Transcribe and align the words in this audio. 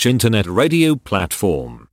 Internet 0.00 0.46
radio 0.46 0.96
platform. 0.96 1.91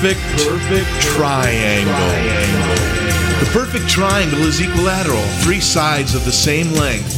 Perfect, 0.00 0.20
perfect 0.46 1.00
triangle. 1.00 1.92
The 3.40 3.50
perfect 3.52 3.88
triangle 3.88 4.38
is 4.42 4.60
equilateral, 4.60 5.20
three 5.42 5.58
sides 5.60 6.14
of 6.14 6.24
the 6.24 6.30
same 6.30 6.72
length. 6.74 7.16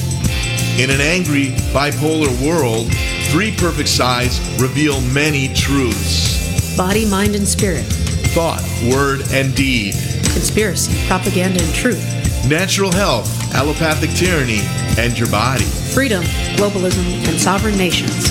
In 0.80 0.88
an 0.88 1.00
angry, 1.02 1.48
bipolar 1.74 2.30
world, 2.42 2.86
three 3.32 3.54
perfect 3.54 3.90
sides 3.90 4.40
reveal 4.58 4.98
many 5.12 5.52
truths 5.52 6.30
body, 6.74 7.04
mind, 7.04 7.34
and 7.34 7.46
spirit, 7.46 7.84
thought, 8.32 8.62
word, 8.90 9.20
and 9.30 9.54
deed, 9.54 9.92
conspiracy, 10.32 11.06
propaganda, 11.06 11.62
and 11.62 11.74
truth, 11.74 12.02
natural 12.48 12.90
health, 12.90 13.28
allopathic 13.54 14.08
tyranny, 14.12 14.62
and 14.96 15.18
your 15.18 15.30
body, 15.30 15.64
freedom, 15.64 16.22
globalism, 16.56 17.04
and 17.28 17.38
sovereign 17.38 17.76
nations. 17.76 18.30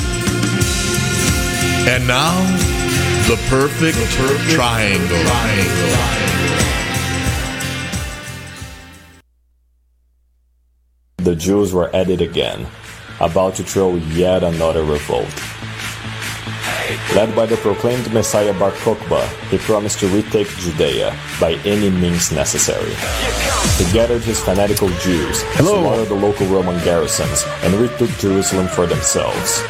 And 1.87 2.07
now, 2.07 2.33
the 3.29 3.35
perfect, 3.47 3.95
the 3.95 4.17
perfect 4.17 4.49
triangle. 4.49 5.07
triangle. 5.07 5.95
The 11.17 11.35
Jews 11.35 11.71
were 11.71 11.95
at 11.95 12.09
it 12.09 12.21
again, 12.21 12.65
about 13.19 13.53
to 13.57 13.63
throw 13.63 13.97
yet 14.17 14.43
another 14.43 14.83
revolt. 14.83 15.29
Led 17.13 17.35
by 17.35 17.45
the 17.45 17.57
proclaimed 17.57 18.11
Messiah 18.11 18.57
Bar 18.57 18.71
Kokhba, 18.71 19.23
he 19.51 19.59
promised 19.59 19.99
to 19.99 20.07
retake 20.07 20.47
Judea 20.57 21.15
by 21.39 21.53
any 21.65 21.91
means 21.91 22.31
necessary. 22.31 22.95
He 23.77 23.93
gathered 23.93 24.23
his 24.23 24.39
fanatical 24.39 24.89
Jews, 25.05 25.41
slaughtered 25.53 26.07
the 26.07 26.15
local 26.15 26.47
Roman 26.47 26.83
garrisons, 26.83 27.45
and 27.61 27.75
retook 27.75 28.09
Jerusalem 28.17 28.67
for 28.67 28.87
themselves. 28.87 29.61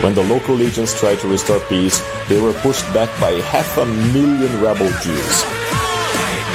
When 0.00 0.14
the 0.14 0.22
local 0.22 0.54
legions 0.54 0.94
tried 0.94 1.18
to 1.20 1.28
restore 1.28 1.58
peace, 1.66 2.00
they 2.28 2.40
were 2.40 2.52
pushed 2.62 2.86
back 2.94 3.10
by 3.20 3.32
half 3.50 3.76
a 3.78 3.84
million 3.84 4.62
rebel 4.62 4.86
Jews. 5.02 5.42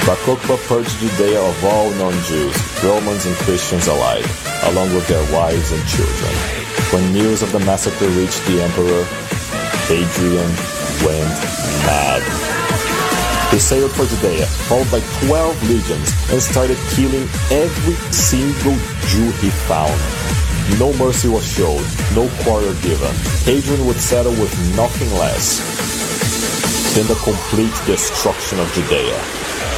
Bar 0.07 0.15
Kokhba 0.23 0.55
purged 0.67 0.97
Judea 0.99 1.41
of 1.41 1.65
all 1.65 1.91
non-Jews, 1.91 2.55
Romans 2.83 3.25
and 3.25 3.35
Christians 3.43 3.87
alike, 3.87 4.25
along 4.71 4.93
with 4.95 5.05
their 5.09 5.23
wives 5.35 5.71
and 5.73 5.83
children. 5.87 6.33
When 6.91 7.11
news 7.11 7.41
of 7.41 7.51
the 7.51 7.59
massacre 7.59 8.07
reached 8.15 8.45
the 8.47 8.63
emperor, 8.63 9.03
Hadrian 9.91 10.51
went 11.03 11.35
mad. 11.83 12.23
He 13.51 13.59
sailed 13.59 13.91
for 13.91 14.05
Judea, 14.05 14.45
followed 14.71 14.89
by 14.89 15.01
12 15.27 15.69
legions, 15.69 16.15
and 16.31 16.41
started 16.41 16.77
killing 16.95 17.27
every 17.51 17.95
single 18.11 18.75
Jew 19.11 19.31
he 19.43 19.49
found. 19.67 19.99
No 20.79 20.93
mercy 20.93 21.27
was 21.27 21.45
showed, 21.45 21.85
no 22.15 22.29
quarter 22.43 22.73
given. 22.81 23.13
Hadrian 23.43 23.85
would 23.85 23.99
settle 23.99 24.31
with 24.31 24.53
nothing 24.75 25.11
less 25.13 25.59
than 26.95 27.05
the 27.07 27.15
complete 27.15 27.73
destruction 27.85 28.59
of 28.59 28.71
Judea. 28.73 29.72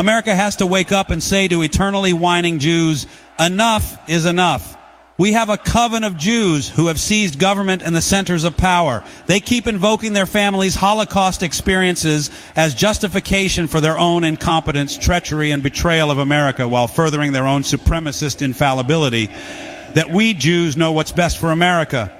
America 0.00 0.34
has 0.34 0.56
to 0.56 0.66
wake 0.66 0.92
up 0.92 1.10
and 1.10 1.22
say 1.22 1.46
to 1.46 1.60
eternally 1.60 2.14
whining 2.14 2.58
Jews, 2.58 3.06
enough 3.38 3.98
is 4.08 4.24
enough. 4.24 4.74
We 5.18 5.34
have 5.34 5.50
a 5.50 5.58
coven 5.58 6.04
of 6.04 6.16
Jews 6.16 6.70
who 6.70 6.86
have 6.86 6.98
seized 6.98 7.38
government 7.38 7.82
and 7.82 7.94
the 7.94 8.00
centers 8.00 8.44
of 8.44 8.56
power. 8.56 9.04
They 9.26 9.40
keep 9.40 9.66
invoking 9.66 10.14
their 10.14 10.24
families' 10.24 10.74
Holocaust 10.74 11.42
experiences 11.42 12.30
as 12.56 12.74
justification 12.74 13.66
for 13.66 13.82
their 13.82 13.98
own 13.98 14.24
incompetence, 14.24 14.96
treachery, 14.96 15.50
and 15.50 15.62
betrayal 15.62 16.10
of 16.10 16.16
America 16.16 16.66
while 16.66 16.88
furthering 16.88 17.32
their 17.32 17.46
own 17.46 17.60
supremacist 17.60 18.40
infallibility. 18.40 19.26
That 19.92 20.08
we 20.08 20.32
Jews 20.32 20.78
know 20.78 20.92
what's 20.92 21.12
best 21.12 21.36
for 21.36 21.50
America. 21.50 22.10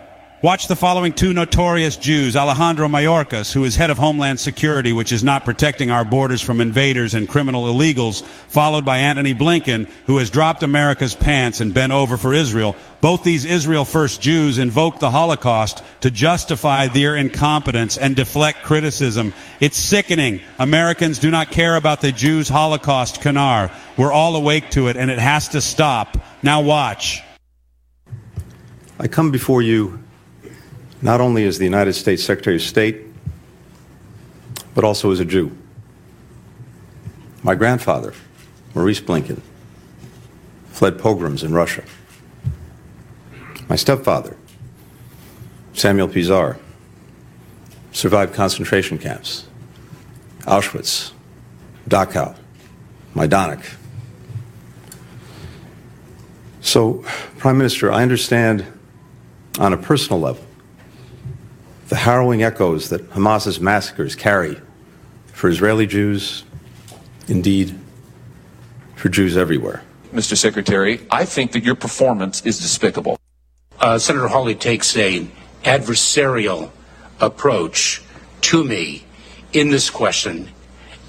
Watch 0.42 0.68
the 0.68 0.76
following 0.76 1.12
two 1.12 1.34
notorious 1.34 1.98
Jews, 1.98 2.34
Alejandro 2.34 2.88
Mayorkas, 2.88 3.52
who 3.52 3.64
is 3.64 3.76
head 3.76 3.90
of 3.90 3.98
Homeland 3.98 4.40
Security, 4.40 4.90
which 4.90 5.12
is 5.12 5.22
not 5.22 5.44
protecting 5.44 5.90
our 5.90 6.02
borders 6.02 6.40
from 6.40 6.62
invaders 6.62 7.12
and 7.12 7.28
criminal 7.28 7.64
illegals, 7.64 8.22
followed 8.24 8.82
by 8.82 8.96
Antony 8.96 9.34
Blinken, 9.34 9.86
who 10.06 10.16
has 10.16 10.30
dropped 10.30 10.62
America's 10.62 11.14
pants 11.14 11.60
and 11.60 11.74
bent 11.74 11.92
over 11.92 12.16
for 12.16 12.32
Israel. 12.32 12.74
Both 13.02 13.22
these 13.22 13.44
Israel 13.44 13.84
first 13.84 14.22
Jews 14.22 14.56
invoke 14.56 14.98
the 14.98 15.10
Holocaust 15.10 15.84
to 16.00 16.10
justify 16.10 16.86
their 16.86 17.16
incompetence 17.16 17.98
and 17.98 18.16
deflect 18.16 18.62
criticism. 18.62 19.34
It's 19.60 19.76
sickening. 19.76 20.40
Americans 20.58 21.18
do 21.18 21.30
not 21.30 21.50
care 21.50 21.76
about 21.76 22.00
the 22.00 22.12
Jews' 22.12 22.48
Holocaust 22.48 23.20
canar. 23.20 23.70
We're 23.98 24.10
all 24.10 24.34
awake 24.36 24.70
to 24.70 24.88
it, 24.88 24.96
and 24.96 25.10
it 25.10 25.18
has 25.18 25.48
to 25.48 25.60
stop. 25.60 26.16
Now 26.42 26.62
watch. 26.62 27.22
I 28.98 29.06
come 29.06 29.32
before 29.32 29.60
you 29.60 29.98
not 31.02 31.20
only 31.20 31.44
as 31.44 31.58
the 31.58 31.64
United 31.64 31.94
States 31.94 32.22
Secretary 32.22 32.56
of 32.56 32.62
State, 32.62 33.02
but 34.74 34.84
also 34.84 35.10
as 35.10 35.20
a 35.20 35.24
Jew. 35.24 35.56
My 37.42 37.54
grandfather, 37.54 38.12
Maurice 38.74 39.00
Blinken, 39.00 39.40
fled 40.68 40.98
pogroms 40.98 41.42
in 41.42 41.52
Russia. 41.52 41.84
My 43.68 43.76
stepfather, 43.76 44.36
Samuel 45.72 46.08
Pisar, 46.08 46.58
survived 47.92 48.34
concentration 48.34 48.98
camps, 48.98 49.46
Auschwitz, 50.40 51.12
Dachau, 51.88 52.36
Majdanek. 53.14 53.64
So, 56.60 57.04
Prime 57.38 57.56
Minister, 57.56 57.90
I 57.90 58.02
understand 58.02 58.66
on 59.58 59.72
a 59.72 59.76
personal 59.76 60.20
level 60.20 60.44
the 61.90 61.96
harrowing 61.96 62.44
echoes 62.44 62.88
that 62.90 63.02
Hamas's 63.10 63.60
massacres 63.60 64.14
carry 64.14 64.56
for 65.32 65.48
Israeli 65.50 65.88
Jews, 65.88 66.44
indeed, 67.26 67.76
for 68.94 69.08
Jews 69.08 69.36
everywhere. 69.36 69.82
Mr. 70.14 70.36
Secretary, 70.36 71.00
I 71.10 71.24
think 71.24 71.50
that 71.52 71.64
your 71.64 71.74
performance 71.74 72.46
is 72.46 72.60
despicable. 72.60 73.18
Uh, 73.80 73.98
Senator 73.98 74.28
Hawley 74.28 74.54
takes 74.54 74.96
a 74.96 75.26
adversarial 75.64 76.70
approach 77.20 78.02
to 78.42 78.62
me 78.62 79.04
in 79.52 79.70
this 79.70 79.90
question, 79.90 80.48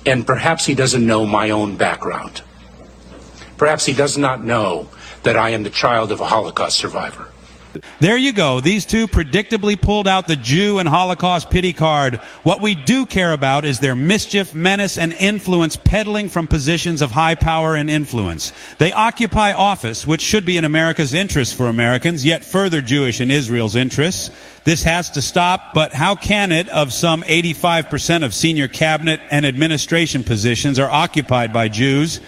and 0.08 0.26
perhaps 0.26 0.66
he 0.66 0.74
doesn't 0.74 1.06
know 1.06 1.28
my 1.28 1.52
own 1.52 1.78
background. 1.78 2.42
Perhaps 3.58 3.86
he 3.86 3.94
does 3.94 4.18
not 4.18 4.44
know 4.44 4.90
that 5.22 5.38
I 5.38 5.52
am 5.52 5.62
the 5.62 5.70
child 5.70 6.12
of 6.12 6.22
a 6.22 6.26
Holocaust 6.26 6.76
survivor. 6.76 7.31
There 8.00 8.18
you 8.18 8.34
go. 8.34 8.60
These 8.60 8.86
two 8.86 9.08
predictably 9.08 9.80
pulled 9.80 10.08
out 10.08 10.28
the 10.28 10.36
Jew 10.36 10.80
and 10.80 10.88
Holocaust 10.88 11.50
pity 11.50 11.74
card. 11.74 12.16
What 12.44 12.62
we 12.62 12.76
do 12.76 13.06
care 13.06 13.34
about 13.34 13.66
is 13.66 13.80
their 13.80 13.96
mischief, 13.96 14.54
menace, 14.54 14.98
and 14.98 15.14
influence 15.14 15.76
peddling 15.76 16.30
from 16.30 16.48
positions 16.48 17.02
of 17.02 17.12
high 17.12 17.36
power 17.36 17.76
and 17.76 17.90
influence. 17.90 18.54
They 18.78 18.92
occupy 18.92 19.54
office, 19.54 20.06
which 20.06 20.22
should 20.22 20.46
be 20.46 20.58
in 20.58 20.66
America's 20.66 21.14
interest 21.14 21.56
for 21.56 21.68
Americans, 21.68 22.26
yet 22.26 22.44
further 22.44 22.82
Jewish 22.82 23.22
in 23.22 23.32
Israel's 23.32 23.76
interests. 23.76 24.32
This 24.64 24.84
has 24.84 25.10
to 25.12 25.22
stop, 25.22 25.74
but 25.74 25.94
how 25.94 26.16
can 26.16 26.52
it 26.52 26.70
of 26.70 26.94
some 26.94 27.24
85% 27.24 28.24
of 28.24 28.34
senior 28.34 28.68
cabinet 28.68 29.20
and 29.32 29.46
administration 29.46 30.24
positions 30.24 30.78
are 30.78 30.90
occupied 30.90 31.52
by 31.52 31.68
Jews? 31.68 32.20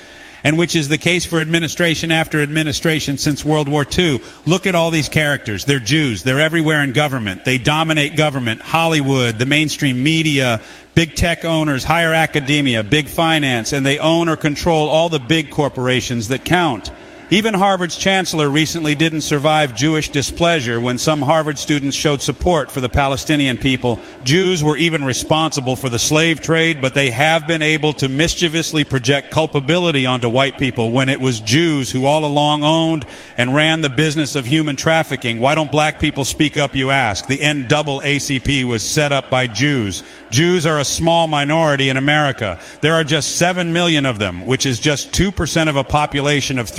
And 0.43 0.57
which 0.57 0.75
is 0.75 0.89
the 0.89 0.97
case 0.97 1.25
for 1.25 1.39
administration 1.39 2.11
after 2.11 2.41
administration 2.41 3.17
since 3.17 3.45
World 3.45 3.69
War 3.69 3.85
II. 3.97 4.21
Look 4.45 4.67
at 4.67 4.75
all 4.75 4.91
these 4.91 5.09
characters. 5.09 5.65
They're 5.65 5.79
Jews. 5.79 6.23
They're 6.23 6.41
everywhere 6.41 6.83
in 6.83 6.93
government. 6.93 7.45
They 7.45 7.57
dominate 7.57 8.17
government, 8.17 8.61
Hollywood, 8.61 9.39
the 9.39 9.45
mainstream 9.45 10.03
media, 10.03 10.61
big 10.95 11.15
tech 11.15 11.45
owners, 11.45 11.83
higher 11.83 12.13
academia, 12.13 12.83
big 12.83 13.07
finance, 13.07 13.73
and 13.73 13.85
they 13.85 13.99
own 13.99 14.29
or 14.29 14.35
control 14.35 14.89
all 14.89 15.09
the 15.09 15.19
big 15.19 15.49
corporations 15.49 16.27
that 16.27 16.43
count. 16.43 16.91
Even 17.33 17.55
Harvard's 17.55 17.97
chancellor 17.97 18.47
recently 18.47 18.93
didn't 18.93 19.21
survive 19.21 19.73
Jewish 19.73 20.09
displeasure 20.09 20.79
when 20.79 20.99
some 20.99 21.19
Harvard 21.19 21.57
students 21.57 21.97
showed 21.97 22.21
support 22.21 22.69
for 22.69 22.79
the 22.79 22.89
Palestinian 22.89 23.57
people. 23.57 23.99
Jews 24.23 24.63
were 24.63 24.77
even 24.77 25.03
responsible 25.03 25.75
for 25.75 25.89
the 25.89 25.97
slave 25.97 26.41
trade, 26.41 26.79
but 26.79 26.93
they 26.93 27.09
have 27.09 27.47
been 27.47 27.63
able 27.63 27.91
to 27.93 28.07
mischievously 28.07 28.83
project 28.83 29.31
culpability 29.31 30.05
onto 30.05 30.29
white 30.29 30.59
people 30.59 30.91
when 30.91 31.09
it 31.09 31.19
was 31.19 31.39
Jews 31.39 31.89
who 31.89 32.05
all 32.05 32.23
along 32.23 32.63
owned 32.63 33.03
and 33.35 33.55
ran 33.55 33.81
the 33.81 33.89
business 33.89 34.35
of 34.35 34.45
human 34.45 34.75
trafficking. 34.75 35.39
Why 35.39 35.55
don't 35.55 35.71
black 35.71 35.99
people 35.99 36.25
speak 36.25 36.55
up, 36.55 36.75
you 36.75 36.91
ask? 36.91 37.25
The 37.25 37.39
NAACP 37.39 38.63
was 38.65 38.87
set 38.87 39.11
up 39.11 39.31
by 39.31 39.47
Jews. 39.47 40.03
Jews 40.29 40.67
are 40.67 40.79
a 40.79 40.85
small 40.85 41.27
minority 41.27 41.89
in 41.89 41.97
America. 41.97 42.59
There 42.81 42.93
are 42.93 43.03
just 43.03 43.37
7 43.37 43.73
million 43.73 44.05
of 44.05 44.19
them, 44.19 44.45
which 44.45 44.67
is 44.67 44.79
just 44.79 45.11
2% 45.13 45.67
of 45.67 45.77
a 45.77 45.83
population 45.83 46.59
of 46.59 46.69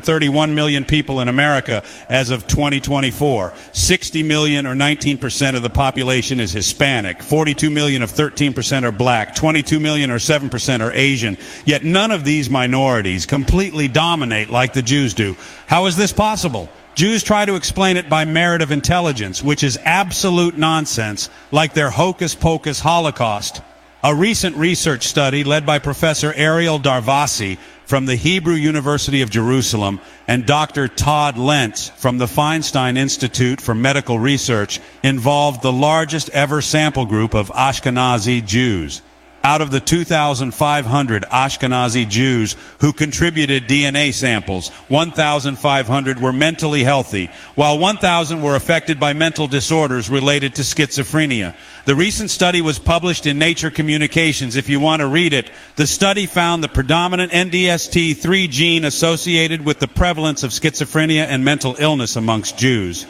331 0.00 0.54
million 0.54 0.84
people 0.84 1.20
in 1.20 1.28
America 1.28 1.84
as 2.08 2.30
of 2.30 2.46
2024. 2.46 3.52
60 3.72 4.22
million 4.22 4.66
or 4.66 4.74
19% 4.74 5.56
of 5.56 5.62
the 5.62 5.70
population 5.70 6.40
is 6.40 6.52
Hispanic. 6.52 7.22
42 7.22 7.70
million 7.70 8.02
of 8.02 8.10
13% 8.10 8.84
are 8.84 8.92
black. 8.92 9.34
22 9.34 9.78
million 9.78 10.10
or 10.10 10.16
7% 10.16 10.80
are 10.80 10.92
Asian. 10.92 11.36
Yet 11.66 11.84
none 11.84 12.10
of 12.10 12.24
these 12.24 12.48
minorities 12.48 13.26
completely 13.26 13.88
dominate 13.88 14.48
like 14.48 14.72
the 14.72 14.82
Jews 14.82 15.12
do. 15.12 15.36
How 15.66 15.86
is 15.86 15.96
this 15.96 16.12
possible? 16.12 16.70
Jews 16.94 17.22
try 17.22 17.44
to 17.44 17.54
explain 17.54 17.96
it 17.96 18.08
by 18.08 18.24
merit 18.24 18.62
of 18.62 18.70
intelligence, 18.70 19.42
which 19.42 19.62
is 19.62 19.78
absolute 19.82 20.56
nonsense, 20.56 21.30
like 21.50 21.74
their 21.74 21.90
hocus 21.90 22.34
pocus 22.34 22.80
Holocaust. 22.80 23.62
A 24.04 24.14
recent 24.14 24.56
research 24.56 25.06
study 25.06 25.44
led 25.44 25.64
by 25.64 25.78
Professor 25.78 26.32
Ariel 26.34 26.80
Darvasi 26.80 27.58
from 27.92 28.06
the 28.06 28.16
Hebrew 28.16 28.54
University 28.54 29.20
of 29.20 29.28
Jerusalem 29.28 30.00
and 30.26 30.46
Dr. 30.46 30.88
Todd 30.88 31.34
Lencz 31.34 31.90
from 31.90 32.16
the 32.16 32.24
Feinstein 32.24 32.96
Institute 32.96 33.60
for 33.60 33.74
Medical 33.74 34.18
Research 34.18 34.80
involved 35.02 35.60
the 35.60 35.74
largest 35.74 36.30
ever 36.30 36.62
sample 36.62 37.04
group 37.04 37.34
of 37.34 37.50
Ashkenazi 37.50 38.46
Jews 38.46 39.02
out 39.44 39.60
of 39.60 39.70
the 39.70 39.80
2,500 39.80 41.22
Ashkenazi 41.24 42.08
Jews 42.08 42.56
who 42.78 42.92
contributed 42.92 43.66
DNA 43.66 44.14
samples, 44.14 44.68
1,500 44.88 46.20
were 46.20 46.32
mentally 46.32 46.84
healthy, 46.84 47.30
while 47.54 47.78
1,000 47.78 48.42
were 48.42 48.56
affected 48.56 49.00
by 49.00 49.12
mental 49.12 49.46
disorders 49.46 50.08
related 50.08 50.54
to 50.54 50.62
schizophrenia. 50.62 51.54
The 51.84 51.96
recent 51.96 52.30
study 52.30 52.60
was 52.60 52.78
published 52.78 53.26
in 53.26 53.38
Nature 53.38 53.70
Communications. 53.70 54.54
If 54.54 54.68
you 54.68 54.78
want 54.78 55.00
to 55.00 55.08
read 55.08 55.32
it, 55.32 55.50
the 55.76 55.86
study 55.86 56.26
found 56.26 56.62
the 56.62 56.68
predominant 56.68 57.32
NDST3 57.32 58.48
gene 58.48 58.84
associated 58.84 59.64
with 59.64 59.80
the 59.80 59.88
prevalence 59.88 60.44
of 60.44 60.52
schizophrenia 60.52 61.26
and 61.26 61.44
mental 61.44 61.74
illness 61.78 62.14
amongst 62.16 62.56
Jews. 62.56 63.06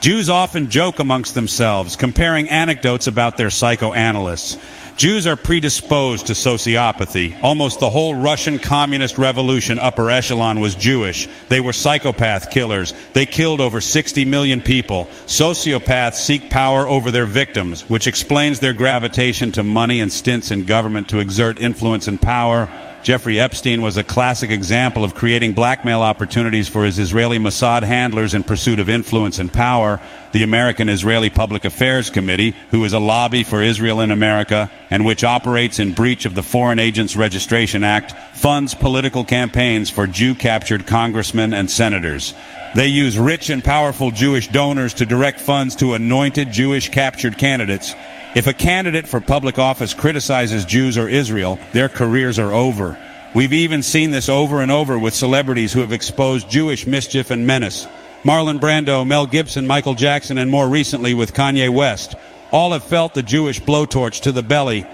Jews 0.00 0.28
often 0.28 0.68
joke 0.68 0.98
amongst 0.98 1.34
themselves, 1.34 1.96
comparing 1.96 2.50
anecdotes 2.50 3.06
about 3.06 3.36
their 3.36 3.50
psychoanalysts. 3.50 4.58
Jews 4.96 5.26
are 5.26 5.36
predisposed 5.36 6.28
to 6.28 6.32
sociopathy. 6.32 7.38
Almost 7.42 7.80
the 7.80 7.90
whole 7.90 8.14
Russian 8.14 8.58
communist 8.58 9.18
revolution 9.18 9.78
upper 9.78 10.10
echelon 10.10 10.58
was 10.58 10.74
Jewish. 10.74 11.28
They 11.50 11.60
were 11.60 11.74
psychopath 11.74 12.50
killers. 12.50 12.94
They 13.12 13.26
killed 13.26 13.60
over 13.60 13.82
60 13.82 14.24
million 14.24 14.62
people. 14.62 15.04
Sociopaths 15.26 16.14
seek 16.14 16.48
power 16.48 16.88
over 16.88 17.10
their 17.10 17.26
victims, 17.26 17.82
which 17.90 18.06
explains 18.06 18.60
their 18.60 18.72
gravitation 18.72 19.52
to 19.52 19.62
money 19.62 20.00
and 20.00 20.10
stints 20.10 20.50
in 20.50 20.64
government 20.64 21.10
to 21.10 21.18
exert 21.18 21.60
influence 21.60 22.08
and 22.08 22.20
power. 22.20 22.66
Jeffrey 23.06 23.38
Epstein 23.38 23.82
was 23.82 23.96
a 23.96 24.02
classic 24.02 24.50
example 24.50 25.04
of 25.04 25.14
creating 25.14 25.52
blackmail 25.52 26.02
opportunities 26.02 26.68
for 26.68 26.84
his 26.84 26.98
Israeli 26.98 27.38
Mossad 27.38 27.84
handlers 27.84 28.34
in 28.34 28.42
pursuit 28.42 28.80
of 28.80 28.88
influence 28.88 29.38
and 29.38 29.52
power. 29.52 30.00
The 30.32 30.42
American 30.42 30.88
Israeli 30.88 31.30
Public 31.30 31.64
Affairs 31.64 32.10
Committee, 32.10 32.56
who 32.72 32.84
is 32.84 32.92
a 32.92 32.98
lobby 32.98 33.44
for 33.44 33.62
Israel 33.62 34.00
in 34.00 34.10
America 34.10 34.72
and 34.90 35.04
which 35.04 35.22
operates 35.22 35.78
in 35.78 35.92
breach 35.92 36.24
of 36.24 36.34
the 36.34 36.42
Foreign 36.42 36.80
Agents 36.80 37.14
Registration 37.14 37.84
Act, 37.84 38.10
funds 38.36 38.74
political 38.74 39.24
campaigns 39.24 39.88
for 39.88 40.08
Jew 40.08 40.34
captured 40.34 40.88
congressmen 40.88 41.54
and 41.54 41.70
senators. 41.70 42.34
They 42.74 42.88
use 42.88 43.16
rich 43.16 43.50
and 43.50 43.62
powerful 43.62 44.10
Jewish 44.10 44.48
donors 44.48 44.94
to 44.94 45.06
direct 45.06 45.38
funds 45.38 45.76
to 45.76 45.94
anointed 45.94 46.50
Jewish 46.50 46.88
captured 46.88 47.38
candidates 47.38 47.94
if 48.36 48.46
a 48.46 48.52
candidate 48.52 49.08
for 49.08 49.18
public 49.18 49.58
office 49.58 49.94
criticizes 49.94 50.66
Jews 50.66 50.98
or 50.98 51.08
Israel, 51.08 51.58
their 51.72 51.88
careers 51.88 52.38
are 52.38 52.52
over. 52.52 52.98
We've 53.34 53.54
even 53.54 53.82
seen 53.82 54.10
this 54.10 54.28
over 54.28 54.60
and 54.60 54.70
over 54.70 54.98
with 54.98 55.14
celebrities 55.14 55.72
who 55.72 55.80
have 55.80 55.90
exposed 55.90 56.50
Jewish 56.50 56.86
mischief 56.86 57.30
and 57.30 57.46
menace. 57.46 57.86
Marlon 58.24 58.60
Brando, 58.60 59.06
Mel 59.06 59.26
Gibson, 59.26 59.66
Michael 59.66 59.94
Jackson, 59.94 60.36
and 60.36 60.50
more 60.50 60.68
recently 60.68 61.14
with 61.14 61.32
Kanye 61.32 61.70
West. 61.70 62.14
All 62.52 62.72
have 62.72 62.84
felt 62.84 63.14
the 63.14 63.22
Jewish 63.22 63.58
blowtorch 63.58 64.20
to 64.24 64.32
the 64.32 64.42
belly. 64.42 64.86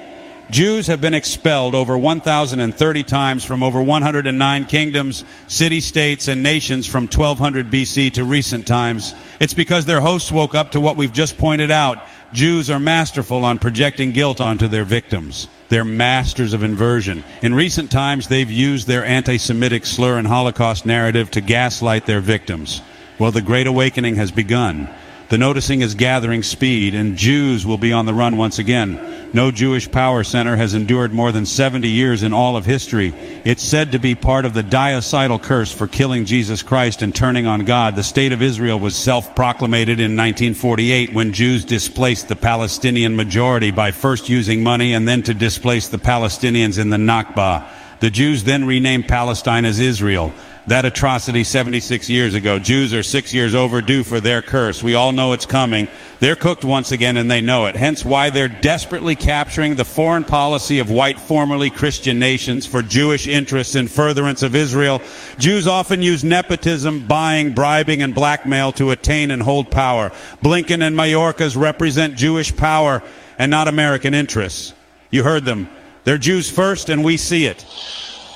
Jews 0.52 0.86
have 0.88 1.00
been 1.00 1.14
expelled 1.14 1.74
over 1.74 1.96
1,030 1.96 3.02
times 3.04 3.42
from 3.42 3.62
over 3.62 3.82
109 3.82 4.64
kingdoms, 4.66 5.24
city 5.48 5.80
states, 5.80 6.28
and 6.28 6.42
nations 6.42 6.86
from 6.86 7.04
1200 7.04 7.70
BC 7.70 8.12
to 8.12 8.24
recent 8.24 8.66
times. 8.66 9.14
It's 9.40 9.54
because 9.54 9.86
their 9.86 10.02
hosts 10.02 10.30
woke 10.30 10.54
up 10.54 10.72
to 10.72 10.80
what 10.80 10.98
we've 10.98 11.12
just 11.12 11.38
pointed 11.38 11.70
out 11.70 12.06
Jews 12.34 12.70
are 12.70 12.78
masterful 12.78 13.44
on 13.44 13.58
projecting 13.58 14.12
guilt 14.12 14.40
onto 14.40 14.66
their 14.68 14.84
victims. 14.84 15.48
They're 15.68 15.84
masters 15.84 16.54
of 16.54 16.62
inversion. 16.62 17.24
In 17.42 17.54
recent 17.54 17.90
times, 17.90 18.28
they've 18.28 18.50
used 18.50 18.86
their 18.86 19.04
anti 19.04 19.38
Semitic 19.38 19.84
slur 19.84 20.18
and 20.18 20.26
Holocaust 20.26 20.86
narrative 20.86 21.30
to 21.32 21.40
gaslight 21.40 22.06
their 22.06 22.20
victims. 22.20 22.80
Well, 23.18 23.32
the 23.32 23.42
Great 23.42 23.66
Awakening 23.66 24.16
has 24.16 24.30
begun. 24.30 24.88
The 25.32 25.38
noticing 25.38 25.80
is 25.80 25.94
gathering 25.94 26.42
speed, 26.42 26.94
and 26.94 27.16
Jews 27.16 27.64
will 27.64 27.78
be 27.78 27.90
on 27.90 28.04
the 28.04 28.12
run 28.12 28.36
once 28.36 28.58
again. 28.58 29.30
No 29.32 29.50
Jewish 29.50 29.90
power 29.90 30.24
center 30.24 30.56
has 30.56 30.74
endured 30.74 31.14
more 31.14 31.32
than 31.32 31.46
70 31.46 31.88
years 31.88 32.22
in 32.22 32.34
all 32.34 32.54
of 32.54 32.66
history. 32.66 33.14
It's 33.42 33.62
said 33.62 33.92
to 33.92 33.98
be 33.98 34.14
part 34.14 34.44
of 34.44 34.52
the 34.52 34.62
diocidal 34.62 35.38
curse 35.38 35.72
for 35.72 35.86
killing 35.86 36.26
Jesus 36.26 36.62
Christ 36.62 37.00
and 37.00 37.14
turning 37.14 37.46
on 37.46 37.64
God. 37.64 37.96
The 37.96 38.02
state 38.02 38.32
of 38.32 38.42
Israel 38.42 38.78
was 38.78 38.94
self 38.94 39.34
proclamated 39.34 40.00
in 40.00 40.18
1948 40.18 41.14
when 41.14 41.32
Jews 41.32 41.64
displaced 41.64 42.28
the 42.28 42.36
Palestinian 42.36 43.16
majority 43.16 43.70
by 43.70 43.90
first 43.90 44.28
using 44.28 44.62
money 44.62 44.92
and 44.92 45.08
then 45.08 45.22
to 45.22 45.32
displace 45.32 45.88
the 45.88 45.96
Palestinians 45.96 46.78
in 46.78 46.90
the 46.90 46.98
Nakba. 46.98 47.66
The 48.00 48.10
Jews 48.10 48.44
then 48.44 48.66
renamed 48.66 49.08
Palestine 49.08 49.64
as 49.64 49.80
Israel 49.80 50.34
that 50.68 50.84
atrocity 50.84 51.42
76 51.42 52.08
years 52.08 52.34
ago. 52.34 52.58
Jews 52.58 52.94
are 52.94 53.02
six 53.02 53.34
years 53.34 53.54
overdue 53.54 54.04
for 54.04 54.20
their 54.20 54.42
curse. 54.42 54.82
We 54.82 54.94
all 54.94 55.10
know 55.10 55.32
it's 55.32 55.46
coming. 55.46 55.88
They're 56.20 56.36
cooked 56.36 56.64
once 56.64 56.92
again 56.92 57.16
and 57.16 57.28
they 57.28 57.40
know 57.40 57.66
it. 57.66 57.74
Hence 57.74 58.04
why 58.04 58.30
they're 58.30 58.46
desperately 58.46 59.16
capturing 59.16 59.74
the 59.74 59.84
foreign 59.84 60.22
policy 60.22 60.78
of 60.78 60.88
white 60.88 61.18
formerly 61.18 61.68
Christian 61.68 62.20
nations 62.20 62.64
for 62.64 62.80
Jewish 62.80 63.26
interests 63.26 63.74
in 63.74 63.88
furtherance 63.88 64.42
of 64.44 64.54
Israel. 64.54 65.02
Jews 65.38 65.66
often 65.66 66.00
use 66.00 66.22
nepotism, 66.22 67.06
buying, 67.08 67.54
bribing, 67.54 68.02
and 68.02 68.14
blackmail 68.14 68.70
to 68.72 68.92
attain 68.92 69.32
and 69.32 69.42
hold 69.42 69.70
power. 69.70 70.10
Blinken 70.44 70.86
and 70.86 70.96
Mayorkas 70.96 71.60
represent 71.60 72.14
Jewish 72.14 72.56
power 72.56 73.02
and 73.36 73.50
not 73.50 73.66
American 73.66 74.14
interests. 74.14 74.74
You 75.10 75.24
heard 75.24 75.44
them. 75.44 75.68
They're 76.04 76.18
Jews 76.18 76.48
first 76.48 76.88
and 76.88 77.02
we 77.02 77.16
see 77.16 77.46
it. 77.46 77.64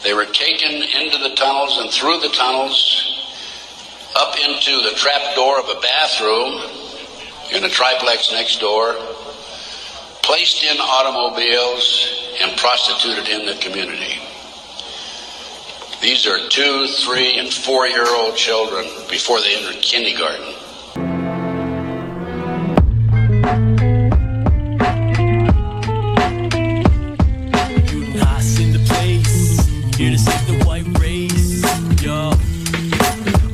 They 0.03 0.15
were 0.15 0.27
taken 0.27 0.71
into 0.71 1.19
the 1.19 1.35
tunnels 1.35 1.79
and 1.79 1.91
through 1.91 2.21
the 2.21 2.29
tunnels 2.29 3.23
up 4.17 4.37
into 4.39 4.81
the 4.83 4.95
trap 4.97 5.35
door 5.35 5.59
of 5.59 5.69
a 5.69 5.81
bathroom 5.81 6.87
in 7.53 7.65
a 7.65 7.69
triplex 7.69 8.33
next 8.33 8.61
door, 8.61 8.95
placed 10.23 10.65
in 10.65 10.77
automobiles, 10.81 12.37
and 12.41 12.57
prostituted 12.59 13.29
in 13.29 13.47
the 13.47 13.55
community. 13.61 14.21
These 16.03 16.27
are 16.27 16.49
two, 16.49 16.87
three, 16.87 17.39
and 17.39 17.53
four 17.53 17.87
year 17.87 18.07
old 18.07 18.37
children 18.37 18.87
before 19.09 19.41
they 19.41 19.57
enter 19.57 19.79
kindergarten. 19.81 20.55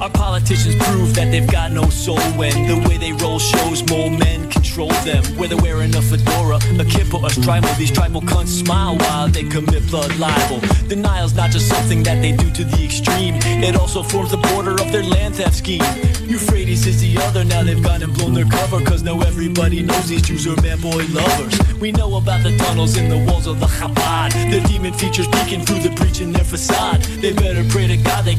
Our 0.03 0.11
politicians 0.11 0.75
prove 0.85 1.15
that 1.15 1.31
they've 1.31 1.47
got 1.47 1.71
no 1.71 1.89
soul 1.89 2.19
when 2.35 2.67
the 2.67 2.89
way 2.89 2.97
they 2.97 3.13
roll 3.13 3.39
shows 3.39 3.89
more 3.89 4.11
men 4.11 4.51
control 4.51 4.89
them. 5.07 5.23
Whether 5.39 5.57
wearing 5.57 5.95
a 5.95 6.03
fedora, 6.03 6.57
a 6.57 6.85
kippa, 6.85 7.23
or 7.23 7.29
shtreimel, 7.29 7.77
these 7.79 7.93
tribal 7.93 8.21
cunts 8.21 8.49
smile 8.49 8.97
while 8.97 9.29
they 9.29 9.45
commit 9.45 9.87
blood 9.87 10.13
libel. 10.19 10.59
Denial's 10.89 11.35
not 11.35 11.53
just 11.53 11.69
something 11.69 12.03
that 12.03 12.21
they 12.21 12.33
do 12.33 12.51
to 12.51 12.65
the 12.65 12.85
extreme, 12.85 13.37
it 13.63 13.77
also 13.77 14.03
forms 14.03 14.33
the 14.33 14.39
border 14.39 14.73
of 14.73 14.91
their 14.91 15.05
land 15.05 15.37
theft 15.37 15.55
scheme. 15.55 15.85
Euphrates 16.27 16.85
is 16.85 17.01
the 17.01 17.17
other, 17.23 17.45
now 17.45 17.63
they've 17.63 17.83
gone 17.83 18.03
and 18.03 18.13
blown 18.13 18.35
their 18.35 18.47
cover, 18.47 18.85
cause 18.85 19.05
now 19.05 19.21
everybody 19.21 19.83
knows 19.83 20.09
these 20.09 20.23
Jews 20.23 20.49
are 20.49 20.61
man 20.63 20.81
boy 20.81 21.05
lovers. 21.11 21.55
We 21.79 21.93
know 21.93 22.17
about 22.17 22.43
the 22.43 22.57
tunnels 22.57 22.97
in 22.97 23.09
the 23.09 23.19
walls 23.31 23.47
of 23.47 23.61
the 23.61 23.67
Chabad, 23.67 24.33
the 24.51 24.67
demon 24.67 24.95
features 24.95 25.29
peeking 25.29 25.65
through 25.65 25.81
the 25.81 25.91
breach 25.91 26.21
in 26.21 26.33
their 26.33 26.45
facade. 26.45 27.03
They 27.23 27.33
better 27.33 27.63
pray 27.69 27.82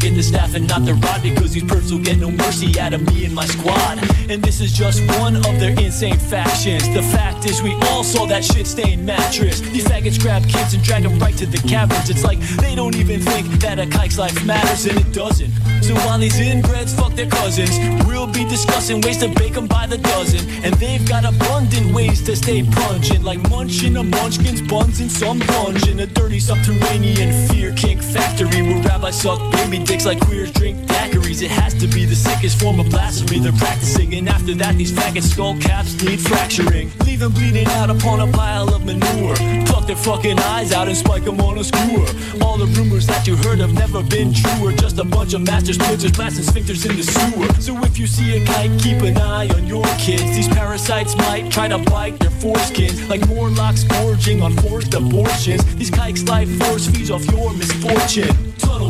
get 0.04 0.16
the 0.16 0.24
staff 0.24 0.54
and 0.54 0.68
not 0.68 0.84
the 0.84 0.94
rod, 0.96 1.24
because 1.24 1.54
these 1.54 1.64
perps 1.64 1.90
will 1.90 2.04
get 2.04 2.18
no 2.18 2.30
mercy 2.30 2.78
out 2.78 2.94
of 2.94 3.02
me 3.08 3.24
and 3.24 3.34
my 3.34 3.46
squad. 3.46 4.00
And 4.30 4.44
this 4.44 4.60
is 4.60 4.74
just 4.74 5.00
one 5.20 5.38
of 5.38 5.60
their 5.62 5.72
insane 5.80 6.18
factions. 6.18 6.90
The 6.94 7.02
fact 7.02 7.46
is, 7.46 7.64
we 7.64 7.74
all 7.88 8.04
saw 8.04 8.26
that 8.26 8.44
shit 8.44 8.68
stained 8.68 9.06
mattress. 9.06 9.62
These 9.62 9.86
faggots 9.86 10.20
grab 10.20 10.44
kids 10.50 10.74
and 10.74 10.84
drag 10.84 11.04
them 11.04 11.18
right 11.20 11.36
to 11.38 11.46
the 11.46 11.58
caverns. 11.70 12.10
It's 12.10 12.26
like 12.26 12.40
they 12.58 12.76
don't 12.76 12.96
even 12.96 13.22
think 13.22 13.48
that 13.62 13.80
a 13.80 13.86
kike's 13.86 14.20
life 14.20 14.46
matters, 14.46 14.86
and 14.86 15.00
it 15.00 15.14
doesn't. 15.14 15.52
So 15.82 15.96
while 16.06 16.20
these 16.20 16.36
inbreds 16.36 16.94
fuck 16.94 17.14
their 17.14 17.30
cousins, 17.30 17.72
we'll 18.06 18.28
be 18.28 18.44
discussing 18.44 19.00
ways 19.02 19.20
to 19.20 19.30
bake 19.30 19.54
them 19.54 19.68
by 19.68 19.88
the 19.88 20.00
dozen. 20.00 20.50
And 20.66 20.74
they've 20.76 21.08
got 21.08 21.24
abundant 21.24 21.94
ways 21.94 22.22
to 22.24 22.36
stay 22.36 22.64
pungent, 22.64 23.24
like 23.24 23.40
munching 23.50 23.96
a 23.96 24.04
munchkin's 24.04 24.62
buns 24.62 25.00
in 25.00 25.10
some 25.10 25.40
dungeon. 25.40 26.02
A 26.02 26.08
dirty 26.08 26.42
subterranean 26.42 27.48
fear 27.48 27.72
kink 27.74 28.02
factory 28.02 28.62
where 28.62 28.82
rabbis 28.84 29.22
suck 29.22 29.40
baby 29.54 29.80
dicks 29.94 30.06
like 30.08 30.20
queers 30.22 30.52
drink 30.52 30.76
daiquiris. 30.88 31.44
It 31.44 31.52
has 31.52 31.74
to 31.76 31.88
be 31.88 32.06
the 32.06 32.16
sickest 32.16 32.60
form 32.60 32.80
of 32.80 32.90
blasphemy 32.90 33.38
they're 33.40 33.60
practicing. 33.66 34.16
And 34.16 34.28
after 34.28 34.56
that, 34.56 34.76
these 34.76 34.92
faggot 34.92 35.22
skull 35.22 35.56
caps 35.60 36.02
need 36.04 36.20
fracturing. 36.20 36.92
Leave 37.06 37.20
them 37.20 37.32
bleeding 37.32 37.68
out 37.78 37.92
upon 37.92 38.28
a 38.28 38.32
pile 38.32 38.74
of 38.74 38.86
manure. 38.86 39.36
Pluck 39.68 39.86
their 39.86 39.96
fucking 39.96 40.40
eyes 40.40 40.72
out 40.74 40.88
and 40.88 40.98
spike 40.98 41.26
them 41.26 41.40
on 41.42 41.60
a 41.60 41.64
skewer. 41.64 42.08
All 42.42 42.58
the 42.58 42.66
rumors 42.78 43.06
that 43.06 43.28
you 43.28 43.36
heard 43.36 43.60
have 43.60 43.74
never 43.74 44.02
been 44.02 44.34
true. 44.34 44.68
Are 44.68 44.72
just 44.72 44.98
a 44.98 45.04
bunch 45.04 45.36
of 45.36 45.42
master 45.42 45.74
splitters 45.74 46.12
blasting 46.12 46.46
sphincters 46.46 46.90
in 46.90 46.96
the 46.98 47.04
sewer. 47.04 47.48
So 47.62 47.78
if 47.86 48.00
you 48.00 48.08
see 48.08 48.38
a 48.38 48.46
kite, 48.48 48.72
keep 48.80 49.00
an 49.04 49.18
eye 49.18 49.48
on 49.50 49.68
your 49.68 49.86
kids. 50.00 50.36
These 50.36 50.48
parasites 50.48 51.16
might 51.18 51.52
try 51.52 51.68
to 51.68 51.78
bite 51.78 52.18
their 52.18 52.32
foreskins. 52.42 53.08
Like 53.10 53.28
Morlocks 53.28 53.84
gorging 53.84 54.42
on 54.42 54.54
forced 54.58 54.96
abortions. 54.96 55.64
These 55.76 55.92
kikes' 55.92 56.24
life 56.24 56.50
force 56.64 56.88
feeds 56.88 57.12
off 57.12 57.26
your 57.30 57.54
misfortune. 57.54 58.54
Tunnel 58.58 58.83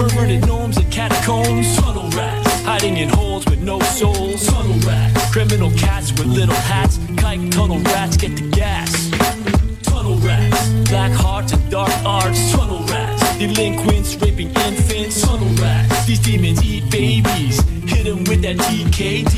perverted 0.00 0.46
gnomes 0.46 0.78
and 0.78 0.90
catacombs. 0.90 1.76
Tunnel 1.76 2.08
rats, 2.10 2.62
hiding 2.62 2.96
in 2.96 3.08
holes 3.10 3.44
with 3.46 3.60
no 3.60 3.78
souls. 3.80 4.46
Tunnel 4.46 4.78
rats, 4.88 5.30
criminal 5.30 5.70
cats 5.72 6.10
with 6.12 6.26
little 6.26 6.54
hats. 6.54 6.96
Kike 7.20 7.50
tunnel 7.50 7.80
rats 7.80 8.16
get 8.16 8.34
the 8.34 8.48
gas. 8.48 9.10
Tunnel 9.82 10.16
rats, 10.26 10.68
black 10.88 11.12
hearts 11.12 11.52
and 11.52 11.70
dark 11.70 11.92
arts. 12.04 12.52
Tunnel 12.52 12.82
rats, 12.86 13.38
delinquents 13.38 14.16
raping 14.16 14.50
infants. 14.66 15.20
Tunnel 15.20 15.54
rats, 15.62 16.06
these 16.06 16.20
demons 16.20 16.62
eat 16.64 16.90
babies. 16.90 17.60
Hit 17.90 18.06
'em 18.06 18.24
with 18.24 18.40
that 18.42 18.56
TKD. 18.58 19.34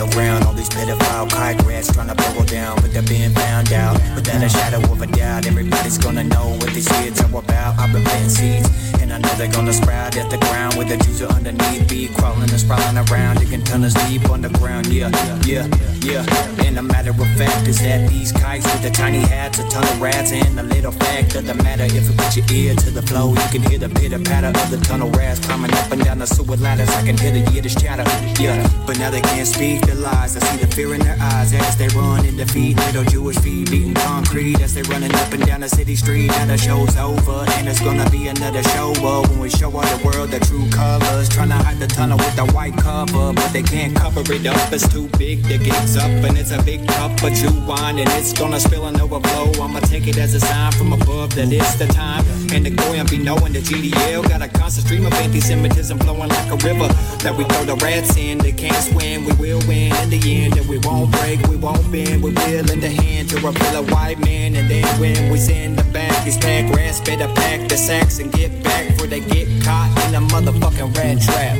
A 0.00 0.06
ditch 0.06 0.10
the 0.10 0.16
ground. 0.16 0.44
All 0.44 0.52
these 0.52 0.68
pedophile 0.68 1.28
kike 1.28 1.66
rats 1.66 1.92
trying 1.92 2.08
to 2.08 2.14
buckle 2.14 2.44
down, 2.44 2.76
but 2.80 2.92
they're 2.92 3.02
being 3.02 3.30
found 3.30 3.72
out. 3.72 3.94
Without 4.14 4.42
a 4.42 4.48
shadow 4.48 4.80
of 4.92 5.02
a 5.02 5.06
doubt, 5.06 5.46
everybody's 5.46 5.98
gonna 5.98 6.24
know 6.24 6.50
what 6.60 6.72
these 6.74 6.88
kids 6.88 7.20
are 7.20 7.38
about. 7.38 7.78
I've 7.78 7.92
been 7.92 8.04
planting 8.04 8.30
seeds, 8.30 8.68
and 9.10 9.24
I 9.24 9.28
know 9.28 9.34
they're 9.36 9.50
gonna 9.50 9.72
sprout 9.72 10.16
at 10.16 10.30
the 10.30 10.38
ground 10.38 10.74
with 10.74 10.88
the 10.88 10.96
juice 10.96 11.22
underneath. 11.22 11.88
Be 11.88 12.08
crawling 12.08 12.50
and 12.50 12.60
sprawling 12.60 12.96
around, 12.96 13.38
digging 13.38 13.62
tunnels 13.64 13.94
deep 14.06 14.28
underground. 14.30 14.86
Yeah, 14.86 15.10
yeah, 15.44 15.66
yeah. 15.74 15.90
Yeah 16.02 16.24
And 16.64 16.76
the 16.76 16.82
matter 16.82 17.10
of 17.10 17.30
fact 17.36 17.66
is 17.68 17.78
that 17.80 18.08
these 18.08 18.32
kites 18.32 18.64
with 18.72 18.82
the 18.82 18.90
tiny 18.90 19.20
hats, 19.20 19.58
a 19.58 19.68
ton 19.68 19.82
of 19.82 20.00
rats, 20.00 20.32
and 20.32 20.56
the 20.56 20.62
little 20.62 20.92
fact 20.92 21.34
of 21.34 21.46
the 21.46 21.54
matter. 21.54 21.84
If 21.84 22.08
you 22.08 22.14
put 22.16 22.36
your 22.36 22.46
ear 22.52 22.74
to 22.74 22.90
the 22.90 23.02
flow, 23.02 23.30
you 23.30 23.48
can 23.50 23.62
hear 23.62 23.78
the 23.78 23.88
pitter 23.88 24.18
patter 24.18 24.48
of 24.48 24.70
the 24.70 24.78
tunnel 24.78 25.10
rats 25.10 25.40
climbing 25.40 25.72
up 25.72 25.90
and 25.90 26.04
down 26.04 26.18
the 26.18 26.26
sewer 26.26 26.56
ladders. 26.56 26.88
I 26.90 27.04
can 27.04 27.18
hear 27.18 27.32
the 27.32 27.50
Yiddish 27.50 27.76
chatter. 27.76 28.04
Yeah, 28.40 28.66
but 28.86 28.98
now 28.98 29.10
they 29.10 29.20
can't 29.20 29.46
speak 29.46 29.86
the 29.86 29.94
lies. 29.96 30.36
I 30.36 30.40
see 30.40 30.64
the 30.64 30.68
fear 30.68 30.94
in 30.94 31.00
their 31.00 31.18
eyes 31.20 31.52
as 31.52 31.76
they 31.76 31.88
run 31.88 32.24
in 32.24 32.36
defeat. 32.36 32.76
Little 32.76 33.04
Jewish 33.04 33.38
feet 33.38 33.70
beating 33.70 33.94
concrete 33.94 34.60
as 34.60 34.74
they 34.74 34.82
running 34.82 35.14
up 35.14 35.32
and 35.32 35.44
down 35.44 35.60
the 35.60 35.68
city 35.68 35.96
street. 35.96 36.28
Now 36.28 36.46
the 36.46 36.56
show's 36.56 36.96
over 36.96 37.44
and 37.58 37.68
it's 37.68 37.80
gonna 37.80 38.08
be 38.10 38.28
another 38.28 38.62
show. 38.62 38.92
But 39.02 39.30
when 39.30 39.38
we 39.40 39.48
show 39.48 39.72
all 39.72 39.80
the 39.80 40.00
world 40.04 40.30
the 40.30 40.40
true 40.40 40.68
colors, 40.68 41.30
trying 41.30 41.48
to 41.48 41.54
hide 41.54 41.78
the 41.78 41.86
tunnel 41.86 42.18
with 42.18 42.36
the 42.36 42.44
white 42.52 42.76
cover, 42.76 43.32
but 43.32 43.48
they 43.50 43.62
can't 43.62 43.96
cover 43.96 44.20
it 44.20 44.46
up. 44.46 44.72
It's 44.72 44.86
too 44.86 45.08
big. 45.16 45.42
The 45.44 45.56
gate's 45.56 45.96
up 45.96 46.10
and 46.10 46.36
it's 46.36 46.50
a 46.50 46.62
big 46.62 46.86
cup 46.86 47.10
of 47.22 47.32
Jew 47.32 47.50
wine 47.64 47.98
and 47.98 48.08
it's 48.10 48.34
gonna 48.34 48.60
spill 48.60 48.86
and 48.86 49.00
overflow. 49.00 49.52
I'ma 49.62 49.80
take 49.80 50.06
it 50.06 50.18
as 50.18 50.34
a 50.34 50.40
sign 50.40 50.72
from 50.72 50.92
above 50.92 51.34
that 51.36 51.50
it's 51.50 51.76
the 51.76 51.86
time. 51.86 52.24
And 52.52 52.66
the 52.66 52.70
Goyim 52.70 53.06
be 53.06 53.16
knowing 53.16 53.54
the 53.54 53.60
GDL 53.60 54.28
got 54.28 54.42
a 54.42 54.48
constant 54.48 54.86
stream 54.86 55.06
of 55.06 55.14
anti-Semitism 55.14 55.98
flowing 56.00 56.28
like 56.28 56.50
a 56.50 56.56
river 56.68 56.88
that 57.24 57.34
we 57.34 57.44
throw 57.44 57.64
the 57.64 57.76
rats 57.76 58.18
in. 58.18 58.36
They 58.36 58.52
can't 58.52 58.84
swim, 58.84 59.24
we 59.24 59.32
will 59.32 59.62
win 59.66 59.96
in 59.96 60.10
the 60.10 60.20
end. 60.44 60.58
And 60.58 60.68
we 60.68 60.76
won't 60.76 61.10
break, 61.12 61.40
we 61.48 61.56
won't 61.56 61.90
bend, 61.90 62.22
we 62.22 62.32
will 62.32 62.70
in 62.70 62.80
the 62.80 62.90
hand 62.90 63.30
to 63.30 63.36
repel 63.36 63.82
a 63.82 63.82
white 63.94 64.18
man. 64.18 64.56
And 64.56 64.68
then 64.70 64.84
when 65.00 65.32
we 65.32 65.38
send 65.38 65.78
the 65.78 65.84
back, 65.90 66.22
these 66.22 66.36
pack 66.36 66.70
rats 66.76 67.00
better 67.00 67.28
pack 67.34 67.66
the 67.66 67.78
sacks 67.78 68.18
and 68.18 68.30
get 68.30 68.62
back 68.62 68.89
before 68.90 69.06
they 69.06 69.20
get 69.20 69.46
caught 69.62 69.90
in 70.08 70.14
a 70.14 70.20
motherfucking 70.20 70.96
rat 70.96 71.20
trap. 71.20 71.56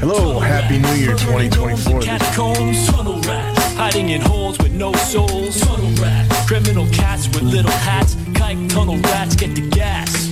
Hello, 0.00 0.38
Happy 0.38 0.78
New 0.78 0.94
Year 0.94 1.16
2024. 1.16 2.02
Catacombs, 2.02 2.86
tunnel 2.88 3.20
rats, 3.22 3.74
hiding 3.74 4.10
in 4.10 4.20
holes 4.20 4.58
with 4.58 4.72
no 4.72 4.92
souls. 4.94 5.60
Tunnel 5.60 5.90
rats, 6.02 6.46
criminal 6.46 6.86
cats 6.90 7.26
with 7.28 7.42
little 7.42 7.70
hats. 7.70 8.14
Kike 8.36 8.68
tunnel 8.68 8.98
rats 8.98 9.34
get 9.34 9.54
the 9.54 9.66
gas. 9.70 10.30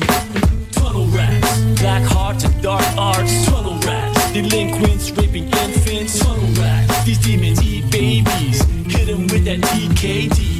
Tunnel 0.72 1.06
rats, 1.06 1.80
black 1.80 2.02
hearts 2.02 2.44
and 2.44 2.62
dark 2.62 2.84
arts. 2.98 3.46
Tunnel 3.46 3.78
rats, 3.86 4.32
delinquents 4.32 5.10
raping 5.12 5.44
infants. 5.44 6.18
Tunnel 6.18 6.52
rats, 6.62 7.04
these 7.04 7.18
demons 7.18 7.62
eat 7.62 7.90
babies. 7.90 8.62
Hit 8.92 9.08
'em 9.08 9.26
with 9.28 9.44
that 9.46 9.62
TKD. 9.62 10.52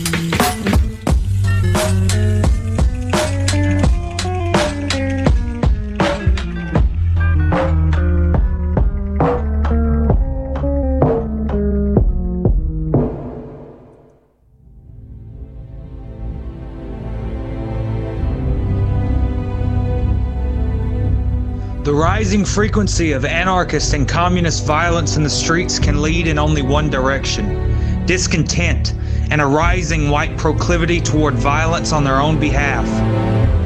Rising 22.32 22.46
frequency 22.46 23.12
of 23.12 23.26
anarchist 23.26 23.92
and 23.92 24.08
communist 24.08 24.64
violence 24.64 25.18
in 25.18 25.22
the 25.22 25.28
streets 25.28 25.78
can 25.78 26.00
lead 26.00 26.26
in 26.26 26.38
only 26.38 26.62
one 26.62 26.88
direction 26.88 28.06
discontent 28.06 28.94
and 29.30 29.38
a 29.42 29.46
rising 29.46 30.08
white 30.08 30.34
proclivity 30.38 30.98
toward 30.98 31.34
violence 31.34 31.92
on 31.92 32.04
their 32.04 32.22
own 32.22 32.40
behalf. 32.40 32.86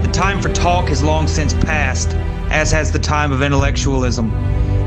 The 0.02 0.11
time 0.11 0.42
for 0.42 0.49
talk 0.49 0.88
has 0.88 1.00
long 1.00 1.28
since 1.28 1.54
passed, 1.54 2.08
as 2.50 2.73
has 2.73 2.90
the 2.90 2.99
time 2.99 3.30
of 3.30 3.40
intellectualism. 3.40 4.32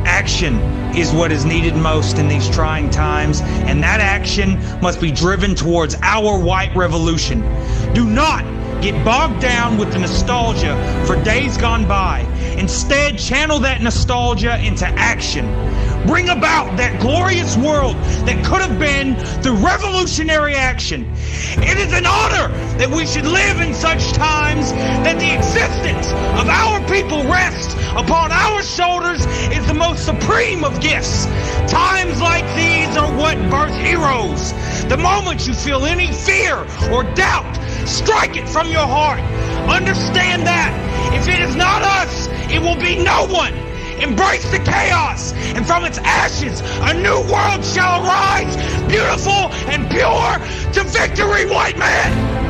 Action 0.06 0.56
is 0.94 1.14
what 1.14 1.32
is 1.32 1.46
needed 1.46 1.78
most 1.78 2.18
in 2.18 2.28
these 2.28 2.50
trying 2.50 2.90
times, 2.90 3.40
and 3.40 3.82
that 3.82 4.02
action 4.02 4.60
must 4.82 5.00
be 5.00 5.10
driven 5.10 5.56
towards 5.56 5.96
our 6.02 6.38
white 6.38 6.76
revolution. 6.76 7.40
Do 7.94 8.04
not 8.06 8.44
get 8.82 9.04
bogged 9.04 9.42
down 9.42 9.78
with 9.78 9.92
the 9.92 10.00
nostalgia 10.00 10.76
for 11.06 11.22
days 11.24 11.58
gone 11.58 11.88
by. 11.88 12.22
Instead, 12.58 13.18
channel 13.18 13.60
that 13.60 13.82
nostalgia 13.82 14.60
into 14.64 14.86
action. 14.86 15.46
Bring 16.08 16.30
about 16.30 16.78
that 16.78 17.00
glorious 17.02 17.58
world 17.58 17.96
that 18.26 18.44
could 18.46 18.62
have 18.62 18.80
been 18.80 19.16
through 19.42 19.56
revolutionary 19.56 20.56
action. 20.56 21.06
It 21.58 21.78
is 21.78 21.92
an 21.94 22.06
honor 22.06 22.48
that 22.78 22.90
we 22.90 23.06
should 23.06 23.26
live 23.26 23.60
in 23.60 23.74
such 23.74 24.14
times 24.14 24.72
that 24.72 25.20
the 25.20 25.34
existence 25.36 26.08
of 26.40 26.48
our 26.48 26.80
people 26.88 27.24
rests 27.24 27.76
upon 27.96 28.32
our 28.32 28.62
shoulders 28.62 29.26
is 29.52 29.66
the 29.68 29.74
most 29.74 30.06
supreme 30.06 30.64
of 30.64 30.80
gifts. 30.80 31.26
Times 31.68 32.22
like 32.22 32.46
these 32.56 32.96
are 32.98 33.12
what 33.18 33.38
birth 33.50 33.76
heroes. 33.76 34.54
The 34.86 34.98
moment 34.98 35.48
you 35.48 35.54
feel 35.54 35.86
any 35.86 36.12
fear 36.12 36.58
or 36.92 37.04
doubt, 37.16 37.58
strike 37.88 38.38
it 38.38 38.48
from 38.48 38.70
your 38.70 38.86
heart. 38.86 39.22
Understand 39.70 40.46
that 40.48 40.74
if 41.14 41.28
it 41.28 41.40
is 41.40 41.56
not 41.56 41.82
us, 41.82 42.28
it 42.52 42.62
will 42.62 42.80
be 42.80 43.04
no 43.04 43.26
one. 43.28 43.54
Embrace 44.02 44.50
the 44.50 44.60
chaos, 44.60 45.34
and 45.56 45.68
from 45.68 45.84
its 45.84 45.98
ashes, 46.00 46.62
a 46.64 46.94
new 46.94 47.20
world 47.32 47.66
shall 47.66 48.04
arise, 48.06 48.56
beautiful 48.88 49.52
and 49.68 49.90
pure 49.90 50.40
to 50.74 50.84
victory, 50.90 51.46
white 51.46 51.78
man! 51.78 52.49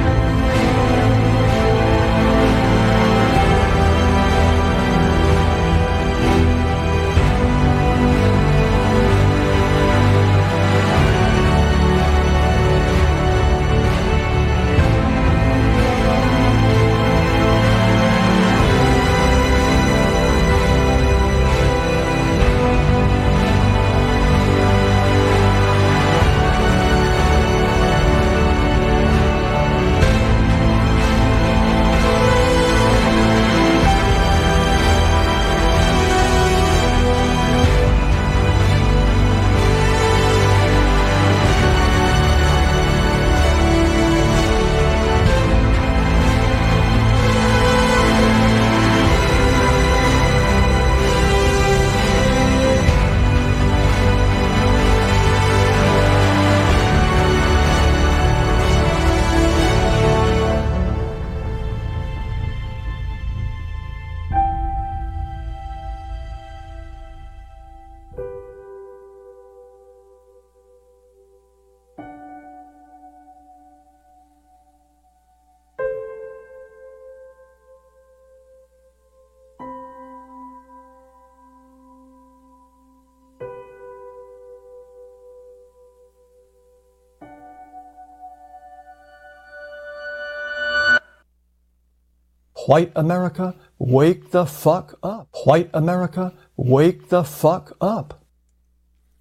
White 92.69 92.93
America, 92.95 93.55
wake 93.79 94.29
the 94.29 94.45
fuck 94.45 94.99
up. 95.01 95.27
White 95.43 95.71
America, 95.73 96.35
wake 96.55 97.09
the 97.09 97.23
fuck 97.23 97.75
up. 97.81 98.23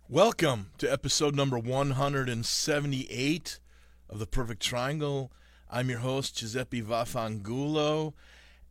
Welcome 0.06 0.72
to 0.76 0.92
episode 0.92 1.34
number 1.34 1.58
178 1.58 3.58
of 4.10 4.18
The 4.18 4.26
Perfect 4.26 4.60
Triangle. 4.60 5.32
I'm 5.70 5.88
your 5.88 6.00
host, 6.00 6.36
Giuseppe 6.36 6.82
Vafangulo. 6.82 8.12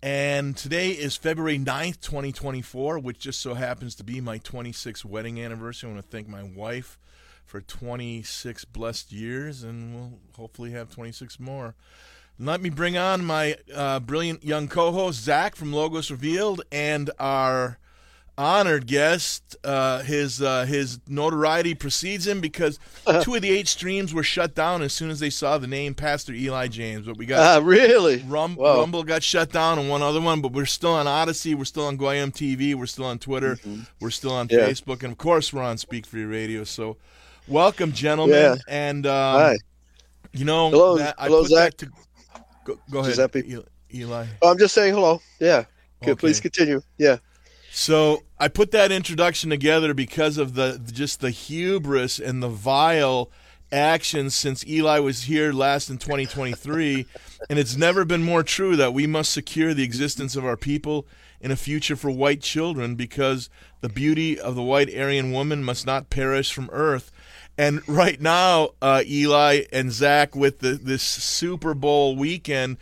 And 0.04 0.56
today 0.56 0.92
is 0.92 1.16
February 1.16 1.58
9th, 1.58 2.00
2024, 2.02 3.00
which 3.00 3.18
just 3.18 3.42
so 3.42 3.56
happens 3.56 3.96
to 3.96 4.04
be 4.04 4.22
my 4.22 4.38
26th 4.38 5.04
wedding 5.04 5.42
anniversary. 5.42 5.90
I 5.90 5.94
want 5.94 6.06
to 6.06 6.12
thank 6.12 6.28
my 6.28 6.44
wife 6.44 7.00
for 7.48 7.62
26 7.62 8.66
blessed 8.66 9.12
years, 9.12 9.64
and 9.64 9.96
we'll 9.96 10.20
hopefully 10.36 10.74
have 10.74 10.92
26 10.92 11.40
more. 11.40 11.74
Let 12.40 12.62
me 12.62 12.70
bring 12.70 12.98
on 12.98 13.26
my 13.26 13.56
uh, 13.74 14.00
brilliant 14.00 14.44
young 14.44 14.68
co 14.68 14.92
host, 14.92 15.24
Zach 15.24 15.56
from 15.56 15.74
Logos 15.74 16.12
Revealed, 16.12 16.62
and 16.72 17.10
our 17.18 17.80
honored 18.38 18.86
guest. 18.86 19.56
Uh, 19.64 20.04
his 20.04 20.42
uh, 20.42 20.66
his 20.66 21.00
notoriety 21.08 21.74
precedes 21.74 22.28
him 22.28 22.40
because 22.40 22.78
two 23.24 23.34
of 23.34 23.42
the 23.42 23.50
eight 23.50 23.68
streams 23.68 24.14
were 24.14 24.22
shut 24.22 24.54
down 24.54 24.84
as 24.84 24.94
soon 24.94 25.10
as 25.10 25.20
they 25.20 25.32
saw 25.32 25.58
the 25.58 25.66
name 25.66 25.96
Pastor 25.96 26.32
Eli 26.32 26.68
James. 26.68 27.08
But 27.08 27.18
we 27.18 27.26
got 27.26 27.58
uh, 27.58 27.64
really 27.64 28.24
Rum- 28.28 28.56
Rumble 28.60 29.04
got 29.04 29.24
shut 29.24 29.52
down 29.52 29.80
and 29.80 29.90
one 29.90 30.04
other 30.04 30.22
one, 30.22 30.42
but 30.42 30.52
we're 30.52 30.66
still 30.66 30.94
on 30.94 31.08
Odysee, 31.08 31.56
we're 31.56 31.66
still 31.66 31.88
on 31.88 31.98
Goyim 31.98 32.32
TV, 32.32 32.76
we're 32.76 32.86
still 32.86 33.06
on 33.06 33.18
Twitter, 33.18 33.56
mm-hmm. 33.56 33.82
we're 34.00 34.12
still 34.12 34.34
on 34.34 34.48
yeah. 34.52 34.60
Facebook, 34.60 35.02
and 35.02 35.12
of 35.12 35.18
course 35.18 35.52
we're 35.52 35.64
on 35.64 35.78
Speak 35.80 36.06
Free 36.06 36.26
Radio. 36.26 36.64
So, 36.64 36.98
welcome, 37.48 37.92
gentlemen, 37.94 38.36
yeah. 38.38 38.56
and 38.68 39.08
um, 39.08 39.40
hi. 39.40 39.58
You 40.34 40.46
know, 40.46 40.70
hello, 40.70 40.98
that, 40.98 41.16
hello, 41.18 41.44
Zach. 41.46 41.78
To, 41.78 41.90
go, 42.68 42.80
go 42.92 43.00
ahead, 43.00 43.12
Giuseppe. 43.12 43.64
Eli. 43.94 44.26
Oh, 44.42 44.52
I'm 44.52 44.58
just 44.58 44.74
saying 44.74 44.94
hello. 44.94 45.22
Yeah. 45.40 45.66
Okay, 46.04 46.14
please 46.14 46.40
continue. 46.40 46.82
Yeah. 46.98 47.18
So 47.72 48.24
I 48.40 48.48
put 48.48 48.72
that 48.72 48.92
introduction 48.92 49.50
together 49.50 49.94
because 49.94 50.38
of 50.38 50.54
the 50.56 50.82
just 50.92 51.22
the 51.22 51.32
hubris 51.32 52.20
and 52.20 52.44
the 52.44 52.50
vile 52.50 53.32
actions 53.72 54.36
since 54.36 54.66
Eli 54.68 55.00
was 55.00 55.24
here 55.24 55.52
last 55.52 55.90
in 55.90 55.98
2023, 55.98 57.06
and 57.50 57.60
it's 57.60 57.76
never 57.76 58.06
been 58.06 58.24
more 58.24 58.44
true 58.44 58.76
that 58.76 58.94
we 58.94 59.08
must 59.08 59.32
secure 59.32 59.74
the 59.74 59.84
existence 59.84 60.36
of 60.36 60.46
our 60.46 60.58
people 60.58 61.06
in 61.40 61.52
a 61.52 61.56
future 61.56 61.96
for 61.96 62.10
white 62.10 62.42
children 62.42 62.96
because 62.96 63.50
the 63.82 63.90
beauty 63.90 64.40
of 64.40 64.56
the 64.56 64.64
white 64.64 64.94
Aryan 64.96 65.32
woman 65.32 65.64
must 65.64 65.86
not 65.86 66.10
perish 66.10 66.52
from 66.52 66.70
earth. 66.72 67.12
And 67.58 67.88
right 67.88 68.20
now, 68.22 68.72
uh, 68.82 69.04
Eli 69.06 69.64
and 69.72 69.92
Zach, 69.92 70.36
with 70.36 70.60
the, 70.60 70.74
this 70.74 71.04
Super 71.04 71.74
Bowl 71.74 72.16
weekend, 72.16 72.78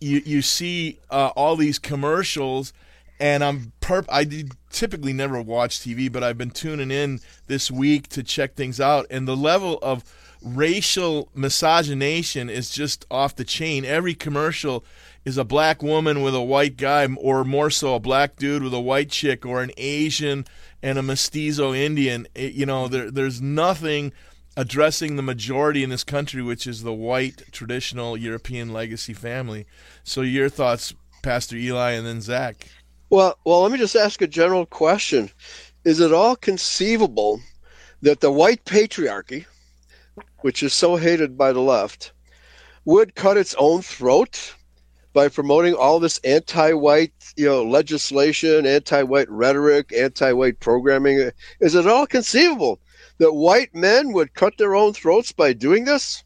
you 0.00 0.22
you 0.24 0.42
see 0.42 0.98
uh, 1.10 1.30
all 1.34 1.56
these 1.56 1.78
commercials, 1.78 2.72
and 3.20 3.42
I'm 3.42 3.72
perp. 3.80 4.06
I 4.10 4.44
typically 4.70 5.12
never 5.12 5.40
watch 5.40 5.80
TV, 5.80 6.10
but 6.10 6.22
I've 6.22 6.38
been 6.38 6.50
tuning 6.50 6.90
in 6.90 7.20
this 7.46 7.70
week 7.70 8.08
to 8.08 8.22
check 8.22 8.54
things 8.54 8.80
out, 8.80 9.06
and 9.10 9.26
the 9.26 9.36
level 9.36 9.78
of 9.82 10.04
racial 10.42 11.28
misogynation 11.34 12.48
is 12.48 12.70
just 12.70 13.04
off 13.10 13.34
the 13.34 13.44
chain. 13.44 13.84
Every 13.84 14.14
commercial 14.14 14.84
is 15.24 15.36
a 15.36 15.44
black 15.44 15.82
woman 15.82 16.22
with 16.22 16.34
a 16.34 16.42
white 16.42 16.76
guy, 16.76 17.06
or 17.18 17.44
more 17.44 17.70
so, 17.70 17.94
a 17.94 18.00
black 18.00 18.36
dude 18.36 18.62
with 18.62 18.74
a 18.74 18.80
white 18.80 19.10
chick, 19.10 19.44
or 19.44 19.62
an 19.62 19.72
Asian 19.76 20.44
and 20.82 20.98
a 20.98 21.02
mestizo 21.02 21.74
Indian. 21.74 22.26
It- 22.34 22.52
you 22.52 22.66
know, 22.66 22.88
there 22.88 23.10
there's 23.10 23.40
nothing 23.42 24.12
addressing 24.56 25.16
the 25.16 25.22
majority 25.22 25.84
in 25.84 25.90
this 25.90 26.04
country, 26.04 26.42
which 26.42 26.66
is 26.66 26.82
the 26.82 26.92
white 26.92 27.42
traditional 27.52 28.16
European 28.16 28.72
legacy 28.72 29.12
family. 29.14 29.66
So, 30.02 30.22
your 30.22 30.48
thoughts, 30.48 30.94
Pastor 31.22 31.56
Eli, 31.56 31.92
and 31.92 32.06
then 32.06 32.20
Zach. 32.20 32.66
Well, 33.10 33.38
well, 33.44 33.62
let 33.62 33.72
me 33.72 33.78
just 33.78 33.96
ask 33.96 34.20
a 34.20 34.26
general 34.26 34.66
question: 34.66 35.30
Is 35.82 35.98
it 35.98 36.12
all 36.12 36.36
conceivable 36.36 37.40
that 38.02 38.20
the 38.20 38.30
white 38.30 38.64
patriarchy, 38.66 39.46
which 40.40 40.62
is 40.62 40.74
so 40.74 40.96
hated 40.96 41.38
by 41.38 41.52
the 41.52 41.60
left, 41.60 42.12
would 42.84 43.14
cut 43.14 43.38
its 43.38 43.54
own 43.58 43.80
throat 43.80 44.54
by 45.14 45.28
promoting 45.28 45.74
all 45.74 45.98
this 45.98 46.18
anti-white, 46.18 47.12
you 47.34 47.46
know, 47.46 47.64
legislation, 47.64 48.66
anti-white 48.66 49.30
rhetoric, 49.30 49.90
anti-white 49.92 50.60
programming? 50.60 51.30
Is 51.60 51.74
it 51.74 51.86
all 51.86 52.06
conceivable 52.06 52.78
that 53.16 53.32
white 53.32 53.74
men 53.74 54.12
would 54.12 54.34
cut 54.34 54.58
their 54.58 54.74
own 54.74 54.92
throats 54.92 55.32
by 55.32 55.54
doing 55.54 55.86
this? 55.86 56.22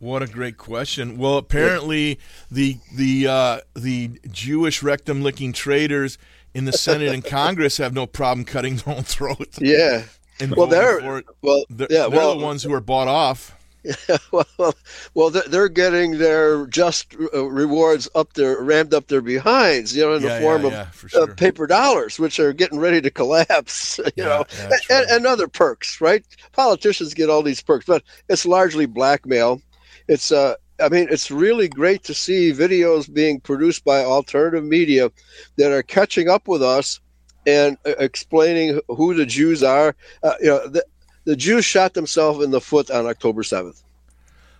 What 0.00 0.22
a 0.22 0.26
great 0.26 0.56
question. 0.56 1.16
Well, 1.18 1.36
apparently 1.36 2.18
the 2.50 2.78
the 2.94 3.26
uh, 3.28 3.60
the 3.74 4.10
Jewish 4.30 4.82
rectum 4.82 5.22
licking 5.22 5.52
traitors 5.52 6.16
in 6.54 6.64
the 6.64 6.72
Senate 6.72 7.12
and 7.12 7.24
Congress 7.24 7.76
have 7.76 7.92
no 7.94 8.06
problem 8.06 8.44
cutting 8.44 8.76
their 8.76 8.96
own 8.96 9.02
throats. 9.04 9.58
Yeah. 9.60 10.02
And 10.40 10.56
Well, 10.56 10.66
they're- 10.66 11.22
well, 11.42 11.64
they're, 11.68 11.86
yeah, 11.90 12.08
they're 12.08 12.10
well- 12.18 12.38
the 12.38 12.42
ones 12.44 12.62
who 12.62 12.72
are 12.72 12.80
bought 12.80 13.08
off. 13.08 13.56
Yeah, 13.82 14.18
well, 14.30 14.74
well, 15.14 15.30
they're- 15.30 15.48
they're 15.48 15.68
getting 15.70 16.18
their 16.18 16.66
just 16.66 17.14
uh, 17.34 17.44
rewards 17.46 18.08
up 18.14 18.34
their 18.34 18.60
rammed 18.62 18.92
up 18.92 19.06
their 19.08 19.22
behinds, 19.22 19.96
you 19.96 20.02
know, 20.02 20.12
in 20.14 20.22
Yeah, 20.22 20.34
the 20.38 20.40
form 20.42 20.62
yeah, 20.62 20.66
of 20.66 20.72
yeah, 20.74 20.84
for 20.90 21.18
uh, 21.22 21.34
paper 21.34 21.66
dollars, 21.66 22.18
which 22.18 22.38
are 22.38 22.52
getting 22.52 22.78
ready 22.78 23.00
to 23.00 23.10
collapse, 23.10 23.98
you 24.16 24.24
know, 24.24 24.44
and, 24.90 25.10
and 25.10 25.26
other 25.26 25.48
perks, 25.48 25.98
right? 25.98 26.22
Politicians 26.52 27.14
get 27.14 27.30
all 27.30 27.42
these 27.42 27.62
perks, 27.62 27.86
but 27.86 28.02
it's 28.28 28.44
largely 28.44 28.84
blackmail. 28.84 29.62
It's, 30.10 30.32
uh, 30.32 30.54
I 30.82 30.88
mean, 30.88 31.06
it's 31.10 31.30
really 31.30 31.68
great 31.68 32.02
to 32.04 32.14
see 32.14 32.52
videos 32.52 33.12
being 33.12 33.40
produced 33.40 33.84
by 33.84 34.04
alternative 34.04 34.64
media 34.64 35.10
that 35.56 35.70
are 35.72 35.82
catching 35.84 36.28
up 36.28 36.48
with 36.48 36.62
us 36.62 36.98
and 37.46 37.78
uh, 37.86 37.90
explaining 37.98 38.80
who 38.88 39.14
the 39.14 39.24
Jews 39.24 39.62
are. 39.62 39.94
Uh, 40.22 40.32
you 40.40 40.48
know, 40.48 40.66
the, 40.68 40.84
the 41.26 41.36
Jews 41.36 41.64
shot 41.64 41.94
themselves 41.94 42.44
in 42.44 42.50
the 42.50 42.60
foot 42.60 42.90
on 42.90 43.06
October 43.06 43.42
7th. 43.42 43.82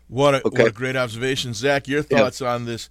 What 0.09 0.35
a, 0.37 0.47
Okay. 0.47 0.63
what 0.63 0.69
a 0.69 0.73
great 0.73 0.97
observation, 0.97 1.53
Zach. 1.53 1.89
Your 1.89 2.01
Yeah. 2.09 2.19
thoughts 2.19 2.41
on 2.41 2.65
this 2.65 2.89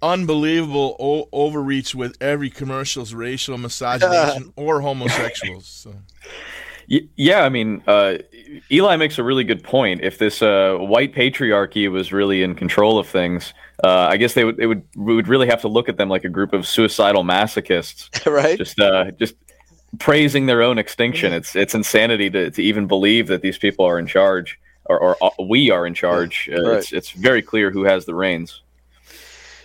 unbelievable 0.00 0.96
o- 0.98 1.28
overreach 1.32 1.94
with 1.94 2.16
every 2.20 2.50
commercial's 2.50 3.14
racial 3.14 3.58
misogynation 3.58 4.52
or 4.56 4.80
homosexuals? 4.80 5.66
So. 5.66 5.94
Yeah, 6.88 7.42
I 7.42 7.48
mean, 7.48 7.82
uh, 7.86 8.18
Eli 8.70 8.96
makes 8.96 9.18
a 9.18 9.22
really 9.22 9.44
good 9.44 9.62
point. 9.62 10.00
If 10.02 10.18
this 10.18 10.42
uh, 10.42 10.76
white 10.78 11.14
patriarchy 11.14 11.90
was 11.90 12.12
really 12.12 12.42
in 12.42 12.54
control 12.54 12.98
of 12.98 13.06
things, 13.08 13.54
uh, 13.84 14.06
I 14.10 14.16
guess 14.16 14.34
they 14.34 14.44
would 14.44 14.56
they 14.56 14.66
would 14.66 14.82
we 14.96 15.14
would 15.14 15.28
really 15.28 15.46
have 15.48 15.60
to 15.62 15.68
look 15.68 15.88
at 15.88 15.96
them 15.96 16.08
like 16.08 16.24
a 16.24 16.28
group 16.28 16.52
of 16.52 16.66
suicidal 16.66 17.24
masochists, 17.24 18.26
right? 18.32 18.58
Just 18.58 18.78
uh, 18.80 19.10
just 19.12 19.34
praising 19.98 20.46
their 20.46 20.62
own 20.62 20.78
extinction. 20.78 21.32
It's 21.32 21.56
it's 21.56 21.74
insanity 21.74 22.30
to, 22.30 22.50
to 22.50 22.62
even 22.62 22.86
believe 22.86 23.26
that 23.28 23.42
these 23.42 23.58
people 23.58 23.84
are 23.84 23.98
in 23.98 24.06
charge 24.06 24.58
or, 24.86 24.98
or 24.98 25.16
uh, 25.22 25.30
we 25.42 25.70
are 25.70 25.86
in 25.86 25.94
charge. 25.94 26.48
Uh, 26.52 26.62
Right. 26.62 26.78
It's 26.78 26.92
it's 26.92 27.10
very 27.10 27.42
clear 27.42 27.70
who 27.70 27.84
has 27.84 28.04
the 28.04 28.14
reins. 28.14 28.62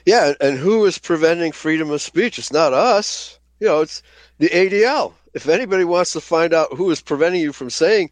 Yeah, 0.05 0.33
and 0.39 0.57
who 0.57 0.85
is 0.85 0.97
preventing 0.97 1.51
freedom 1.51 1.91
of 1.91 2.01
speech? 2.01 2.39
It's 2.39 2.53
not 2.53 2.73
us. 2.73 3.39
You 3.59 3.67
know, 3.67 3.81
it's 3.81 4.01
the 4.37 4.47
ADL. 4.49 5.13
If 5.37 5.47
anybody 5.47 5.83
wants 5.83 6.13
to 6.13 6.19
find 6.19 6.51
out 6.51 6.73
who 6.75 6.89
is 6.89 6.99
preventing 6.99 7.41
you 7.41 7.53
from 7.53 7.69
saying 7.69 8.09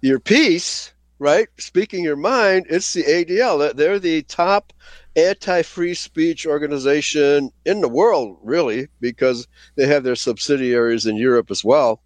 your 0.00 0.18
piece, 0.18 0.92
right, 1.20 1.46
speaking 1.56 2.02
your 2.02 2.16
mind, 2.16 2.66
it's 2.68 2.92
the 2.94 3.04
ADL. 3.04 3.72
They're- 3.76 4.00
the 4.00 4.22
top 4.22 4.72
anti-free 5.14 5.94
speech 5.94 6.44
organization 6.44 7.52
in 7.64 7.80
the 7.80 7.86
world, 7.86 8.38
really, 8.42 8.88
because 9.00 9.46
they 9.76 9.86
have 9.86 10.02
their 10.02 10.16
subsidiaries 10.16 11.06
in 11.06 11.14
Europe 11.16 11.48
as 11.52 11.62
well. 11.62 12.02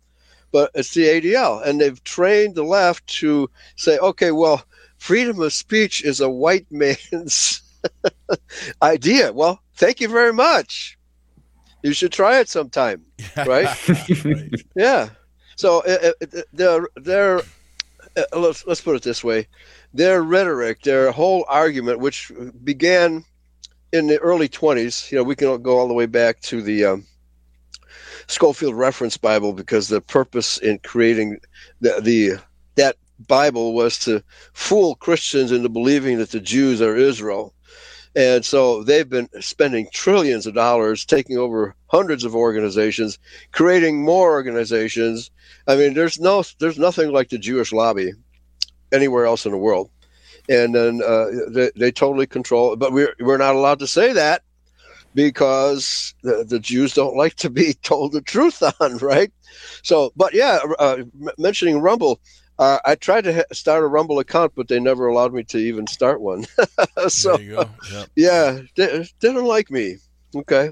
But 0.53 0.71
it's 0.75 0.93
the 0.93 1.09
ADL, 1.09 1.61
and 1.67 1.81
they've 1.81 2.05
trained 2.05 2.55
the 2.55 2.63
left 2.63 3.07
to 3.21 3.49
say, 3.77 3.97
okay, 3.97 4.33
well, 4.33 4.63
freedom 4.99 5.41
of 5.41 5.55
speech 5.55 6.05
is 6.05 6.21
a 6.21 6.29
white 6.29 6.67
man's 6.71 7.63
idea. 8.83 9.33
Well, 9.33 9.63
thank 9.77 10.03
you 10.03 10.09
very 10.09 10.35
much. 10.35 10.98
You 11.83 11.93
should 11.93 12.13
try 12.13 12.41
it 12.41 12.49
sometime, 12.49 13.05
right? 13.47 13.69
yeah. 14.77 15.11
So 15.57 15.83
uh, 15.85 16.11
uh, 16.21 16.41
their 16.53 16.89
their 16.97 17.39
uh, 18.17 18.39
let's 18.39 18.67
let's 18.67 18.81
put 18.81 18.97
it 18.97 19.03
this 19.03 19.23
way, 19.23 19.47
their 19.93 20.23
rhetoric, 20.23 20.83
their 20.83 21.11
whole 21.13 21.45
argument, 21.49 22.01
which 22.01 22.33
began 22.65 23.25
in 23.93 24.07
the 24.07 24.19
early 24.19 24.49
twenties. 24.49 25.09
You 25.11 25.19
know, 25.19 25.25
we 25.25 25.37
can 25.37 25.63
go 25.63 25.79
all 25.79 25.89
the 25.89 25.95
way 25.95 26.07
back 26.07 26.41
to 26.43 26.63
the 26.63 26.85
um, 26.85 27.07
Scofield 28.29 28.75
Reference 28.75 29.17
Bible 29.17 29.53
because 29.53 29.89
the 29.89 30.01
purpose 30.01 30.59
in 30.59 30.79
creating 30.81 31.39
the 31.81 32.01
the 32.01 32.39
that 32.77 32.97
Bible 33.27 33.75
was 33.75 33.99
to 34.01 34.23
fool 34.53 34.95
Christians 34.95 35.51
into 35.51 35.69
believing 35.69 36.19
that 36.19 36.31
the 36.31 36.41
Jews 36.41 36.81
are 36.81 36.97
Israel. 36.97 37.55
And 38.19 38.45
so 38.45 38.83
they've 38.83 39.09
been 39.09 39.29
spending 39.41 39.87
trillions 39.93 40.45
of 40.45 40.55
dollars, 40.55 41.05
taking 41.05 41.39
over 41.39 41.77
hundreds 41.87 42.25
of 42.25 42.35
organizations, 42.35 43.17
creating 43.53 44.03
more 44.05 44.33
organizations. 44.33 45.31
I 45.69 45.77
mean, 45.77 45.95
there's 45.95 46.19
no, 46.19 46.43
there's 46.59 46.81
nothing 46.81 47.13
like 47.13 47.29
the 47.29 47.39
Jewish 47.39 47.73
lobby 47.73 48.11
anywhere 48.91 49.25
else 49.25 49.47
in 49.47 49.53
the 49.53 49.59
world, 49.59 49.89
and 50.49 50.75
then 50.75 51.01
uh, 51.01 51.27
they, 51.49 51.71
they 51.77 51.93
totally 51.93 52.27
control. 52.27 52.75
But 52.75 52.93
we're 52.93 53.15
we're 53.21 53.37
not 53.37 53.55
allowed 53.55 53.79
to 53.79 53.87
say 53.87 54.13
that 54.13 54.43
because 55.15 56.13
the, 56.25 56.45
the 56.45 56.59
Jews 56.59 56.95
don't 56.95 57.17
like 57.17 57.35
to 57.37 57.51
be 57.51 57.75
told 57.85 58.11
the 58.11 58.21
truth 58.21 58.65
on, 58.81 58.97
right? 58.97 59.33
So, 59.85 60.13
but 60.17 60.35
yeah, 60.35 60.59
uh, 60.81 61.05
mentioning 61.39 61.79
Rumble, 61.79 62.21
uh, 62.59 62.79
I 62.85 62.95
tried 62.97 63.25
to 63.25 63.35
ha- 63.35 63.43
start 63.53 63.85
a 63.85 63.87
Rumble 63.87 64.19
account, 64.19 64.53
but 64.55 64.69
they 64.69 64.81
never 64.81 65.07
allowed 65.07 65.33
me 65.33 65.45
to 65.45 65.59
even 65.59 65.87
start 65.87 66.21
one. 66.21 66.45
so, 67.09 67.37
There 67.37 67.47
you 67.47 67.51
go. 67.57 67.71
Yep. 67.93 68.09
yeah, 68.17 68.59
they, 68.77 69.07
don't 69.21 69.45
like 69.47 69.71
me. 69.71 69.97
Okay, 70.35 70.71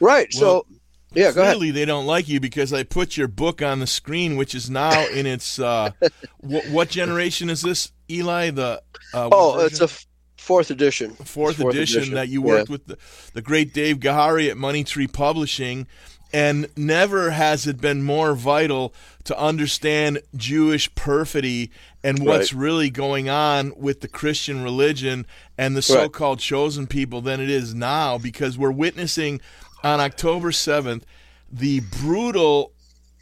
right. 0.00 0.32
so, 0.32 0.66
yeah, 1.14 1.32
go 1.32 1.42
ahead. 1.42 1.56
Clearly, 1.56 1.70
they 1.72 1.84
don't 1.84 2.06
like 2.06 2.28
you 2.28 2.40
because 2.40 2.72
I 2.72 2.82
put 2.82 3.16
your 3.16 3.28
book 3.28 3.62
on 3.62 3.80
the 3.80 3.86
screen, 3.86 4.36
which 4.36 4.54
is 4.54 4.68
now 4.70 5.06
in 5.08 5.26
its. 5.26 5.58
Uh, 5.58 5.90
wh- 6.40 6.70
what 6.72 6.88
generation 6.88 7.50
is 7.50 7.62
this, 7.62 7.92
Eli? 8.10 8.50
The 8.50 8.82
uh, 9.14 9.28
Oh, 9.32 9.52
version? 9.54 9.66
it's 9.66 9.80
a 9.80 9.84
f- 9.84 10.06
fourth 10.38 10.70
edition. 10.70 11.10
fourth, 11.10 11.56
Fourth 11.56 11.74
edition, 11.74 11.98
edition, 11.98 12.14
that 12.14 12.28
you 12.28 12.40
yeah. 12.42 12.46
worked 12.48 12.70
with 12.70 12.86
the, 12.86 12.96
the 13.34 13.42
great 13.42 13.72
Dave 13.74 13.98
Gahary 13.98 14.48
at 14.50 14.56
Money 14.56 14.84
Tree 14.84 15.06
Publishing, 15.08 15.86
and 16.32 16.68
never 16.76 17.30
has 17.30 17.66
it 17.66 17.80
been 17.80 18.02
more 18.02 18.34
vital 18.34 18.94
to 19.24 19.38
understand 19.38 20.20
Jewish 20.36 20.92
perfidy 20.94 21.70
and 22.02 22.20
what's 22.24 22.52
Right. 22.52 22.60
really 22.62 22.90
going 22.90 23.28
on 23.28 23.72
with 23.76 24.00
the 24.00 24.08
Christian 24.08 24.62
religion 24.62 25.26
and 25.58 25.76
the 25.76 25.82
so-called 25.82 26.38
chosen 26.40 26.86
people 26.86 27.20
than 27.20 27.40
it 27.40 27.50
is 27.50 27.74
now, 27.74 28.16
because 28.18 28.56
we're 28.56 28.70
witnessing 28.70 29.40
on 29.84 30.00
October 30.00 30.52
seventh 30.52 31.04
the 31.52 31.80
brutal 31.80 32.72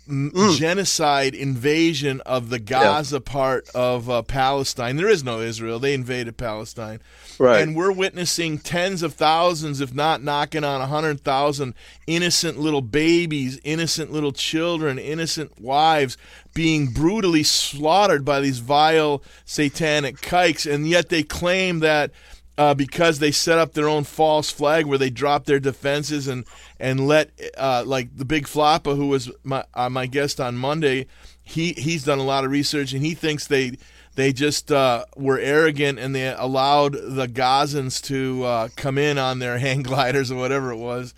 Mm. 0.09 0.57
genocide 0.57 1.35
invasion 1.35 2.23
of 2.23 2.49
the 2.49 2.59
Gaza 2.59 3.21
part 3.21 3.69
of 3.75 4.09
uh, 4.09 4.23
Palestine. 4.23 4.97
There 4.97 5.07
is 5.07 5.23
no 5.23 5.41
Israel; 5.43 5.79
they 5.79 5.93
invaded 5.93 6.39
Palestine, 6.39 7.01
Right. 7.39 7.61
And 7.61 7.77
we're 7.77 7.93
witnessing 7.93 8.59
tens 8.59 9.03
of 9.03 9.15
thousands, 9.15 9.81
if 9.81 9.95
not 9.95 10.23
knocking 10.23 10.65
on 10.65 10.81
a 10.81 10.87
hundred 10.87 11.21
thousand, 11.21 11.75
innocent 12.07 12.59
little 12.59 12.81
babies, 12.81 13.61
innocent 13.63 14.11
little 14.11 14.33
children, 14.33 14.99
innocent 14.99 15.61
wives 15.61 16.17
being 16.55 16.89
brutally 16.89 17.45
slaughtered 17.45 18.25
by 18.25 18.41
these 18.41 18.59
vile 18.59 19.23
satanic 19.45 20.21
kikes, 20.21 20.67
and 20.67 20.89
yet 20.89 21.09
they 21.09 21.23
claim 21.23 21.79
that 21.81 22.11
uh, 22.59 22.75
because 22.75 23.21
they 23.21 23.31
set 23.31 23.57
up 23.57 23.73
their 23.73 23.89
own 23.89 24.03
false 24.03 24.51
flag 24.51 24.85
where 24.85 24.99
they 24.99 25.11
dropped 25.11 25.47
their 25.47 25.61
defenses 25.61 26.27
and 26.27 26.45
and 26.81 27.07
let 27.07 27.31
uh, 27.57 27.85
like 27.87 28.15
the 28.17 28.25
big 28.25 28.47
floppa 28.47 28.97
who 28.97 29.07
was 29.07 29.31
my 29.45 29.65
uh, 29.75 29.89
my 29.89 30.07
guest 30.07 30.41
on 30.41 30.57
Monday, 30.57 31.07
he 31.45 31.73
he's 31.75 32.05
done 32.05 32.19
a 32.19 32.25
lot 32.25 32.45
of 32.45 32.51
research 32.51 32.93
and 32.93 33.07
he 33.07 33.15
thinks 33.15 33.47
they 33.47 33.79
they 34.19 34.33
just 34.33 34.73
uh, 34.73 35.05
were 35.17 35.39
arrogant 35.39 36.01
and 36.01 36.13
they 36.13 36.27
allowed 36.29 36.95
the 36.95 37.29
Gazans 37.29 38.03
to 38.03 38.43
uh, 38.45 38.69
come 38.75 38.99
in 38.99 39.17
on 39.17 39.39
their 39.39 39.59
hang 39.67 39.83
gliders 39.83 40.33
or 40.33 40.35
whatever 40.37 40.73
it 40.73 40.77
was. 40.79 41.15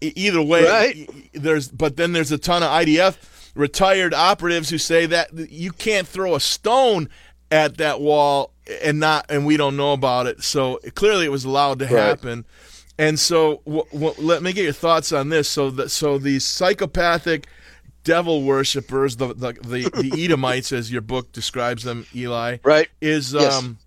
Either 0.00 0.40
way, 0.40 0.64
Right. 0.64 1.10
there's 1.32 1.68
but 1.68 1.96
then 1.96 2.12
there's 2.12 2.30
a 2.30 2.38
ton 2.38 2.62
of 2.62 2.68
IDF 2.70 3.16
retired 3.56 4.14
operatives 4.14 4.70
who 4.70 4.78
say 4.78 5.04
that 5.06 5.32
you 5.50 5.72
can't 5.72 6.06
throw 6.06 6.34
a 6.36 6.40
stone 6.40 7.08
at 7.50 7.76
that 7.78 8.00
wall 8.00 8.52
and 8.82 9.00
not 9.00 9.26
and 9.28 9.44
we 9.46 9.56
don't 9.56 9.76
know 9.76 9.92
about 9.92 10.26
it 10.26 10.42
so 10.42 10.78
clearly 10.94 11.24
it 11.24 11.30
was 11.32 11.44
allowed 11.44 11.78
to 11.80 11.84
Right. 11.86 11.92
happen 11.92 12.44
and 12.98 13.18
so 13.18 13.62
w- 13.66 13.84
w- 13.92 14.14
let 14.18 14.42
me 14.42 14.52
get 14.52 14.64
your 14.64 14.72
thoughts 14.72 15.12
on 15.12 15.28
this 15.28 15.48
so 15.48 15.70
that 15.70 15.90
so 15.90 16.18
these 16.18 16.44
psychopathic 16.44 17.46
devil 18.04 18.42
worshippers 18.42 19.16
the 19.16 19.28
the, 19.34 19.52
the, 19.54 19.90
the 19.90 20.24
edomites 20.24 20.70
as 20.72 20.92
your 20.92 21.00
book 21.00 21.32
describes 21.32 21.82
them 21.82 22.06
eli 22.14 22.58
right 22.62 22.88
is 23.00 23.32
Yes. 23.32 23.54
um 23.54 23.78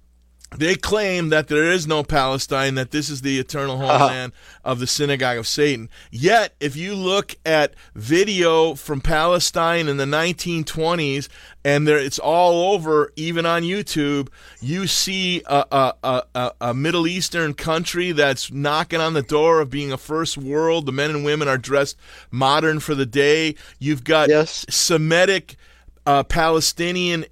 they 0.56 0.76
claim 0.76 1.30
that 1.30 1.50
there 1.50 1.70
is 1.72 1.86
no 1.86 2.04
Palestine, 2.04 2.76
that 2.76 2.92
this 2.92 3.10
is 3.10 3.22
the 3.22 3.38
eternal 3.38 3.82
Uh-huh. 3.82 3.98
homeland 4.00 4.32
of 4.64 4.80
the 4.80 4.88
synagogue 4.88 5.38
of 5.38 5.46
Satan. 5.48 5.90
Yet, 6.10 6.56
if 6.60 6.76
you 6.76 6.96
look 6.96 7.36
at 7.46 7.74
video 7.96 8.74
from 8.76 9.02
Palestine 9.02 9.88
in 9.90 9.98
the 9.98 10.06
1920s, 10.06 11.28
and 11.66 11.86
there 11.86 11.98
it's 12.00 12.18
all 12.18 12.74
over, 12.74 13.12
even 13.18 13.46
on 13.46 13.64
YouTube, 13.64 14.30
you 14.62 14.88
see 14.88 15.42
a, 15.48 15.66
a, 15.72 15.94
a, 16.04 16.24
a- 16.34 16.52
a 16.62 16.74
Middle 16.74 17.08
Eastern 17.08 17.54
country 17.54 18.14
that's 18.14 18.50
knocking 18.52 19.02
on 19.02 19.14
the 19.14 19.22
door 19.22 19.60
of 19.60 19.70
being 19.70 19.92
a 19.92 19.98
first 19.98 20.38
world. 20.38 20.86
The 20.86 20.94
men 20.94 21.10
and 21.10 21.26
women 21.26 21.50
are 21.50 21.58
dressed 21.58 21.98
modern 22.32 22.80
for 22.80 22.96
the 22.96 23.06
day. 23.06 23.56
You've 23.80 24.06
got 24.06 24.30
yes. 24.30 24.66
Semitic 24.70 25.58
uh, 26.06 26.24
Palestinian 26.24 27.26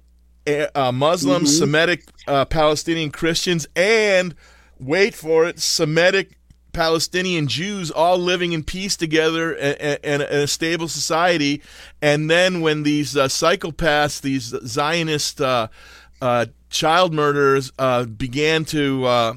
uh, 0.46 0.66
uh, 0.74 0.92
Muslims, 0.92 1.50
Mhm. 1.54 1.58
Semitic 1.58 2.04
uh, 2.26 2.44
Palestinian 2.44 3.10
Christians, 3.10 3.66
and 3.76 4.34
wait 4.78 5.14
for 5.14 5.46
it, 5.46 5.58
Semitic 5.60 6.32
Palestinian 6.72 7.46
Jews 7.48 7.90
all 7.90 8.18
living 8.18 8.52
in 8.52 8.62
peace 8.62 8.96
together 8.96 9.52
and, 9.54 10.22
a 10.22 10.46
stable 10.46 10.88
society. 10.88 11.62
And 12.02 12.30
then 12.30 12.60
when 12.60 12.82
these 12.82 13.16
uh, 13.16 13.28
psychopaths, 13.28 14.20
these 14.20 14.54
Zionist 14.66 15.40
uh, 15.40 15.68
uh, 16.20 16.46
child 16.68 17.14
murderers 17.14 17.72
uh, 17.78 18.04
began 18.04 18.66
to 18.66 19.06
uh, 19.06 19.34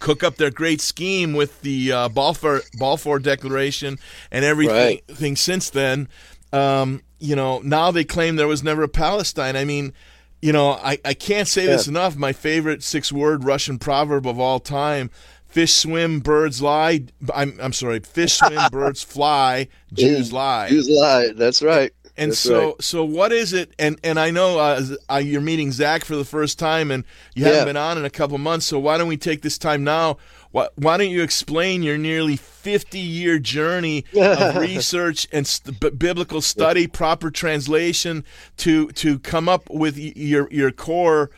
cook 0.00 0.24
up 0.24 0.34
their 0.36 0.50
great 0.50 0.80
scheme 0.80 1.32
with 1.34 1.60
the 1.62 1.92
uh, 1.92 2.08
Balfour 2.08 2.62
Balfour 2.78 3.20
Declaration 3.20 3.96
and 4.32 4.44
everything 4.44 5.00
Right. 5.08 5.38
since 5.38 5.70
then. 5.70 6.08
Um, 6.52 7.02
you 7.20 7.36
know, 7.36 7.60
now 7.60 7.92
they 7.92 8.04
claim 8.04 8.34
there 8.36 8.48
was 8.48 8.64
never 8.64 8.82
a 8.82 8.88
Palestine. 8.88 9.54
I 9.54 9.64
mean, 9.64 9.92
you 10.40 10.52
know, 10.52 10.70
I, 10.72 10.98
I 11.04 11.14
can't 11.14 11.48
say 11.48 11.66
this 11.66 11.88
enough. 11.88 12.16
My 12.16 12.32
favorite 12.32 12.82
six 12.82 13.10
word 13.12 13.44
Russian 13.44 13.78
proverb 13.78 14.26
of 14.26 14.38
all 14.38 14.60
time 14.60 15.10
fish 15.48 15.74
swim, 15.74 16.20
birds 16.20 16.62
lie. 16.62 17.04
I'm, 17.34 17.58
I'm 17.60 17.72
sorry, 17.72 18.00
fish 18.00 18.34
swim, 18.34 18.60
birds 18.70 19.02
fly, 19.02 19.68
Jews 19.92 20.32
lie. 20.32 20.68
Jews 20.68 20.88
lie. 20.88 21.32
That's 21.34 21.62
right. 21.62 21.92
And 22.16 22.32
That's 22.32 22.40
so, 22.40 22.66
right. 22.66 22.82
so 22.82 23.04
what 23.04 23.32
is 23.32 23.52
it? 23.52 23.72
And 23.78 23.98
and 24.02 24.18
I 24.18 24.30
know 24.32 24.58
uh, 24.58 24.82
uh, 25.08 25.16
you're 25.16 25.40
meeting 25.40 25.70
Zach 25.70 26.04
for 26.04 26.16
the 26.16 26.24
first 26.24 26.58
time, 26.58 26.90
and 26.90 27.04
you 27.34 27.44
Yeah. 27.44 27.50
haven't 27.50 27.66
been 27.66 27.76
on 27.76 27.96
in 27.96 28.04
a 28.04 28.10
couple 28.10 28.36
months. 28.38 28.66
So 28.66 28.78
why 28.78 28.98
don't 28.98 29.06
we 29.08 29.16
take 29.16 29.42
this 29.42 29.56
time 29.56 29.84
now? 29.84 30.18
Why, 30.50 30.68
why 30.76 30.96
don't 30.96 31.10
you 31.10 31.22
explain 31.22 31.82
your 31.82 31.98
nearly 31.98 32.36
50 32.36 32.98
year 32.98 33.38
journey 33.38 34.04
of 34.16 34.56
research 34.56 35.28
and 35.32 35.46
st- 35.46 35.78
b- 35.78 35.90
biblical 35.90 36.40
study, 36.40 36.86
proper 36.86 37.30
translation 37.30 38.24
to 38.58 38.88
to 38.92 39.18
come 39.18 39.48
up 39.48 39.68
with 39.70 39.96
y- 39.96 40.12
your 40.16 40.48
your 40.50 40.70
core. 40.70 41.30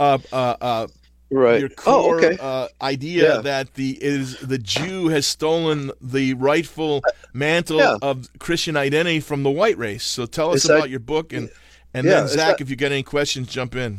Uh, 0.00 0.18
uh, 0.32 0.56
uh, 0.60 0.86
Right. 1.28 1.58
Your 1.58 1.70
Oh, 1.86 2.14
okay. 2.16 2.38
uh, 2.40 2.68
idea 2.80 3.34
Yeah. 3.36 3.40
that 3.40 3.74
the 3.74 3.98
is 4.00 4.36
the 4.38 4.58
Jew 4.58 5.08
has 5.08 5.26
stolen 5.26 5.90
the 6.00 6.34
rightful 6.34 7.02
mantle 7.32 7.78
Yeah. 7.78 7.96
of 8.00 8.28
Christian 8.38 8.76
identity 8.76 9.18
from 9.18 9.42
the 9.42 9.50
white 9.50 9.76
race. 9.76 10.04
So 10.04 10.26
tell 10.26 10.50
us 10.50 10.56
It's 10.58 10.64
about 10.66 10.82
like- 10.82 10.90
your 10.90 11.00
book 11.00 11.32
and 11.32 11.50
and 11.92 12.06
Yeah, 12.06 12.20
then 12.20 12.28
Zach, 12.28 12.48
not- 12.48 12.60
if 12.60 12.70
you 12.70 12.76
got 12.76 12.92
any 12.92 13.02
questions, 13.02 13.48
jump 13.48 13.74
in. 13.74 13.98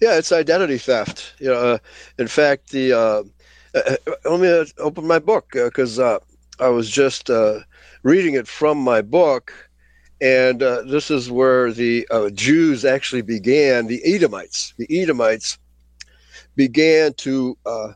Yeah, 0.00 0.16
it's 0.18 0.30
identity 0.30 0.78
theft. 0.78 1.32
You 1.40 1.48
know, 1.48 1.54
uh, 1.72 1.78
in 2.18 2.28
fact, 2.28 2.70
the 2.70 2.92
uh, 2.92 3.22
uh, 3.74 3.96
let 4.24 4.40
me 4.40 4.48
uh, 4.48 4.64
open 4.78 5.06
my 5.06 5.18
book 5.18 5.50
because 5.52 5.98
uh, 5.98 6.18
I 6.60 6.68
was 6.68 6.90
just 6.90 7.30
uh, 7.30 7.60
reading 8.02 8.34
it 8.34 8.46
from 8.46 8.78
my 8.78 9.02
book, 9.02 9.52
and 10.20 10.62
uh, 10.62 10.82
this 10.82 11.10
is 11.10 11.30
where 11.30 11.72
the 11.72 12.06
uh, 12.10 12.30
Jews 12.30 12.84
actually 12.84 13.22
began. 13.22 13.86
The 13.86 14.02
Edomites, 14.04 14.74
the 14.76 14.86
Edomites, 14.90 15.58
began 16.56 17.14
to 17.14 17.56
uh, 17.64 17.92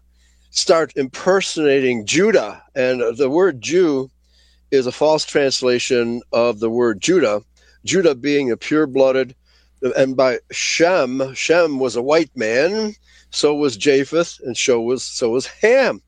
start 0.51 0.93
impersonating 0.97 2.07
Judah, 2.07 2.63
and 2.75 3.03
uh, 3.03 3.13
the 3.13 3.31
word 3.31 3.61
Jew 3.61 4.11
is 4.71 4.87
a 4.87 4.93
false 4.93 5.25
translation 5.25 6.23
of 6.33 6.61
the 6.61 6.71
word 6.71 7.01
Judah. 7.01 7.43
Judah 7.85 8.15
being 8.15 8.51
a 8.51 8.57
pure-blooded 8.57 9.35
and 9.97 10.17
by 10.17 10.39
Shem, 10.51 11.35
Shem 11.35 11.79
was 11.79 11.97
a 11.97 12.03
white 12.03 12.35
man, 12.35 12.95
so 13.31 13.55
was 13.55 13.77
Japheth, 13.77 14.41
and 14.45 14.57
so 14.57 14.81
was 14.81 15.03
so 15.05 15.31
was 15.31 15.47
Ham. 15.47 16.01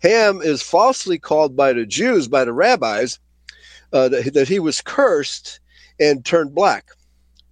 Ham 0.00 0.40
is 0.42 0.62
falsely 0.62 1.18
called 1.18 1.56
by 1.56 1.72
the 1.72 1.86
Jews, 1.86 2.26
by 2.26 2.44
the 2.44 2.52
rabbis, 2.52 3.18
uh, 3.92 4.08
that, 4.08 4.34
that 4.34 4.48
he 4.48 4.58
was 4.58 4.80
cursed 4.80 5.60
and 6.00 6.24
turned 6.24 6.54
black. 6.54 6.86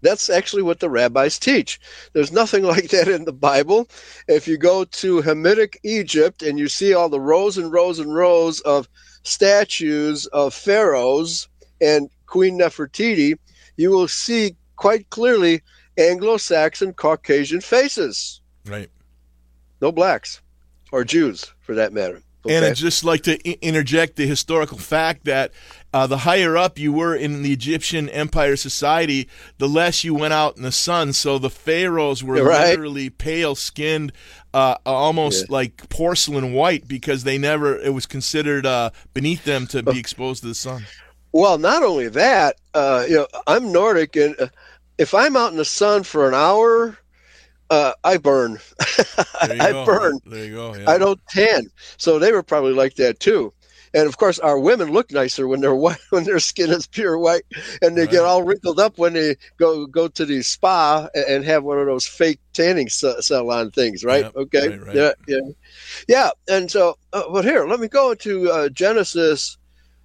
That's 0.02 0.30
actually 0.30 0.62
what 0.62 0.80
the 0.80 0.90
rabbis 0.90 1.38
teach. 1.38 1.78
There's 2.12 2.32
nothing 2.32 2.64
like 2.74 2.88
that 2.90 3.08
in 3.08 3.24
the 3.24 3.32
Bible. 3.32 3.88
If 4.26 4.48
you 4.48 4.56
go 4.56 4.84
to 4.84 5.22
Hamitic 5.22 5.76
Egypt 5.84 6.42
and 6.42 6.58
you 6.58 6.68
see 6.68 6.94
all 6.94 7.08
the 7.08 7.20
rows 7.20 7.58
and 7.58 7.72
rows 7.72 7.98
and 7.98 8.14
rows 8.14 8.60
of 8.60 8.88
statues 9.22 10.26
of 10.26 10.54
pharaohs 10.54 11.48
and 11.80 12.10
Queen 12.26 12.58
Nefertiti, 12.58 13.38
you 13.76 13.90
will 13.90 14.08
see 14.08 14.56
quite 14.76 15.08
clearly 15.10 15.62
Anglo-Saxon 15.98 16.94
Caucasian 16.94 17.60
faces. 17.60 18.40
Right. 18.66 18.90
No 19.80 19.92
blacks 19.92 20.40
or 20.92 21.04
Jews 21.04 21.52
for 21.60 21.74
that 21.74 21.92
matter. 21.92 22.22
And 22.48 22.64
I'd 22.64 22.74
just 22.74 23.04
like 23.04 23.20
to 23.24 23.38
interject 23.60 24.16
the 24.16 24.26
historical 24.26 24.78
fact 24.78 25.26
that 25.26 25.52
uh, 25.92 26.06
the 26.06 26.16
higher 26.16 26.56
up 26.56 26.78
you 26.78 26.90
were 26.90 27.14
in 27.14 27.42
the 27.42 27.52
Egyptian 27.52 28.08
Empire 28.08 28.56
society, 28.56 29.28
the 29.58 29.68
less 29.68 30.04
you 30.04 30.14
went 30.14 30.32
out 30.32 30.56
in 30.56 30.62
the 30.62 30.72
sun. 30.72 31.12
So 31.12 31.38
the 31.38 31.50
pharaohs 31.50 32.24
were 32.24 32.42
Right. 32.42 32.70
literally 32.70 33.10
pale 33.10 33.54
skinned, 33.54 34.12
uh, 34.54 34.76
almost 34.86 35.42
Yeah. 35.50 35.54
like 35.54 35.90
porcelain 35.90 36.54
white, 36.54 36.88
because 36.88 37.24
they 37.24 37.36
never, 37.36 37.78
it 37.78 37.92
was 37.92 38.06
considered 38.06 38.64
uh, 38.64 38.88
beneath 39.12 39.44
them 39.44 39.66
to 39.66 39.82
be 39.82 39.98
exposed 39.98 40.40
to 40.40 40.48
the 40.48 40.54
sun. 40.54 40.86
Well, 41.32 41.58
not 41.58 41.82
only 41.82 42.08
that, 42.08 42.56
uh, 42.72 43.04
you 43.06 43.16
know, 43.16 43.26
I'm 43.46 43.70
Nordic, 43.70 44.16
and 44.16 44.34
uh, 44.40 44.46
if 44.96 45.12
I'm 45.12 45.36
out 45.36 45.50
in 45.52 45.58
the 45.58 45.64
sun 45.66 46.04
for 46.04 46.26
an 46.26 46.34
hour, 46.34 46.96
uh, 47.70 47.92
I 48.04 48.16
burn. 48.18 48.58
There 49.46 49.56
you 49.56 49.62
I 49.62 49.72
go. 49.72 49.86
burn. 49.86 50.18
There 50.26 50.44
you 50.44 50.54
go. 50.54 50.74
Yeah. 50.74 50.90
I 50.90 50.98
don't 50.98 51.18
tan. 51.28 51.62
So 51.96 52.18
they 52.18 52.30
were 52.30 52.42
probably 52.42 52.74
like 52.74 52.94
that 52.96 53.20
too. 53.20 53.54
And 53.94 54.06
of 54.06 54.18
course, 54.18 54.38
our 54.38 54.58
women 54.58 54.92
look 54.92 55.10
nicer 55.10 55.48
when 55.48 55.60
they're 55.60 55.74
white, 55.86 55.98
when 56.10 56.24
their 56.24 56.38
skin 56.40 56.70
is 56.70 56.86
pure 56.86 57.18
white, 57.18 57.44
and 57.80 57.96
they 57.96 58.06
get 58.06 58.22
all 58.22 58.42
wrinkled 58.42 58.78
up 58.78 58.98
when 58.98 59.14
they 59.14 59.36
go 59.58 59.86
go 59.86 60.08
to 60.08 60.26
the 60.26 60.42
spa 60.42 61.08
and 61.14 61.44
have 61.44 61.64
one 61.64 61.78
of 61.78 61.86
those 61.86 62.06
fake 62.06 62.40
tanning 62.52 62.88
salon 62.88 63.70
things, 63.70 64.04
right? 64.04 64.24
Yep, 64.24 64.36
okay, 64.36 64.68
right, 64.68 64.86
right. 64.86 64.96
yeah, 64.96 65.12
yeah, 65.26 65.40
yeah. 66.06 66.30
And 66.48 66.70
so, 66.70 66.98
uh, 67.12 67.24
but 67.32 67.44
here, 67.44 67.66
let 67.66 67.80
me 67.80 67.88
go 67.88 68.10
into 68.12 68.50
uh, 68.50 68.68
Genesis 68.68 69.56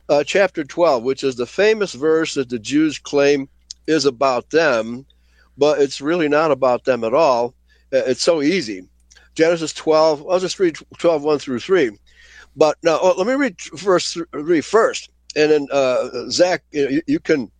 uh, 0.10 0.24
chapter 0.24 0.64
twelve, 0.64 1.04
which 1.04 1.24
is 1.24 1.36
the 1.36 1.46
famous 1.46 1.94
verse 1.94 2.36
that 2.36 2.50
the 2.50 2.60
Jews 2.60 2.98
claim 3.00 3.50
is 3.86 4.06
about 4.06 4.50
them, 4.50 5.06
but 5.58 5.82
it's 5.82 6.02
really 6.02 6.28
not 6.28 6.52
about 6.52 6.84
them 6.84 7.04
at 7.04 7.14
all. 7.14 7.54
Uh, 7.94 8.04
It's 8.08 8.24
so 8.24 8.42
easy. 8.42 8.88
Genesis 9.36 9.74
12, 9.74 10.26
I'll 10.30 10.40
just 10.40 10.60
read 10.60 10.78
12, 10.98 11.24
1 11.24 11.40
through 11.40 11.60
3. 11.60 11.92
But 12.56 12.78
now, 12.84 13.00
oh, 13.02 13.16
let 13.18 13.28
me 13.28 13.34
read 13.34 13.60
verse 13.74 14.18
3 14.32 14.62
first. 14.62 15.10
And 15.36 15.52
then, 15.52 15.68
uh, 15.72 16.30
Zach, 16.30 16.64
you, 16.72 16.90
know, 16.90 17.02
you, 17.06 17.20
can 17.20 17.52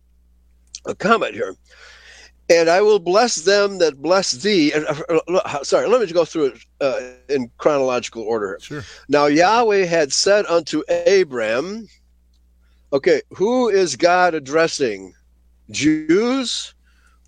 uh, 0.86 0.94
comment 0.94 1.34
here. 1.34 1.54
And 2.48 2.70
I 2.70 2.80
will 2.80 2.98
bless 2.98 3.36
them 3.36 3.78
that 3.78 4.00
bless 4.00 4.32
thee. 4.32 4.72
And 4.72 4.86
uh, 4.86 5.26
uh, 5.28 5.64
sorry, 5.64 5.86
let 5.88 6.00
me 6.00 6.06
just 6.06 6.14
go 6.14 6.24
through 6.24 6.46
it 6.46 6.58
uh, 6.80 7.00
in 7.28 7.50
chronological 7.58 8.22
order. 8.22 8.58
Sure. 8.62 8.84
Now 9.08 9.26
Yahweh 9.26 9.84
had 9.84 10.12
said 10.12 10.46
unto 10.46 10.82
Abram, 10.88 11.88
okay, 12.92 13.20
who 13.30 13.68
is 13.68 13.96
God 13.96 14.34
addressing? 14.34 15.12
Jews 15.70 16.72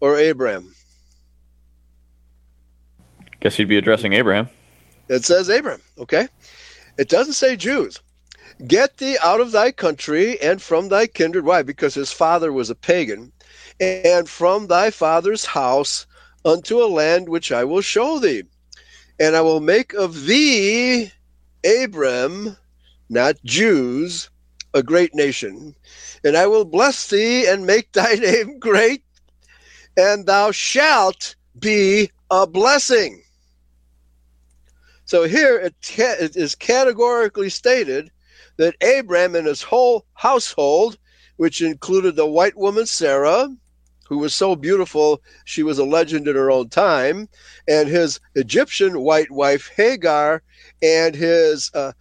or 0.00 0.18
Abram? 0.18 0.74
Guess 3.40 3.56
he'd 3.56 3.68
be 3.68 3.78
addressing 3.78 4.12
Abraham. 4.12 4.48
It 5.08 5.24
says 5.24 5.48
Abram, 5.48 5.80
okay? 5.98 6.28
It 6.98 7.08
doesn't 7.08 7.34
say 7.34 7.56
Jews. 7.56 8.00
Get 8.66 8.96
thee 8.96 9.16
out 9.22 9.40
of 9.40 9.52
thy 9.52 9.70
country 9.70 10.40
and 10.40 10.60
from 10.60 10.88
thy 10.88 11.06
kindred. 11.06 11.44
Why? 11.44 11.62
Because 11.62 11.94
his 11.94 12.10
father 12.10 12.52
was 12.52 12.70
a 12.70 12.74
pagan. 12.74 13.32
And 13.80 14.28
from 14.28 14.66
thy 14.66 14.90
father's 14.90 15.44
house 15.44 16.06
unto 16.44 16.82
a 16.82 16.86
land 16.86 17.28
which 17.28 17.52
I 17.52 17.64
will 17.64 17.80
show 17.80 18.18
thee. 18.18 18.42
And 19.20 19.36
I 19.36 19.40
will 19.40 19.60
make 19.60 19.94
of 19.94 20.26
thee, 20.26 21.12
Abram, 21.64 22.56
not 23.08 23.36
Jews, 23.44 24.28
a 24.74 24.82
great 24.82 25.14
nation. 25.14 25.74
And 26.24 26.36
I 26.36 26.46
will 26.48 26.64
bless 26.64 27.08
thee 27.08 27.46
and 27.46 27.66
make 27.66 27.92
thy 27.92 28.14
name 28.20 28.58
great, 28.58 29.02
and 29.98 30.26
thou 30.26 30.52
shalt 30.52 31.34
be 31.58 32.08
a 32.30 32.46
blessing. 32.46 33.20
So 35.04 35.24
here 35.24 35.58
it, 35.58 35.74
ca- 35.82 36.16
it 36.20 36.36
is 36.36 36.54
categorically 36.54 37.50
stated 37.50 38.10
that 38.58 38.76
Abram 38.82 39.34
and 39.34 39.46
his 39.46 39.62
whole 39.62 40.06
household, 40.14 40.98
which 41.36 41.60
included 41.62 42.14
the 42.14 42.26
white 42.26 42.56
woman 42.56 42.86
Sarah, 42.86 43.48
who 44.08 44.18
was 44.18 44.34
so 44.34 44.54
beautiful 44.54 45.20
she 45.44 45.64
was 45.64 45.78
a 45.78 45.84
legend 45.84 46.28
in 46.28 46.36
her 46.36 46.50
own 46.50 46.68
time, 46.68 47.28
and 47.66 47.88
his 47.88 48.20
Egyptian 48.36 49.00
white 49.00 49.30
wife 49.32 49.68
Hagar, 49.74 50.42
and 50.80 51.14
his 51.14 51.72
uh, 51.74 51.92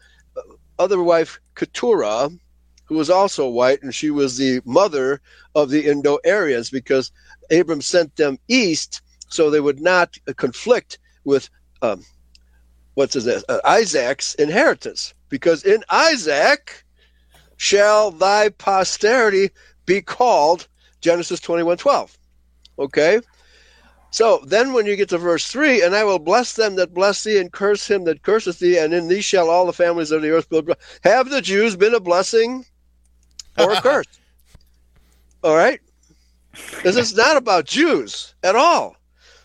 other 0.77 1.01
wife 1.01 1.39
Keturah, 1.55 2.29
who 2.87 2.95
was 2.95 3.09
also 3.09 3.47
white, 3.47 3.81
and 3.83 3.93
she 3.93 4.09
was 4.09 4.37
the 4.37 4.61
mother 4.65 5.21
of 5.55 5.69
the 5.69 5.87
Indo 5.87 6.19
Aryans 6.25 6.69
because 6.69 7.11
Abram 7.51 7.81
sent 7.81 8.15
them 8.15 8.39
east 8.47 9.01
so 9.29 9.49
they 9.49 9.59
would 9.59 9.81
not 9.81 10.17
conflict 10.37 10.99
with 11.23 11.49
um, 11.81 12.03
what's 12.97 13.13
his 13.13 13.25
name? 13.25 13.41
Uh, 13.47 13.59
Isaac's 13.63 14.33
inheritance. 14.35 15.13
Because 15.29 15.63
in 15.63 15.83
Isaac 15.89 16.83
shall 17.57 18.11
thy 18.11 18.49
posterity 18.49 19.51
be 19.85 20.01
called 20.01 20.67
Genesis 21.01 21.39
21 21.39 21.77
12. 21.77 22.17
Okay? 22.79 23.19
So 24.09 24.41
then 24.47 24.73
when 24.73 24.85
you 24.85 24.95
get 24.95 25.09
to 25.09 25.17
verse 25.17 25.47
3, 25.47 25.83
and 25.83 25.93
I 25.93 26.03
will 26.03 26.17
bless 26.17 26.53
them 26.53 26.75
that 26.77 26.93
bless 26.93 27.23
thee, 27.23 27.39
and 27.39 27.51
curse 27.51 27.87
him 27.87 28.05
that 28.05 28.23
curseth 28.23 28.59
thee, 28.59 28.77
and 28.79 28.93
in 28.93 29.09
thee 29.09 29.21
shall 29.21 29.49
all 29.49 29.65
the 29.65 29.73
families 29.73 30.11
of 30.11 30.21
the 30.21 30.31
earth 30.31 30.49
be 30.49 30.61
blessed. 30.61 30.79
Have 31.03 31.29
the 31.29 31.41
Jews 31.41 31.75
been 31.75 31.93
a 31.93 31.99
blessing 31.99 32.65
or 33.57 33.73
a 33.73 33.81
curse? 33.81 34.05
All 35.43 35.55
right? 35.55 35.79
This 36.83 36.97
is 36.97 37.15
not 37.15 37.37
about 37.37 37.65
Jews 37.65 38.33
at 38.43 38.55
all. 38.55 38.95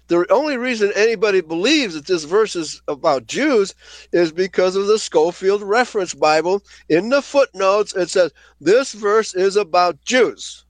the 0.09 0.27
only 0.31 0.57
reason 0.59 0.93
anybody 0.95 1.41
believes 1.41 1.95
that 1.95 2.07
this 2.07 2.25
verse 2.25 2.55
is 2.57 2.83
about 2.89 3.27
Jews 3.27 3.75
is 4.13 4.31
because 4.33 4.77
of 4.77 4.87
the 4.87 4.99
Scofield 4.99 5.63
Reference 5.63 6.15
Bible. 6.15 6.63
In 6.89 7.09
the 7.09 7.23
footnotes, 7.23 7.95
it 7.95 8.11
says 8.11 8.33
this 8.61 8.93
verse 8.93 9.35
is 9.35 9.57
about 9.57 10.03
Jews. 10.05 10.65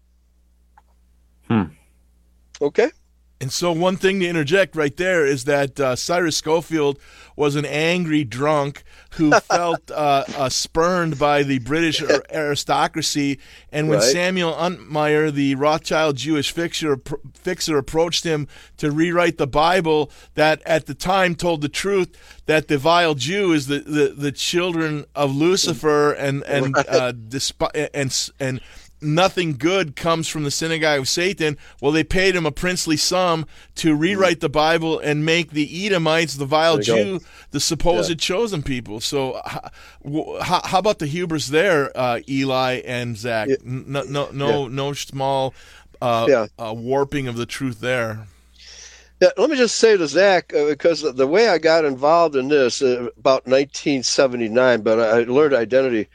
Hmm. 1.48 1.64
Okay. 2.60 2.90
And 3.42 3.52
so, 3.52 3.72
one 3.72 3.96
thing 3.96 4.20
to 4.20 4.26
interject 4.28 4.76
right 4.76 4.96
there 4.96 5.26
is 5.26 5.46
that 5.46 5.80
uh, 5.80 5.96
Cyrus 5.96 6.36
Scofield 6.36 7.00
was 7.34 7.56
an 7.56 7.64
angry 7.64 8.22
drunk 8.22 8.84
who 9.14 9.32
felt 9.40 9.90
uh, 9.90 10.22
uh, 10.36 10.48
spurned 10.48 11.18
by 11.18 11.42
the 11.42 11.58
British 11.58 12.00
aristocracy. 12.32 13.40
And 13.72 13.88
when 13.88 13.98
Right. 13.98 14.12
Samuel 14.12 14.52
Untermyer, 14.52 15.32
the 15.32 15.56
Rothschild 15.56 16.18
Jewish 16.18 16.52
fixer, 16.52 17.00
fixer, 17.34 17.78
approached 17.78 18.22
him 18.22 18.46
to 18.76 18.92
rewrite 18.92 19.38
the 19.38 19.48
Bible, 19.48 20.12
that 20.34 20.62
at 20.64 20.86
the 20.86 20.94
time 20.94 21.34
told 21.34 21.62
the 21.62 21.68
truth 21.68 22.16
that 22.46 22.68
the 22.68 22.78
vile 22.78 23.16
Jew 23.16 23.52
is 23.52 23.66
the, 23.66 23.80
the, 23.80 24.14
the 24.16 24.30
children 24.30 25.04
of 25.16 25.34
Lucifer 25.34 26.12
and 26.12 26.44
and 26.44 26.76
uh, 26.76 27.12
despi- 27.12 27.88
and 27.92 28.30
and 28.38 28.60
nothing 29.02 29.56
good 29.56 29.96
comes 29.96 30.28
from 30.28 30.44
the 30.44 30.50
synagogue 30.50 31.00
of 31.00 31.08
Satan. 31.08 31.58
Well, 31.80 31.92
they 31.92 32.04
paid 32.04 32.34
him 32.36 32.46
a 32.46 32.52
princely 32.52 32.96
sum 32.96 33.46
to 33.76 33.94
rewrite 33.94 34.40
the 34.40 34.48
Bible 34.48 34.98
and 34.98 35.24
make 35.24 35.50
the 35.50 35.86
Edomites, 35.86 36.34
the 36.34 36.46
vile 36.46 36.78
you 36.80 36.84
go. 36.86 36.96
Jew, 36.96 37.20
the 37.50 37.60
supposed 37.60 38.10
Yeah. 38.10 38.16
chosen 38.16 38.62
people. 38.62 39.00
So, 39.00 39.40
how, 39.44 40.60
how 40.64 40.78
about 40.78 40.98
the 40.98 41.06
hubris 41.06 41.48
there, 41.48 41.90
uh, 41.96 42.20
Eli 42.28 42.80
and 42.84 43.16
Zach? 43.16 43.48
N- 43.48 43.84
No, 43.88 44.02
no, 44.04 44.28
no, 44.32 44.68
no 44.68 44.92
small 44.92 45.54
uh, 46.00 46.26
Yeah. 46.28 46.46
uh, 46.58 46.72
warping 46.74 47.28
of 47.28 47.36
the 47.36 47.46
truth 47.46 47.80
there. 47.80 48.26
Yeah, 49.20 49.28
let 49.36 49.50
me 49.50 49.56
just 49.56 49.76
say 49.76 49.96
to 49.96 50.08
Zach, 50.08 50.52
uh, 50.52 50.66
because 50.66 51.02
the 51.02 51.26
way 51.28 51.48
I 51.48 51.58
got 51.58 51.84
involved 51.84 52.34
in 52.34 52.48
this 52.48 52.82
uh, 52.82 53.06
about 53.16 53.46
1979, 53.46 54.82
but 54.82 54.98
I 54.98 55.22
learned 55.22 55.54
identity 55.54 56.08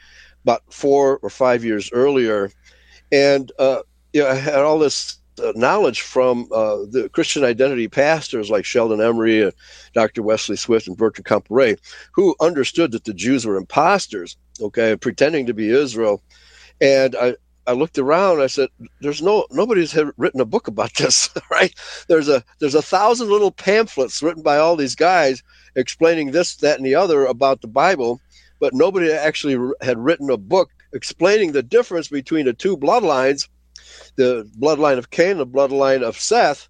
about 0.44 0.62
four 0.70 1.18
or 1.22 1.30
five 1.30 1.64
years 1.64 1.90
earlier, 1.92 2.50
and 3.12 3.52
uh, 3.58 3.82
you 4.12 4.22
know, 4.22 4.28
I 4.28 4.34
had 4.34 4.56
all 4.56 4.78
this 4.78 5.18
uh, 5.42 5.52
knowledge 5.54 6.00
from 6.00 6.48
uh, 6.52 6.78
the 6.90 7.08
Christian 7.12 7.44
identity 7.44 7.88
pastors 7.88 8.50
like 8.50 8.64
Sheldon 8.64 8.98
Emry, 8.98 9.44
and 9.44 9.52
Dr. 9.94 10.22
Wesley 10.22 10.56
Swift, 10.56 10.88
and 10.88 10.96
Bertrand 10.96 11.26
Comparet, 11.26 11.80
who 12.12 12.34
understood 12.40 12.92
that 12.92 13.04
the 13.04 13.14
Jews 13.14 13.46
were 13.46 13.56
imposters, 13.56 14.36
okay, 14.60 14.96
pretending 14.96 15.46
to 15.46 15.54
be 15.54 15.70
Israel, 15.70 16.22
and 16.80 17.16
I. 17.16 17.36
I 17.66 17.72
looked 17.72 17.98
around. 17.98 18.40
I 18.40 18.46
said, 18.46 18.70
"There's 19.02 19.20
no 19.20 19.44
nobody's 19.50 19.94
written 20.16 20.40
a 20.40 20.46
book 20.46 20.68
about 20.68 20.94
this, 20.94 21.28
right? 21.50 21.74
There's 22.08 22.26
a 22.26 22.42
there's 22.60 22.74
a 22.74 22.80
thousand 22.80 23.28
little 23.28 23.50
pamphlets 23.50 24.22
written 24.22 24.42
by 24.42 24.56
all 24.56 24.74
these 24.74 24.94
guys 24.94 25.42
explaining 25.76 26.30
this, 26.30 26.56
that, 26.56 26.78
and 26.78 26.86
the 26.86 26.94
other 26.94 27.26
about 27.26 27.60
the 27.60 27.68
Bible, 27.68 28.22
but 28.58 28.72
nobody 28.72 29.12
actually 29.12 29.72
had 29.82 29.98
written 29.98 30.30
a 30.30 30.38
book 30.38 30.70
explaining 30.92 31.52
the 31.52 31.62
difference 31.62 32.08
between 32.08 32.46
the 32.46 32.52
two 32.52 32.76
bloodlines, 32.76 33.48
the 34.16 34.48
bloodline 34.58 34.98
of 34.98 35.10
Cain, 35.10 35.38
the 35.38 35.46
bloodline 35.46 36.02
of 36.02 36.18
Seth, 36.18 36.68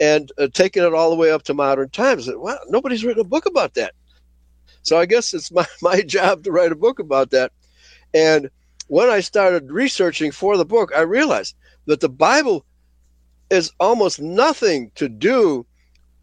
and 0.00 0.30
uh, 0.38 0.48
taking 0.52 0.82
it 0.82 0.94
all 0.94 1.10
the 1.10 1.16
way 1.16 1.30
up 1.30 1.42
to 1.44 1.54
modern 1.54 1.88
times. 1.90 2.28
Well, 2.34 2.58
nobody's 2.68 3.04
written 3.04 3.22
a 3.22 3.28
book 3.28 3.46
about 3.46 3.74
that. 3.74 3.94
So 4.82 4.98
I 4.98 5.06
guess 5.06 5.34
it's 5.34 5.50
my, 5.52 5.66
my 5.82 6.02
job 6.02 6.44
to 6.44 6.52
write 6.52 6.72
a 6.72 6.76
book 6.76 6.98
about 6.98 7.30
that. 7.30 7.52
And 8.14 8.50
when 8.88 9.08
I 9.10 9.20
started 9.20 9.70
researching 9.70 10.30
for 10.30 10.56
the 10.56 10.64
book, 10.64 10.92
I 10.94 11.00
realized 11.00 11.56
that 11.86 12.00
the 12.00 12.08
Bible 12.08 12.64
is 13.50 13.72
almost 13.80 14.20
nothing 14.20 14.90
to 14.94 15.08
do 15.08 15.66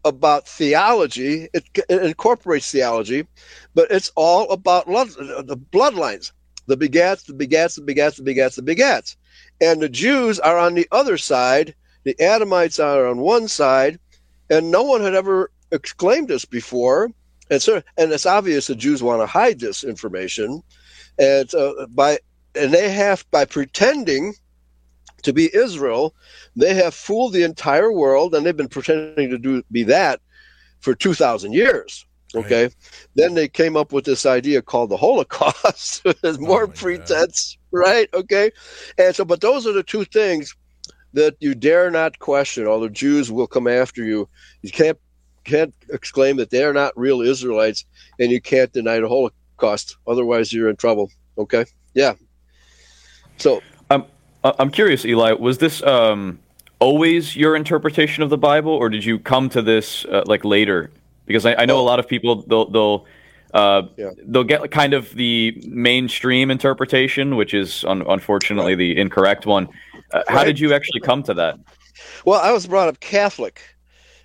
about 0.04 0.46
theology. 0.46 1.48
It, 1.52 1.64
it 1.88 2.02
incorporates 2.02 2.70
theology, 2.70 3.26
but 3.74 3.90
it's 3.90 4.12
all 4.14 4.50
about 4.50 4.86
blood, 4.86 5.08
the 5.08 5.56
bloodlines, 5.56 6.32
the 6.66 6.76
begats, 6.76 7.24
the 7.26 7.32
begats, 7.32 7.76
the 7.76 7.82
begats, 7.82 8.16
the 8.16 8.22
begats, 8.22 8.56
the 8.56 8.62
begats. 8.62 9.16
And 9.60 9.80
the 9.80 9.88
Jews 9.88 10.40
are 10.40 10.58
on 10.58 10.74
the 10.74 10.88
other 10.92 11.16
side, 11.18 11.74
the 12.04 12.14
Adamites 12.20 12.82
are 12.82 13.06
on 13.06 13.18
one 13.18 13.48
side, 13.48 13.98
and 14.50 14.70
no 14.70 14.82
one 14.82 15.00
had 15.00 15.14
ever 15.14 15.50
exclaimed 15.70 16.28
this 16.28 16.44
before. 16.44 17.10
And 17.50 17.60
so, 17.60 17.82
and 17.96 18.12
it's 18.12 18.26
obvious 18.26 18.66
the 18.66 18.74
Jews 18.74 19.02
want 19.02 19.20
to 19.22 19.26
hide 19.26 19.60
this 19.60 19.84
information, 19.84 20.62
and 21.18 21.52
uh, 21.54 21.86
by 21.90 22.18
and 22.54 22.72
they 22.72 22.90
have 22.90 23.24
by 23.30 23.44
pretending 23.44 24.34
to 25.22 25.32
be 25.32 25.54
Israel, 25.54 26.14
they 26.56 26.74
have 26.74 26.94
fooled 26.94 27.32
the 27.32 27.42
entire 27.42 27.92
world, 27.92 28.34
and 28.34 28.46
they've 28.46 28.56
been 28.56 28.68
pretending 28.68 29.30
to 29.30 29.38
do 29.38 29.62
be 29.70 29.82
that 29.82 30.20
for 30.80 30.94
two 30.94 31.12
thousand 31.12 31.52
years. 31.52 32.06
Okay, 32.34 32.68
then 33.14 33.34
they 33.34 33.48
came 33.48 33.76
up 33.76 33.92
with 33.92 34.04
this 34.04 34.26
idea 34.26 34.62
called 34.62 34.90
the 34.90 34.96
Holocaust. 34.96 36.04
There's 36.22 36.40
more 36.40 36.66
pretense, 36.66 37.56
right? 37.70 38.08
Okay, 38.12 38.50
and 38.98 39.14
so, 39.14 39.24
but 39.24 39.40
those 39.40 39.66
are 39.66 39.72
the 39.72 39.82
two 39.82 40.04
things 40.04 40.54
that 41.12 41.36
you 41.40 41.54
dare 41.54 41.90
not 41.90 42.18
question. 42.18 42.66
All 42.66 42.80
the 42.80 42.90
Jews 42.90 43.30
will 43.30 43.46
come 43.46 43.68
after 43.68 44.04
you. 44.04 44.28
You 44.62 44.70
can't 44.70 44.98
can't 45.44 45.74
exclaim 45.90 46.36
that 46.36 46.50
they 46.50 46.64
are 46.64 46.72
not 46.72 46.92
real 46.96 47.20
Israelites, 47.20 47.84
and 48.18 48.30
you 48.30 48.40
can't 48.40 48.72
deny 48.72 48.98
the 48.98 49.08
Holocaust. 49.08 49.96
Otherwise, 50.06 50.52
you're 50.52 50.68
in 50.68 50.76
trouble. 50.76 51.10
Okay, 51.38 51.64
yeah. 51.94 52.14
So 53.38 53.62
I'm 53.90 54.04
I'm 54.42 54.70
curious, 54.70 55.04
Eli. 55.04 55.32
Was 55.32 55.58
this 55.58 55.82
um, 55.82 56.38
always 56.80 57.36
your 57.36 57.56
interpretation 57.56 58.22
of 58.22 58.30
the 58.30 58.38
Bible, 58.38 58.72
or 58.72 58.88
did 58.88 59.04
you 59.04 59.18
come 59.18 59.48
to 59.50 59.62
this 59.62 60.04
uh, 60.06 60.24
like 60.26 60.44
later? 60.44 60.90
Because 61.26 61.46
I, 61.46 61.54
I 61.54 61.64
know 61.64 61.80
a 61.80 61.82
lot 61.82 61.98
of 61.98 62.08
people 62.08 62.42
they'll 62.46 62.70
they'll 62.70 63.06
uh, 63.54 63.82
they'll 64.26 64.44
get 64.44 64.70
kind 64.72 64.94
of 64.94 65.14
the 65.14 65.62
mainstream 65.66 66.50
interpretation, 66.50 67.36
which 67.36 67.54
is 67.54 67.84
un- 67.84 68.02
unfortunately 68.06 68.74
the 68.74 68.98
incorrect 68.98 69.46
one. 69.46 69.68
Uh, 70.12 70.22
How 70.28 70.44
did 70.44 70.58
you 70.58 70.74
actually 70.74 71.00
come 71.00 71.22
to 71.22 71.34
that? 71.34 71.58
Well, 72.24 72.40
I 72.40 72.50
was 72.52 72.66
brought 72.66 72.88
up 72.88 72.98
Catholic, 72.98 73.62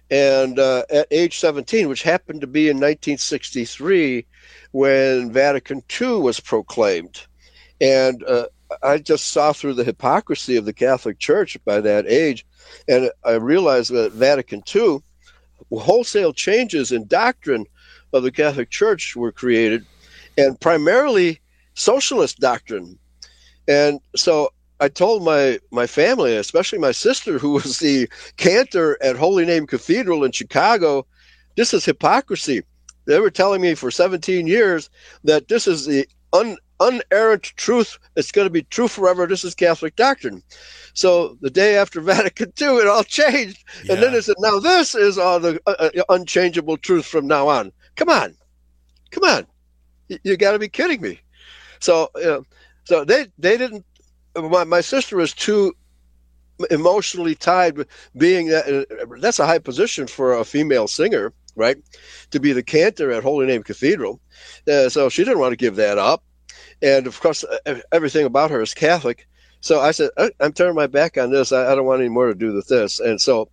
and 0.09 0.57
uh, 0.57 0.83
at 0.89 1.07
age 1.11 1.37
17, 1.37 1.87
which 1.87 2.01
happened 2.01 2.41
to 2.41 2.47
be 2.47 2.69
in 2.69 2.77
1963 2.77 4.25
when 4.71 5.31
Vatican 5.31 5.83
II 6.01 6.17
was 6.17 6.39
proclaimed. 6.39 7.21
And 7.79 8.23
uh, 8.23 8.47
I 8.83 8.97
just 8.97 9.27
saw 9.27 9.53
through 9.53 9.75
the 9.75 9.83
hypocrisy 9.83 10.55
of 10.55 10.65
the 10.65 10.73
Catholic 10.73 11.19
Church 11.19 11.57
by 11.65 11.81
that 11.81 12.07
age, 12.07 12.45
and 12.87 13.11
I 13.23 13.33
realized 13.33 13.91
that 13.91 14.11
Vatican 14.13 14.63
II, 14.73 14.99
wholesale 15.71 16.33
changes 16.33 16.91
in 16.91 17.07
doctrine 17.07 17.65
of 18.13 18.23
the 18.23 18.31
Catholic 18.31 18.69
Church 18.69 19.15
were 19.15 19.31
created, 19.31 19.85
and 20.37 20.59
primarily 20.59 21.39
socialist 21.75 22.39
doctrine. 22.39 22.97
And 23.67 23.99
so 24.15 24.51
I 24.79 24.87
told 24.87 25.23
my 25.23 25.59
my 25.71 25.85
family, 25.85 26.35
especially 26.35 26.79
my 26.79 26.91
sister, 26.91 27.37
who 27.37 27.51
was 27.51 27.79
the 27.79 28.09
cantor 28.37 28.97
at 29.03 29.17
Holy 29.17 29.45
Name 29.45 29.67
Cathedral 29.67 30.23
in 30.23 30.31
Chicago, 30.31 31.05
this 31.55 31.73
is 31.73 31.85
hypocrisy. 31.85 32.63
They 33.05 33.19
were 33.19 33.31
telling 33.31 33.61
me 33.61 33.75
for 33.75 33.91
17 33.91 34.47
years 34.47 34.89
that 35.23 35.47
this 35.47 35.67
is 35.67 35.85
the 35.85 36.07
un, 36.31 36.57
unerrant 36.79 37.43
truth. 37.57 37.97
It's 38.15 38.31
going 38.31 38.45
to 38.45 38.51
be 38.51 38.63
true 38.63 38.87
forever. 38.87 39.27
This 39.27 39.43
is 39.43 39.55
Catholic 39.55 39.95
doctrine. 39.95 40.41
So 40.99 41.37
the 41.39 41.49
day 41.49 41.77
after 41.77 42.01
Vatican 42.13 42.51
II, 42.59 42.75
it 42.79 42.87
all 42.87 43.05
changed, 43.05 43.63
and 43.89 44.03
then 44.03 44.11
they 44.11 44.19
said, 44.19 44.35
"Now 44.39 44.59
this 44.59 44.95
is 44.95 45.17
all 45.17 45.39
the 45.39 45.57
uh, 45.65 45.89
uh, 45.97 46.03
unchangeable 46.09 46.75
truth 46.75 47.05
from 47.05 47.25
now 47.25 47.47
on." 47.47 47.71
Come 47.95 48.09
on, 48.09 48.35
come 49.09 49.23
on, 49.23 49.47
you, 50.09 50.17
you 50.25 50.35
got 50.35 50.51
to 50.51 50.59
be 50.59 50.67
kidding 50.67 50.99
me. 50.99 51.21
So, 51.79 52.09
uh, 52.21 52.41
so 52.83 53.05
they 53.05 53.27
they 53.37 53.55
didn't 53.55 53.85
my, 54.35 54.65
my 54.65 54.81
sister 54.81 55.15
was 55.15 55.33
too 55.33 55.71
emotionally 56.69 57.35
tied 57.35 57.77
with 57.77 57.87
being 58.17 58.47
that 58.47 58.67
uh, 58.67 59.05
that's 59.21 59.39
a 59.39 59.45
high 59.45 59.59
position 59.59 60.05
for 60.05 60.33
a 60.33 60.43
female 60.43 60.89
singer 60.89 61.33
right? 61.55 61.77
To 62.31 62.39
be 62.39 62.53
the 62.53 62.63
cantor 62.63 63.11
at 63.11 63.23
holy 63.23 63.45
name 63.45 63.63
cathedral. 63.63 64.21
Uh, 64.65 64.87
so 64.87 65.09
she 65.09 65.25
didn't 65.25 65.39
want 65.39 65.51
to 65.51 65.57
give 65.57 65.75
that 65.75 65.97
up. 65.97 66.23
And 66.81 67.07
of 67.07 67.19
course 67.19 67.43
uh, 67.43 67.79
everything 67.91 68.25
about 68.25 68.51
her 68.51 68.61
is 68.61 68.73
catholic 68.73 69.27
so 69.61 69.79
i 69.79 69.91
said 69.91 70.09
"I- 70.17 70.31
i'm 70.39 70.53
turning 70.53 70.75
my 70.75 70.87
back 70.87 71.17
on 71.17 71.31
this 71.31 71.51
i, 71.51 71.71
I 71.71 71.75
don't 71.75 71.85
want 71.85 72.01
any 72.01 72.09
more 72.09 72.27
to 72.27 72.35
do 72.35 72.53
with 72.53 72.67
this 72.67 72.99
and 72.99 73.19
so 73.19 73.49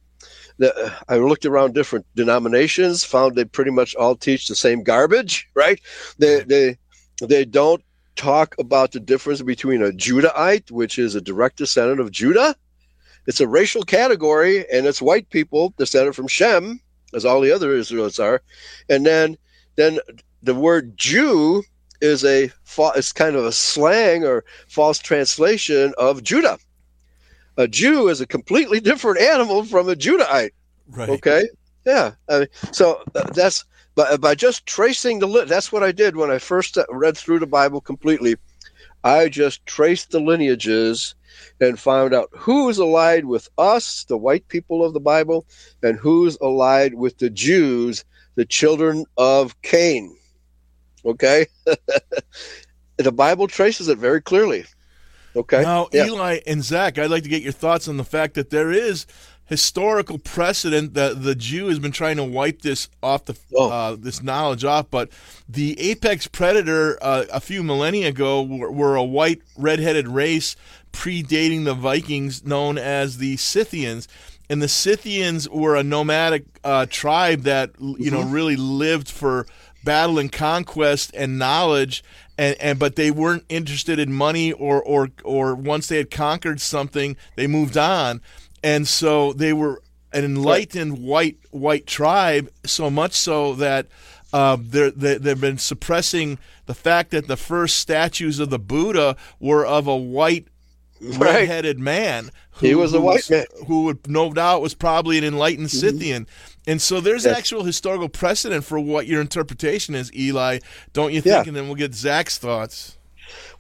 the, 0.58 0.92
I 1.08 1.18
looked 1.18 1.44
around 1.44 1.74
different 1.74 2.06
denominations, 2.14 3.04
found 3.04 3.36
they 3.36 3.44
pretty 3.44 3.70
much 3.70 3.94
all 3.94 4.16
teach 4.16 4.48
the 4.48 4.54
same 4.54 4.82
garbage, 4.82 5.48
right? 5.54 5.80
They 6.18 6.42
they 6.42 6.78
they 7.22 7.44
don't 7.44 7.82
talk 8.16 8.54
about 8.58 8.92
the 8.92 9.00
difference 9.00 9.42
between 9.42 9.82
a 9.82 9.90
Judahite, 9.90 10.70
which 10.70 10.98
is 10.98 11.14
a 11.14 11.20
direct 11.20 11.58
descendant 11.58 12.00
of 12.00 12.10
Judah. 12.10 12.56
It's 13.26 13.40
a 13.40 13.48
racial 13.48 13.82
category, 13.82 14.58
and 14.70 14.86
it's 14.86 15.02
white 15.02 15.28
people 15.30 15.74
descended 15.76 16.14
from 16.14 16.28
Shem, 16.28 16.80
as 17.12 17.24
all 17.24 17.40
the 17.40 17.52
other 17.52 17.74
Israelites 17.74 18.18
are. 18.18 18.40
And 18.88 19.04
then 19.04 19.36
then 19.76 19.98
the 20.42 20.54
word 20.54 20.96
Jew 20.96 21.62
is 22.00 22.24
a 22.24 22.50
it's 22.78 23.12
kind 23.12 23.36
of 23.36 23.44
a 23.44 23.52
slang 23.52 24.24
or 24.24 24.44
false 24.68 24.98
translation 24.98 25.94
of 25.98 26.22
Judah. 26.22 26.58
A 27.56 27.66
Jew 27.66 28.08
is 28.08 28.20
a 28.20 28.26
completely 28.26 28.80
different 28.80 29.20
animal 29.20 29.64
from 29.64 29.88
a 29.88 29.94
Judahite. 29.94 30.50
Right. 30.88 31.08
Okay. 31.08 31.48
Yeah. 31.86 32.12
I 32.28 32.40
mean, 32.40 32.48
so 32.72 33.02
uh, 33.14 33.30
that's 33.32 33.64
by, 33.94 34.16
by 34.16 34.34
just 34.34 34.66
tracing 34.66 35.20
the 35.20 35.26
li- 35.26 35.46
that's 35.46 35.72
what 35.72 35.82
I 35.82 35.92
did 35.92 36.16
when 36.16 36.30
I 36.30 36.38
first 36.38 36.76
uh, 36.76 36.84
read 36.90 37.16
through 37.16 37.38
the 37.38 37.46
Bible 37.46 37.80
completely. 37.80 38.36
I 39.02 39.28
just 39.28 39.64
traced 39.66 40.10
the 40.10 40.20
lineages 40.20 41.14
and 41.60 41.78
found 41.78 42.12
out 42.12 42.28
who's 42.32 42.78
allied 42.78 43.24
with 43.24 43.48
us, 43.56 44.04
the 44.04 44.18
white 44.18 44.48
people 44.48 44.84
of 44.84 44.92
the 44.92 45.00
Bible, 45.00 45.46
and 45.82 45.96
who's 45.96 46.36
allied 46.42 46.94
with 46.94 47.18
the 47.18 47.30
Jews, 47.30 48.04
the 48.34 48.44
children 48.44 49.04
of 49.16 49.60
Cain. 49.62 50.15
Okay? 51.06 51.46
the 52.96 53.12
Bible 53.12 53.46
traces 53.46 53.88
it 53.88 53.98
very 53.98 54.20
clearly. 54.20 54.64
Okay. 55.34 55.62
Now, 55.62 55.88
Yeah. 55.92 56.06
Eli 56.06 56.40
and 56.46 56.64
Zach, 56.64 56.98
I'd 56.98 57.10
like 57.10 57.22
to 57.24 57.28
get 57.28 57.42
your 57.42 57.52
thoughts 57.52 57.88
on 57.88 57.96
the 57.98 58.04
fact 58.04 58.34
that 58.34 58.50
there 58.50 58.72
is 58.72 59.06
historical 59.44 60.18
precedent 60.18 60.94
that 60.94 61.22
the 61.22 61.34
Jew 61.34 61.68
has 61.68 61.78
been 61.78 61.92
trying 61.92 62.16
to 62.16 62.24
wipe 62.24 62.62
this 62.62 62.88
off 63.02 63.26
the 63.26 63.36
Oh. 63.54 63.70
uh, 63.70 63.96
this 63.96 64.20
knowledge 64.22 64.64
off, 64.64 64.90
but 64.90 65.10
the 65.48 65.78
apex 65.78 66.26
predator 66.26 66.98
uh, 67.00 67.26
a 67.32 67.38
few 67.38 67.62
millennia 67.62 68.08
ago 68.08 68.42
were, 68.42 68.72
were 68.72 68.96
a 68.96 69.04
white 69.04 69.42
redheaded 69.56 70.08
race 70.08 70.56
predating 70.92 71.64
the 71.64 71.74
Vikings, 71.74 72.44
known 72.44 72.76
as 72.78 73.18
the 73.18 73.36
Scythians. 73.36 74.08
And 74.48 74.62
the 74.62 74.68
Scythians 74.68 75.48
were 75.48 75.76
a 75.76 75.82
nomadic 75.82 76.44
uh, 76.64 76.86
tribe 76.88 77.42
that 77.42 77.70
you 77.78 78.10
know 78.10 78.22
Mhm. 78.22 78.32
really 78.32 78.56
lived 78.56 79.08
for 79.10 79.46
battle 79.86 80.18
and 80.18 80.30
conquest 80.30 81.10
and 81.14 81.38
knowledge 81.38 82.04
and, 82.36 82.54
and 82.60 82.78
but 82.78 82.96
they 82.96 83.10
weren't 83.10 83.44
interested 83.48 83.98
in 83.98 84.12
money 84.12 84.52
or 84.52 84.82
or 84.82 85.08
or 85.24 85.54
once 85.54 85.86
they 85.88 85.96
had 85.96 86.10
conquered 86.10 86.60
something 86.60 87.16
they 87.36 87.46
moved 87.46 87.76
on 87.78 88.20
and 88.62 88.86
so 88.86 89.32
they 89.32 89.54
were 89.54 89.80
an 90.12 90.24
enlightened 90.24 90.98
white 91.02 91.38
white 91.50 91.86
tribe 91.86 92.50
so 92.66 92.90
much 92.90 93.12
so 93.14 93.54
that 93.54 93.86
uh, 94.32 94.56
they're, 94.60 94.90
they, 94.90 95.16
they've 95.18 95.40
been 95.40 95.56
suppressing 95.56 96.36
the 96.66 96.74
fact 96.74 97.10
that 97.12 97.28
the 97.28 97.36
first 97.36 97.76
statues 97.78 98.40
of 98.40 98.50
the 98.50 98.58
Buddha 98.58 99.16
were 99.40 99.64
of 99.64 99.86
a 99.86 99.96
white 99.96 100.48
Right. 100.98 101.20
red-headed 101.20 101.78
man 101.78 102.30
He 102.58 102.74
was 102.74 102.94
a 102.94 103.00
white 103.02 103.28
man. 103.30 103.44
who 103.66 103.84
would 103.84 104.08
no 104.08 104.32
doubt 104.32 104.62
was 104.62 104.72
probably 104.72 105.18
an 105.18 105.24
enlightened 105.24 105.70
Scythian. 105.70 106.26
And 106.66 106.82
so 106.82 107.00
there's 107.00 107.24
Yes. 107.24 107.36
actual 107.38 107.64
historical 107.64 108.08
precedent 108.08 108.64
for 108.64 108.78
what 108.80 109.06
your 109.06 109.20
interpretation 109.20 109.94
is, 109.94 110.12
Eli. 110.14 110.58
Don't 110.92 111.12
you 111.12 111.22
Yeah. 111.24 111.36
think? 111.36 111.48
And 111.48 111.56
then 111.56 111.66
we'll 111.66 111.76
get 111.76 111.94
Zach's 111.94 112.38
thoughts. 112.38 112.96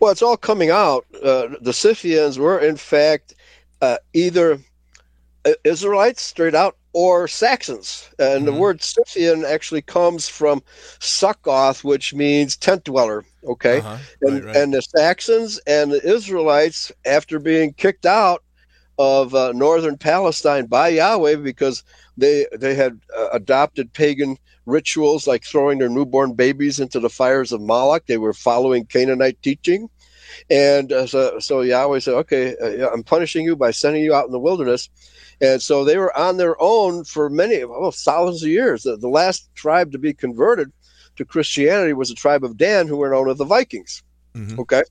Well, 0.00 0.12
it's 0.12 0.22
all 0.22 0.36
coming 0.36 0.70
out. 0.70 1.06
Uh, 1.22 1.48
the 1.60 1.72
Scythians 1.72 2.38
were, 2.38 2.58
in 2.58 2.76
fact, 2.76 3.34
uh, 3.80 3.98
either 4.12 4.58
uh, 5.44 5.52
Israelites 5.64 6.22
straight 6.22 6.54
out 6.56 6.76
or 6.92 7.28
Saxons. 7.28 8.08
And 8.18 8.46
the 8.46 8.52
word 8.52 8.82
Scythian 8.82 9.44
actually 9.44 9.82
comes 9.82 10.28
from 10.28 10.62
Succoth, 10.98 11.84
which 11.84 12.14
means 12.14 12.56
tent 12.56 12.84
dweller. 12.84 13.24
Okay. 13.44 13.78
Uh-huh. 13.78 13.98
And, 14.22 14.44
and 14.56 14.74
the 14.74 14.82
Saxons 14.82 15.60
and 15.66 15.92
the 15.92 16.02
Israelites, 16.04 16.90
after 17.04 17.38
being 17.38 17.74
kicked 17.74 18.06
out 18.06 18.42
of 18.98 19.34
uh, 19.34 19.52
northern 19.52 19.96
Palestine 19.96 20.66
by 20.66 20.88
Yahweh 20.88 21.36
because 21.36 21.84
they 22.16 22.46
they 22.56 22.74
had 22.74 22.98
uh, 23.16 23.28
adopted 23.32 23.92
pagan 23.92 24.36
rituals 24.64 25.26
like 25.26 25.44
throwing 25.44 25.78
their 25.78 25.88
newborn 25.88 26.32
babies 26.34 26.80
into 26.80 26.98
the 26.98 27.10
fires 27.10 27.52
of 27.52 27.60
Moloch. 27.60 28.06
They 28.06 28.18
were 28.18 28.32
following 28.32 28.86
Canaanite 28.86 29.40
teaching, 29.42 29.88
and 30.50 30.92
uh, 30.92 31.06
so 31.06 31.38
so 31.38 31.60
Yahweh 31.60 32.00
said, 32.00 32.14
"Okay, 32.14 32.56
uh, 32.56 32.90
I'm 32.90 33.02
punishing 33.02 33.44
you 33.44 33.56
by 33.56 33.70
sending 33.70 34.02
you 34.02 34.14
out 34.14 34.26
in 34.26 34.32
the 34.32 34.38
wilderness." 34.38 34.88
And 35.40 35.60
so 35.60 35.84
they 35.84 35.98
were 35.98 36.16
on 36.16 36.38
their 36.38 36.56
own 36.62 37.04
for 37.04 37.28
many, 37.28 37.62
well, 37.64 37.90
thousands 37.90 38.42
of 38.42 38.48
years. 38.48 38.84
The, 38.84 38.96
the 38.96 39.08
last 39.08 39.54
tribe 39.54 39.92
to 39.92 39.98
be 39.98 40.14
converted 40.14 40.72
to 41.16 41.24
Christianity 41.26 41.92
was 41.92 42.08
the 42.08 42.14
tribe 42.14 42.42
of 42.42 42.56
Dan, 42.56 42.86
who 42.86 42.96
were 42.96 43.10
known 43.10 43.28
as 43.28 43.36
the 43.36 43.44
Vikings. 43.44 44.02
Okay. 44.60 44.82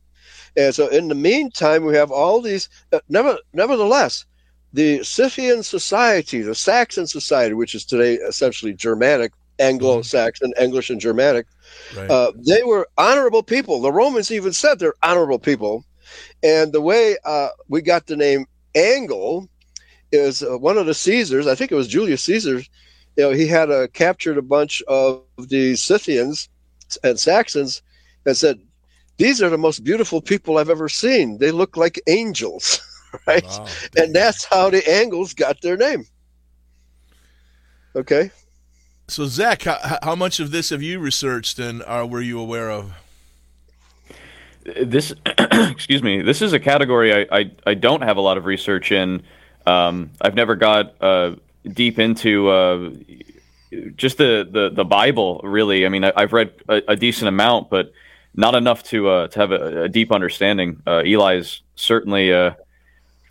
And 0.57 0.73
so 0.73 0.87
in 0.87 1.07
the 1.07 1.15
meantime, 1.15 1.85
we 1.85 1.95
have 1.95 2.11
all 2.11 2.41
these, 2.41 2.69
uh, 2.91 2.99
never, 3.09 3.37
nevertheless, 3.53 4.25
the 4.73 5.03
Scythian 5.03 5.63
society, 5.63 6.41
the 6.41 6.55
Saxon 6.55 7.07
society, 7.07 7.53
which 7.53 7.75
is 7.75 7.85
today 7.85 8.15
essentially 8.15 8.73
Germanic, 8.73 9.33
Anglo 9.59 10.01
Saxon, 10.01 10.53
English, 10.59 10.89
and 10.89 10.99
Germanic, 10.99 11.47
Right. 11.91 12.09
uh, 12.09 12.31
they 12.47 12.63
were 12.63 12.87
honorable 12.97 13.43
people. 13.43 13.81
The 13.81 13.91
Romans 13.91 14.31
even 14.31 14.53
said 14.53 14.79
they're 14.79 14.93
honorable 15.03 15.39
people. 15.39 15.85
And 16.43 16.71
the 16.71 16.81
way 16.81 17.17
uh, 17.25 17.49
we 17.67 17.81
got 17.81 18.07
the 18.07 18.15
name 18.17 18.45
Angle 18.75 19.49
is 20.11 20.43
uh, 20.43 20.57
one 20.57 20.77
of 20.77 20.85
the 20.85 20.93
Caesars, 20.93 21.47
I 21.47 21.55
think 21.55 21.71
it 21.71 21.75
was 21.75 21.87
Julius 21.87 22.23
Caesar, 22.23 22.59
you 22.59 22.67
know, 23.17 23.31
he 23.31 23.47
had 23.47 23.71
uh, 23.71 23.87
captured 23.93 24.37
a 24.37 24.41
bunch 24.41 24.81
of 24.87 25.19
the 25.21 25.47
Scythians 25.49 26.21
and 27.03 27.19
Saxons 27.19 27.81
and 28.25 28.35
said, 28.37 28.59
These 29.17 29.41
are 29.41 29.49
the 29.49 29.57
most 29.57 29.83
beautiful 29.83 30.21
people 30.21 30.57
I've 30.57 30.69
ever 30.69 30.89
seen. 30.89 31.37
They 31.37 31.51
look 31.51 31.77
like 31.77 32.01
angels, 32.07 32.81
right? 33.27 33.45
and 33.97 34.13
that's 34.13 34.45
how 34.45 34.69
the 34.69 34.87
Angles 34.89 35.33
got 35.33 35.61
their 35.61 35.77
name. 35.77 36.05
Okay. 37.95 38.31
So 39.07 39.25
Zach, 39.25 39.63
how, 39.63 39.99
how 40.01 40.15
much 40.15 40.39
of 40.39 40.51
this 40.51 40.71
have 40.71 40.81
you 40.81 40.99
researched 40.99 41.59
and 41.59 41.83
uh, 41.83 42.05
were 42.09 42.21
you 42.21 42.39
aware 42.39 42.71
of? 42.71 42.93
this 44.65 45.13
excuse 45.51 46.01
me 46.01 46.21
this 46.21 46.41
is 46.41 46.53
a 46.53 46.59
category 46.59 47.13
I, 47.13 47.39
I, 47.39 47.51
I 47.67 47.73
don't 47.75 48.01
have 48.01 48.17
a 48.17 48.21
lot 48.21 48.37
of 48.37 48.45
research 48.45 48.91
in 48.91 49.23
um, 49.65 50.11
i've 50.21 50.35
never 50.35 50.55
got 50.55 50.95
uh, 51.01 51.35
deep 51.71 51.99
into 51.99 52.49
uh, 52.49 52.89
just 53.95 54.17
the, 54.17 54.47
the, 54.49 54.71
the 54.73 54.83
bible 54.85 55.39
really 55.43 55.85
i 55.85 55.89
mean 55.89 56.03
I, 56.03 56.13
i've 56.15 56.33
read 56.33 56.51
a, 56.67 56.81
a 56.89 56.95
decent 56.95 57.27
amount 57.27 57.69
but 57.69 57.91
not 58.35 58.55
enough 58.55 58.83
to 58.83 59.09
uh, 59.09 59.27
to 59.27 59.39
have 59.39 59.51
a, 59.51 59.83
a 59.83 59.89
deep 59.89 60.11
understanding 60.11 60.81
uh, 60.87 61.03
eli 61.05 61.35
is 61.35 61.61
certainly 61.75 62.33
uh, 62.33 62.51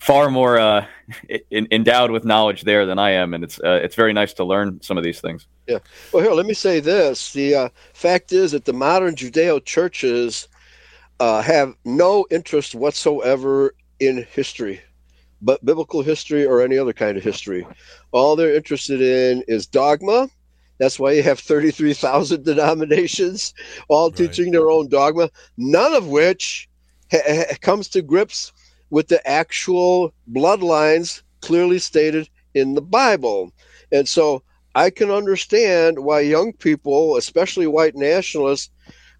far 0.00 0.30
more 0.30 0.58
uh, 0.58 0.86
in, 1.50 1.68
endowed 1.70 2.10
with 2.10 2.24
knowledge 2.24 2.62
there 2.62 2.86
than 2.86 2.98
i 2.98 3.10
am 3.10 3.34
and 3.34 3.44
it's 3.44 3.58
uh, 3.60 3.80
it's 3.82 3.94
very 3.94 4.12
nice 4.12 4.32
to 4.32 4.44
learn 4.44 4.80
some 4.82 4.98
of 4.98 5.04
these 5.04 5.20
things 5.20 5.46
Yeah. 5.66 5.78
Well, 6.12 6.22
here, 6.22 6.32
let 6.32 6.46
me 6.46 6.54
say 6.54 6.80
this. 6.80 7.32
The 7.32 7.54
uh, 7.54 7.68
fact 7.94 8.32
is 8.32 8.52
that 8.52 8.64
the 8.64 8.72
modern 8.72 9.14
Judeo 9.14 9.64
churches 9.64 10.48
uh, 11.20 11.40
have 11.42 11.74
no 11.84 12.26
interest 12.30 12.74
whatsoever 12.74 13.74
in 14.00 14.26
history, 14.30 14.80
but 15.40 15.64
biblical 15.64 16.02
history 16.02 16.44
or 16.44 16.60
any 16.60 16.76
other 16.76 16.92
kind 16.92 17.16
of 17.16 17.24
history. 17.24 17.66
All 18.12 18.36
they're 18.36 18.54
interested 18.54 19.00
in 19.00 19.42
is 19.48 19.66
dogma. 19.66 20.28
That's 20.78 20.98
why 20.98 21.12
you 21.12 21.22
have 21.22 21.38
33,000 21.38 22.44
denominations, 22.44 23.54
all 23.88 24.10
teaching 24.10 24.50
their 24.50 24.70
own 24.70 24.88
dogma, 24.88 25.30
none 25.56 25.94
of 25.94 26.08
which 26.08 26.68
ha- 27.10 27.22
ha- 27.26 27.56
comes 27.60 27.88
to 27.88 28.02
grips 28.02 28.52
with 28.90 29.08
the 29.08 29.26
actual 29.28 30.12
bloodlines 30.32 31.22
clearly 31.40 31.78
stated 31.78 32.28
in 32.54 32.74
the 32.74 32.82
Bible. 32.82 33.52
And 33.92 34.08
so 34.08 34.42
I 34.74 34.90
can 34.90 35.10
understand 35.10 35.98
why 35.98 36.20
young 36.20 36.52
people, 36.52 37.16
especially 37.16 37.66
white 37.66 37.94
nationalists, 37.94 38.70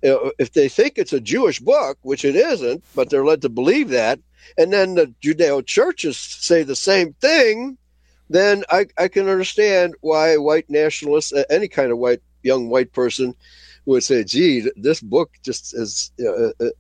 if 0.03 0.53
they 0.53 0.69
think 0.69 0.99
it's 0.99 1.13
a 1.13 1.21
Jewish 1.21 1.61
book, 1.61 1.99
which 2.03 2.25
it 2.25 2.37
isn't, 2.37 2.85
but 2.95 3.09
they're 3.09 3.25
led 3.25 3.41
to 3.43 3.49
believe 3.49 3.89
that, 3.91 4.21
and 4.59 4.73
then 4.73 4.95
the 4.95 5.07
Judeo 5.23 5.65
churches 5.65 6.17
say 6.19 6.63
the 6.63 6.77
same 6.77 7.15
thing, 7.15 7.79
then 8.29 8.65
I, 8.71 8.87
I 8.99 9.09
can 9.09 9.29
understand 9.29 9.95
why 10.01 10.37
white 10.37 10.69
nationalists, 10.71 11.33
uh, 11.33 11.45
any 11.51 11.69
kind 11.69 11.93
of 11.93 11.99
white 11.99 12.23
young 12.43 12.69
white 12.69 12.93
person, 12.93 13.35
would 13.87 14.03
say, 14.03 14.25
"Gee, 14.25 14.69
this 14.77 15.01
book 15.01 15.31
just 15.43 15.75
is, 15.75 16.11
you 16.17 16.25
know, 16.25 16.53
uh, 16.61 16.67
uh, 16.67 16.71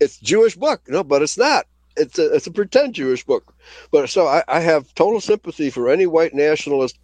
it's 0.00 0.18
Jewish 0.18 0.56
book." 0.56 0.82
No, 0.88 1.02
but 1.02 1.22
it's 1.22 1.38
not. 1.38 1.66
It's 1.96 2.18
a 2.18 2.34
it's 2.34 2.46
a 2.46 2.52
pretend 2.52 2.94
Jewish 2.94 3.24
book. 3.24 3.54
But 3.90 4.10
so 4.10 4.26
I, 4.26 4.42
I 4.48 4.60
have 4.60 4.94
total 4.94 5.20
sympathy 5.20 5.70
for 5.70 5.88
any 5.88 6.06
white 6.06 6.34
nationalist 6.34 6.98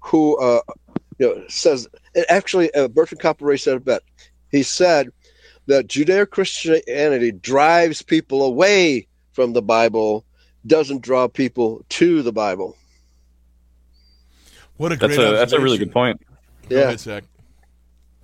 who 0.00 0.36
uh, 0.38 0.60
you 1.18 1.26
know 1.26 1.44
says 1.48 1.88
actually 2.28 2.72
uh, 2.74 2.88
Bertrand 2.88 3.20
Comparet 3.20 3.60
said 3.60 3.76
it 3.76 3.84
best. 3.84 4.02
He 4.50 4.62
said 4.62 5.10
that 5.66 5.88
Judeo 5.88 6.28
Christianity 6.28 7.32
drives 7.32 8.02
people 8.02 8.42
away 8.42 9.06
from 9.32 9.52
the 9.52 9.62
Bible, 9.62 10.24
doesn't 10.66 11.02
draw 11.02 11.28
people 11.28 11.84
to 11.90 12.22
the 12.22 12.32
Bible. 12.32 12.77
What 14.78 14.92
a 14.92 14.96
that's 14.96 15.16
great 15.16 15.28
a 15.28 15.32
that's 15.32 15.52
a 15.52 15.60
really 15.60 15.78
good 15.78 15.92
point 15.92 16.20
Go 16.68 16.76
Yeah. 16.76 16.82
ahead, 16.84 17.00
Zach. 17.00 17.24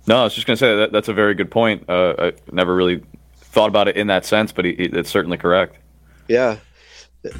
No, 0.07 0.17
I 0.17 0.23
was 0.23 0.35
just 0.35 0.45
going 0.45 0.55
to 0.55 0.59
say 0.59 0.75
that 0.75 0.91
that's 0.91 1.07
a 1.07 1.13
very 1.13 1.33
good 1.33 1.49
point. 1.49 1.89
Uh, 1.89 2.13
I 2.19 2.33
never 2.51 2.75
really 2.75 3.01
thought 3.37 3.69
about 3.69 3.87
it 3.87 3.95
in 3.97 4.07
that 4.07 4.25
sense, 4.25 4.51
but 4.51 4.65
he, 4.65 4.75
he, 4.75 4.83
it's 4.85 5.09
certainly 5.09 5.37
correct. 5.37 5.77
Yeah. 6.27 6.57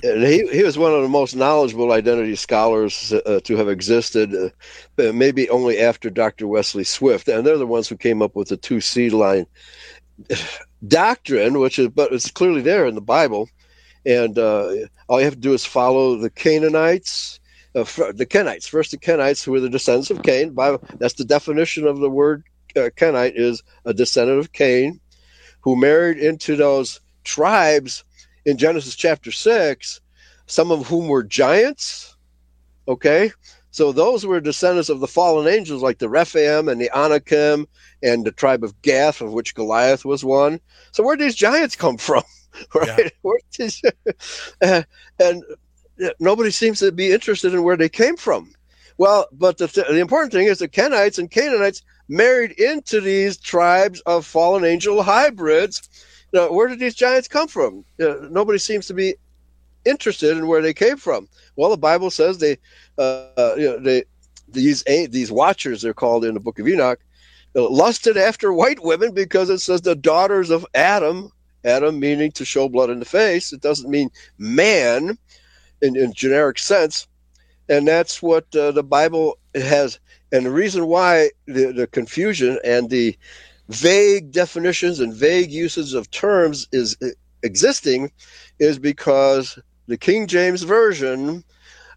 And 0.03 0.23
he, 0.23 0.47
he 0.47 0.63
was 0.63 0.75
one 0.77 0.91
of 0.91 1.03
the 1.03 1.07
most 1.09 1.35
knowledgeable 1.35 1.91
identity 1.91 2.35
scholars 2.35 3.13
uh, 3.13 3.39
to 3.43 3.55
have 3.55 3.69
existed, 3.69 4.33
uh, 4.33 5.11
maybe 5.13 5.47
only 5.51 5.79
after 5.79 6.09
Dr. 6.09 6.47
Wesley 6.47 6.83
Swift. 6.83 7.27
And 7.27 7.45
they're 7.45 7.57
the 7.59 7.67
ones 7.67 7.87
who 7.87 7.95
came 7.97 8.23
up 8.23 8.35
with 8.35 8.47
the 8.47 8.57
two 8.57 8.81
seed 8.81 9.13
line 9.13 9.45
doctrine, 10.87 11.59
which 11.59 11.77
is, 11.77 11.89
but 11.89 12.11
it's 12.11 12.31
clearly 12.31 12.61
there 12.61 12.87
in 12.87 12.95
the 12.95 13.01
Bible. 13.01 13.47
And 14.07 14.39
uh, 14.39 14.71
all 15.07 15.19
you 15.19 15.25
have 15.25 15.35
to 15.35 15.39
do 15.39 15.53
is 15.53 15.65
follow 15.65 16.15
the 16.17 16.31
Canaanites 16.31 17.39
uh, 17.75 18.11
the 18.13 18.25
Kenites. 18.25 18.67
First, 18.67 18.91
the 18.91 18.97
Kenites, 18.97 19.43
who 19.43 19.51
were 19.51 19.59
the 19.59 19.69
descendants 19.69 20.09
of 20.09 20.23
Cain. 20.23 20.51
Bible, 20.51 20.83
that's 20.97 21.15
the 21.15 21.25
definition 21.25 21.85
of 21.85 21.99
the 21.99 22.09
word 22.09 22.43
uh, 22.75 22.89
Kenite 22.95 23.33
is 23.35 23.63
a 23.85 23.93
descendant 23.93 24.39
of 24.39 24.53
Cain, 24.53 24.99
who 25.61 25.75
married 25.75 26.17
into 26.17 26.55
those 26.55 26.99
tribes 27.23 28.03
in 28.45 28.57
Genesis 28.57 28.95
chapter 28.95 29.31
six, 29.31 30.01
some 30.45 30.71
of 30.71 30.87
whom 30.87 31.07
were 31.07 31.23
giants. 31.23 32.15
Okay, 32.87 33.31
so 33.71 33.91
those 33.91 34.25
were 34.25 34.39
descendants 34.39 34.89
of 34.89 34.99
the 34.99 35.07
fallen 35.07 35.47
angels, 35.47 35.81
like 35.81 35.97
the 35.97 36.09
Rephaim 36.09 36.69
and 36.69 36.79
the 36.79 36.89
Anakim 36.95 37.67
and 38.03 38.23
the 38.23 38.31
tribe 38.31 38.63
of 38.63 38.79
Gath, 38.83 39.21
of 39.21 39.33
which 39.33 39.55
Goliath 39.55 40.05
was 40.05 40.23
one. 40.23 40.59
So 40.91 41.03
where 41.03 41.15
did 41.15 41.25
these 41.25 41.35
giants 41.35 41.75
come 41.75 41.97
from? 41.97 42.23
right? 42.75 43.11
Did- 43.57 43.75
uh, 44.61 44.83
and 45.19 45.43
nobody 46.19 46.51
seems 46.51 46.79
to 46.79 46.91
be 46.91 47.11
interested 47.11 47.53
in 47.53 47.63
where 47.63 47.77
they 47.77 47.89
came 47.89 48.17
from. 48.17 48.51
Well, 48.97 49.27
but 49.31 49.57
the, 49.57 49.67
th- 49.67 49.87
the 49.87 49.99
important 49.99 50.31
thing 50.31 50.47
is 50.47 50.59
the 50.59 50.67
Kenites 50.67 51.19
and 51.19 51.29
Canaanites 51.29 51.81
married 52.07 52.51
into 52.51 53.01
these 53.01 53.37
tribes 53.37 54.01
of 54.01 54.25
fallen 54.25 54.63
angel 54.63 55.03
hybrids. 55.03 55.89
Now, 56.31 56.51
where 56.51 56.67
did 56.67 56.79
these 56.79 56.95
giants 56.95 57.27
come 57.27 57.47
from? 57.47 57.83
Nobody 57.97 58.59
seems 58.59 58.87
to 58.87 58.93
be 58.93 59.15
interested 59.85 60.37
in 60.37 60.47
where 60.47 60.61
they 60.61 60.73
came 60.73 60.97
from. 60.97 61.27
Well, 61.55 61.69
the 61.69 61.77
Bible 61.77 62.09
says 62.09 62.37
they, 62.37 62.57
uh, 62.97 63.27
uh, 63.37 63.55
you 63.57 63.65
know, 63.65 63.79
they 63.79 64.03
these 64.47 64.83
these 64.83 65.31
watchers 65.31 65.81
they're 65.81 65.93
called 65.93 66.23
in 66.25 66.33
the 66.33 66.39
Book 66.39 66.59
of 66.59 66.67
Enoch, 66.67 66.99
uh, 67.55 67.69
lusted 67.69 68.17
after 68.17 68.53
white 68.53 68.83
women 68.83 69.13
because 69.13 69.49
it 69.49 69.59
says 69.59 69.81
the 69.81 69.95
daughters 69.95 70.49
of 70.49 70.65
Adam. 70.73 71.31
Adam 71.63 71.99
meaning 71.99 72.31
to 72.31 72.45
show 72.45 72.69
blood 72.69 72.91
in 72.91 72.99
the 72.99 73.05
face. 73.05 73.51
It 73.51 73.61
doesn't 73.61 73.89
mean 73.89 74.11
man 74.37 75.17
in, 75.85 75.95
in 75.95 76.13
generic 76.13 76.59
sense, 76.59 77.07
and 77.69 77.87
that's 77.87 78.21
what 78.21 78.53
uh, 78.55 78.71
the 78.71 78.83
Bible 78.83 79.37
has. 79.53 79.99
And 80.31 80.45
the 80.45 80.51
reason 80.51 80.87
why 80.87 81.31
the, 81.45 81.71
the 81.71 81.87
confusion 81.87 82.59
and 82.63 82.89
the 82.89 83.17
vague 83.69 84.31
definitions 84.31 84.99
and 84.99 85.13
vague 85.13 85.51
uses 85.51 85.93
of 85.93 86.09
terms 86.11 86.67
is 86.71 86.97
uh, 87.01 87.07
existing 87.43 88.11
is 88.59 88.79
because 88.79 89.57
the 89.87 89.97
King 89.97 90.27
James 90.27 90.63
Version 90.63 91.43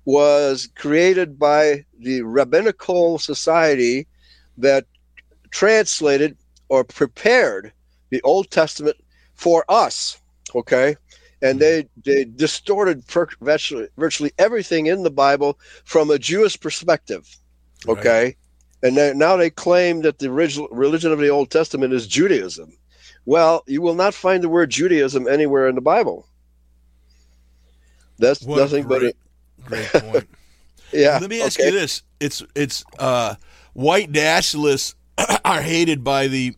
was 0.05 0.68
created 0.74 1.39
by 1.39 1.84
the 1.99 2.22
rabbinical 2.22 3.18
society 3.18 4.07
that 4.57 4.86
translated 5.51 6.36
or 6.68 6.84
prepared 6.84 7.72
the 8.11 8.20
Old 8.22 8.51
Testament 8.51 8.97
for 9.34 9.64
us. 9.68 10.20
Okay. 10.55 10.97
And 11.41 11.61
they, 11.61 11.89
they 12.05 12.24
distorted 12.24 13.05
virtually, 13.05 13.89
virtually 13.97 14.32
everything 14.39 14.86
in 14.86 15.03
the 15.05 15.11
Bible 15.11 15.59
from 15.84 16.11
a 16.11 16.18
Jewish 16.18 16.59
perspective. 16.59 17.28
Okay. 17.86 18.36
And 18.82 18.97
they, 18.97 19.14
now 19.14 19.36
they 19.36 19.51
claim 19.51 20.03
that 20.03 20.18
the 20.18 20.28
original 20.28 20.68
religion 20.72 21.12
of 21.12 21.18
the 21.20 21.28
Old 21.28 21.51
Testament 21.51 21.93
is 21.93 22.07
Judaism. 22.07 22.72
Well, 23.24 23.62
you 23.66 23.82
will 23.82 23.95
not 23.95 24.14
find 24.14 24.43
the 24.43 24.49
word 24.49 24.70
Judaism 24.70 25.28
anywhere 25.28 25.68
in 25.68 25.74
the 25.74 25.80
Bible. 25.80 26.26
That's 28.18 28.43
What 28.43 28.59
nothing 28.59 28.86
but 28.86 29.01
great- 29.01 29.14
a 29.14 29.28
Great 29.64 29.86
point. 29.89 30.28
yeah. 30.93 31.18
Let 31.20 31.30
me 31.30 31.43
ask 31.43 31.59
okay. 31.59 31.68
you 31.68 31.74
this: 31.74 32.03
It's 32.20 32.43
it's 32.55 32.84
uh, 32.99 33.34
white 33.74 34.11
nationalists 34.11 34.95
are 35.45 35.61
hated 35.62 36.03
by 36.03 36.28
the 36.28 36.57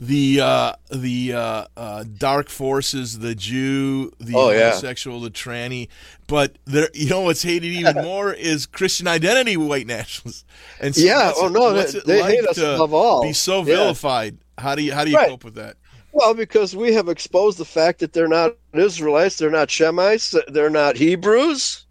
the 0.00 0.40
uh, 0.40 0.72
the 0.90 1.34
uh, 1.34 1.64
uh, 1.76 2.04
dark 2.16 2.48
forces, 2.48 3.18
the 3.18 3.34
Jew, 3.34 4.10
the 4.18 4.32
Oh, 4.34 4.50
yeah. 4.50 4.70
homosexual, 4.70 5.20
the 5.20 5.30
tranny. 5.30 5.88
But 6.26 6.56
there, 6.64 6.88
you 6.94 7.10
know 7.10 7.20
what's 7.20 7.42
hated 7.42 7.66
even 7.66 7.96
more 8.02 8.32
is 8.32 8.64
Christian 8.64 9.06
identity 9.06 9.58
white 9.58 9.86
nationalists. 9.86 10.44
And 10.80 10.96
Yeah, 10.96 11.32
oh, 11.36 11.48
no, 11.48 11.74
what's 11.74 11.92
they- 11.92 12.00
they 12.00 12.20
like 12.22 12.34
hate 12.34 12.46
us 12.46 12.56
above 12.56 12.94
all. 12.94 13.22
Be 13.22 13.34
so 13.34 13.58
Yeah. 13.58 13.64
vilified. 13.76 14.38
How 14.56 14.74
do 14.74 14.82
you 14.82 14.94
how 14.94 15.04
do 15.04 15.10
you 15.10 15.18
Right. 15.18 15.28
cope 15.28 15.44
with 15.44 15.54
that? 15.56 15.76
Well, 16.12 16.32
because 16.34 16.74
we 16.74 16.94
have 16.94 17.08
exposed 17.10 17.58
the 17.58 17.64
fact 17.66 17.98
that 18.00 18.14
they're 18.14 18.26
not 18.26 18.56
Israelites, 18.74 19.36
they're 19.36 19.50
not 19.50 19.68
Shemites, 19.68 20.34
they're 20.48 20.70
not 20.70 20.96
Hebrews, 20.96 21.84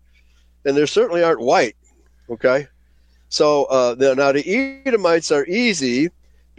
and 0.65 0.75
they 0.75 0.85
certainly 0.87 1.23
aren't 1.23 1.39
white. 1.41 1.75
Okay, 2.29 2.67
so 3.29 3.65
uh, 3.65 3.95
now 4.17 4.31
the 4.31 4.81
Edomites 4.85 5.31
are 5.31 5.45
easy 5.45 6.09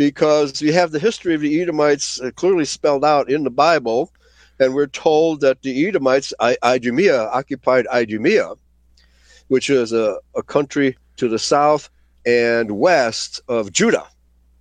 because 0.01 0.63
we 0.63 0.73
have 0.73 0.93
the 0.93 0.99
history 0.99 1.35
of 1.35 1.43
the 1.43 1.61
Edomites 1.61 2.19
uh, 2.23 2.31
clearly 2.35 2.65
spelled 2.65 3.05
out 3.05 3.31
in 3.31 3.45
the 3.45 3.51
Bible, 3.51 4.11
and 4.59 4.73
we're 4.73 4.87
told 4.87 5.43
that 5.43 5.61
the 5.61 5.87
Edomites, 5.87 6.33
I- 6.41 6.57
Idumea, 6.65 7.25
occupied 7.25 7.87
Idumea, 7.89 8.55
which 9.49 9.69
is 9.69 9.93
a, 9.93 10.17
a 10.35 10.43
country 10.43 10.97
to 11.19 11.29
the 11.29 11.39
south 11.39 11.91
and 12.25 12.71
west 12.79 13.43
of 13.47 13.73
Judah, 13.73 14.07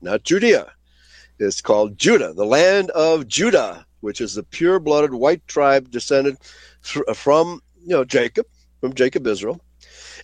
not 0.01 0.23
Judea. 0.23 0.73
It's 1.39 1.61
called 1.61 1.97
Judah, 1.97 2.33
the 2.33 2.45
land 2.45 2.89
of 2.89 3.25
Judah, 3.25 3.85
which 4.01 4.19
is 4.19 4.35
the 4.35 4.43
pure-blooded 4.43 5.13
white 5.13 5.47
tribe 5.47 5.89
descended 5.89 6.35
thr- 6.83 7.13
from 7.13 7.61
you 7.81 7.95
know 7.95 8.03
Jacob, 8.03 8.45
from 8.81 8.93
Jacob 8.93 9.25
Israel, 9.25 9.61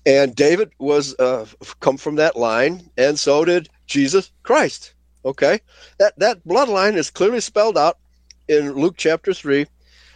and 0.06 0.36
David 0.36 0.72
was 0.78 1.18
uh, 1.20 1.46
come 1.80 1.96
from 1.96 2.16
that 2.18 2.36
line, 2.36 2.90
and 2.98 3.18
so 3.18 3.46
did 3.46 3.70
Jesus 3.88 4.34
Christ. 4.44 4.95
Okay, 5.26 5.60
that 5.98 6.18
that 6.20 6.46
bloodline 6.46 6.96
is 6.96 7.10
clearly 7.10 7.42
spelled 7.42 7.78
out 7.78 7.98
in 8.48 8.74
Luke 8.74 8.94
chapter 8.96 9.34
three, 9.34 9.66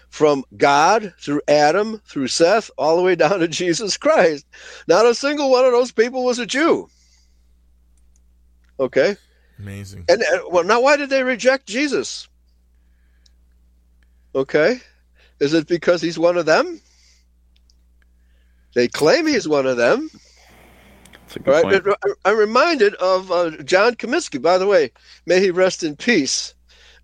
from 0.10 0.44
God 0.56 1.14
through 1.20 1.42
Adam 1.48 2.02
through 2.06 2.28
Seth 2.28 2.70
all 2.78 2.96
the 2.96 3.04
way 3.04 3.16
down 3.16 3.40
to 3.40 3.48
Jesus 3.48 3.98
Christ. 3.98 4.46
Not 4.88 5.06
a 5.06 5.16
single 5.16 5.50
one 5.50 5.66
of 5.66 5.72
those 5.72 5.92
people 5.92 6.24
was 6.24 6.40
a 6.40 6.46
Jew. 6.46 6.90
Okay. 8.80 9.18
Amazing. 9.58 10.06
And 10.08 10.24
well, 10.50 10.64
now 10.64 10.82
why 10.82 10.96
did 10.96 11.10
they 11.10 11.24
reject 11.24 11.68
Jesus? 11.68 12.28
Okay, 14.36 14.80
is 15.40 15.54
it 15.54 15.68
because 15.68 16.02
he's 16.02 16.20
one 16.20 16.38
of 16.38 16.46
them? 16.46 16.80
They 18.76 18.88
claim 18.88 19.26
he's 19.26 19.48
one 19.48 19.66
of 19.66 19.78
them. 19.78 20.10
That's 21.30 21.64
a 21.66 21.72
good 21.72 21.86
Right? 21.86 22.16
I'm 22.26 22.38
reminded 22.38 22.96
of 22.96 23.32
uh, 23.32 23.52
John 23.64 23.96
Kaminski, 23.96 24.42
By 24.42 24.58
the 24.58 24.68
way, 24.68 24.92
may 25.26 25.40
he 25.40 25.52
rest 25.52 25.84
in 25.84 25.96
peace. 25.96 26.54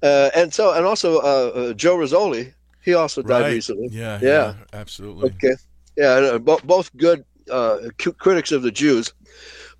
Uh, 0.01 0.29
and 0.35 0.53
so, 0.53 0.73
and 0.73 0.85
also 0.85 1.17
uh, 1.19 1.51
uh, 1.55 1.73
Joe 1.73 1.97
Rizoli. 1.97 2.53
He 2.83 2.93
also 2.93 3.21
died 3.21 3.41
Right. 3.41 3.53
recently. 3.53 3.87
Yeah, 3.91 4.19
yeah, 4.21 4.29
yeah, 4.29 4.53
absolutely. 4.73 5.31
Okay. 5.31 5.55
Yeah, 5.97 6.09
uh, 6.09 6.37
bo- 6.39 6.59
both 6.63 6.95
good 6.97 7.25
uh, 7.49 7.77
critics 8.19 8.51
of 8.51 8.61
the 8.61 8.71
Jews, 8.71 9.13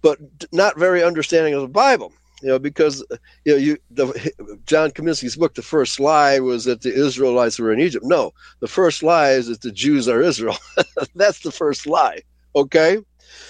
but 0.01 0.17
not 0.51 0.77
very 0.79 1.03
understanding 1.03 1.53
of 1.53 1.61
the 1.61 1.67
Bible. 1.67 2.11
You 2.41 2.49
know, 2.49 2.59
because 2.59 3.03
you 3.45 3.53
know, 3.53 3.57
you 3.57 3.77
the 3.91 4.05
John 4.65 4.91
Kaminski's 4.91 5.35
book, 5.35 5.53
the 5.55 5.61
first 5.61 5.99
lie 5.99 6.39
was 6.39 6.65
that 6.65 6.81
the 6.81 6.93
Israelites 6.93 7.59
were 7.59 7.71
in 7.71 7.79
Egypt. 7.79 8.05
No, 8.05 8.31
the 8.59 8.67
first 8.67 9.03
lie 9.03 9.31
is 9.31 9.47
that 9.47 9.61
the 9.61 9.71
Jews 9.71 10.07
are 10.07 10.21
Israel. 10.21 10.57
That's 11.15 11.39
the 11.41 11.51
first 11.51 11.85
lie. 11.87 12.21
Okay, 12.55 12.99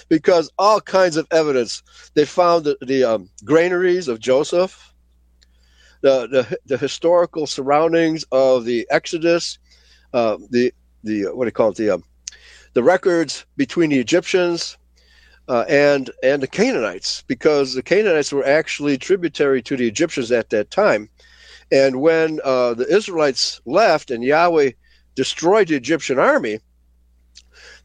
because 0.08 0.50
all 0.58 0.80
kinds 0.80 1.16
of 1.16 1.26
evidence 1.30 1.82
they 2.14 2.24
found 2.24 2.64
the, 2.64 2.76
the 2.82 3.04
um, 3.04 3.30
granaries 3.44 4.08
of 4.08 4.20
Joseph, 4.20 4.92
the, 6.02 6.26
the 6.28 6.58
the 6.66 6.78
historical 6.78 7.46
surroundings 7.46 8.24
of 8.32 8.64
the 8.64 8.86
Exodus, 8.90 9.58
uh, 10.12 10.36
the 10.50 10.72
the 11.04 11.24
what 11.34 11.44
do 11.44 11.48
you 11.48 11.52
call 11.52 11.70
it 11.70 11.76
the 11.76 11.90
um, 11.90 12.04
the 12.74 12.82
records 12.82 13.46
between 13.56 13.90
the 13.90 13.98
Egyptians 13.98 14.76
uh, 15.48 15.64
and 15.68 16.10
and 16.22 16.42
the 16.42 16.46
Canaanites, 16.46 17.24
because 17.26 17.74
the 17.74 17.82
Canaanites 17.82 18.32
were 18.32 18.46
actually 18.46 18.98
tributary 18.98 19.62
to 19.62 19.76
the 19.76 19.86
Egyptians 19.88 20.30
at 20.32 20.50
that 20.50 20.70
time, 20.70 21.08
and 21.72 22.00
when 22.00 22.40
uh, 22.44 22.74
the 22.74 22.86
Israelites 22.94 23.60
left 23.64 24.10
and 24.10 24.22
Yahweh 24.22 24.72
destroyed 25.14 25.68
the 25.68 25.76
Egyptian 25.76 26.18
army, 26.18 26.60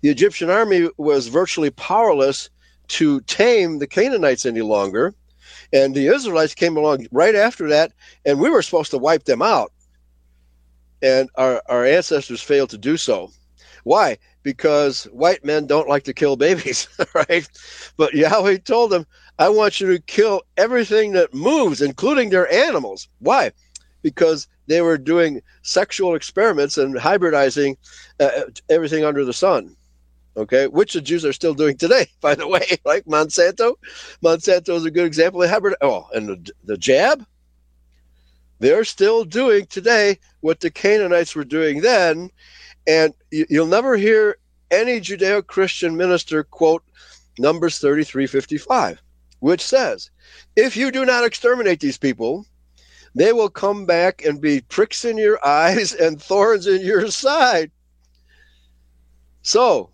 the 0.01 0.09
Egyptian 0.09 0.49
army 0.49 0.89
was 0.97 1.27
virtually 1.27 1.69
powerless 1.69 2.49
to 2.89 3.21
tame 3.21 3.79
the 3.79 3.87
Canaanites 3.87 4.45
any 4.45 4.61
longer, 4.61 5.13
and 5.71 5.95
the 5.95 6.07
Israelites 6.07 6.53
came 6.53 6.75
along 6.75 7.07
right 7.11 7.35
after 7.35 7.69
that, 7.69 7.93
and 8.25 8.39
we 8.39 8.49
were 8.49 8.61
supposed 8.61 8.91
to 8.91 8.97
wipe 8.97 9.23
them 9.23 9.41
out, 9.41 9.71
and 11.01 11.29
our 11.35 11.61
our 11.67 11.85
ancestors 11.85 12.41
failed 12.41 12.69
to 12.71 12.77
do 12.77 12.97
so. 12.97 13.31
Why? 13.83 14.17
Because 14.43 15.05
white 15.05 15.43
men 15.45 15.65
don't 15.65 15.89
like 15.89 16.03
to 16.03 16.13
kill 16.13 16.35
babies, 16.35 16.87
right? 17.13 17.47
But 17.97 18.13
Yahweh 18.13 18.57
told 18.59 18.91
them, 18.91 19.05
I 19.39 19.49
want 19.49 19.79
you 19.79 19.87
to 19.87 20.01
kill 20.01 20.43
everything 20.57 21.13
that 21.13 21.33
moves, 21.33 21.81
including 21.81 22.29
their 22.29 22.51
animals. 22.51 23.07
Why? 23.19 23.51
Because 24.01 24.47
they 24.67 24.81
were 24.81 24.97
doing 24.97 25.41
sexual 25.63 26.15
experiments 26.15 26.77
and 26.77 26.95
hybridizing 26.95 27.77
uh, 28.19 28.43
everything 28.69 29.03
under 29.03 29.25
the 29.25 29.33
sun. 29.33 29.75
Okay, 30.37 30.67
which 30.67 30.93
the 30.93 31.01
Jews 31.01 31.25
are 31.25 31.33
still 31.33 31.53
doing 31.53 31.77
today, 31.77 32.07
by 32.21 32.35
the 32.35 32.47
way, 32.47 32.65
like 32.85 33.05
Monsanto. 33.05 33.75
Monsanto 34.23 34.75
is 34.75 34.85
a 34.85 34.91
good 34.91 35.05
example 35.05 35.43
of 35.43 35.49
hybrid. 35.49 35.75
Oh, 35.81 36.07
and 36.13 36.29
the, 36.29 36.51
the 36.63 36.77
jab, 36.77 37.25
they're 38.59 38.85
still 38.85 39.25
doing 39.25 39.65
today 39.65 40.19
what 40.41 40.59
the 40.59 40.71
Canaanites 40.71 41.35
were 41.35 41.43
doing 41.43 41.81
then, 41.81 42.29
and 42.87 43.13
you, 43.31 43.45
you'll 43.49 43.67
never 43.67 43.97
hear 43.97 44.37
any 44.69 45.01
Judeo 45.01 45.45
Christian 45.45 45.97
minister 45.97 46.43
quote 46.43 46.83
Numbers 47.37 47.79
33:55, 47.79 48.97
which 49.39 49.61
says, 49.61 50.09
If 50.55 50.77
you 50.77 50.91
do 50.91 51.05
not 51.05 51.25
exterminate 51.25 51.79
these 51.79 51.97
people, 51.97 52.45
they 53.15 53.33
will 53.33 53.49
come 53.49 53.85
back 53.85 54.23
and 54.23 54.39
be 54.39 54.61
pricks 54.61 55.03
in 55.03 55.17
your 55.17 55.45
eyes 55.45 55.93
and 55.93 56.21
thorns 56.21 56.67
in 56.67 56.81
your 56.81 57.09
side. 57.11 57.71
So, 59.43 59.90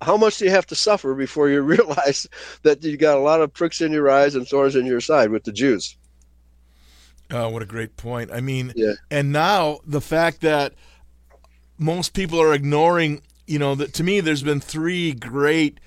how, 0.00 0.16
much 0.16 0.38
do 0.38 0.44
you 0.44 0.50
have 0.50 0.66
to 0.66 0.74
suffer 0.74 1.14
before 1.14 1.48
you 1.48 1.62
realize 1.76 2.26
that 2.62 2.82
you 2.82 2.96
got 2.96 3.18
a 3.18 3.20
lot 3.20 3.40
of 3.40 3.52
pricks 3.52 3.80
in 3.80 3.92
your 3.92 4.10
eyes 4.10 4.34
and 4.34 4.46
thorns 4.46 4.76
in 4.76 4.86
your 4.86 5.00
side 5.00 5.30
with 5.30 5.44
the 5.44 5.52
Jews? 5.52 5.96
Oh, 7.30 7.48
what 7.50 7.62
a 7.62 7.66
great 7.66 7.96
point. 7.96 8.30
I 8.32 8.40
mean, 8.40 8.72
Yeah. 8.74 8.94
and 9.10 9.32
now 9.32 9.80
the 9.86 10.00
fact 10.00 10.40
that 10.40 10.72
most 11.78 12.14
people 12.14 12.40
are 12.40 12.54
ignoring, 12.54 13.22
you 13.46 13.58
know, 13.58 13.74
that 13.74 13.92
to 13.94 14.04
me, 14.04 14.20
there's 14.20 14.42
been 14.42 14.60
three 14.60 15.12
great 15.12 15.78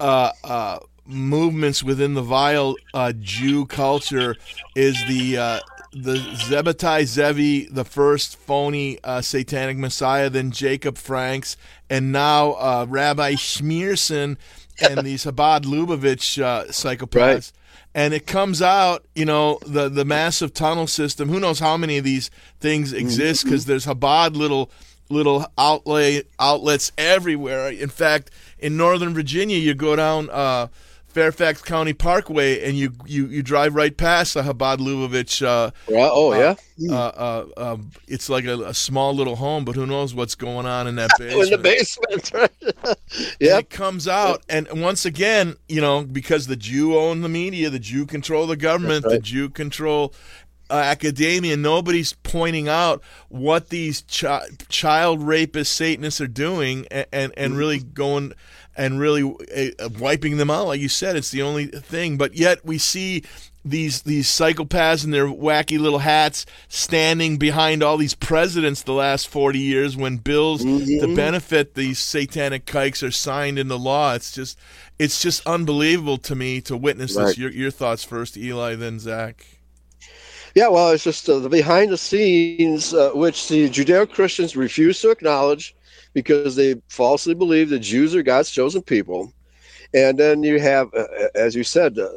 uh, 0.00 0.30
uh, 0.44 0.78
movements 1.06 1.82
within 1.82 2.14
the 2.14 2.22
vile 2.22 2.76
uh, 2.94 3.12
Jew 3.20 3.66
culture 3.66 4.36
is 4.74 4.96
the 5.08 5.36
uh, 5.36 5.60
the 5.94 6.16
Sabbatai 6.16 7.04
Zevi, 7.04 7.66
the 7.66 7.84
first 7.84 8.36
phony 8.36 8.98
uh, 9.04 9.20
satanic 9.20 9.76
messiah, 9.76 10.28
then 10.28 10.50
Jacob 10.50 10.98
Franks, 10.98 11.56
and 11.88 12.10
now 12.10 12.52
uh, 12.54 12.86
Rabbi 12.88 13.34
Schneerson 13.34 14.36
and 14.82 15.06
these 15.06 15.24
Chabad 15.24 15.62
Lubavitch 15.62 16.42
uh, 16.42 16.64
psychopaths. 16.64 17.52
And 17.94 18.12
it 18.12 18.26
comes 18.26 18.60
out, 18.60 19.04
you 19.14 19.24
know, 19.24 19.60
the 19.64 19.88
the 19.88 20.04
massive 20.04 20.52
tunnel 20.52 20.88
system. 20.88 21.28
Who 21.28 21.38
knows 21.38 21.60
how 21.60 21.76
many 21.76 21.96
of 21.96 22.04
these 22.04 22.28
things 22.58 22.92
exist? 22.92 23.44
Because 23.44 23.66
there's 23.66 23.86
Chabad 23.86 24.34
little 24.34 24.70
little 25.10 25.46
outlay 25.56 26.22
outlets 26.40 26.90
everywhere. 26.98 27.68
In 27.68 27.88
fact, 27.88 28.32
in 28.58 28.76
Northern 28.76 29.14
Virginia, 29.14 29.58
you 29.58 29.74
go 29.74 29.94
down 29.94 30.28
uh, 30.30 30.66
Fairfax 31.14 31.62
County 31.62 31.92
Parkway 31.92 32.64
and 32.64 32.76
you 32.76 32.92
you, 33.06 33.26
you 33.26 33.42
drive 33.42 33.74
right 33.76 33.96
past 33.96 34.34
the 34.34 34.42
Chabad 34.42 34.78
Lubavitch. 34.78 35.46
Uh, 35.46 35.70
Yeah, 35.88 36.08
oh, 36.10 36.32
uh, 36.32 36.56
yeah? 36.76 36.90
Uh, 36.90 36.94
uh, 36.96 37.46
uh, 37.56 37.76
it's 38.08 38.28
like 38.28 38.44
a, 38.44 38.60
a 38.64 38.74
small 38.74 39.14
little 39.14 39.36
home, 39.36 39.64
but 39.64 39.76
who 39.76 39.86
knows 39.86 40.12
what's 40.12 40.34
going 40.34 40.66
on 40.66 40.88
in 40.88 40.96
that 40.96 41.10
basement? 41.16 41.44
in 41.44 41.50
the 41.50 41.58
basement? 41.58 42.32
right? 42.34 42.96
yeah, 43.40 43.58
it 43.58 43.70
comes 43.70 44.08
out, 44.08 44.42
and 44.48 44.82
once 44.82 45.04
again, 45.04 45.56
you 45.68 45.80
know, 45.80 46.02
because 46.02 46.48
the 46.48 46.56
Jew 46.56 46.98
own 46.98 47.20
the 47.20 47.28
media, 47.28 47.70
the 47.70 47.78
Jew 47.78 48.06
control 48.06 48.48
the 48.48 48.56
government, 48.56 49.04
the 49.04 49.20
Jew 49.20 49.48
control 49.50 50.12
uh, 50.68 50.74
academia. 50.74 51.56
Nobody's 51.56 52.12
pointing 52.12 52.68
out 52.68 53.02
what 53.28 53.68
these 53.68 54.02
chi- 54.12 54.48
child 54.68 55.22
rapist 55.22 55.72
Satanists 55.74 56.20
are 56.20 56.26
doing, 56.26 56.86
and 56.90 57.06
and, 57.12 57.32
and 57.36 57.56
really 57.56 57.78
going 57.78 58.32
and 58.76 58.98
really 58.98 59.22
uh, 59.78 59.88
wiping 59.98 60.36
them 60.36 60.50
out. 60.50 60.66
Like 60.68 60.80
you 60.80 60.88
said, 60.88 61.16
it's 61.16 61.30
the 61.30 61.42
only 61.42 61.66
thing. 61.66 62.16
But 62.16 62.34
yet 62.34 62.64
we 62.64 62.78
see 62.78 63.22
these 63.64 64.02
these 64.02 64.28
psychopaths 64.28 65.04
in 65.04 65.10
their 65.10 65.26
wacky 65.26 65.78
little 65.78 66.00
hats 66.00 66.44
standing 66.68 67.38
behind 67.38 67.82
all 67.82 67.96
these 67.96 68.14
presidents 68.14 68.82
the 68.82 68.92
last 68.92 69.26
40 69.26 69.58
years 69.58 69.96
when 69.96 70.18
bills 70.18 70.68
to 70.98 71.06
benefit 71.16 71.74
these 71.74 71.98
satanic 71.98 72.66
kikes 72.66 73.02
are 73.02 73.10
signed 73.10 73.58
into 73.58 73.76
law 73.76 74.12
it's 74.14 74.32
just 74.32 74.58
it's 74.98 75.22
just 75.22 75.46
unbelievable 75.46 76.18
to 76.18 76.34
me 76.34 76.60
to 76.60 76.76
witness 76.76 77.16
Right. 77.16 77.28
this 77.28 77.38
your, 77.38 77.50
your 77.50 77.70
thoughts 77.70 78.04
first 78.04 78.36
eli 78.36 78.74
then 78.74 78.98
zach 78.98 79.46
Yeah, 80.54 80.68
well, 80.68 80.90
it's 80.90 81.02
just 81.04 81.28
uh, 81.28 81.38
the 81.40 81.48
behind 81.48 81.90
the 81.90 81.96
scenes, 81.98 82.94
uh, 82.94 83.10
which 83.14 83.48
the 83.48 83.68
Judeo 83.68 84.08
Christians 84.08 84.54
refuse 84.56 85.00
to 85.00 85.10
acknowledge 85.10 85.74
because 86.14 86.56
they 86.56 86.76
falsely 86.88 87.34
believe 87.34 87.68
that 87.68 87.80
Jews 87.80 88.14
are 88.14 88.22
God's 88.22 88.50
chosen 88.50 88.82
people. 88.82 89.32
And 89.92 90.18
then 90.18 90.42
you 90.42 90.58
have, 90.58 90.92
uh, 90.94 91.06
as 91.34 91.54
you 91.54 91.64
said, 91.64 91.98
uh, 91.98 92.08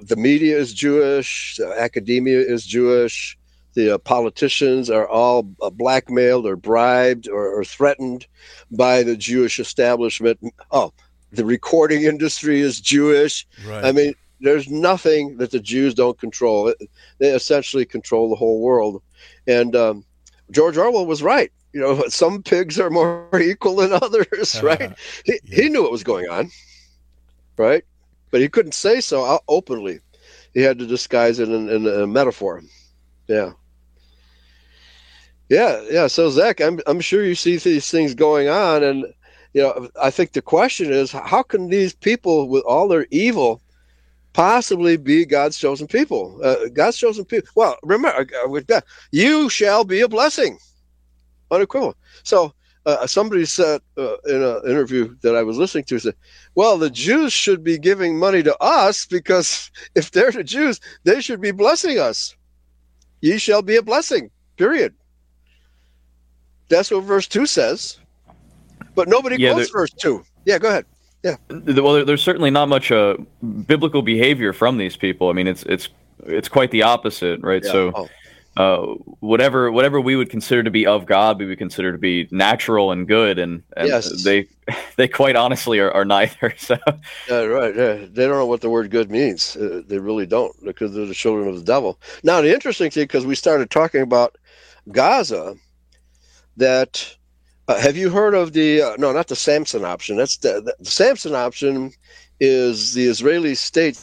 the 0.00 0.16
media 0.16 0.56
is 0.56 0.74
Jewish, 0.74 1.58
uh, 1.60 1.72
academia 1.72 2.38
is 2.40 2.64
Jewish, 2.66 3.38
the 3.74 3.94
uh, 3.94 3.98
politicians 3.98 4.90
are 4.90 5.08
all 5.08 5.48
uh, 5.62 5.70
blackmailed 5.70 6.46
or 6.46 6.56
bribed 6.56 7.28
or, 7.28 7.48
or 7.48 7.64
threatened 7.64 8.26
by 8.70 9.02
the 9.02 9.16
Jewish 9.16 9.58
establishment. 9.58 10.40
Oh, 10.70 10.92
the 11.32 11.44
recording 11.44 12.02
industry 12.02 12.60
is 12.60 12.80
Jewish. 12.80 13.46
Right. 13.66 13.84
I 13.84 13.92
mean, 13.92 14.14
there's 14.40 14.68
nothing 14.68 15.36
that 15.38 15.50
the 15.50 15.60
Jews 15.60 15.94
don't 15.94 16.18
control. 16.18 16.72
They 17.18 17.28
essentially 17.28 17.84
control 17.84 18.30
the 18.30 18.36
whole 18.36 18.60
world. 18.60 19.02
And 19.46 19.74
um, 19.76 20.04
George 20.50 20.76
Orwell 20.76 21.06
was 21.06 21.22
right. 21.22 21.52
You 21.78 21.84
know, 21.84 22.02
some 22.08 22.42
pigs 22.42 22.80
are 22.80 22.90
more 22.90 23.28
equal 23.40 23.76
than 23.76 23.92
others, 23.92 24.60
right? 24.64 24.98
He, 25.24 25.38
he 25.44 25.68
knew 25.68 25.82
what 25.82 25.92
was 25.92 26.02
going 26.02 26.28
on, 26.28 26.50
right? 27.56 27.84
But 28.32 28.40
he 28.40 28.48
couldn't 28.48 28.74
say 28.74 29.00
so 29.00 29.38
openly. 29.46 30.00
He 30.54 30.60
had 30.62 30.80
to 30.80 30.86
disguise 30.86 31.38
it 31.38 31.48
in, 31.48 31.68
in 31.68 31.86
a 31.86 32.04
metaphor. 32.04 32.62
Yeah. 33.28 33.52
Yeah, 35.48 35.84
yeah. 35.88 36.08
So 36.08 36.28
Zach, 36.30 36.60
I'm 36.60 36.80
I'm 36.88 36.98
sure 37.00 37.24
you 37.24 37.36
see 37.36 37.56
these 37.58 37.88
things 37.88 38.12
going 38.12 38.48
on, 38.48 38.82
and 38.82 39.06
you 39.52 39.62
know, 39.62 39.88
I 40.02 40.10
think 40.10 40.32
the 40.32 40.42
question 40.42 40.92
is, 40.92 41.12
how 41.12 41.44
can 41.44 41.68
these 41.68 41.94
people, 41.94 42.48
with 42.48 42.64
all 42.64 42.88
their 42.88 43.06
evil, 43.12 43.62
possibly 44.32 44.96
be 44.96 45.24
God's 45.24 45.56
chosen 45.56 45.86
people? 45.86 46.40
Uh, 46.42 46.56
God's 46.72 46.96
chosen 46.96 47.24
people. 47.24 47.50
Well, 47.54 47.76
remember, 47.84 48.26
uh, 48.44 48.48
with 48.48 48.66
God, 48.66 48.82
you 49.12 49.48
shall 49.48 49.84
be 49.84 50.00
a 50.00 50.08
blessing, 50.08 50.58
unequivocal. 51.50 51.96
So 52.22 52.52
uh, 52.86 53.06
somebody 53.06 53.44
said 53.44 53.80
uh, 53.96 54.16
in 54.26 54.42
an 54.42 54.62
interview 54.64 55.14
that 55.22 55.36
I 55.36 55.42
was 55.42 55.58
listening 55.58 55.84
to, 55.84 55.98
said, 55.98 56.14
"Well, 56.54 56.78
the 56.78 56.90
Jews 56.90 57.32
should 57.32 57.62
be 57.62 57.78
giving 57.78 58.18
money 58.18 58.42
to 58.42 58.56
us 58.62 59.06
because 59.06 59.70
if 59.94 60.10
they're 60.10 60.32
the 60.32 60.44
Jews, 60.44 60.80
they 61.04 61.20
should 61.20 61.40
be 61.40 61.50
blessing 61.50 61.98
us. 61.98 62.36
Ye 63.20 63.38
shall 63.38 63.62
be 63.62 63.76
a 63.76 63.82
blessing." 63.82 64.30
Period. 64.56 64.94
That's 66.68 66.90
what 66.90 67.04
verse 67.04 67.28
two 67.28 67.46
says. 67.46 67.98
But 68.94 69.08
nobody 69.08 69.36
Yeah, 69.36 69.52
quotes 69.52 69.70
verse 69.70 69.90
two. 69.90 70.24
Yeah, 70.44 70.58
go 70.58 70.68
ahead. 70.68 70.86
Yeah. 71.22 71.36
Well, 71.50 72.04
there's 72.04 72.22
certainly 72.22 72.50
not 72.50 72.68
much 72.68 72.92
uh, 72.92 73.16
biblical 73.66 74.02
behavior 74.02 74.52
from 74.52 74.78
these 74.78 74.96
people. 74.96 75.30
I 75.30 75.32
mean, 75.32 75.46
it's 75.46 75.62
it's 75.64 75.88
it's 76.26 76.48
quite 76.48 76.70
the 76.70 76.82
opposite, 76.82 77.40
right? 77.42 77.62
Yeah. 77.64 77.72
So, 77.72 77.92
Oh. 77.94 78.08
Uh, 78.56 78.78
whatever 79.20 79.70
whatever 79.70 80.00
we 80.00 80.16
would 80.16 80.30
consider 80.30 80.62
to 80.64 80.70
be 80.70 80.86
of 80.86 81.06
God, 81.06 81.38
we 81.38 81.46
would 81.46 81.58
consider 81.58 81.92
to 81.92 81.98
be 81.98 82.28
natural 82.30 82.90
and 82.90 83.06
good, 83.06 83.38
and, 83.38 83.62
and 83.76 83.88
Yes. 83.88 84.24
they 84.24 84.48
they 84.96 85.06
quite 85.08 85.36
honestly 85.36 85.78
are, 85.78 85.92
are 85.92 86.04
neither. 86.04 86.54
So, 86.58 86.76
Yeah, 87.28 87.42
right. 87.42 87.74
Yeah. 87.76 87.94
They 88.10 88.26
don't 88.26 88.36
know 88.38 88.46
what 88.46 88.60
the 88.60 88.70
word 88.70 88.90
good 88.90 89.10
means. 89.10 89.56
Uh, 89.56 89.82
they 89.86 89.98
really 89.98 90.26
don't 90.26 90.52
because 90.64 90.92
they're 90.92 91.06
the 91.06 91.14
children 91.14 91.48
of 91.48 91.56
the 91.56 91.64
devil. 91.64 92.00
Now, 92.24 92.40
the 92.40 92.52
interesting 92.52 92.90
thing, 92.90 93.04
because 93.04 93.26
we 93.26 93.34
started 93.36 93.70
talking 93.70 94.02
about 94.02 94.36
Gaza, 94.90 95.54
that 96.56 97.14
uh, 97.68 97.78
have 97.78 97.96
you 97.96 98.10
heard 98.10 98.34
of 98.34 98.52
the, 98.54 98.82
uh, 98.82 98.96
no, 98.98 99.12
not 99.12 99.28
the 99.28 99.36
Samson 99.36 99.84
option. 99.84 100.16
That's 100.16 100.38
the, 100.38 100.60
the, 100.60 100.74
the 100.80 100.90
Samson 100.90 101.34
option 101.34 101.92
is 102.40 102.94
the 102.94 103.04
Israeli 103.04 103.54
state. 103.54 104.00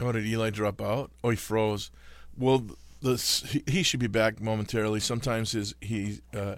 Oh, 0.00 0.12
did 0.12 0.26
Eli 0.26 0.50
drop 0.50 0.80
out? 0.82 1.10
Oh, 1.24 1.30
he 1.30 1.36
froze. 1.36 1.90
Well, 2.36 2.66
the, 3.00 3.16
he, 3.48 3.62
he 3.70 3.82
should 3.82 4.00
be 4.00 4.06
back 4.08 4.40
momentarily. 4.40 5.00
Sometimes 5.00 5.52
his 5.52 5.74
he 5.80 6.20
uh, 6.34 6.56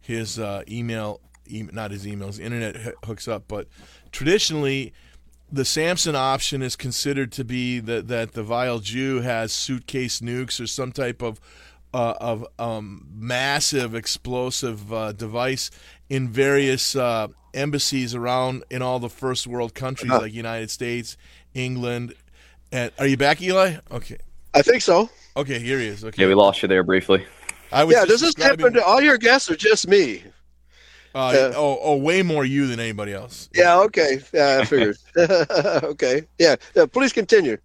his 0.00 0.38
uh, 0.38 0.62
email, 0.68 1.20
e- 1.46 1.68
not 1.72 1.90
his 1.90 2.06
emails, 2.06 2.28
his 2.28 2.38
internet 2.40 2.76
h- 2.76 2.94
hooks 3.04 3.28
up. 3.28 3.44
But 3.48 3.68
traditionally, 4.10 4.92
the 5.52 5.64
Samson 5.64 6.16
option 6.16 6.62
is 6.62 6.76
considered 6.76 7.30
to 7.32 7.44
be 7.44 7.78
that 7.80 8.08
that 8.08 8.32
the 8.32 8.42
vile 8.42 8.78
Jew 8.78 9.20
has 9.20 9.52
suitcase 9.52 10.20
nukes 10.20 10.58
or 10.60 10.66
some 10.66 10.92
type 10.92 11.20
of 11.22 11.40
uh, 11.92 12.14
of 12.20 12.46
um, 12.58 13.06
massive 13.14 13.94
explosive 13.94 14.90
uh, 14.92 15.12
device 15.12 15.70
in 16.08 16.28
various 16.28 16.96
uh, 16.96 17.28
embassies 17.54 18.14
around 18.14 18.62
in 18.70 18.80
all 18.82 18.98
the 18.98 19.08
first 19.10 19.46
world 19.46 19.74
countries 19.74 20.10
Uh-huh. 20.12 20.22
like 20.22 20.32
United 20.32 20.70
States, 20.70 21.16
England. 21.54 22.14
And 22.72 22.92
are 22.98 23.06
you 23.06 23.16
back, 23.16 23.40
Eli? 23.40 23.76
Okay. 23.90 24.18
I 24.54 24.62
think 24.62 24.82
so. 24.82 25.08
Okay, 25.36 25.58
here 25.58 25.78
he 25.78 25.86
is. 25.86 26.04
Okay. 26.04 26.22
yeah, 26.22 26.28
we 26.28 26.34
lost 26.34 26.62
you 26.62 26.68
there 26.68 26.82
briefly. 26.82 27.24
I 27.72 27.84
was 27.84 27.94
Yeah, 27.94 28.04
does 28.04 28.20
this 28.20 28.34
describing- 28.34 28.60
happen 28.60 28.74
to 28.74 28.84
all 28.84 29.00
your 29.00 29.18
guests 29.18 29.50
or 29.50 29.56
just 29.56 29.86
me? 29.88 30.24
Uh, 31.14 31.32
Yeah. 31.34 31.52
oh, 31.56 31.78
oh, 31.82 31.96
way 31.96 32.22
more 32.22 32.44
you 32.44 32.66
than 32.66 32.78
anybody 32.80 33.12
else. 33.12 33.48
Yeah, 33.54 33.78
okay. 33.80 34.20
Yeah, 34.32 34.58
I 34.60 34.64
figured. 34.64 34.96
okay. 35.16 36.24
Yeah, 36.38 36.56
yeah, 36.74 36.86
please 36.86 37.12
continue. 37.12 37.56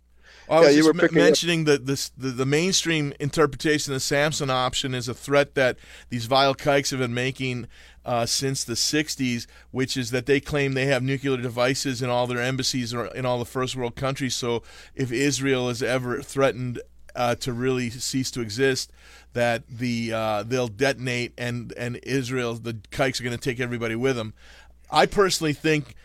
I 0.49 0.59
was 0.59 0.69
yeah, 0.69 0.77
you 0.77 0.85
were 0.85 0.93
m- 0.93 0.99
up- 0.99 1.11
mentioning 1.11 1.63
that 1.65 1.85
this 1.85 2.09
the, 2.09 2.29
the 2.29 2.45
mainstream 2.45 3.13
interpretation 3.19 3.93
of 3.93 3.97
the 3.97 4.01
Samson 4.01 4.49
option 4.49 4.93
is 4.93 5.07
a 5.07 5.13
threat 5.13 5.55
that 5.55 5.77
these 6.09 6.25
vile 6.25 6.53
kikes 6.53 6.89
have 6.91 6.99
been 6.99 7.13
making 7.13 7.67
uh, 8.05 8.25
since 8.25 8.63
the 8.63 8.73
'60s, 8.73 9.47
which 9.71 9.95
is 9.95 10.11
that 10.11 10.25
they 10.25 10.39
claim 10.39 10.73
they 10.73 10.85
have 10.85 11.03
nuclear 11.03 11.37
devices 11.37 12.01
in 12.01 12.09
all 12.09 12.27
their 12.27 12.41
embassies 12.41 12.93
or 12.93 13.07
in 13.07 13.25
all 13.25 13.39
the 13.39 13.45
first 13.45 13.75
world 13.75 13.95
countries. 13.95 14.35
So 14.35 14.63
if 14.95 15.11
Israel 15.11 15.69
is 15.69 15.81
ever 15.81 16.21
threatened 16.21 16.81
uh, 17.15 17.35
to 17.35 17.53
really 17.53 17.89
cease 17.89 18.31
to 18.31 18.41
exist, 18.41 18.91
that 19.33 19.63
the 19.67 20.11
uh, 20.13 20.43
they'll 20.43 20.67
detonate 20.67 21.33
and 21.37 21.73
and 21.77 21.97
Israel 22.03 22.55
the 22.55 22.77
kikes 22.91 23.19
are 23.19 23.23
going 23.23 23.37
to 23.37 23.41
take 23.41 23.59
everybody 23.59 23.95
with 23.95 24.15
them. 24.15 24.33
I 24.91 25.05
personally 25.05 25.53
think 25.53 25.95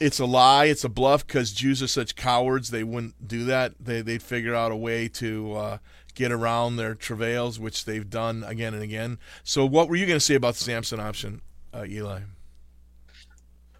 it's 0.00 0.18
a 0.20 0.26
lie. 0.26 0.66
It's 0.66 0.84
a 0.84 0.88
bluff 0.88 1.26
because 1.26 1.52
Jews 1.52 1.82
are 1.82 1.88
such 1.88 2.16
cowards. 2.16 2.70
They 2.70 2.84
wouldn't 2.84 3.26
do 3.26 3.44
that. 3.44 3.74
They 3.80 4.00
they'd 4.02 4.22
figure 4.22 4.54
out 4.54 4.72
a 4.72 4.76
way 4.76 5.08
to 5.08 5.54
uh, 5.54 5.78
get 6.14 6.32
around 6.32 6.76
their 6.76 6.94
travails, 6.94 7.58
which 7.58 7.84
they've 7.84 8.08
done 8.08 8.44
again 8.44 8.74
and 8.74 8.82
again. 8.82 9.18
So, 9.44 9.66
what 9.66 9.88
were 9.88 9.96
you 9.96 10.06
going 10.06 10.16
to 10.18 10.24
say 10.24 10.34
about 10.34 10.54
the 10.54 10.64
Samson 10.64 11.00
option, 11.00 11.42
uh, 11.74 11.84
Eli? 11.86 12.20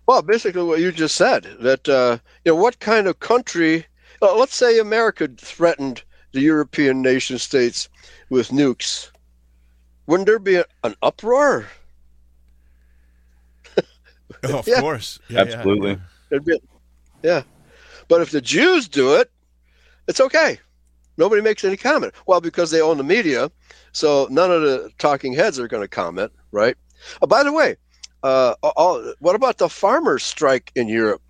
Well, 0.07 0.23
basically 0.23 0.65
what 0.65 0.81
you 0.81 0.91
just 0.91 1.15
said 1.15 1.45
that 1.61 1.89
uh, 1.89 2.19
you 2.45 2.51
know 2.51 2.57
what 2.57 2.81
kind 2.81 3.07
of 3.07 3.21
country? 3.21 3.87
Uh, 4.21 4.35
let's 4.37 4.57
say 4.57 4.81
America 4.81 5.29
threatened 5.29 6.03
the 6.33 6.41
European 6.41 7.01
nation 7.01 7.39
states 7.39 7.89
with 8.29 8.49
nukes. 8.49 9.13
Wouldn't 10.07 10.27
there 10.27 10.39
be 10.41 10.57
a, 10.57 10.65
an 10.85 10.97
uproar? 11.03 11.69
Oh, 14.43 14.59
of 14.59 14.71
Yeah. 14.73 14.81
course, 14.81 15.19
Yeah, 15.29 15.43
yeah, 15.43 15.67
Absolutely. 15.67 15.91
yeah. 15.91 15.97
Be, 16.31 16.61
yeah. 17.23 17.43
But 18.09 18.23
if 18.23 18.31
the 18.31 18.41
Jews 18.41 18.89
do 18.89 19.15
it, 19.15 19.31
it's 20.07 20.21
okay. 20.21 20.59
Nobody 21.17 21.43
makes 21.43 21.65
any 21.65 21.77
comment. 21.77 22.15
Well, 22.27 22.41
because 22.41 22.71
they 22.71 22.81
own 22.81 22.97
the 22.97 23.05
media, 23.05 23.51
so 23.93 24.29
none 24.31 24.53
of 24.53 24.63
the 24.63 24.91
talking 24.99 25.33
heads 25.33 25.59
are 25.59 25.69
going 25.69 25.83
to 25.83 25.89
comment, 25.89 26.33
right? 26.53 26.77
Uh, 27.21 27.27
by 27.27 27.43
the 27.43 27.53
way, 27.53 27.77
uh, 28.23 28.55
all, 28.63 29.15
what 29.19 29.35
about 29.35 29.59
the 29.59 29.69
farmers' 29.69 30.23
strike 30.23 30.73
in 30.75 30.89
Europe, 30.89 31.23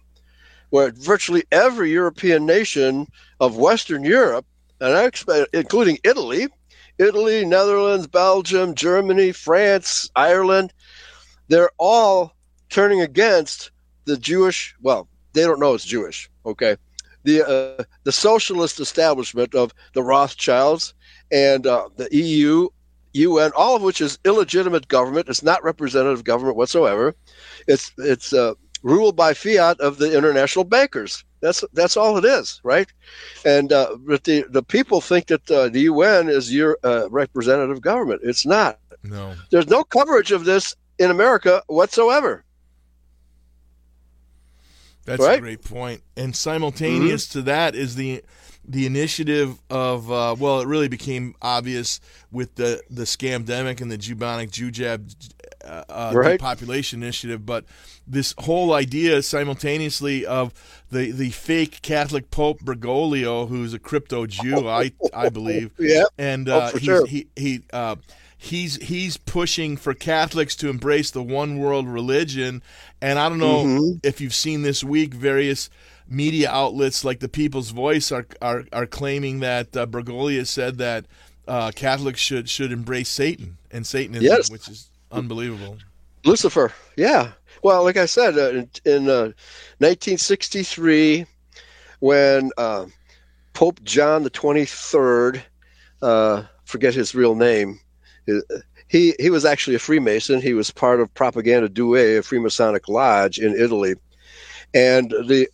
where 0.70 0.92
virtually 0.92 1.44
every 1.52 1.90
European 1.90 2.46
nation 2.46 3.06
of 3.40 3.56
Western 3.56 4.04
Europe, 4.04 4.46
and 4.80 4.94
I 4.94 5.04
expect, 5.04 5.54
including 5.54 5.98
Italy, 6.04 6.48
Italy, 6.98 7.44
Netherlands, 7.44 8.06
Belgium, 8.06 8.74
Germany, 8.74 9.32
France, 9.32 10.10
Ireland, 10.16 10.72
they're 11.48 11.70
all 11.78 12.34
turning 12.68 13.00
against 13.00 13.70
the 14.08 14.16
Jewish. 14.16 14.74
Well, 14.80 15.08
they 15.34 15.42
don't 15.42 15.60
know 15.60 15.74
it's 15.74 15.84
Jewish. 15.84 16.28
Okay, 16.44 16.76
the 17.24 17.46
uh, 17.46 17.84
the 18.04 18.12
socialist 18.12 18.80
establishment 18.80 19.54
of 19.54 19.72
the 19.92 20.02
Rothschilds 20.02 20.94
and 21.30 21.66
uh, 21.66 21.88
the 21.96 22.08
EU, 22.14 22.68
UN, 23.12 23.52
all 23.54 23.76
of 23.76 23.82
which 23.82 24.00
is 24.00 24.18
illegitimate 24.24 24.88
government. 24.88 25.28
It's 25.28 25.42
not 25.42 25.62
representative 25.62 26.24
government 26.24 26.56
whatsoever. 26.56 27.14
It's 27.66 27.92
it's 27.98 28.32
uh, 28.32 28.54
ruled 28.82 29.14
by 29.14 29.34
fiat 29.34 29.78
of 29.80 29.98
the 29.98 30.16
international 30.16 30.64
bankers. 30.64 31.24
That's 31.40 31.62
that's 31.74 31.96
all 31.96 32.16
it 32.16 32.24
is, 32.24 32.60
right? 32.64 32.88
And 33.44 33.72
uh, 33.72 33.96
but 34.00 34.24
the 34.24 34.44
the 34.48 34.62
people 34.62 35.00
think 35.00 35.26
that 35.26 35.48
uh, 35.50 35.68
the 35.68 35.82
UN 35.82 36.28
is 36.28 36.52
your 36.52 36.78
uh, 36.82 37.08
representative 37.10 37.80
government. 37.82 38.22
It's 38.24 38.46
not. 38.46 38.80
No. 39.04 39.34
There's 39.50 39.68
no 39.68 39.84
coverage 39.84 40.32
of 40.32 40.44
this 40.44 40.74
in 40.98 41.10
America 41.10 41.62
whatsoever. 41.68 42.44
That's 45.08 45.24
a 45.24 45.40
great 45.40 45.62
point. 45.64 46.02
And 46.16 46.34
simultaneous 46.34 47.26
to 47.28 47.42
that 47.42 47.74
is 47.74 47.94
the 47.96 48.22
the 48.70 48.84
initiative 48.84 49.58
of 49.70 50.10
uh, 50.12 50.36
well, 50.38 50.60
it 50.60 50.66
really 50.68 50.88
became 50.88 51.34
obvious 51.40 52.00
with 52.30 52.54
the 52.56 52.82
the 52.90 53.04
scamdemic 53.04 53.80
and 53.80 53.90
the 53.90 53.96
jubonic 53.98 54.50
Jew 54.50 54.70
jab 54.70 55.08
uh, 55.64 55.84
uh, 55.88 56.12
Right. 56.14 56.38
population 56.40 57.02
initiative, 57.02 57.44
but 57.46 57.64
this 58.06 58.34
whole 58.38 58.72
idea 58.72 59.22
simultaneously 59.22 60.24
of 60.26 60.52
the 60.90 61.10
the 61.12 61.30
fake 61.30 61.80
Catholic 61.82 62.30
Pope 62.30 62.60
Bergoglio, 62.60 63.48
who's 63.48 63.72
a 63.74 63.78
crypto 63.78 64.26
Jew, 64.26 64.68
I 64.68 64.92
I 65.14 65.28
believe, 65.30 65.72
Yeah. 65.78 66.04
and 66.18 66.48
Oh, 66.48 66.58
uh, 66.58 66.70
he's, 66.72 66.82
sure. 66.82 67.06
he 67.06 67.26
he 67.36 67.62
uh, 67.72 67.96
he's 68.38 68.76
he's 68.76 69.16
pushing 69.18 69.76
for 69.76 69.92
Catholics 69.92 70.54
to 70.56 70.68
embrace 70.70 71.10
the 71.10 71.22
one 71.22 71.58
world 71.58 71.86
religion, 71.88 72.62
and 73.02 73.18
I 73.18 73.28
don't 73.28 73.38
know 73.38 73.64
Mhm. 73.64 74.00
if 74.04 74.20
you've 74.20 74.34
seen 74.34 74.62
this 74.62 74.82
week 74.84 75.12
various 75.12 75.68
media 76.08 76.48
outlets 76.50 77.04
like 77.04 77.20
the 77.20 77.28
People's 77.28 77.70
Voice 77.70 78.10
are 78.12 78.26
are, 78.40 78.64
are 78.72 78.86
claiming 78.86 79.40
that 79.40 79.76
uh, 79.76 79.84
Bergoglio 79.86 80.46
said 80.46 80.78
that 80.78 81.04
uh, 81.46 81.70
Catholics 81.74 82.20
should 82.20 82.48
should 82.48 82.72
embrace 82.72 83.08
Satan 83.08 83.58
and 83.70 83.86
Satanism, 83.86 84.24
Yes. 84.24 84.50
which 84.50 84.68
is 84.68 84.88
unbelievable. 85.12 85.76
Lucifer, 86.24 86.72
yeah. 86.96 87.32
Well, 87.62 87.82
like 87.84 87.96
I 87.96 88.06
said, 88.06 88.38
uh, 88.38 88.50
in, 88.50 88.70
in 88.84 89.08
uh, 89.08 89.32
1963, 89.78 91.26
when 92.00 92.50
uh, 92.56 92.86
Pope 93.52 93.82
John 93.82 94.22
the 94.22 94.30
23rd, 94.30 95.42
uh, 96.02 96.42
forget 96.64 96.94
his 96.94 97.14
real 97.14 97.34
name, 97.34 97.80
uh, 97.80 97.87
he 98.88 99.14
he 99.18 99.30
was 99.30 99.44
actually 99.44 99.76
a 99.76 99.80
Freemason. 99.80 100.40
He 100.40 100.54
was 100.54 100.70
part 100.70 101.00
of 101.00 101.12
Propaganda 101.14 101.68
Due, 101.68 101.96
a 101.96 102.22
Freemasonic 102.22 102.88
lodge 102.88 103.38
in 103.38 103.54
Italy, 103.54 103.94
and 104.74 105.10
the 105.10 105.48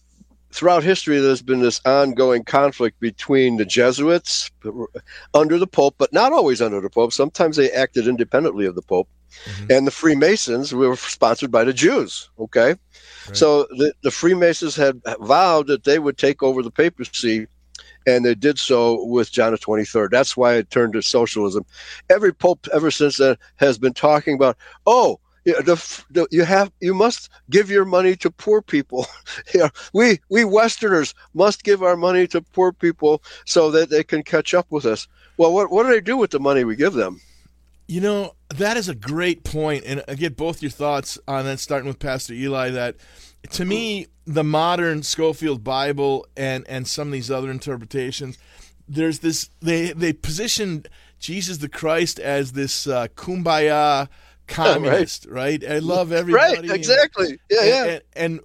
throughout 0.53 0.85
history 0.85 1.19
there's 1.19 1.43
been 1.43 1.61
this 1.61 1.81
ongoing 1.85 2.45
conflict 2.45 3.01
between 3.01 3.57
the 3.57 3.65
Jesuits 3.65 4.51
under 5.35 5.59
the 5.59 5.67
Pope, 5.67 5.97
but 5.99 6.13
not 6.13 6.33
always 6.33 6.63
under 6.63 6.81
the 6.81 6.91
Pope. 6.91 7.13
Sometimes 7.13 7.57
they 7.57 7.71
acted 7.71 8.07
independently 8.07 8.67
of 8.67 8.75
the 8.75 8.83
Pope 8.83 9.09
mm-hmm. 9.45 9.71
and 9.71 9.87
the 9.87 9.91
Freemasons 9.91 10.75
were 10.75 10.97
sponsored 10.97 11.51
by 11.51 11.65
the 11.65 11.73
Jews. 11.73 12.31
Okay, 12.39 12.77
so 13.33 13.65
the, 13.71 13.93
the 14.03 14.11
Freemasons 14.11 14.77
had 14.77 15.01
vowed 15.21 15.67
that 15.69 15.85
they 15.85 15.99
would 15.99 16.19
take 16.19 16.43
over 16.43 16.63
the 16.63 16.71
papacy, 16.71 17.47
and 18.07 18.25
they 18.25 18.35
did 18.35 18.59
so 18.59 19.05
with 19.05 19.33
John 19.33 19.53
the 19.53 19.59
Twenty 19.59 19.85
Third. 19.85 20.11
That's 20.11 20.37
why 20.37 20.55
it 20.55 20.71
turned 20.71 20.93
to 20.95 21.03
socialism. 21.03 21.65
Every 22.11 22.33
pope 22.33 22.67
ever 22.73 22.91
since 22.91 23.19
then 23.19 23.37
has 23.57 23.79
been 23.79 23.95
talking 23.95 24.35
about, 24.35 24.57
oh. 24.87 25.21
Yeah, 25.47 25.61
the, 25.61 25.75
the, 26.11 26.27
you 26.31 26.43
have 26.45 26.73
you 26.81 26.95
must 26.95 27.29
give 27.51 27.69
your 27.69 27.85
money 27.85 28.17
to 28.17 28.31
poor 28.31 28.63
people. 28.63 29.07
you 29.53 29.61
know, 29.61 29.69
we 29.93 30.19
we 30.31 30.43
Westerners 30.43 31.15
must 31.35 31.65
give 31.65 31.83
our 31.83 31.99
money 31.99 32.27
to 32.29 32.41
poor 32.41 32.73
people 32.73 33.23
so 33.45 33.71
that 33.73 33.91
they 33.91 34.03
can 34.03 34.23
catch 34.23 34.55
up 34.55 34.67
with 34.71 34.87
us. 34.87 35.07
Well, 35.37 35.53
what 35.53 35.71
what 35.71 35.83
do 35.83 35.91
they 35.91 36.01
do 36.01 36.17
with 36.17 36.31
the 36.31 36.41
money 36.41 36.65
we 36.65 36.77
give 36.77 36.95
them? 36.95 37.21
You 37.87 38.01
know, 38.01 38.37
that 38.49 38.79
is 38.79 38.89
a 38.89 38.95
great 38.95 39.45
point, 39.45 39.85
and 39.87 40.03
I 40.09 40.15
get 40.15 40.35
both 40.35 40.63
your 40.63 40.71
thoughts 40.71 41.19
on 41.29 41.45
that. 41.45 41.61
Starting 41.61 41.89
with 41.89 41.99
Pastor 41.99 42.33
Eli, 42.33 42.71
that 42.71 42.97
to 43.51 43.65
me, 43.65 44.07
the 44.27 44.45
modern 44.45 45.03
Scofield 45.03 45.63
Bible 45.63 46.27
and 46.37 46.67
and 46.69 46.87
some 46.87 47.09
of 47.09 47.13
these 47.13 47.31
other 47.31 47.51
interpretations, 47.51 48.39
there's 48.89 49.21
this 49.21 49.51
they 49.61 49.93
they 49.93 50.13
position 50.13 50.87
Jesus 51.19 51.59
the 51.59 51.69
Christ 51.69 52.19
as 52.19 52.53
this 52.53 52.87
uh, 52.87 53.09
kumbaya 53.17 54.09
communist, 54.47 55.27
right. 55.27 55.65
I 55.67 55.79
love 55.79 56.13
everybody. 56.13 56.69
Right, 56.69 56.71
exactly. 56.71 57.39
Yeah, 57.51 57.61
and, 57.61 57.69
yeah. 57.69 57.85
And, 57.85 58.03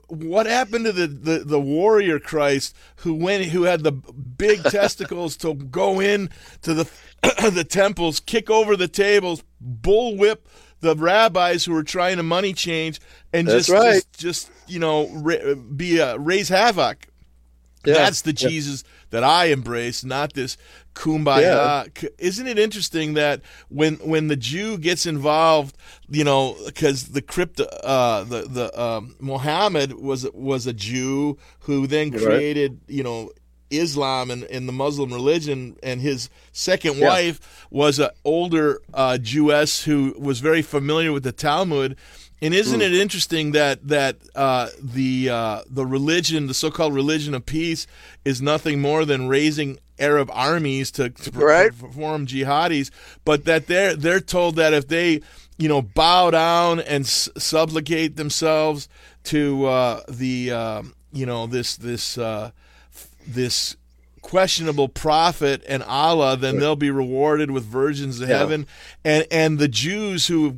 and 0.10 0.28
what 0.30 0.46
happened 0.46 0.86
to 0.86 0.94
the, 0.94 1.08
the, 1.08 1.40
the 1.40 1.60
warrior 1.60 2.20
Christ 2.20 2.74
who 2.98 3.14
went 3.14 3.46
who 3.46 3.64
had 3.64 3.84
the 3.84 3.92
big 3.92 4.64
testicles 4.64 5.36
to 5.38 5.54
go 5.56 6.00
in 6.00 6.30
to 6.62 6.74
the 6.74 6.90
the 7.52 7.66
temples, 7.66 8.22
kick 8.22 8.50
over 8.50 8.78
the 8.78 8.88
tables, 8.88 9.44
bullwhip 9.62 10.38
the 10.82 10.96
rabbis 10.96 11.66
who 11.66 11.74
were 11.74 11.84
trying 11.84 12.18
to 12.18 12.24
money 12.24 12.54
change, 12.54 13.00
and 13.34 13.48
just, 13.48 13.70
right. 13.70 13.94
just 13.94 14.14
just 14.20 14.52
you 14.68 14.80
know 14.80 15.10
ra- 15.14 15.56
be 15.56 16.02
uh, 16.02 16.18
raise 16.18 16.50
havoc. 16.50 17.08
Yeah. 17.86 17.94
That's 17.94 18.22
the 18.24 18.32
Yeah. 18.32 18.50
Jesus 18.50 18.84
that 19.12 19.24
I 19.24 19.46
embrace, 19.46 20.04
not 20.04 20.34
this 20.34 20.58
kumbaya. 20.96 21.98
C- 21.98 22.10
Isn't 22.18 22.48
it 22.48 22.60
interesting 22.60 23.14
that 23.14 23.42
when 23.70 23.96
when 23.96 24.28
the 24.28 24.36
Jew 24.36 24.78
gets 24.78 25.06
involved, 25.06 25.78
you 26.10 26.24
know, 26.26 26.58
because 26.66 27.10
the 27.10 27.22
crypto, 27.22 27.64
uh, 27.64 28.24
the 28.26 28.42
the 28.44 28.82
um, 28.82 29.16
Muhammad 29.20 29.94
was 29.94 30.28
was 30.34 30.68
a 30.68 30.74
Jew 30.74 31.38
who 31.62 31.88
then 31.88 32.12
Right. 32.12 32.22
created, 32.22 32.82
you 32.88 33.04
know. 33.04 33.32
Islam 33.70 34.32
and, 34.32 34.44
and 34.46 34.68
the 34.68 34.74
Muslim 34.74 35.12
religion, 35.14 35.76
and 35.84 36.02
his 36.02 36.30
second 36.52 36.98
Yeah. 36.98 37.08
wife 37.08 37.66
was 37.72 38.00
an 38.00 38.10
older 38.26 38.82
uh, 38.94 39.18
Jewess 39.18 39.84
who 39.84 40.16
was 40.18 40.40
very 40.40 40.62
familiar 40.62 41.12
with 41.12 41.24
the 41.24 41.32
Talmud. 41.32 41.96
And 42.42 42.54
isn't 42.54 42.80
Mm. 42.80 42.86
it 42.86 42.94
interesting 42.94 43.52
that 43.52 43.86
that 43.90 44.16
uh, 44.34 44.70
the 44.82 45.30
uh, 45.30 45.62
the 45.70 45.86
religion, 45.86 46.48
the 46.48 46.54
so-called 46.54 46.94
religion 46.94 47.34
of 47.34 47.46
peace, 47.46 47.86
is 48.24 48.42
nothing 48.42 48.80
more 48.80 49.04
than 49.04 49.28
raising 49.28 49.78
Arab 50.00 50.30
armies 50.32 50.90
to, 50.92 51.10
to 51.10 51.32
Right. 51.32 51.78
perform 51.78 52.26
jihadis, 52.28 52.92
but 53.26 53.44
that 53.44 53.68
they're 53.68 53.94
they're 53.94 54.22
told 54.22 54.56
that 54.56 54.74
if 54.74 54.88
they 54.88 55.20
you 55.58 55.68
know 55.68 55.82
bow 55.82 56.32
down 56.32 56.80
and 56.80 57.04
s- 57.04 57.28
themselves 58.16 58.88
to 59.26 59.66
uh, 59.66 60.02
the 60.08 60.50
um, 60.52 60.94
you 61.12 61.26
know 61.26 61.46
this 61.46 61.76
this 61.76 62.18
uh, 62.18 62.52
this 63.28 63.76
questionable 64.22 64.90
prophet 64.90 65.64
and 65.68 65.82
Allah, 65.82 66.36
then 66.36 66.60
they'll 66.60 66.76
be 66.76 66.92
rewarded 66.92 67.50
with 67.52 67.64
virgins 67.64 68.20
of 68.20 68.28
Yeah. 68.30 68.38
heaven. 68.40 68.68
And 69.04 69.26
and 69.32 69.60
the 69.60 69.70
Jews 69.70 70.28
who 70.28 70.58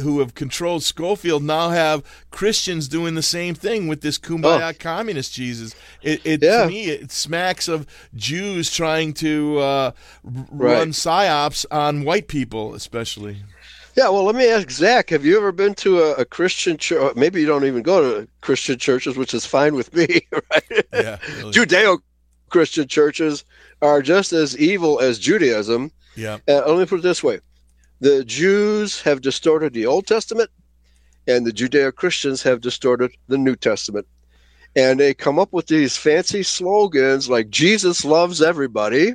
who 0.00 0.20
have 0.20 0.34
controlled 0.34 0.82
Scofield 0.84 1.42
now 1.42 1.70
have 1.70 2.02
Christians 2.30 2.88
doing 2.88 3.14
the 3.14 3.22
same 3.22 3.54
thing 3.54 3.88
with 3.88 4.02
this 4.02 4.18
kumbaya 4.18 4.78
communist 4.78 5.32
Jesus. 5.32 5.74
It, 6.02 6.20
it 6.24 6.44
Oh. 6.44 6.46
Yeah. 6.46 6.62
to 6.64 6.68
me 6.68 6.84
it 6.84 7.10
smacks 7.10 7.68
of 7.68 7.86
Jews 8.14 8.70
trying 8.70 9.14
to 9.14 9.58
uh, 9.58 9.90
Right. 10.22 10.78
run 10.78 10.90
psyops 10.92 11.64
on 11.70 12.04
white 12.04 12.28
people, 12.28 12.74
especially. 12.74 13.38
Yeah, 13.96 14.08
well, 14.08 14.24
let 14.24 14.36
me 14.36 14.48
ask 14.48 14.70
Zach: 14.70 15.10
Have 15.10 15.24
you 15.24 15.36
ever 15.36 15.52
been 15.52 15.74
to 15.76 16.00
a, 16.00 16.14
a 16.14 16.24
Christian 16.24 16.76
church? 16.76 17.16
Maybe 17.16 17.40
you 17.40 17.46
don't 17.46 17.64
even 17.64 17.82
go 17.82 18.00
to 18.00 18.28
Christian 18.40 18.78
churches, 18.78 19.16
which 19.16 19.34
is 19.34 19.44
fine 19.44 19.74
with 19.74 19.92
me, 19.94 20.06
right? 20.32 20.86
Yeah, 20.92 21.16
Judeo-Christian 21.50 22.88
churches 22.88 23.44
are 23.82 24.00
just 24.00 24.32
as 24.32 24.56
evil 24.58 25.00
as 25.00 25.18
Judaism. 25.18 25.90
Yeah. 26.14 26.38
Uh, 26.48 26.62
let 26.66 26.78
me 26.78 26.86
put 26.86 27.00
it 27.00 27.02
this 27.02 27.22
way: 27.22 27.40
the 28.00 28.24
Jews 28.24 29.00
have 29.02 29.20
distorted 29.22 29.72
the 29.72 29.86
Old 29.86 30.06
Testament, 30.06 30.50
and 31.26 31.44
the 31.44 31.52
Judeo-Christians 31.52 32.42
have 32.42 32.60
distorted 32.60 33.10
the 33.28 33.38
New 33.38 33.56
Testament. 33.56 34.06
And 34.76 35.00
they 35.00 35.14
come 35.14 35.40
up 35.40 35.52
with 35.52 35.66
these 35.66 35.96
fancy 35.96 36.44
slogans 36.44 37.28
like 37.28 37.50
"Jesus 37.50 38.04
loves 38.04 38.40
everybody," 38.40 39.14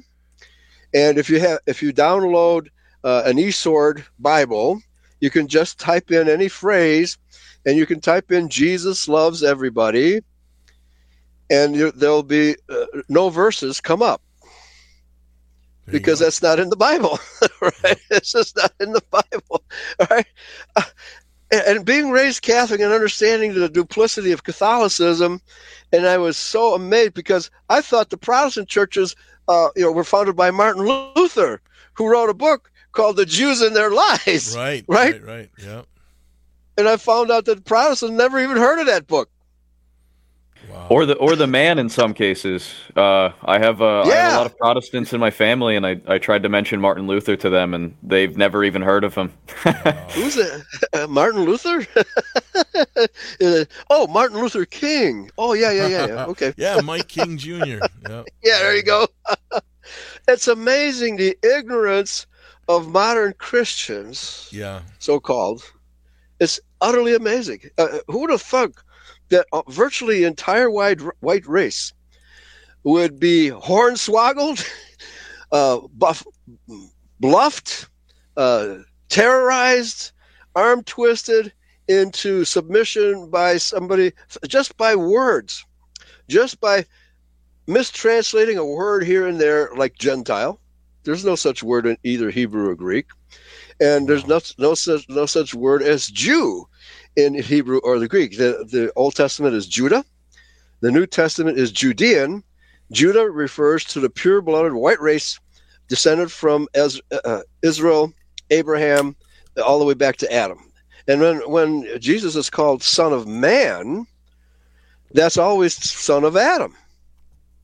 and 0.94 1.18
if 1.18 1.30
you 1.30 1.40
have 1.40 1.60
if 1.66 1.82
you 1.82 1.94
download 1.94 2.68
uh, 3.06 3.22
an 3.26 3.38
eSword 3.38 4.04
Bible, 4.20 4.82
you 5.22 5.30
can 5.30 5.48
just 5.48 5.80
type 5.80 6.12
in 6.12 6.28
any 6.28 6.50
phrase, 6.50 7.18
and 7.66 7.78
you 7.78 7.86
can 7.86 8.02
type 8.02 8.32
in 8.32 8.50
"Jesus 8.50 9.08
loves 9.08 9.44
everybody," 9.44 10.22
and 11.50 11.76
you, 11.76 11.92
there'll 11.92 12.24
be 12.24 12.56
uh, 12.70 12.86
no 13.08 13.30
verses 13.30 13.80
come 13.80 14.02
up 14.02 14.22
because 15.88 16.20
that's 16.20 16.42
not 16.42 16.60
in 16.60 16.70
the 16.70 16.76
Bible, 16.76 17.20
right? 17.62 18.00
It's 18.10 18.32
just 18.32 18.58
not 18.58 18.74
in 18.80 18.92
the 18.92 19.04
Bible, 19.12 19.64
all 20.00 20.08
right? 20.10 20.26
Uh, 20.76 20.82
and, 21.52 21.78
and 21.78 21.86
being 21.86 22.10
raised 22.10 22.42
Catholic 22.42 22.82
and 22.82 22.92
understanding 22.92 23.54
the 23.54 23.70
duplicity 23.70 24.32
of 24.32 24.44
Catholicism, 24.44 25.42
and 25.94 26.08
I 26.08 26.18
was 26.18 26.38
so 26.38 26.74
amazed 26.74 27.14
because 27.14 27.52
I 27.70 27.82
thought 27.82 28.10
the 28.10 28.18
Protestant 28.18 28.68
churches, 28.68 29.16
uh, 29.48 29.70
you 29.76 29.84
know, 29.84 29.92
were 29.92 30.04
founded 30.04 30.36
by 30.36 30.50
Martin 30.50 30.84
Luther, 30.84 31.62
who 31.94 32.08
wrote 32.08 32.30
a 32.30 32.34
book 32.34 32.72
called 32.96 33.18
"The 33.18 33.26
Jews 33.26 33.62
and 33.62 33.76
Their 33.76 33.92
Lies." 34.26 34.56
Right, 34.56 34.84
right, 34.88 35.14
right, 35.14 35.24
right. 35.24 35.50
Yeah. 35.64 35.84
And 36.78 36.90
I 36.90 36.98
found 36.98 37.32
out 37.32 37.46
that 37.46 37.64
Protestants 37.66 38.18
never 38.18 38.40
even 38.40 38.58
heard 38.58 38.80
of 38.80 38.88
that 38.88 39.08
book. 39.08 39.30
Wow. 40.70 40.88
or 40.90 41.06
the 41.06 41.14
or 41.16 41.36
the 41.36 41.48
man 41.48 41.80
in 41.80 41.90
some 41.90 42.14
cases. 42.14 42.74
Uh, 42.96 43.30
I 43.44 43.60
have 43.60 43.82
uh, 43.82 44.02
I 44.02 44.08
have 44.16 44.34
a 44.34 44.38
lot 44.38 44.46
of 44.48 44.58
Protestants 44.58 45.14
in 45.14 45.20
my 45.20 45.32
family, 45.32 45.76
and 45.76 45.86
I, 45.86 46.02
I 46.08 46.18
tried 46.18 46.44
to 46.44 46.50
mention 46.50 46.82
Martin 46.82 47.08
Luther 47.08 47.36
to 47.36 47.50
them, 47.50 47.74
and 47.74 47.96
they've 48.04 48.36
never 48.36 48.64
even 48.64 48.82
heard 48.82 49.04
of 49.04 49.16
him. 49.16 49.32
Who's 50.12 50.38
it? 50.38 50.64
Uh, 50.94 51.08
Martin 51.08 51.44
Luther? 51.44 51.86
Uh, 52.76 53.66
oh, 53.90 54.08
Martin 54.08 54.40
Luther 54.40 54.66
King. 54.66 55.30
Oh, 55.38 55.54
yeah, 55.54 55.72
yeah, 55.72 55.88
yeah, 55.88 56.08
yeah. 56.08 56.26
Okay. 56.26 56.54
yeah, 56.56 56.80
Mike 56.82 57.10
King 57.10 57.38
Jr. 57.38 57.56
Yeah. 57.56 57.80
Yeah, 58.44 58.60
there 58.60 58.76
you 58.76 58.84
go. 58.84 59.08
it's 60.28 60.48
amazing 60.48 61.18
the 61.18 61.38
ignorance 61.44 62.28
of 62.68 62.88
modern 62.90 63.34
Christians, 63.38 64.50
Yeah. 64.52 64.82
so 65.00 65.20
called. 65.20 65.64
It's 66.40 66.60
utterly 66.82 67.16
amazing. 67.16 67.62
Uh, 67.78 68.00
who 68.08 68.20
would 68.20 68.32
have 68.32 68.42
thunk 68.42 68.76
that 69.30 69.46
uh, 69.54 69.62
virtually 69.70 70.24
entire 70.24 70.70
wide, 70.70 71.02
white 71.20 71.46
race 71.48 71.94
would 72.84 73.20
be 73.20 73.50
hornswoggled, 73.52 74.66
uh, 75.52 75.80
buff, 75.94 76.26
bluffed, 77.20 77.88
uh, 78.38 78.78
terrorized, 79.10 80.12
arm 80.56 80.84
twisted 80.84 81.54
into 81.88 82.44
submission 82.46 83.30
by 83.30 83.58
somebody 83.58 84.12
just 84.48 84.76
by 84.78 84.96
words, 84.96 85.66
just 86.28 86.60
by 86.60 86.86
mistranslating 87.68 88.58
a 88.58 88.66
word 88.66 89.04
here 89.04 89.28
and 89.28 89.40
there, 89.40 89.70
like 89.76 89.96
Gentile. 89.98 90.60
There's 91.06 91.24
no 91.26 91.36
such 91.36 91.64
word 91.64 91.86
in 91.86 91.98
either 92.04 92.30
Hebrew 92.30 92.70
or 92.70 92.76
Greek, 92.76 93.06
and 93.80 94.08
there's 94.08 94.28
no 94.28 94.42
no 94.58 94.74
such 94.74 95.08
no 95.08 95.26
such 95.26 95.54
word 95.54 95.82
as 95.84 96.08
Jew 96.08 96.68
in 97.16 97.36
Hebrew 97.36 97.80
or 97.84 98.00
the 98.00 98.08
Greek. 98.08 98.38
The 98.38 98.68
the 98.70 98.92
Old 98.96 99.16
Testament 99.16 99.56
is 99.56 99.68
Judah, 99.68 100.04
the 100.82 100.92
New 100.92 101.06
Testament 101.06 101.58
is 101.58 101.72
Judean. 101.72 102.44
Judah 102.92 103.30
refers 103.30 103.84
to 103.86 104.00
the 104.00 104.10
pure-blooded 104.10 104.74
white 104.74 105.00
race 105.02 105.40
descended 105.88 106.32
from 106.32 106.68
Ez- 106.74 107.02
uh, 107.24 107.42
Israel, 107.64 108.12
Abraham, 108.52 109.16
all 109.66 109.80
the 109.80 109.86
way 109.86 109.94
back 109.94 110.18
to 110.18 110.32
Adam. 110.32 110.60
And 111.08 111.22
when 111.22 111.38
when 111.50 112.00
Jesus 112.00 112.36
is 112.36 112.50
called 112.50 112.84
Son 112.84 113.14
of 113.14 113.28
Man, 113.28 114.06
that's 115.14 115.38
always 115.38 115.76
Son 115.76 116.24
of 116.24 116.36
Adam. 116.36 116.76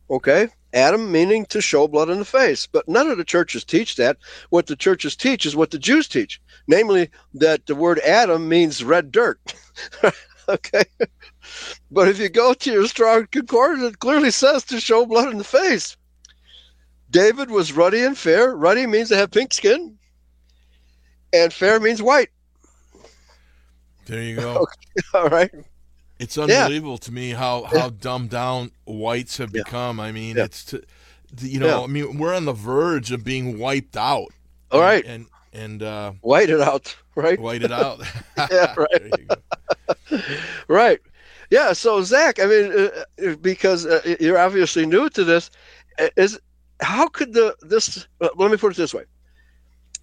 Okay? 0.09 0.47
Adam 0.73 1.11
meaning 1.11 1.45
to 1.47 1.61
show 1.61 1.87
blood 1.87 2.09
in 2.09 2.19
the 2.19 2.25
face. 2.25 2.67
But 2.67 2.87
none 2.87 3.09
of 3.09 3.17
the 3.17 3.23
churches 3.23 3.63
teach 3.63 3.95
that. 3.95 4.17
What 4.49 4.67
the 4.67 4.75
churches 4.75 5.15
teach 5.15 5.45
is 5.45 5.55
what 5.55 5.71
the 5.71 5.79
Jews 5.79 6.07
teach, 6.07 6.41
namely 6.67 7.09
that 7.33 7.65
the 7.65 7.75
word 7.75 7.99
Adam 7.99 8.47
means 8.47 8.83
red 8.83 9.11
dirt. 9.11 9.39
okay? 10.49 10.83
But 11.89 12.07
if 12.07 12.19
you 12.19 12.29
go 12.29 12.53
to 12.53 12.71
your 12.71 12.87
strong 12.87 13.27
concordance, 13.31 13.83
it 13.83 13.99
clearly 13.99 14.31
says 14.31 14.63
to 14.65 14.79
show 14.79 15.05
blood 15.05 15.31
in 15.31 15.37
the 15.37 15.43
face. 15.43 15.97
David 17.09 17.51
was 17.51 17.73
ruddy 17.73 18.03
and 18.03 18.17
fair. 18.17 18.55
Ruddy 18.55 18.87
means 18.87 19.09
to 19.09 19.17
have 19.17 19.31
pink 19.31 19.53
skin, 19.53 19.97
and 21.33 21.51
fair 21.51 21.79
means 21.79 22.01
white. 22.01 22.29
There 24.05 24.21
you 24.21 24.35
go. 24.35 24.65
Okay. 24.93 25.01
All 25.13 25.29
right. 25.29 25.51
It's 26.21 26.37
Yeah. 26.37 26.43
unbelievable 26.43 26.99
to 26.99 27.11
me 27.11 27.31
how 27.31 27.63
how 27.63 27.89
dumbed 27.89 28.29
down 28.29 28.71
whites 28.85 29.37
have 29.37 29.51
become. 29.51 29.99
I 29.99 30.11
mean, 30.11 30.37
it's 30.37 30.63
to, 30.65 30.83
you 31.39 31.59
know, 31.59 31.67
Yeah. 31.79 31.81
I 31.81 31.87
mean, 31.87 32.17
we're 32.19 32.35
on 32.35 32.45
the 32.45 32.53
verge 32.53 33.11
of 33.11 33.23
being 33.23 33.57
wiped 33.57 33.97
out. 33.97 34.31
All 34.71 34.79
right. 34.81 35.03
and 35.05 35.25
and 35.53 35.81
uh, 35.83 36.11
White 36.21 36.49
it 36.49 36.61
out, 36.61 36.95
right? 37.15 37.39
white 37.39 37.63
it 37.63 37.71
out. 37.71 37.99
yeah, 38.51 38.73
right. 38.77 40.21
right. 40.67 40.99
Yeah. 41.49 41.73
So 41.73 42.01
Zach, 42.03 42.39
I 42.39 42.45
mean, 42.45 42.71
uh, 42.71 43.03
uh, 43.27 43.35
because 43.37 43.85
uh, 43.85 44.15
you're 44.19 44.37
obviously 44.37 44.85
new 44.85 45.09
to 45.09 45.23
this, 45.23 45.49
is 46.15 46.39
how 46.81 47.07
could 47.07 47.33
the 47.33 47.55
this? 47.61 48.07
Let 48.19 48.51
me 48.51 48.57
put 48.57 48.71
it 48.73 48.77
this 48.77 48.93
way: 48.93 49.03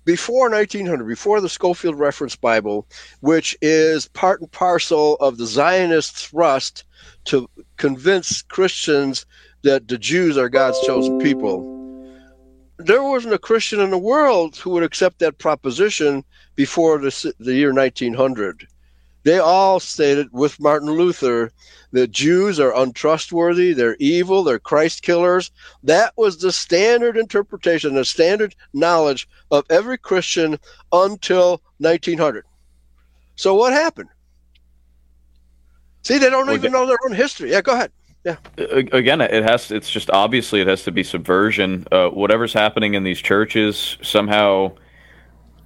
before 0.09 0.49
1900, 0.49 1.07
before 1.07 1.39
the 1.39 1.51
Scofield 1.51 1.99
Reference 1.99 2.35
Bible, 2.35 2.87
which 3.21 3.55
is 3.61 4.09
part 4.09 4.41
and 4.41 4.51
parcel 4.51 5.17
of 5.17 5.37
the 5.37 5.45
Zionist 5.45 6.17
thrust 6.17 6.85
to 7.27 7.47
convince 7.77 8.41
Christians 8.41 9.27
that 9.65 9.87
the 9.87 9.99
Jews 9.99 10.39
are 10.39 10.49
God's 10.49 10.81
chosen 10.87 11.19
people. 11.19 11.61
There 12.79 13.03
wasn't 13.03 13.35
a 13.35 13.39
Christian 13.39 13.81
in 13.81 13.91
the 13.91 13.99
world 13.99 14.57
who 14.57 14.71
would 14.71 14.83
accept 14.83 15.19
that 15.19 15.37
proposition 15.37 16.25
before 16.55 16.97
the, 16.97 17.35
the 17.39 17.57
year 17.57 17.75
1900 17.75 18.67
they 19.29 19.39
all 19.39 19.79
stated 19.79 20.29
with 20.33 20.59
Martin 20.59 20.91
Luther 20.91 21.53
that 21.93 22.11
Jews 22.11 22.59
are 22.59 22.75
untrustworthy, 22.75 23.75
they're 23.75 23.97
evil, 23.99 24.43
they're 24.43 24.59
Christ 24.59 25.03
killers. 25.03 25.51
That 25.83 26.15
was 26.17 26.39
the 26.39 26.51
standard 26.51 27.19
interpretation, 27.19 27.95
the 27.95 28.07
standard 28.07 28.55
knowledge 28.73 29.29
of 29.51 29.67
every 29.69 29.99
Christian 29.99 30.59
until 30.93 31.61
1900. 31.77 32.45
So 33.37 33.55
what 33.55 33.75
happened? 33.75 34.09
See, 36.03 36.17
they 36.17 36.31
don't 36.31 36.47
Well, 36.47 36.57
even 36.57 36.73
know 36.73 36.87
their 36.87 36.99
own 37.05 37.13
history. 37.13 37.51
Yeah, 37.51 37.61
go 37.61 37.75
ahead. 37.75 37.93
Yeah. 38.25 38.37
Again 38.57 39.21
it 39.21 39.45
has 39.45 39.71
it's 39.71 39.91
just 39.91 40.11
obviously 40.11 40.61
it 40.61 40.67
has 40.67 40.83
to 40.85 40.91
be 40.91 41.03
subversion 41.03 41.87
uh, 41.93 42.09
whatever's 42.09 42.53
happening 42.53 42.95
in 42.95 43.05
these 43.05 43.21
churches 43.21 43.97
somehow 44.03 44.73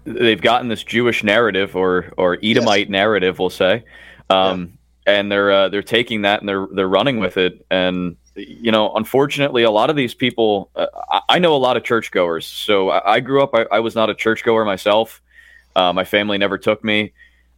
they've 0.05 0.41
gotten 0.41 0.69
this 0.69 0.83
jewish 0.83 1.23
narrative 1.23 1.77
or 1.77 2.13
or 2.17 2.39
edomite 2.43 2.91
narrative 2.91 3.39
we'll 3.39 3.51
say 3.51 3.85
um, 4.31 4.79
and 5.07 5.31
they're 5.31 5.51
uh, 5.51 5.69
they're 5.69 5.83
taking 5.83 6.23
that 6.23 6.41
and 6.41 6.49
they're 6.49 6.67
they're 6.73 6.89
running 6.89 7.19
with 7.19 7.37
it 7.37 7.65
and 7.71 8.17
you 8.35 8.73
know 8.73 8.93
unfortunately 8.95 9.63
a 9.63 9.71
lot 9.71 9.91
of 9.91 9.97
these 9.97 10.15
people 10.15 10.71
uh, 10.77 10.87
I, 11.11 11.21
I 11.31 11.39
know 11.39 11.55
a 11.55 11.59
lot 11.59 11.77
of 11.77 11.85
churchgoers 11.85 12.47
so 12.47 12.91
i, 12.91 13.15
I 13.15 13.21
grew 13.21 13.43
up 13.43 13.55
I, 13.55 13.67
I 13.71 13.81
was 13.81 13.95
not 13.95 14.11
a 14.11 14.15
churchgoer 14.15 14.65
myself 14.65 15.21
uh, 15.75 15.93
my 15.93 16.05
family 16.05 16.39
never 16.39 16.59
took 16.59 16.83
me 16.85 17.13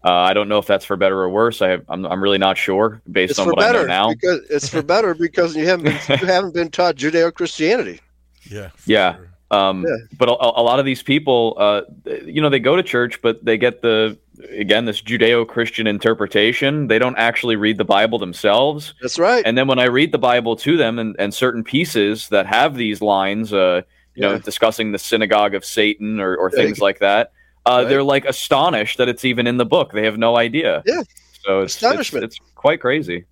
uh, 0.05 0.13
I 0.13 0.35
don't 0.35 0.49
know 0.49 0.59
if 0.59 0.67
that's 0.67 0.85
for 0.85 0.97
better 0.97 1.19
or 1.19 1.31
worse. 1.31 1.63
I 1.63 1.71
have, 1.71 1.85
I'm, 1.89 2.05
I'm 2.05 2.23
really 2.23 2.37
not 2.37 2.59
sure 2.59 3.01
based 3.11 3.31
It's 3.31 3.39
on 3.39 3.47
for 3.47 3.55
what 3.55 3.65
I 3.65 3.69
know 3.69 3.73
better 3.73 3.89
now. 3.89 4.11
because 4.13 4.41
it's 4.51 4.69
for 4.69 4.83
better 4.83 5.15
because 5.15 5.57
you 5.57 5.67
haven't 5.67 5.85
been, 5.85 6.21
you 6.21 6.27
haven't 6.27 6.53
been 6.53 6.71
taught 6.71 6.97
Judeo 6.97 7.33
Christianity. 7.33 8.01
Yeah. 8.43 8.69
Yeah. 8.85 9.17
Um, 9.51 9.85
But 10.19 10.29
a, 10.29 10.33
a 10.33 10.63
lot 10.63 10.79
of 10.79 10.85
these 10.85 11.03
people, 11.03 11.57
uh, 11.59 11.83
you 12.25 12.41
know, 12.41 12.49
they 12.49 12.59
go 12.59 12.77
to 12.77 12.83
church, 12.83 13.21
but 13.23 13.45
they 13.45 13.59
get 13.59 13.83
the 13.83 14.19
again 14.51 14.85
this 14.85 15.01
Judeo-Christian 15.01 15.87
interpretation. 15.87 16.89
They 16.89 16.99
don't 16.99 17.17
actually 17.17 17.57
read 17.57 17.79
the 17.79 17.85
Bible 17.85 18.19
themselves. 18.19 18.95
That's 19.01 19.19
right. 19.19 19.43
And 19.47 19.57
then 19.57 19.69
when 19.69 19.79
I 19.79 19.85
read 19.85 20.11
the 20.13 20.19
Bible 20.19 20.57
to 20.57 20.77
them 20.77 20.99
and, 20.99 21.15
and 21.19 21.33
certain 21.33 21.63
pieces 21.63 22.29
that 22.31 22.47
have 22.47 22.75
these 22.75 23.01
lines, 23.01 23.53
uh, 23.53 23.83
you 24.15 24.23
know, 24.23 24.39
discussing 24.39 24.93
the 24.93 24.99
synagogue 24.99 25.55
of 25.55 25.65
Satan 25.65 26.21
or, 26.21 26.37
or 26.37 26.51
Yeah. 26.53 26.63
things 26.65 26.81
like 26.81 26.99
that, 26.99 27.33
uh, 27.67 27.71
Right. 27.71 27.89
they're 27.89 28.03
like 28.03 28.25
astonished 28.25 28.99
that 28.99 29.09
it's 29.09 29.25
even 29.25 29.47
in 29.47 29.57
the 29.57 29.67
book. 29.67 29.93
They 29.93 30.05
have 30.05 30.19
no 30.19 30.37
idea. 30.37 30.83
Yeah. 30.85 31.03
So 31.45 31.61
it's, 31.61 31.81
it's, 31.83 32.13
it's 32.15 32.39
quite 32.55 32.81
crazy. 32.81 33.25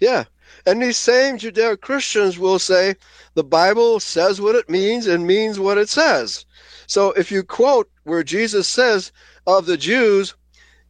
Yeah. 0.00 0.24
And 0.66 0.82
these 0.82 0.96
same 0.96 1.38
Judeo 1.38 1.78
Christians 1.80 2.38
will 2.38 2.58
say 2.58 2.94
the 3.34 3.44
Bible 3.44 4.00
says 4.00 4.40
what 4.40 4.54
it 4.54 4.70
means 4.70 5.06
and 5.06 5.26
means 5.26 5.58
what 5.58 5.78
it 5.78 5.88
says. 5.88 6.46
So 6.86 7.12
if 7.12 7.30
you 7.30 7.42
quote 7.42 7.90
where 8.04 8.22
Jesus 8.22 8.68
says 8.68 9.12
of 9.46 9.66
the 9.66 9.76
Jews, 9.76 10.34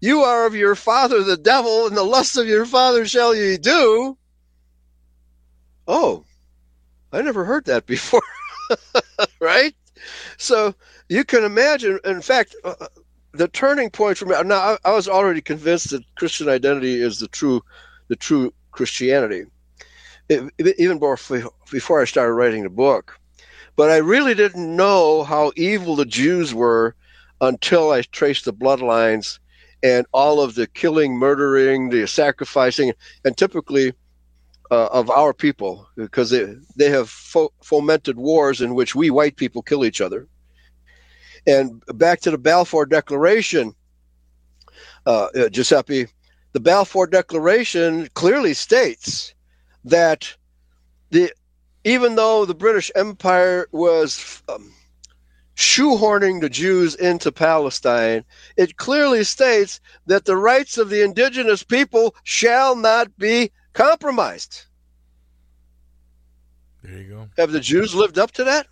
you 0.01 0.21
are 0.21 0.47
of 0.47 0.55
your 0.55 0.75
father 0.75 1.23
the 1.23 1.37
devil, 1.37 1.87
and 1.87 1.97
the 1.97 2.03
lust 2.03 2.37
of 2.37 2.47
your 2.47 2.67
father 2.67 3.07
shall 3.07 3.35
ye 3.35 3.57
do. 3.57 4.17
Oh, 5.89 6.25
I 7.13 7.23
never 7.23 7.45
heard 7.45 7.65
that 7.67 7.87
before. 7.95 8.23
right? 9.41 9.75
So 10.37 10.75
you 11.09 11.25
can 11.25 11.45
imagine, 11.45 11.99
in 12.05 12.21
fact, 12.21 12.55
uh, 12.65 12.75
the 13.33 13.49
turning 13.49 13.91
point 13.91 14.19
for 14.19 14.27
me. 14.27 14.37
Now, 14.45 14.77
I, 14.85 14.91
I 14.91 14.93
was 14.93 15.09
already 15.09 15.41
convinced 15.41 15.91
that 15.91 16.05
Christian 16.17 16.49
identity 16.49 17.01
is 17.01 17.19
the 17.19 17.29
true, 17.29 17.63
the 18.09 18.17
true 18.17 18.53
Christianity, 18.73 19.45
even 20.29 20.99
before 20.99 21.51
before 21.71 22.01
I 22.01 22.05
started 22.05 22.33
writing 22.33 22.63
the 22.63 22.71
book. 22.71 23.19
But 23.77 23.91
I 23.91 23.97
really 23.97 24.35
didn't 24.35 24.77
know 24.77 25.25
how 25.25 25.53
evil 25.57 25.97
the 25.97 26.05
Jews 26.05 26.55
were 26.55 26.95
until 27.41 27.91
I 27.91 28.03
traced 28.03 28.45
the 28.45 28.53
bloodlines 28.53 29.39
and 29.83 30.07
all 30.13 30.41
of 30.41 30.55
the 30.55 30.67
killing, 30.67 31.19
murdering, 31.19 31.91
the 31.91 32.07
sacrificing, 32.07 32.93
and 33.25 33.37
typically 33.37 33.93
uh, 34.71 34.87
of 34.87 35.11
our 35.11 35.35
people, 35.35 35.87
because 35.97 36.31
they, 36.31 36.55
they 36.77 36.89
have 36.89 37.11
fo- 37.11 37.53
fomented 37.63 38.17
wars 38.17 38.61
in 38.63 38.75
which 38.75 38.95
we 38.95 39.11
white 39.11 39.37
people 39.37 39.61
kill 39.61 39.85
each 39.85 40.01
other. 40.01 40.27
And 41.47 41.83
back 41.89 42.21
to 42.21 42.31
the 42.31 42.39
Balfour 42.39 42.87
Declaration, 42.87 43.75
uh, 45.05 45.27
uh, 45.37 45.49
Giuseppe, 45.51 46.07
the 46.53 46.61
Balfour 46.61 47.07
Declaration 47.07 48.09
clearly 48.15 48.55
states 48.55 49.34
that 49.85 50.35
the 51.11 51.33
even 51.85 52.17
though 52.17 52.45
the 52.45 52.55
British 52.55 52.91
Empire 52.95 53.69
was 53.71 54.43
um, 54.49 54.73
shoehorning 55.55 56.41
the 56.41 56.49
Jews 56.49 56.95
into 56.95 57.31
Palestine, 57.31 58.25
it 58.57 58.77
clearly 58.77 59.23
states 59.25 59.81
that 60.07 60.25
the 60.25 60.37
rights 60.37 60.79
of 60.79 60.89
the 60.89 61.05
indigenous 61.05 61.63
people 61.63 62.15
shall 62.25 62.75
not 62.75 63.17
be 63.19 63.51
compromised. 63.75 64.65
There 66.83 66.99
you 66.99 67.09
go. 67.09 67.29
Have 67.37 67.53
the 67.53 67.61
Jews 67.61 67.95
lived 67.95 68.19
up 68.19 68.33
to 68.33 68.45
that? 68.45 68.67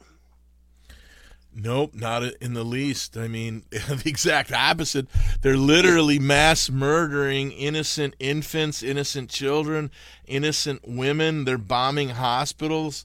Nope, 1.54 1.92
not 1.94 2.22
in 2.40 2.54
the 2.54 2.64
least. 2.64 3.16
I 3.16 3.28
mean, 3.28 3.62
the 3.70 4.02
exact 4.06 4.52
opposite. 4.52 5.06
They're 5.42 5.56
literally 5.56 6.18
mass 6.18 6.70
murdering 6.70 7.52
innocent 7.52 8.14
infants, 8.18 8.82
innocent 8.82 9.28
children, 9.28 9.90
innocent 10.26 10.88
women. 10.88 11.44
They're 11.44 11.58
bombing 11.58 12.10
hospitals. 12.10 13.04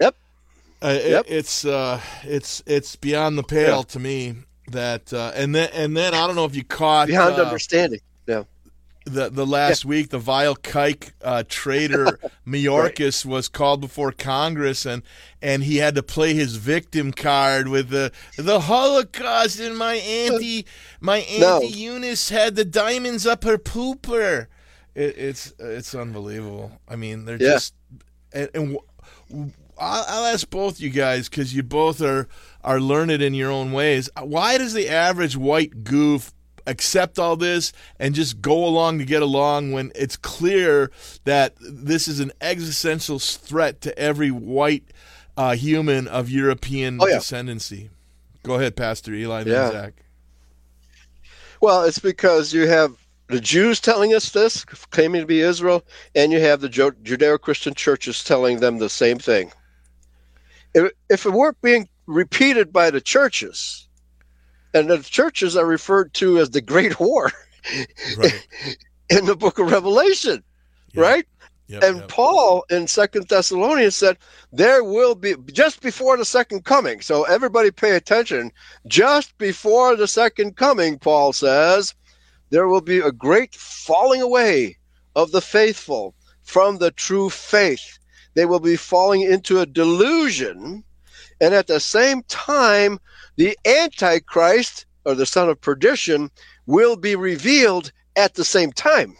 Yep. 0.00 0.14
Uh, 0.82 0.86
it- 0.88 1.10
Yep. 1.10 1.24
it's 1.28 1.64
uh, 1.66 2.00
it's 2.22 2.62
it's 2.66 2.96
beyond 2.96 3.36
the 3.36 3.42
pale 3.42 3.78
Yeah. 3.78 3.82
to 3.82 3.98
me. 3.98 4.34
That 4.72 5.12
uh, 5.12 5.32
and 5.34 5.54
then 5.54 5.68
and 5.74 5.96
then 5.96 6.12
I 6.14 6.26
don't 6.26 6.34
know 6.34 6.44
if 6.46 6.56
you 6.56 6.64
caught 6.64 7.06
Beyond 7.08 7.36
uh, 7.38 7.42
understanding. 7.44 8.00
Yeah. 8.26 8.42
The 9.06 9.30
the 9.30 9.46
last 9.46 9.84
week 9.84 10.10
the 10.10 10.18
vile 10.18 10.56
kike 10.56 11.12
uh, 11.22 11.44
traitor 11.48 12.18
Mayorkas 12.46 13.24
was 13.24 13.48
called 13.48 13.80
before 13.80 14.10
Congress 14.10 14.84
and 14.84 15.02
and 15.40 15.62
he 15.62 15.76
had 15.76 15.94
to 15.94 16.02
play 16.02 16.34
his 16.34 16.56
victim 16.56 17.12
card 17.12 17.68
with 17.68 17.88
the 17.90 18.10
the 18.36 18.60
Holocaust 18.60 19.60
and 19.60 19.78
my 19.78 19.94
auntie 19.94 20.66
my 21.00 21.18
auntie 21.18 21.38
No. 21.40 21.60
Eunice 21.62 22.30
had 22.30 22.56
the 22.56 22.64
diamonds 22.64 23.26
up 23.26 23.44
her 23.44 23.58
pooper. 23.58 24.46
It, 24.94 25.16
it's 25.16 25.54
it's 25.60 25.94
unbelievable. 25.94 26.72
I 26.88 26.96
mean 26.96 27.24
they're 27.26 27.36
Yeah. 27.40 27.52
just 27.52 27.74
and, 28.32 28.50
and 28.54 28.76
w- 29.30 29.52
I'll, 29.78 30.04
I'll 30.08 30.24
ask 30.34 30.48
both 30.50 30.80
you 30.80 30.90
guys 30.90 31.28
because 31.28 31.54
you 31.54 31.62
both 31.62 32.00
are 32.02 32.26
are 32.64 32.80
learned 32.80 33.12
in 33.22 33.34
your 33.34 33.52
own 33.52 33.70
ways. 33.72 34.10
Why 34.20 34.58
does 34.58 34.72
the 34.72 34.88
average 34.88 35.36
white 35.36 35.84
goof 35.84 36.32
accept 36.66 37.18
all 37.18 37.36
this 37.36 37.72
and 37.98 38.14
just 38.14 38.40
go 38.40 38.64
along 38.64 38.98
to 38.98 39.04
get 39.04 39.22
along 39.22 39.72
when 39.72 39.92
it's 39.94 40.16
clear 40.16 40.90
that 41.24 41.54
this 41.60 42.08
is 42.08 42.20
an 42.20 42.32
existential 42.40 43.18
threat 43.18 43.80
to 43.82 43.96
every 43.98 44.30
white 44.30 44.84
uh, 45.36 45.54
human 45.54 46.08
of 46.08 46.30
European 46.30 46.98
Oh, 47.00 47.06
yeah. 47.06 47.18
descendancy? 47.18 47.90
Go 48.42 48.54
ahead, 48.54 48.76
Pastor 48.76 49.12
Eli 49.12 49.42
Yeah. 49.44 49.44
then 49.44 49.72
Zach. 49.72 49.92
Well, 51.60 51.84
it's 51.84 51.98
because 51.98 52.52
you 52.52 52.66
have 52.66 52.96
the 53.28 53.40
Jews 53.40 53.80
telling 53.80 54.14
us 54.14 54.30
this, 54.30 54.64
claiming 54.64 55.22
to 55.22 55.26
be 55.26 55.40
Israel, 55.40 55.84
and 56.14 56.30
you 56.30 56.40
have 56.40 56.60
the 56.60 56.68
Judeo-Christian 56.68 57.74
churches 57.74 58.22
telling 58.22 58.60
them 58.60 58.78
the 58.78 58.88
same 58.88 59.18
thing. 59.18 59.50
If, 60.74 60.92
if 61.08 61.26
it 61.26 61.32
weren't 61.32 61.60
being 61.62 61.88
repeated 62.06 62.72
by 62.72 62.90
the 62.90 63.00
churches, 63.00 63.85
and 64.76 64.90
the 64.90 64.98
churches 64.98 65.56
are 65.56 65.66
referred 65.66 66.12
to 66.14 66.38
as 66.38 66.50
the 66.50 66.60
Great 66.60 67.00
War 67.00 67.32
Right. 68.16 68.46
in 69.10 69.26
the 69.26 69.36
Book 69.36 69.58
of 69.58 69.70
Revelation, 69.70 70.42
right? 70.94 71.26
Yep, 71.68 71.82
and 71.82 71.96
yep. 71.98 72.08
Paul 72.08 72.64
in 72.70 72.86
Second 72.86 73.26
Thessalonians 73.28 73.96
said 73.96 74.18
there 74.52 74.84
will 74.84 75.16
be 75.16 75.34
just 75.52 75.80
before 75.82 76.16
the 76.16 76.24
second 76.24 76.64
coming. 76.64 77.00
So 77.00 77.24
everybody 77.24 77.72
pay 77.72 77.96
attention. 77.96 78.52
Just 78.86 79.36
before 79.38 79.96
the 79.96 80.06
second 80.06 80.56
coming, 80.56 80.98
Paul 80.98 81.32
says, 81.32 81.94
there 82.50 82.68
will 82.68 82.82
be 82.82 82.98
a 83.00 83.10
great 83.10 83.54
falling 83.56 84.22
away 84.22 84.76
of 85.16 85.32
the 85.32 85.40
faithful 85.40 86.14
from 86.44 86.78
the 86.78 86.92
true 86.92 87.30
faith. 87.30 87.98
They 88.34 88.46
will 88.46 88.60
be 88.60 88.76
falling 88.76 89.22
into 89.22 89.58
a 89.58 89.66
delusion, 89.66 90.84
and 91.40 91.54
at 91.54 91.66
the 91.66 91.80
same 91.80 92.22
time, 92.24 92.98
the 93.36 93.56
Antichrist 93.66 94.86
or 95.04 95.14
the 95.14 95.26
son 95.26 95.48
of 95.48 95.60
perdition 95.60 96.30
will 96.66 96.96
be 96.96 97.14
revealed 97.14 97.92
at 98.16 98.34
the 98.34 98.44
same 98.44 98.72
time. 98.72 99.16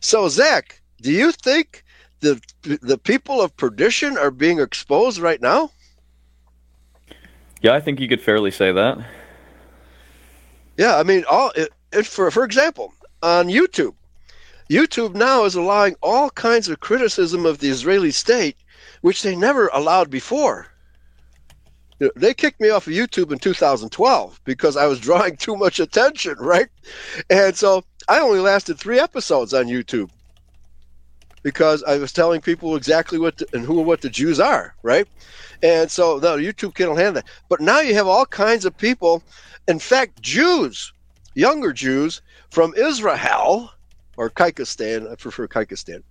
So, 0.00 0.28
Zach, 0.28 0.80
do 1.02 1.12
you 1.12 1.32
think 1.32 1.84
the 2.20 2.40
the 2.62 2.98
people 2.98 3.40
of 3.40 3.56
perdition 3.56 4.16
are 4.16 4.30
being 4.30 4.60
exposed 4.60 5.18
right 5.18 5.40
now? 5.40 5.70
Yeah, 7.62 7.74
I 7.74 7.80
think 7.80 8.00
you 8.00 8.08
could 8.08 8.20
fairly 8.20 8.50
say 8.50 8.72
that. 8.72 8.98
Yeah, 10.76 10.96
I 10.96 11.02
mean, 11.02 11.24
all 11.30 11.50
it, 11.56 11.70
it, 11.92 12.06
for 12.06 12.30
for 12.30 12.44
example, 12.44 12.94
on 13.22 13.48
YouTube, 13.48 13.94
YouTube 14.70 15.14
now 15.14 15.44
is 15.44 15.54
allowing 15.54 15.96
all 16.02 16.30
kinds 16.30 16.68
of 16.68 16.80
criticism 16.80 17.44
of 17.44 17.58
the 17.58 17.68
Israeli 17.68 18.12
state, 18.12 18.56
which 19.00 19.22
they 19.22 19.36
never 19.36 19.68
allowed 19.68 20.10
before. 20.10 20.66
You 21.98 22.06
know, 22.06 22.12
They 22.16 22.34
kicked 22.34 22.60
me 22.60 22.70
off 22.70 22.86
of 22.86 22.92
YouTube 22.92 23.32
in 23.32 23.38
2012 23.38 24.40
because 24.44 24.76
I 24.76 24.86
was 24.86 25.00
drawing 25.08 25.36
too 25.36 25.56
much 25.56 25.80
attention, 25.80 26.36
right? 26.38 26.68
And 27.28 27.56
so 27.56 27.84
I 28.08 28.20
only 28.20 28.40
lasted 28.40 28.78
three 28.78 28.98
episodes 28.98 29.54
on 29.54 29.66
YouTube 29.66 30.10
because 31.42 31.82
I 31.84 31.96
was 31.98 32.12
telling 32.12 32.40
people 32.40 32.76
exactly 32.76 33.18
what 33.18 33.38
the, 33.38 33.46
and 33.52 33.64
who 33.64 33.78
and 33.78 33.86
what 33.86 34.02
the 34.02 34.10
Jews 34.10 34.40
are, 34.40 34.74
right? 34.82 35.06
And 35.62 35.90
so 35.90 36.18
no, 36.18 36.36
YouTube 36.36 36.74
can't 36.74 36.96
handle 36.96 37.14
that. 37.14 37.28
But 37.48 37.60
now 37.60 37.80
you 37.80 37.94
have 37.94 38.06
all 38.06 38.26
kinds 38.26 38.64
of 38.64 38.76
people, 38.76 39.22
in 39.68 39.78
fact, 39.78 40.20
Jews, 40.20 40.92
younger 41.34 41.72
Jews 41.72 42.22
from 42.50 42.74
Israel 42.74 43.70
or 44.16 44.30
Kyrgyzstan, 44.30 45.10
I 45.10 45.14
prefer 45.14 45.48
Kyrgyzstan, 45.48 46.02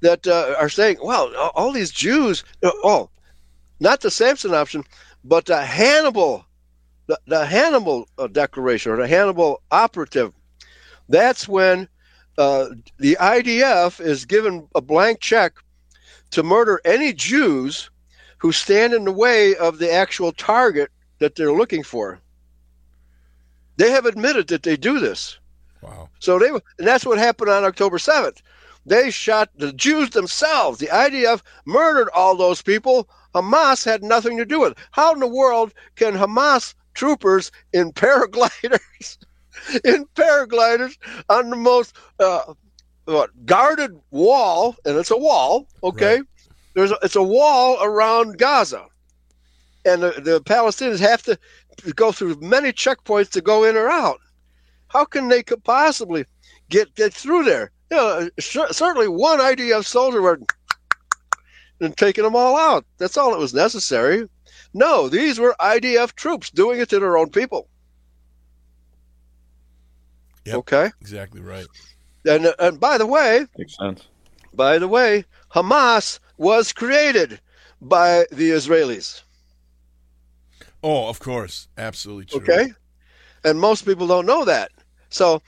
that 0.00 0.26
uh, 0.26 0.54
are 0.58 0.68
saying, 0.68 0.98
"Well, 1.02 1.34
all- 1.54 1.72
these 1.72 1.90
Jews, 1.90 2.44
oh, 2.62 3.10
not 3.80 4.00
the 4.00 4.10
Samson 4.10 4.54
option, 4.54 4.84
but 5.24 5.46
the 5.46 5.64
Hannibal, 5.64 6.44
the, 7.06 7.18
the 7.26 7.46
Hannibal 7.46 8.08
uh, 8.18 8.26
declaration 8.26 8.92
or 8.92 8.96
the 8.96 9.08
Hannibal 9.08 9.62
operative. 9.70 10.32
That's 11.08 11.48
when 11.48 11.88
uh, 12.36 12.66
the 12.98 13.16
IDF 13.20 14.00
is 14.00 14.24
given 14.24 14.68
a 14.74 14.80
blank 14.80 15.20
check 15.20 15.54
to 16.30 16.42
murder 16.42 16.80
any 16.84 17.12
Jews 17.12 17.90
who 18.38 18.52
stand 18.52 18.92
in 18.94 19.04
the 19.04 19.12
way 19.12 19.56
of 19.56 19.78
the 19.78 19.92
actual 19.92 20.32
target 20.32 20.90
that 21.18 21.34
they're 21.34 21.52
looking 21.52 21.82
for. 21.82 22.20
They 23.76 23.90
have 23.90 24.06
admitted 24.06 24.48
that 24.48 24.62
they 24.62 24.76
do 24.76 24.98
this. 24.98 25.38
Wow. 25.80 26.08
So 26.18 26.38
they 26.38 26.48
and 26.48 26.62
that's 26.78 27.06
what 27.06 27.18
happened 27.18 27.50
on 27.50 27.64
October 27.64 27.98
7th. 27.98 28.42
They 28.88 29.10
shot 29.10 29.50
the 29.56 29.72
Jews 29.72 30.10
themselves. 30.10 30.78
The 30.78 30.86
IDF 30.86 31.42
murdered 31.66 32.08
all 32.14 32.34
those 32.34 32.62
people. 32.62 33.08
Hamas 33.34 33.84
had 33.84 34.02
nothing 34.02 34.38
to 34.38 34.46
do 34.46 34.60
with 34.60 34.72
it. 34.72 34.78
How 34.92 35.12
in 35.12 35.20
the 35.20 35.26
world 35.28 35.74
can 35.96 36.14
Hamas 36.14 36.74
troopers 36.94 37.52
in 37.72 37.92
paragliders 37.94 39.18
in 39.84 40.06
paragliders 40.14 40.96
on 41.28 41.50
the 41.50 41.56
most 41.56 41.94
uh, 42.18 42.54
what, 43.04 43.30
guarded 43.44 43.98
wall, 44.10 44.76
and 44.84 44.96
it's 44.96 45.10
a 45.10 45.16
wall. 45.16 45.66
Okay, 45.82 46.16
right. 46.16 46.26
there's 46.74 46.90
a, 46.90 46.98
it's 47.02 47.16
a 47.16 47.22
wall 47.22 47.82
around 47.82 48.38
Gaza, 48.38 48.86
and 49.84 50.02
the, 50.02 50.10
the 50.18 50.40
Palestinians 50.42 51.00
have 51.00 51.22
to 51.24 51.38
go 51.94 52.12
through 52.12 52.36
many 52.40 52.72
checkpoints 52.72 53.30
to 53.30 53.40
go 53.40 53.64
in 53.64 53.76
or 53.76 53.88
out. 53.88 54.20
How 54.88 55.04
can 55.04 55.28
they 55.28 55.42
could 55.42 55.62
possibly 55.64 56.24
get 56.70 56.94
get 56.94 57.12
through 57.12 57.44
there? 57.44 57.72
You 57.90 57.96
know, 57.96 58.28
certainly 58.38 59.08
one 59.08 59.38
IDF 59.38 59.84
soldier 59.84 60.20
were 60.20 60.40
and 61.80 61.96
taking 61.96 62.24
them 62.24 62.36
all 62.36 62.56
out. 62.56 62.84
That's 62.98 63.16
all 63.16 63.30
that 63.30 63.38
was 63.38 63.54
necessary. 63.54 64.28
No, 64.74 65.08
these 65.08 65.38
were 65.38 65.54
IDF 65.60 66.14
troops 66.14 66.50
doing 66.50 66.80
it 66.80 66.88
to 66.90 66.98
their 66.98 67.16
own 67.16 67.30
people. 67.30 67.68
Yep, 70.44 70.56
okay, 70.56 70.90
exactly 71.00 71.40
right. 71.40 71.66
And 72.24 72.52
and 72.58 72.80
by 72.80 72.98
the 72.98 73.06
way, 73.06 73.46
makes 73.56 73.76
sense. 73.76 74.08
By 74.54 74.78
the 74.78 74.88
way, 74.88 75.24
Hamas 75.52 76.18
was 76.36 76.72
created 76.72 77.40
by 77.80 78.26
the 78.30 78.50
Israelis. 78.50 79.22
Oh, 80.82 81.08
of 81.08 81.20
course, 81.20 81.68
absolutely 81.76 82.26
true. 82.26 82.40
Okay, 82.40 82.72
and 83.44 83.60
most 83.60 83.84
people 83.84 84.06
don't 84.06 84.26
know 84.26 84.44
that. 84.44 84.70
So, 85.10 85.34
yeah, 85.34 85.42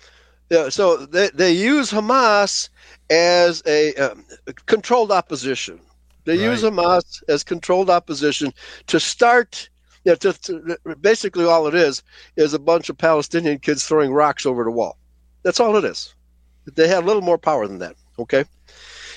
so 0.68 0.96
they 1.06 1.30
they 1.34 1.52
use 1.52 1.90
Hamas 1.90 2.68
as 3.08 3.62
a 3.66 3.94
um, 3.94 4.24
controlled 4.66 5.12
opposition. 5.12 5.80
They 6.24 6.38
right. 6.38 6.50
use 6.50 6.62
Hamas 6.62 7.22
as 7.28 7.44
controlled 7.44 7.90
opposition 7.90 8.52
to 8.86 9.00
start. 9.00 9.68
Yeah, 10.04 10.14
to, 10.14 10.32
to, 10.32 10.78
basically 11.02 11.44
all 11.44 11.66
it 11.66 11.74
is 11.74 12.02
is 12.36 12.54
a 12.54 12.58
bunch 12.58 12.88
of 12.88 12.96
Palestinian 12.96 13.58
kids 13.58 13.86
throwing 13.86 14.12
rocks 14.12 14.46
over 14.46 14.64
the 14.64 14.70
wall. 14.70 14.96
That's 15.42 15.60
all 15.60 15.76
it 15.76 15.84
is. 15.84 16.14
They 16.74 16.88
have 16.88 17.04
a 17.04 17.06
little 17.06 17.22
more 17.22 17.36
power 17.36 17.66
than 17.66 17.78
that. 17.80 17.96
Okay, 18.18 18.44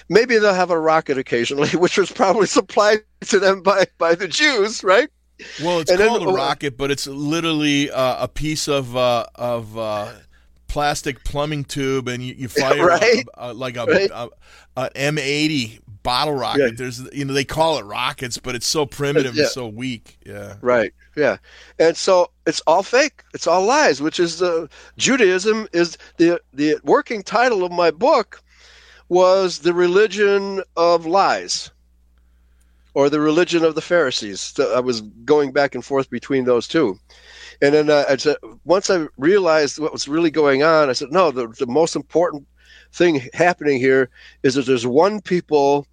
maybe 0.09 0.37
they'll 0.37 0.53
have 0.53 0.71
a 0.71 0.79
rocket 0.79 1.17
occasionally, 1.17 1.69
which 1.77 1.97
was 1.97 2.11
probably 2.11 2.47
supplied 2.47 3.03
to 3.21 3.39
them 3.39 3.61
by 3.61 3.85
by 3.97 4.15
the 4.15 4.27
Jews, 4.27 4.83
right? 4.83 5.09
Well, 5.63 5.79
it's 5.79 5.89
and 5.89 5.99
called 5.99 6.21
then, 6.21 6.29
a 6.29 6.33
rocket, 6.33 6.77
but 6.77 6.91
it's 6.91 7.07
literally 7.07 7.89
uh, 7.89 8.23
a 8.23 8.27
piece 8.27 8.67
of 8.67 8.95
uh, 8.95 9.25
of 9.35 9.77
uh, 9.77 10.11
plastic 10.73 11.23
plumbing 11.23 11.63
tube, 11.63 12.07
and 12.07 12.23
you, 12.23 12.33
you 12.33 12.47
fire 12.49 12.87
right? 12.87 13.23
a, 13.35 13.51
a, 13.51 13.53
like 13.53 13.77
a, 13.77 13.85
right? 13.85 14.09
a, 14.11 14.29
a 14.75 14.89
M80 14.89 15.79
bottle 16.01 16.33
rocket. 16.33 16.59
Yeah. 16.59 16.69
There's 16.75 17.13
you 17.13 17.25
know 17.25 17.33
they 17.33 17.45
call 17.45 17.77
it 17.77 17.85
rockets, 17.85 18.39
but 18.39 18.55
it's 18.55 18.65
so 18.65 18.87
primitive 18.87 19.35
yeah. 19.35 19.43
and 19.43 19.51
so 19.51 19.67
weak. 19.67 20.17
Yeah. 20.25 20.55
Right. 20.61 20.91
Yeah. 21.15 21.37
And 21.77 21.95
so 21.95 22.31
it's 22.47 22.59
all 22.61 22.81
fake. 22.81 23.23
It's 23.35 23.45
all 23.45 23.63
lies, 23.63 24.01
which 24.01 24.19
is 24.19 24.41
uh, 24.41 24.65
Judaism 24.97 25.67
is 25.73 25.95
the 26.17 26.41
the 26.53 26.77
working 26.83 27.21
title 27.21 27.63
of 27.63 27.71
my 27.71 27.91
book 27.91 28.41
was 29.09 29.59
the 29.59 29.75
religion 29.75 30.63
of 30.75 31.05
lies 31.05 31.69
or 32.95 33.11
the 33.11 33.19
religion 33.19 33.63
of 33.63 33.75
the 33.75 33.81
Pharisees. 33.81 34.41
So 34.41 34.75
I 34.75 34.79
was 34.79 35.01
going 35.01 35.51
back 35.51 35.75
and 35.75 35.85
forth 35.85 36.09
between 36.09 36.45
those 36.45 36.67
two. 36.67 36.97
And 37.63 37.73
then 37.73 37.89
uh, 37.89 38.03
I 38.09 38.17
said, 38.17 38.35
once 38.65 38.89
I 38.89 39.07
realized 39.17 39.79
what 39.79 39.93
was 39.93 40.09
really 40.09 40.29
going 40.29 40.63
on, 40.63 40.89
I 40.89 40.93
said, 40.93 41.13
no, 41.13 41.31
the, 41.31 41.47
the 41.47 41.65
most 41.65 41.95
important 41.95 42.45
thing 42.91 43.21
happening 43.33 43.79
here 43.79 44.09
is 44.43 44.55
that 44.55 44.65
there's 44.65 44.85
one 44.85 45.21
people 45.21 45.87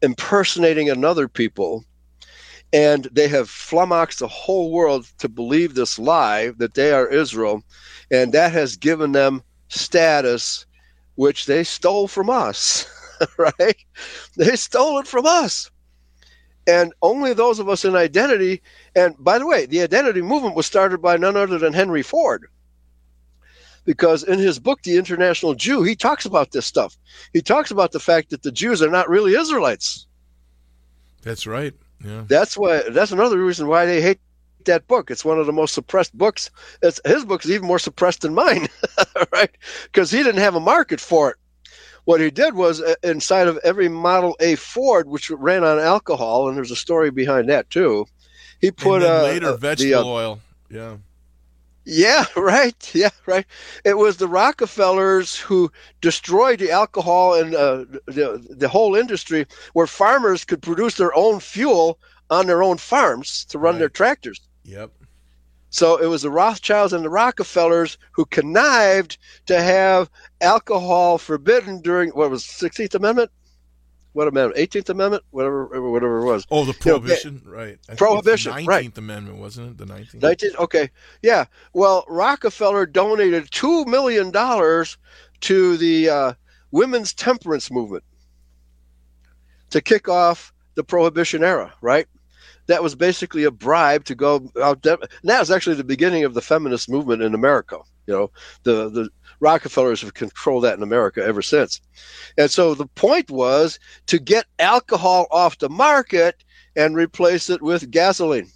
impersonating 0.00 0.88
another 0.88 1.26
people 1.26 1.84
and 2.72 3.08
they 3.10 3.26
have 3.26 3.50
flummoxed 3.50 4.20
the 4.20 4.28
whole 4.28 4.70
world 4.70 5.06
to 5.18 5.28
believe 5.28 5.74
this 5.74 5.98
lie 5.98 6.50
that 6.58 6.74
they 6.74 6.92
are 6.92 7.08
Israel, 7.08 7.64
and 8.12 8.32
that 8.32 8.52
has 8.52 8.76
given 8.76 9.10
them 9.10 9.42
status 9.68 10.66
which 11.16 11.46
they 11.46 11.64
stole 11.64 12.06
from 12.06 12.30
us, 12.30 12.86
right? 13.38 13.76
They 14.36 14.54
stole 14.54 15.00
it 15.00 15.06
from 15.08 15.26
us. 15.26 15.68
And 16.68 16.92
only 17.00 17.32
those 17.32 17.58
of 17.58 17.70
us 17.70 17.86
in 17.86 17.96
identity, 17.96 18.60
and 18.98 19.14
by 19.18 19.38
the 19.38 19.46
way, 19.46 19.66
the 19.66 19.82
identity 19.82 20.22
movement 20.22 20.56
was 20.56 20.66
started 20.66 21.00
by 21.00 21.16
none 21.16 21.36
other 21.36 21.58
than 21.58 21.72
Henry 21.72 22.02
Ford 22.02 22.48
because 23.88 24.22
in 24.22 24.38
his 24.38 24.58
book, 24.58 24.82
The 24.82 24.98
International 24.98 25.54
Jew, 25.54 25.82
he 25.82 25.96
talks 25.96 26.26
about 26.26 26.50
this 26.50 26.66
stuff. 26.66 26.98
He 27.32 27.40
talks 27.40 27.70
about 27.70 27.92
the 27.92 27.98
fact 27.98 28.28
that 28.28 28.42
the 28.42 28.52
Jews 28.52 28.82
are 28.82 28.90
not 28.90 29.08
really 29.08 29.34
Israelites. 29.34 30.06
That's 31.22 31.46
right. 31.46 31.72
Yeah. 32.04 32.24
That's 32.28 32.54
why. 32.54 32.82
That's 32.90 33.12
another 33.12 33.42
reason 33.42 33.66
why 33.66 33.86
they 33.86 34.02
hate 34.02 34.20
that 34.66 34.86
book. 34.88 35.10
It's 35.10 35.24
one 35.24 35.38
of 35.38 35.46
the 35.46 35.54
most 35.54 35.72
suppressed 35.72 36.16
books. 36.18 36.50
It's, 36.82 37.00
his 37.06 37.24
book 37.24 37.42
is 37.46 37.50
even 37.50 37.66
more 37.66 37.78
suppressed 37.78 38.20
than 38.20 38.34
mine, 38.34 38.68
right? 39.32 39.56
Because 39.84 40.10
he 40.10 40.22
didn't 40.22 40.42
have 40.42 40.54
a 40.54 40.60
market 40.60 41.00
for 41.00 41.30
it. 41.30 41.36
What 42.04 42.20
he 42.20 42.30
did 42.30 42.56
was 42.56 42.82
uh, 42.82 42.94
inside 43.02 43.48
of 43.48 43.58
every 43.64 43.88
Model 43.88 44.36
A 44.40 44.56
Ford, 44.56 45.08
which 45.08 45.30
ran 45.30 45.64
on 45.64 45.78
alcohol, 45.78 46.48
and 46.48 46.58
there's 46.58 46.70
a 46.70 46.76
story 46.76 47.10
behind 47.10 47.48
that 47.48 47.70
too. 47.70 48.04
He 48.60 48.70
put 48.70 49.02
uh, 49.02 49.22
later 49.22 49.48
uh, 49.48 49.56
vegetable 49.56 50.04
the, 50.04 50.10
oil. 50.10 50.40
Yeah. 50.70 50.96
Yeah, 51.84 52.26
right. 52.36 52.94
Yeah, 52.94 53.10
right. 53.26 53.46
It 53.84 53.96
was 53.96 54.16
the 54.18 54.28
Rockefellers 54.28 55.36
who 55.36 55.72
destroyed 56.00 56.58
the 56.58 56.70
alcohol 56.70 57.34
and 57.34 57.54
uh, 57.54 57.84
the 58.06 58.44
the 58.50 58.68
whole 58.68 58.94
industry, 58.94 59.46
where 59.72 59.86
farmers 59.86 60.44
could 60.44 60.60
produce 60.60 60.96
their 60.96 61.14
own 61.16 61.40
fuel 61.40 61.98
on 62.30 62.46
their 62.46 62.62
own 62.62 62.76
farms 62.76 63.46
to 63.46 63.58
run 63.58 63.74
right. 63.74 63.78
their 63.78 63.88
tractors. 63.88 64.40
Yep. 64.64 64.90
So 65.70 65.96
it 65.96 66.06
was 66.06 66.22
the 66.22 66.30
Rothschilds 66.30 66.92
and 66.92 67.04
the 67.04 67.10
Rockefellers 67.10 67.98
who 68.12 68.24
connived 68.26 69.18
to 69.46 69.60
have 69.60 70.10
alcohol 70.40 71.18
forbidden 71.18 71.80
during 71.80 72.10
what 72.10 72.30
was 72.30 72.42
16th 72.44 72.94
Amendment 72.94 73.30
what 74.18 74.26
amendment? 74.26 74.58
18th 74.58 74.88
Amendment, 74.88 75.22
whatever, 75.30 75.66
whatever 75.92 76.18
it 76.18 76.24
was. 76.24 76.44
Oh, 76.50 76.64
the 76.64 76.72
prohibition, 76.72 77.40
you 77.44 77.50
know, 77.52 77.56
right? 77.56 77.78
prohibition, 77.96 78.52
19th 78.52 78.66
right? 78.66 78.98
Amendment, 78.98 79.38
wasn't 79.38 79.70
it? 79.70 79.78
The 79.78 79.84
19th. 79.84 80.20
19th. 80.20 80.56
Okay, 80.56 80.90
yeah. 81.22 81.44
Well, 81.72 82.04
Rockefeller 82.08 82.84
donated 82.84 83.48
two 83.52 83.84
million 83.84 84.32
dollars 84.32 84.98
to 85.42 85.76
the 85.76 86.10
uh, 86.10 86.32
women's 86.72 87.14
temperance 87.14 87.70
movement 87.70 88.02
to 89.70 89.80
kick 89.80 90.08
off 90.08 90.52
the 90.74 90.82
prohibition 90.82 91.44
era, 91.44 91.72
right? 91.80 92.08
That 92.66 92.82
was 92.82 92.96
basically 92.96 93.44
a 93.44 93.52
bribe 93.52 94.04
to 94.06 94.16
go 94.16 94.50
out. 94.60 94.82
That 94.82 94.98
was 95.22 95.52
actually 95.52 95.76
the 95.76 95.84
beginning 95.84 96.24
of 96.24 96.34
the 96.34 96.42
feminist 96.42 96.90
movement 96.90 97.22
in 97.22 97.36
America. 97.36 97.78
You 98.08 98.14
know, 98.14 98.30
the 98.64 98.88
the 98.88 99.10
Rockefellers 99.40 100.00
have 100.02 100.14
controlled 100.14 100.64
that 100.64 100.76
in 100.76 100.82
America 100.82 101.24
ever 101.24 101.42
since. 101.42 101.80
And 102.36 102.50
so 102.50 102.74
the 102.74 102.86
point 102.86 103.30
was 103.30 103.78
to 104.06 104.18
get 104.18 104.46
alcohol 104.58 105.26
off 105.30 105.58
the 105.58 105.68
market 105.68 106.44
and 106.74 106.96
replace 106.96 107.48
it 107.50 107.62
with 107.62 107.90
gasoline. 107.90 108.50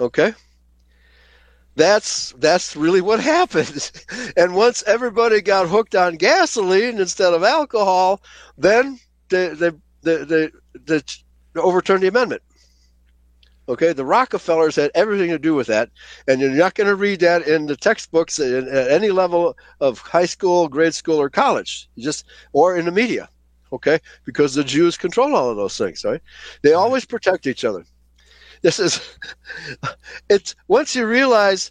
Okay? 0.00 0.34
That's 1.74 2.32
that's 2.38 2.74
really 2.76 3.00
what 3.00 3.20
happened. 3.36 3.90
And 4.36 4.54
once 4.54 4.82
everybody 4.86 5.40
got 5.40 5.68
hooked 5.68 5.94
on 5.94 6.16
gasoline 6.16 6.98
instead 6.98 7.34
of 7.34 7.42
alcohol, 7.44 8.20
then 8.56 8.98
they 9.28 9.48
they 9.48 9.70
they, 10.02 10.50
they, 10.86 11.00
overturned 11.56 12.02
the 12.02 12.08
amendment. 12.08 12.42
Okay, 13.68 13.92
the 13.92 14.04
Rockefellers 14.04 14.76
had 14.76 14.90
everything 14.94 15.28
to 15.28 15.38
do 15.38 15.54
with 15.54 15.66
that, 15.66 15.90
and 16.26 16.40
you're 16.40 16.50
not 16.50 16.74
going 16.74 16.86
to 16.86 16.94
read 16.94 17.20
that 17.20 17.46
in 17.46 17.66
the 17.66 17.76
textbooks 17.76 18.38
at, 18.40 18.66
at 18.66 18.90
any 18.90 19.10
level 19.10 19.56
of 19.80 19.98
high 19.98 20.24
school, 20.24 20.68
grade 20.68 20.94
school, 20.94 21.20
or 21.20 21.28
college. 21.28 21.88
You 21.94 22.02
just 22.02 22.24
or 22.52 22.76
in 22.78 22.86
the 22.86 22.92
media. 22.92 23.28
Okay, 23.70 23.98
because 24.24 24.54
the 24.54 24.64
Jews 24.64 24.96
control 24.96 25.34
all 25.36 25.50
of 25.50 25.56
those 25.58 25.76
things. 25.76 26.02
Right? 26.02 26.22
They 26.62 26.72
always 26.72 27.04
protect 27.04 27.46
each 27.46 27.64
other. 27.64 27.84
This 28.62 28.78
is 28.78 29.18
it's 30.30 30.54
once 30.66 30.96
you 30.96 31.06
realize 31.06 31.70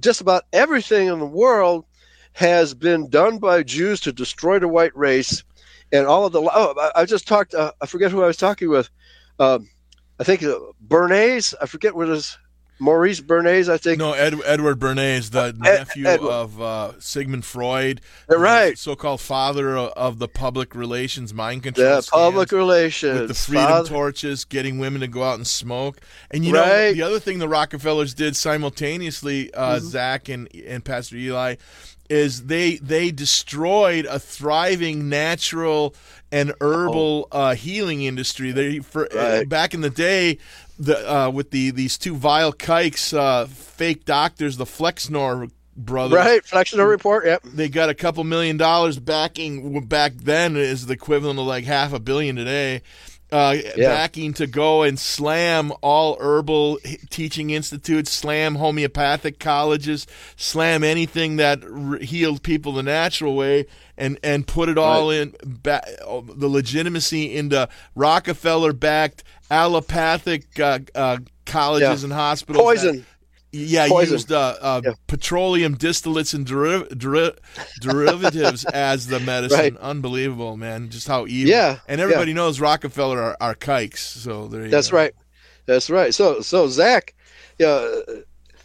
just 0.00 0.20
about 0.20 0.44
everything 0.52 1.08
in 1.08 1.18
the 1.18 1.26
world 1.26 1.84
has 2.34 2.74
been 2.74 3.08
done 3.10 3.38
by 3.38 3.62
Jews 3.64 4.00
to 4.02 4.12
destroy 4.12 4.60
the 4.60 4.68
white 4.68 4.96
race, 4.96 5.42
and 5.92 6.06
all 6.06 6.26
of 6.26 6.32
the. 6.32 6.40
Oh, 6.42 6.90
I 6.94 7.04
just 7.04 7.26
talked. 7.26 7.54
Uh, 7.54 7.72
I 7.80 7.86
forget 7.86 8.12
who 8.12 8.22
I 8.22 8.28
was 8.28 8.36
talking 8.36 8.70
with. 8.70 8.88
Um, 9.40 9.68
I 10.18 10.24
think 10.24 10.42
uh, 10.42 10.58
Bernays. 10.86 11.54
I 11.60 11.66
forget 11.66 11.94
what 11.94 12.08
his 12.08 12.36
Maurice 12.80 13.20
Bernays. 13.20 13.68
I 13.68 13.78
think 13.78 13.98
no 13.98 14.12
Ed, 14.12 14.34
Edward 14.44 14.78
Bernays, 14.80 15.30
the 15.30 15.44
Ed, 15.44 15.58
nephew 15.58 16.06
Edward. 16.06 16.30
of 16.30 16.60
uh, 16.60 17.00
Sigmund 17.00 17.44
Freud, 17.44 18.00
right? 18.28 18.76
So-called 18.76 19.20
father 19.20 19.76
of 19.76 20.18
the 20.18 20.28
public 20.28 20.74
relations 20.74 21.32
mind 21.32 21.62
control. 21.62 21.86
Yeah, 21.86 22.00
public 22.10 22.52
relations 22.52 23.20
with 23.20 23.28
the 23.28 23.34
freedom 23.34 23.68
father. 23.68 23.88
torches, 23.88 24.44
getting 24.44 24.78
women 24.78 25.00
to 25.02 25.08
go 25.08 25.22
out 25.22 25.36
and 25.36 25.46
smoke. 25.46 26.00
And 26.30 26.44
you 26.44 26.54
right. 26.54 26.66
know 26.66 26.92
the 26.92 27.02
other 27.02 27.20
thing 27.20 27.38
the 27.38 27.48
Rockefellers 27.48 28.12
did 28.12 28.34
simultaneously, 28.34 29.54
uh, 29.54 29.76
mm-hmm. 29.76 29.86
Zach 29.86 30.28
and 30.28 30.52
and 30.54 30.84
Pastor 30.84 31.16
Eli, 31.16 31.56
is 32.10 32.46
they 32.46 32.76
they 32.76 33.10
destroyed 33.10 34.06
a 34.06 34.18
thriving 34.18 35.08
natural 35.08 35.94
and 36.30 36.52
herbal 36.60 37.28
uh, 37.32 37.54
healing 37.54 38.02
industry. 38.02 38.52
They 38.52 38.80
for 38.80 39.12
uh, 39.12 39.16
right. 39.38 39.48
back 39.48 39.74
in 39.74 39.80
the 39.80 39.90
day, 39.90 40.38
the 40.78 41.12
uh, 41.12 41.30
with 41.30 41.50
the 41.50 41.70
these 41.70 41.96
two 41.96 42.16
vile 42.16 42.52
kikes, 42.52 43.12
uh, 43.12 43.46
fake 43.46 44.04
doctors, 44.04 44.56
the 44.56 44.66
Flexner 44.66 45.48
brothers. 45.76 46.16
Right, 46.16 46.44
Flexner 46.44 46.86
report. 46.86 47.26
Yep. 47.26 47.42
They 47.44 47.68
got 47.68 47.88
a 47.88 47.94
couple 47.94 48.24
million 48.24 48.56
dollars 48.56 48.98
backing. 48.98 49.86
Back 49.86 50.12
then 50.14 50.56
is 50.56 50.86
the 50.86 50.94
equivalent 50.94 51.38
of 51.38 51.46
like 51.46 51.64
half 51.64 51.92
a 51.92 51.98
billion 51.98 52.36
today. 52.36 52.82
Uh, 53.34 53.56
Yeah. 53.76 53.88
Backing 53.88 54.32
to 54.34 54.46
go 54.46 54.84
and 54.84 54.96
slam 54.96 55.72
all 55.82 56.16
herbal 56.20 56.78
teaching 57.10 57.50
institutes, 57.50 58.12
slam 58.12 58.54
homeopathic 58.54 59.40
colleges, 59.40 60.06
slam 60.36 60.84
anything 60.84 61.34
that 61.36 61.64
r- 61.64 61.98
healed 61.98 62.44
people 62.44 62.72
the 62.74 62.82
natural 62.84 63.34
way, 63.34 63.66
and 63.98 64.18
and 64.22 64.46
put 64.46 64.68
it 64.68 64.78
all 64.78 65.10
in 65.10 65.34
ba- 65.44 65.82
the 66.36 66.46
legitimacy 66.48 67.34
into 67.34 67.68
Rockefeller 67.96 68.72
backed 68.72 69.24
allopathic 69.50 70.58
uh, 70.60 70.78
uh, 70.94 71.18
colleges 71.44 72.02
Yeah. 72.02 72.04
and 72.04 72.12
hospitals. 72.12 72.58
that- 72.58 72.64
Poison. 72.82 73.06
Yeah, 73.54 73.88
Poison. 73.88 74.14
used 74.14 74.32
uh, 74.32 74.56
uh, 74.60 74.82
petroleum 75.06 75.76
distillates 75.76 76.34
and 76.34 76.46
deriv- 76.46 76.96
deri- 76.98 77.36
derivatives 77.80 78.64
as 78.72 79.06
the 79.06 79.20
medicine. 79.20 79.58
Right. 79.58 79.76
Unbelievable, 79.76 80.56
man! 80.56 80.90
Just 80.90 81.06
how 81.06 81.26
evil. 81.26 81.50
Yeah, 81.50 81.78
and 81.88 82.00
everybody 82.00 82.32
yeah. 82.32 82.36
knows 82.36 82.60
Rockefeller 82.60 83.20
are, 83.20 83.36
are 83.40 83.54
kikes. 83.54 84.02
So 84.04 84.48
there 84.48 84.68
That's 84.68 84.90
go. 84.90 84.98
right. 84.98 85.14
That's 85.66 85.88
right. 85.88 86.14
So, 86.14 86.40
so 86.40 86.68
Zach, 86.68 87.14
uh, 87.64 88.00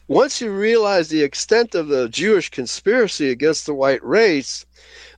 once 0.08 0.42
you 0.42 0.52
realize 0.52 1.08
the 1.08 1.24
extent 1.24 1.76
of 1.76 1.88
the 1.88 2.10
Jewish 2.10 2.50
conspiracy 2.50 3.30
against 3.30 3.66
the 3.66 3.74
white 3.74 4.04
race, 4.04 4.66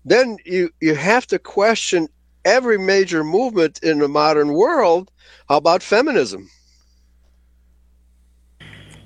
then 0.05 0.37
you 0.45 0.69
you 0.81 0.95
have 0.95 1.25
to 1.27 1.39
question 1.39 2.07
every 2.45 2.77
major 2.77 3.23
movement 3.23 3.79
in 3.83 3.99
the 3.99 4.07
modern 4.07 4.53
world. 4.53 5.09
How 5.47 5.57
about 5.57 5.83
feminism? 5.83 6.49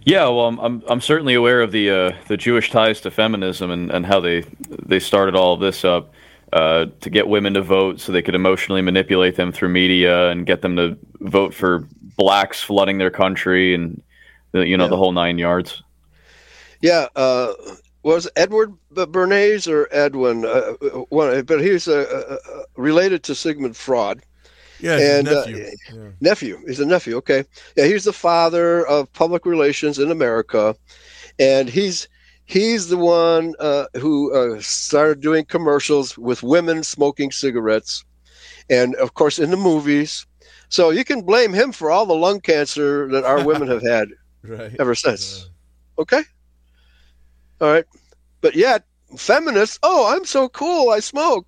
Yeah, 0.06 0.28
well, 0.30 0.48
I'm 0.48 0.60
I'm, 0.60 0.84
I'm 0.88 1.02
certainly 1.02 1.34
aware 1.34 1.62
of 1.62 1.72
the 1.72 1.90
uh, 1.90 2.12
the 2.28 2.38
Jewish 2.38 2.70
ties 2.70 3.02
to 3.02 3.12
feminism 3.12 3.72
and, 3.72 3.92
and 3.92 4.06
how 4.06 4.20
they 4.20 4.46
they 4.70 5.00
started 5.00 5.36
all 5.36 5.54
of 5.54 5.60
this 5.60 5.84
up 5.84 6.14
uh, 6.54 6.86
to 7.02 7.10
get 7.10 7.28
women 7.28 7.56
to 7.56 7.62
vote 7.64 8.00
so 8.00 8.12
they 8.12 8.22
could 8.22 8.36
emotionally 8.36 8.84
manipulate 8.84 9.36
them 9.36 9.52
through 9.52 9.70
media 9.70 10.30
and 10.30 10.46
get 10.46 10.62
them 10.62 10.76
to 10.76 10.98
vote 11.22 11.54
for 11.56 11.88
blacks 12.18 12.62
flooding 12.62 13.00
their 13.00 13.10
country 13.10 13.74
and 13.74 14.02
the, 14.52 14.68
you 14.68 14.78
know 14.78 14.88
the 14.88 14.96
whole 14.96 15.12
nine 15.12 15.40
yards. 15.40 15.82
Yeah, 16.82 17.08
uh, 17.16 17.54
was 18.04 18.30
Edward 18.36 18.74
Bernays 18.94 19.68
or 19.68 19.88
Edwin? 19.92 20.46
Uh, 20.46 20.74
one, 21.10 21.42
but 21.46 21.62
he's 21.62 21.88
uh, 21.88 22.06
uh, 22.30 22.54
uh, 22.54 22.64
related 22.78 23.24
to 23.24 23.34
Sigmund 23.34 23.76
Freud. 23.76 24.22
Yeah, 24.86 25.18
and, 25.20 25.28
uh, 25.28 25.46
nephew. 25.46 25.72
Yeah. 25.94 26.10
nephew. 26.22 26.60
He's 26.68 26.80
a 26.80 26.86
nephew. 26.86 27.16
Okay. 27.18 27.44
Yeah, 27.76 27.86
he's 27.86 28.04
the 28.06 28.14
father 28.14 28.86
of 28.88 29.12
public 29.14 29.46
relations 29.46 29.98
in 30.00 30.12
America, 30.12 30.76
and 31.40 31.70
he's 31.70 32.08
he's 32.46 32.90
the 32.90 32.98
one 32.98 33.56
uh, 33.60 33.86
who 33.98 34.34
uh, 34.34 34.62
started 34.62 35.22
doing 35.22 35.46
commercials 35.46 36.18
with 36.18 36.44
women 36.44 36.84
smoking 36.84 37.32
cigarettes, 37.32 38.06
and 38.70 38.96
of 38.96 39.16
course 39.16 39.40
in 39.40 39.50
the 39.52 39.58
movies. 39.58 40.26
So 40.70 40.92
you 40.92 41.04
can 41.04 41.22
blame 41.22 41.54
him 41.54 41.72
for 41.72 41.90
all 41.92 42.06
the 42.06 42.16
lung 42.16 42.42
cancer 42.42 43.10
that 43.10 43.24
our 43.24 43.44
women 43.44 43.68
have 43.68 43.84
had 43.84 44.10
Right. 44.44 44.76
ever 44.80 44.94
since. 44.96 45.50
Okay. 45.98 46.22
All 47.62 47.72
right. 47.72 47.86
But 48.42 48.56
yet, 48.56 48.84
feminists, 49.18 49.80
oh, 49.84 50.14
I'm 50.14 50.26
so 50.26 50.50
cool. 50.50 50.92
I 50.92 51.00
smoke. 51.00 51.48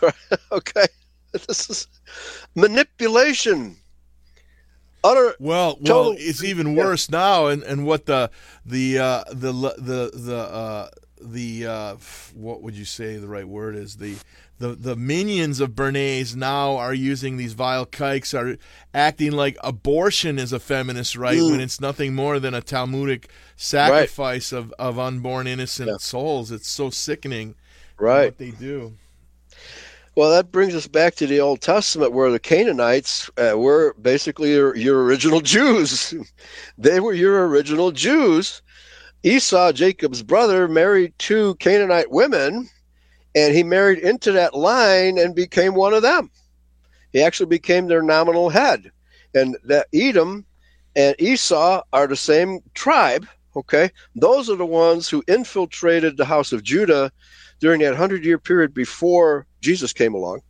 okay. 0.52 0.86
This 1.46 1.68
is 1.68 1.86
manipulation. 2.54 3.76
Utter. 5.04 5.34
Well, 5.38 5.78
well, 5.80 6.14
it's 6.18 6.42
even 6.42 6.74
worse 6.74 7.08
now, 7.10 7.46
and 7.46 7.62
and 7.62 7.86
what 7.86 8.06
the 8.06 8.30
the 8.64 8.98
uh, 8.98 9.24
the 9.28 9.52
the 9.52 10.10
the 10.12 10.36
uh, 10.36 10.88
the 11.20 11.66
uh, 11.66 11.96
what 12.34 12.62
would 12.62 12.74
you 12.74 12.84
say 12.84 13.16
the 13.16 13.28
right 13.28 13.46
word 13.46 13.76
is 13.76 13.96
the 13.98 14.16
the 14.58 14.68
the 14.68 14.96
minions 14.96 15.60
of 15.60 15.70
Bernays 15.76 16.34
now 16.34 16.76
are 16.76 16.94
using 16.94 17.36
these 17.36 17.52
vile 17.52 17.86
kikes 17.86 18.34
are 18.34 18.56
acting 18.92 19.30
like 19.30 19.56
abortion 19.62 20.38
is 20.40 20.52
a 20.52 20.58
feminist 20.58 21.14
right 21.14 21.38
Mm. 21.38 21.50
when 21.52 21.60
it's 21.60 21.80
nothing 21.80 22.14
more 22.14 22.40
than 22.40 22.54
a 22.54 22.60
Talmudic 22.62 23.28
sacrifice 23.54 24.50
of, 24.50 24.72
of 24.78 24.98
unborn 24.98 25.46
innocent 25.46 26.00
souls. 26.00 26.50
It's 26.50 26.68
so 26.68 26.90
sickening. 26.90 27.54
Right. 27.98 28.26
What 28.26 28.38
they 28.38 28.50
do. 28.50 28.94
Well, 30.16 30.30
that 30.30 30.50
brings 30.50 30.74
us 30.74 30.86
back 30.86 31.14
to 31.16 31.26
the 31.26 31.40
Old 31.40 31.60
Testament 31.60 32.12
where 32.12 32.30
the 32.30 32.38
Canaanites 32.38 33.28
uh, 33.36 33.58
were 33.58 33.94
basically 34.00 34.54
your, 34.54 34.74
your 34.74 35.04
original 35.04 35.40
Jews. 35.42 36.14
they 36.78 37.00
were 37.00 37.12
your 37.12 37.46
original 37.46 37.92
Jews. 37.92 38.62
Esau, 39.22 39.72
Jacob's 39.72 40.22
brother, 40.22 40.68
married 40.68 41.12
two 41.18 41.54
Canaanite 41.56 42.10
women, 42.10 42.66
and 43.34 43.54
he 43.54 43.62
married 43.62 43.98
into 43.98 44.32
that 44.32 44.54
line 44.54 45.18
and 45.18 45.34
became 45.34 45.74
one 45.74 45.92
of 45.92 46.00
them. 46.00 46.30
He 47.12 47.22
actually 47.22 47.46
became 47.46 47.86
their 47.86 48.02
nominal 48.02 48.48
head. 48.48 48.90
And 49.34 49.58
that 49.64 49.88
Edom 49.92 50.46
and 50.94 51.14
Esau 51.18 51.82
are 51.92 52.06
the 52.06 52.16
same 52.16 52.60
tribe, 52.72 53.26
okay? 53.54 53.90
Those 54.14 54.48
are 54.48 54.56
the 54.56 54.64
ones 54.64 55.10
who 55.10 55.22
infiltrated 55.28 56.16
the 56.16 56.24
house 56.24 56.52
of 56.52 56.62
Judah 56.62 57.12
during 57.60 57.82
that 57.82 57.96
hundred 57.96 58.24
year 58.24 58.38
period 58.38 58.72
before 58.72 59.46
Jesus 59.66 59.92
came 59.92 60.14
along. 60.14 60.42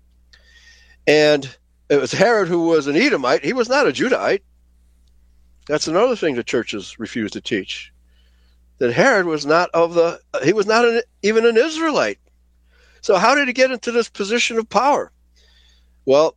And 1.07 1.57
it 1.89 1.99
was 1.99 2.13
Herod 2.13 2.49
who 2.49 2.67
was 2.67 2.87
an 2.87 2.97
Edomite. 2.97 3.43
He 3.43 3.55
was 3.55 3.67
not 3.67 3.87
a 3.87 3.93
Judahite. 3.93 4.43
That's 5.69 5.89
another 5.89 6.15
thing 6.15 6.35
the 6.35 6.45
churches 6.45 6.99
refuse 6.99 7.31
to 7.31 7.41
teach. 7.41 7.93
That 8.77 8.93
Herod 8.93 9.25
was 9.25 9.47
not 9.47 9.71
of 9.73 9.95
the, 9.95 10.21
he 10.45 10.53
was 10.53 10.67
not 10.67 10.85
an, 10.85 11.01
even 11.23 11.47
an 11.47 11.57
Israelite. 11.57 12.19
So 13.01 13.17
how 13.17 13.35
did 13.35 13.49
he 13.49 13.55
get 13.55 13.71
into 13.71 13.91
this 13.91 14.11
position 14.11 14.59
of 14.59 14.69
power? 14.69 15.11
Well, 16.05 16.37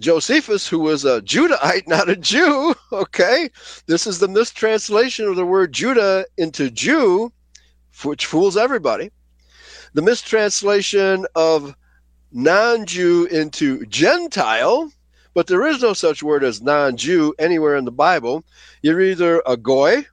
Josephus, 0.00 0.66
who 0.66 0.80
was 0.80 1.04
a 1.04 1.22
Judahite, 1.22 1.86
not 1.86 2.10
a 2.10 2.16
Jew, 2.16 2.74
okay, 2.92 3.48
this 3.86 4.04
is 4.04 4.18
the 4.18 4.26
mistranslation 4.26 5.28
of 5.28 5.36
the 5.36 5.46
word 5.46 5.72
Judah 5.72 6.26
into 6.36 6.72
Jew, 6.72 7.32
which 8.02 8.26
fools 8.26 8.56
everybody 8.56 9.12
the 9.96 10.02
mistranslation 10.02 11.24
of 11.34 11.74
non 12.32 12.86
Jew 12.86 13.26
into 13.26 13.84
Gentile, 13.86 14.90
but 15.34 15.46
there 15.46 15.66
is 15.66 15.82
no 15.82 15.92
such 15.92 16.22
word 16.22 16.44
as 16.44 16.62
non 16.62 16.96
Jew 16.96 17.34
anywhere 17.38 17.76
in 17.76 17.84
the 17.84 17.92
Bible. 17.92 18.44
You're 18.82 19.00
either 19.00 19.42
a 19.46 19.56
Goy, 19.56 20.06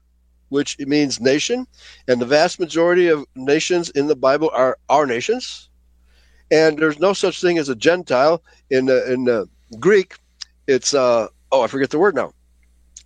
which 0.50 0.78
means 0.80 1.20
nation, 1.20 1.66
and 2.08 2.22
the 2.22 2.26
vast 2.26 2.60
majority 2.60 3.08
of 3.08 3.26
nations 3.36 3.90
in 3.92 4.08
the 4.08 4.16
Bible 4.16 4.52
are 4.54 4.78
our 4.90 5.06
nations. 5.06 5.70
And 6.52 6.78
there's 6.78 7.00
no 7.00 7.14
such 7.14 7.42
thing 7.42 7.58
as 7.58 7.70
a 7.70 7.76
Gentile 7.76 8.44
in 8.70 8.86
the, 8.86 9.12
in 9.12 9.24
the 9.24 9.50
Greek. 9.80 10.16
It's, 10.68 10.94
uh, 10.94 11.28
oh, 11.52 11.62
I 11.62 11.68
forget 11.68 11.90
the 11.90 12.00
word 12.00 12.16
now. 12.16 12.34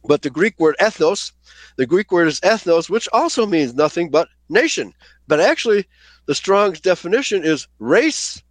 But 0.03 0.21
the 0.21 0.29
Greek 0.29 0.59
word 0.59 0.75
ethnos, 0.81 1.31
the 1.77 1.85
Greek 1.85 2.11
word 2.11 2.27
is 2.27 2.39
ethnos, 2.41 2.89
which 2.89 3.07
also 3.13 3.45
means 3.45 3.73
nothing 3.73 4.09
but 4.09 4.27
nation. 4.49 4.93
But 5.27 5.39
actually, 5.39 5.85
the 6.25 6.35
Strong's 6.35 6.81
definition 6.81 7.43
is 7.43 7.67
race, 7.79 8.41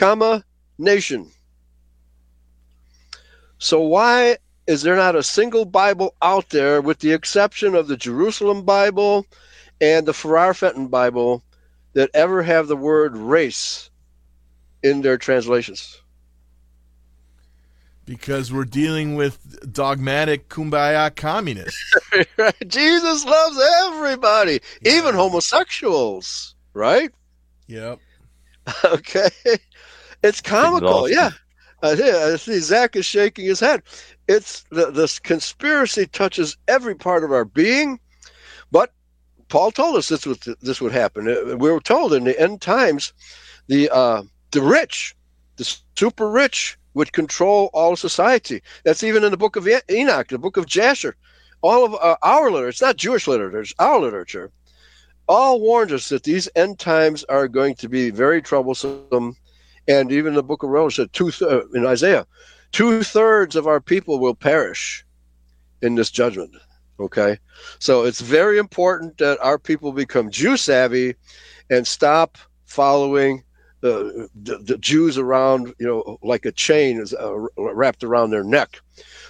comma, 0.00 0.42
nation. 0.78 1.30
So 3.58 3.82
why 3.82 4.38
is 4.66 4.80
there 4.80 4.96
not 4.96 5.14
a 5.14 5.22
single 5.22 5.66
Bible 5.66 6.14
out 6.22 6.48
there, 6.48 6.80
with 6.80 7.00
the 7.00 7.12
exception 7.12 7.74
of 7.74 7.86
the 7.86 7.98
Jerusalem 7.98 8.64
Bible 8.64 9.26
and 9.78 10.06
the 10.06 10.14
Ferrar 10.14 10.54
Fenton 10.54 10.88
Bible, 10.88 11.42
that 11.92 12.08
ever 12.14 12.42
have 12.42 12.66
the 12.66 12.76
word 12.76 13.14
race 13.14 13.90
in 14.82 15.02
their 15.02 15.18
translations? 15.18 16.00
Because 18.06 18.50
we're 18.50 18.64
dealing 18.64 19.16
with 19.16 19.70
dogmatic 19.70 20.48
kumbaya 20.48 21.14
communists. 21.14 21.94
Jesus 22.66 23.26
loves 23.26 23.60
everybody, 23.82 24.60
even 24.80 25.14
homosexuals, 25.14 26.54
right? 26.72 27.10
Yep. 27.66 28.00
okay. 28.84 29.30
It's 30.22 30.40
comical, 30.40 31.06
exhausting. 31.06 31.16
yeah. 31.16 31.30
Uh, 31.82 31.96
yeah, 31.98 32.30
I 32.32 32.36
see 32.36 32.58
Zach 32.60 32.96
is 32.96 33.06
shaking 33.06 33.46
his 33.46 33.60
head. 33.60 33.82
It's 34.28 34.64
the 34.70 34.90
this 34.90 35.18
conspiracy 35.18 36.06
touches 36.06 36.56
every 36.68 36.94
part 36.94 37.24
of 37.24 37.32
our 37.32 37.44
being, 37.44 37.98
but 38.70 38.92
Paul 39.48 39.70
told 39.70 39.96
us 39.96 40.08
this 40.08 40.26
would 40.26 40.40
this 40.60 40.80
would 40.80 40.92
happen. 40.92 41.28
Uh, 41.28 41.56
We 41.56 41.70
were 41.70 41.80
told 41.80 42.12
in 42.12 42.24
the 42.24 42.38
end 42.38 42.60
times, 42.60 43.12
the 43.68 43.88
uh, 43.90 44.22
the 44.50 44.62
rich, 44.62 45.14
the 45.56 45.64
super 45.64 46.30
rich, 46.30 46.78
would 46.94 47.12
control 47.12 47.70
all 47.72 47.96
society. 47.96 48.62
That's 48.84 49.02
even 49.02 49.24
in 49.24 49.30
the 49.30 49.36
book 49.36 49.56
of 49.56 49.66
Enoch, 49.90 50.28
the 50.28 50.38
book 50.38 50.56
of 50.56 50.66
Jasher. 50.66 51.16
All 51.62 51.84
of 51.84 51.94
uh, 51.94 52.16
our 52.22 52.50
literature, 52.50 52.68
it's 52.68 52.80
not 52.82 52.96
Jewish 52.96 53.26
literature, 53.26 53.60
it's 53.60 53.74
our 53.78 54.00
literature, 54.00 54.50
all 55.28 55.60
warned 55.60 55.92
us 55.92 56.08
that 56.08 56.24
these 56.24 56.48
end 56.56 56.78
times 56.78 57.24
are 57.24 57.48
going 57.48 57.74
to 57.76 57.88
be 57.88 58.10
very 58.10 58.40
troublesome. 58.42 59.36
And 59.90 60.12
even 60.12 60.34
the 60.34 60.44
book 60.44 60.64
of 60.64 60.70
Romans 60.70 60.96
said, 60.96 61.12
two 61.14 61.32
th- 61.32 61.64
in 61.74 61.86
Isaiah, 61.86 62.26
two 62.72 63.02
thirds 63.04 63.56
of 63.56 63.66
our 63.68 63.80
people 63.82 64.20
will 64.20 64.36
perish. 64.36 65.04
in 65.82 65.96
this 65.96 66.10
judgment. 66.10 66.54
Okay, 67.00 67.38
so 67.80 68.04
it's 68.04 68.20
very 68.20 68.58
important 68.58 69.18
that 69.18 69.38
our 69.42 69.58
people 69.58 69.92
become 69.92 70.30
Jew 70.30 70.56
savvy 70.56 71.16
and 71.70 71.86
stop 71.86 72.38
following 72.66 73.42
the, 73.80 74.28
the, 74.42 74.58
the 74.58 74.78
Jews 74.78 75.18
around, 75.18 75.74
you 75.80 75.86
know, 75.86 76.18
like 76.22 76.46
a 76.46 76.52
chain 76.52 77.00
is 77.00 77.14
uh, 77.14 77.34
wrapped 77.58 78.04
around 78.04 78.30
their 78.30 78.44
neck. 78.44 78.80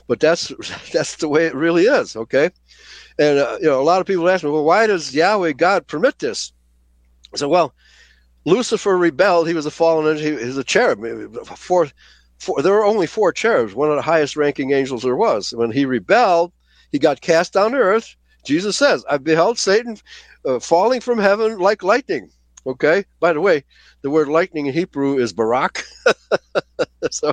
But 0.08 0.20
that's 0.20 0.52
that's 0.92 1.16
the 1.16 1.28
way 1.28 1.46
it 1.46 1.54
really 1.54 1.84
is. 1.84 2.16
Okay, 2.16 2.50
and 3.18 3.38
uh, 3.38 3.58
you 3.60 3.68
know, 3.68 3.80
a 3.80 3.84
lot 3.84 4.00
of 4.00 4.06
people 4.06 4.28
ask 4.28 4.44
me, 4.44 4.50
well, 4.50 4.64
why 4.64 4.86
does 4.88 5.14
Yahweh 5.14 5.52
God 5.52 5.86
permit 5.86 6.18
this? 6.20 6.52
I 7.34 7.38
said, 7.38 7.48
well, 7.48 7.74
Lucifer 8.44 8.96
rebelled. 8.96 9.48
He 9.48 9.54
was 9.54 9.66
a 9.66 9.70
fallen 9.70 10.16
angel. 10.16 10.38
He 10.38 10.46
was 10.46 10.56
a 10.56 10.64
cherub. 10.64 11.00
Four, 11.46 11.88
four, 12.38 12.62
there 12.62 12.72
were 12.72 12.84
only 12.84 13.06
four 13.06 13.32
cherubs, 13.32 13.74
one 13.74 13.90
of 13.90 13.96
the 13.96 14.02
highest 14.02 14.36
ranking 14.36 14.72
angels 14.72 15.02
there 15.02 15.16
was. 15.16 15.52
When 15.52 15.70
he 15.70 15.84
rebelled, 15.84 16.52
he 16.92 16.98
got 16.98 17.20
cast 17.20 17.52
down 17.52 17.72
to 17.72 17.78
earth. 17.78 18.16
Jesus 18.44 18.76
says, 18.76 19.04
I 19.08 19.18
beheld 19.18 19.58
Satan 19.58 19.98
uh, 20.46 20.58
falling 20.58 21.00
from 21.00 21.18
heaven 21.18 21.58
like 21.58 21.82
lightning. 21.82 22.30
Okay. 22.66 23.04
By 23.20 23.32
the 23.32 23.40
way, 23.40 23.64
the 24.02 24.10
word 24.10 24.28
lightning 24.28 24.66
in 24.66 24.74
Hebrew 24.74 25.18
is 25.18 25.32
Barak. 25.32 25.84
so, 27.10 27.32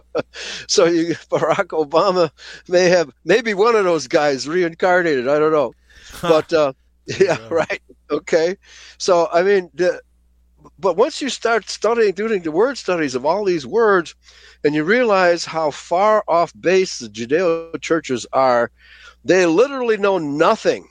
so 0.68 0.86
you, 0.86 1.16
Barack 1.30 1.68
Obama 1.68 2.32
may 2.68 2.86
have 2.90 3.12
maybe 3.26 3.54
one 3.54 3.76
of 3.76 3.84
those 3.84 4.08
guys 4.08 4.48
reincarnated. 4.48 5.28
I 5.28 5.40
don't 5.40 5.52
know, 5.52 5.74
but 6.22 6.52
uh, 6.54 6.74
yeah, 7.20 7.38
right. 7.50 7.82
Okay. 8.10 8.58
So 8.98 9.28
I 9.32 9.44
mean, 9.44 9.70
the, 9.74 10.02
but 10.80 10.98
once 10.98 11.22
you 11.22 11.30
start 11.30 11.70
studying, 11.70 12.14
doing 12.14 12.42
the 12.42 12.52
word 12.52 12.78
studies 12.78 13.16
of 13.16 13.26
all 13.26 13.46
these 13.46 13.66
words, 13.66 14.16
and 14.64 14.74
you 14.74 14.84
realize 14.84 15.46
how 15.46 15.72
far 15.72 16.24
off 16.28 16.54
base 16.60 17.00
the 17.00 17.08
Judeo 17.08 17.80
churches 17.82 18.26
are, 18.34 18.72
they 19.24 19.46
literally 19.46 19.98
know 19.98 20.18
nothing 20.18 20.88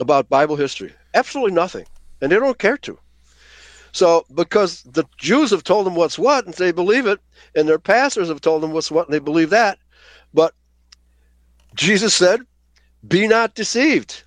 about 0.00 0.28
Bible 0.28 0.56
history. 0.56 0.92
Absolutely 1.14 1.52
nothing. 1.52 1.86
And 2.20 2.30
they 2.30 2.36
don't 2.36 2.58
care 2.58 2.78
to. 2.78 2.98
So, 3.92 4.24
because 4.34 4.82
the 4.82 5.04
Jews 5.18 5.50
have 5.52 5.62
told 5.62 5.86
them 5.86 5.94
what's 5.94 6.18
what, 6.18 6.46
and 6.46 6.54
they 6.54 6.72
believe 6.72 7.06
it, 7.06 7.20
and 7.54 7.68
their 7.68 7.78
pastors 7.78 8.28
have 8.28 8.40
told 8.40 8.62
them 8.62 8.72
what's 8.72 8.90
what, 8.90 9.06
and 9.06 9.14
they 9.14 9.20
believe 9.20 9.50
that. 9.50 9.78
But 10.32 10.52
Jesus 11.74 12.12
said, 12.12 12.40
Be 13.06 13.28
not 13.28 13.54
deceived. 13.54 14.24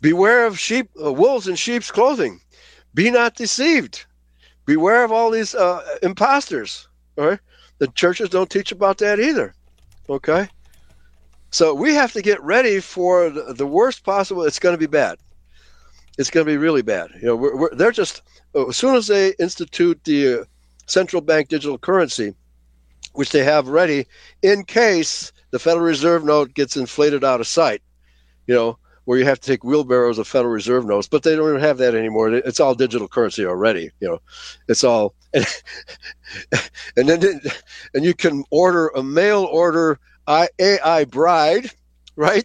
Beware 0.00 0.46
of 0.46 0.58
sheep, 0.58 0.90
uh, 1.02 1.12
wolves 1.12 1.48
in 1.48 1.56
sheep's 1.56 1.90
clothing. 1.90 2.40
Be 2.98 3.12
not 3.12 3.36
deceived. 3.36 4.06
Beware 4.66 5.04
of 5.04 5.12
all 5.12 5.30
these 5.30 5.54
uh, 5.54 5.84
imposters. 6.02 6.88
All 7.16 7.28
right? 7.28 7.38
The 7.78 7.86
churches 7.86 8.28
don't 8.28 8.50
teach 8.50 8.72
about 8.72 8.98
that 8.98 9.20
either. 9.20 9.54
Okay? 10.10 10.48
So 11.52 11.74
we 11.74 11.94
have 11.94 12.12
to 12.14 12.22
get 12.22 12.42
ready 12.42 12.80
for 12.80 13.30
the, 13.30 13.66
worst 13.68 14.02
possible. 14.02 14.42
It's 14.42 14.58
going 14.58 14.74
to 14.74 14.80
be 14.80 14.88
bad. 14.88 15.18
It's 16.18 16.28
going 16.28 16.44
to 16.44 16.50
be 16.50 16.56
really 16.56 16.82
bad. 16.82 17.10
You 17.20 17.28
know, 17.28 17.36
we're, 17.36 17.56
we're, 17.56 17.74
they're 17.76 17.92
just 17.92 18.22
as 18.68 18.76
soon 18.76 18.96
as 18.96 19.06
they 19.06 19.32
institute 19.38 20.02
the 20.02 20.40
uh, 20.40 20.44
central 20.86 21.22
bank 21.22 21.50
digital 21.50 21.78
currency, 21.78 22.34
which 23.12 23.30
they 23.30 23.44
have 23.44 23.68
ready 23.68 24.08
in 24.42 24.64
case 24.64 25.30
the 25.52 25.60
Federal 25.60 25.84
Reserve 25.84 26.24
note 26.24 26.52
gets 26.52 26.76
inflated 26.76 27.22
out 27.22 27.38
of 27.38 27.46
sight, 27.46 27.80
you 28.48 28.56
know, 28.56 28.76
where 29.08 29.18
you 29.18 29.24
have 29.24 29.40
to 29.40 29.46
take 29.46 29.64
wheelbarrows 29.64 30.18
of 30.18 30.28
Federal 30.28 30.52
Reserve 30.52 30.84
notes, 30.84 31.08
but 31.08 31.22
they 31.22 31.34
don't 31.34 31.48
even 31.48 31.62
have 31.62 31.78
that 31.78 31.94
anymore. 31.94 32.30
It's 32.30 32.60
all 32.60 32.74
digital 32.74 33.08
currency 33.08 33.46
already. 33.46 33.90
You 34.00 34.08
know, 34.08 34.18
it's 34.68 34.84
all, 34.84 35.14
and, 35.32 35.46
and 36.94 37.08
then 37.08 37.40
and 37.94 38.04
you 38.04 38.12
can 38.12 38.44
order 38.50 38.88
a 38.88 39.02
mail 39.02 39.44
order 39.44 39.98
AI 40.28 41.06
bride, 41.06 41.70
right? 42.16 42.44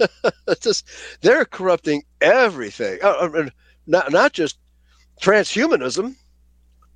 just 0.62 0.88
they're 1.20 1.44
corrupting 1.44 2.04
everything. 2.22 3.00
Uh, 3.02 3.08
uh, 3.10 3.24
I 3.24 3.28
mean, 3.28 3.52
not 3.86 4.10
not 4.10 4.32
just 4.32 4.58
transhumanism, 5.20 6.16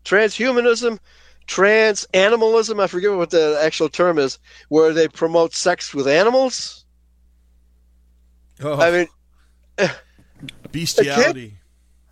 transhumanism, 0.06 0.98
trans 1.46 2.06
animalism. 2.14 2.80
I 2.80 2.86
forget 2.86 3.12
what 3.12 3.28
the 3.28 3.60
actual 3.62 3.90
term 3.90 4.18
is, 4.18 4.38
where 4.70 4.94
they 4.94 5.06
promote 5.06 5.52
sex 5.52 5.92
with 5.92 6.08
animals. 6.08 6.81
Oh. 8.62 8.80
I 8.80 8.90
mean, 8.90 9.08
bestiality. 10.72 11.54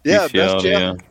Yeah, 0.05 0.23
Bestiality, 0.23 0.69
bestiality. 0.71 1.05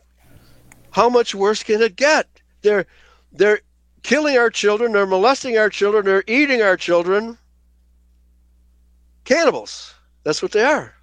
How 0.90 1.08
much 1.08 1.34
worse 1.34 1.62
can 1.62 1.80
it 1.82 1.96
get? 1.96 2.26
They're 2.62 2.86
they're 3.32 3.60
killing 4.02 4.36
our 4.36 4.50
children. 4.50 4.92
They're 4.92 5.06
molesting 5.06 5.56
our 5.56 5.70
children. 5.70 6.04
They're 6.04 6.24
eating 6.26 6.62
our 6.62 6.76
children. 6.76 7.38
Cannibals. 9.24 9.94
That's 10.24 10.42
what 10.42 10.52
they 10.52 10.64
are. 10.64 10.94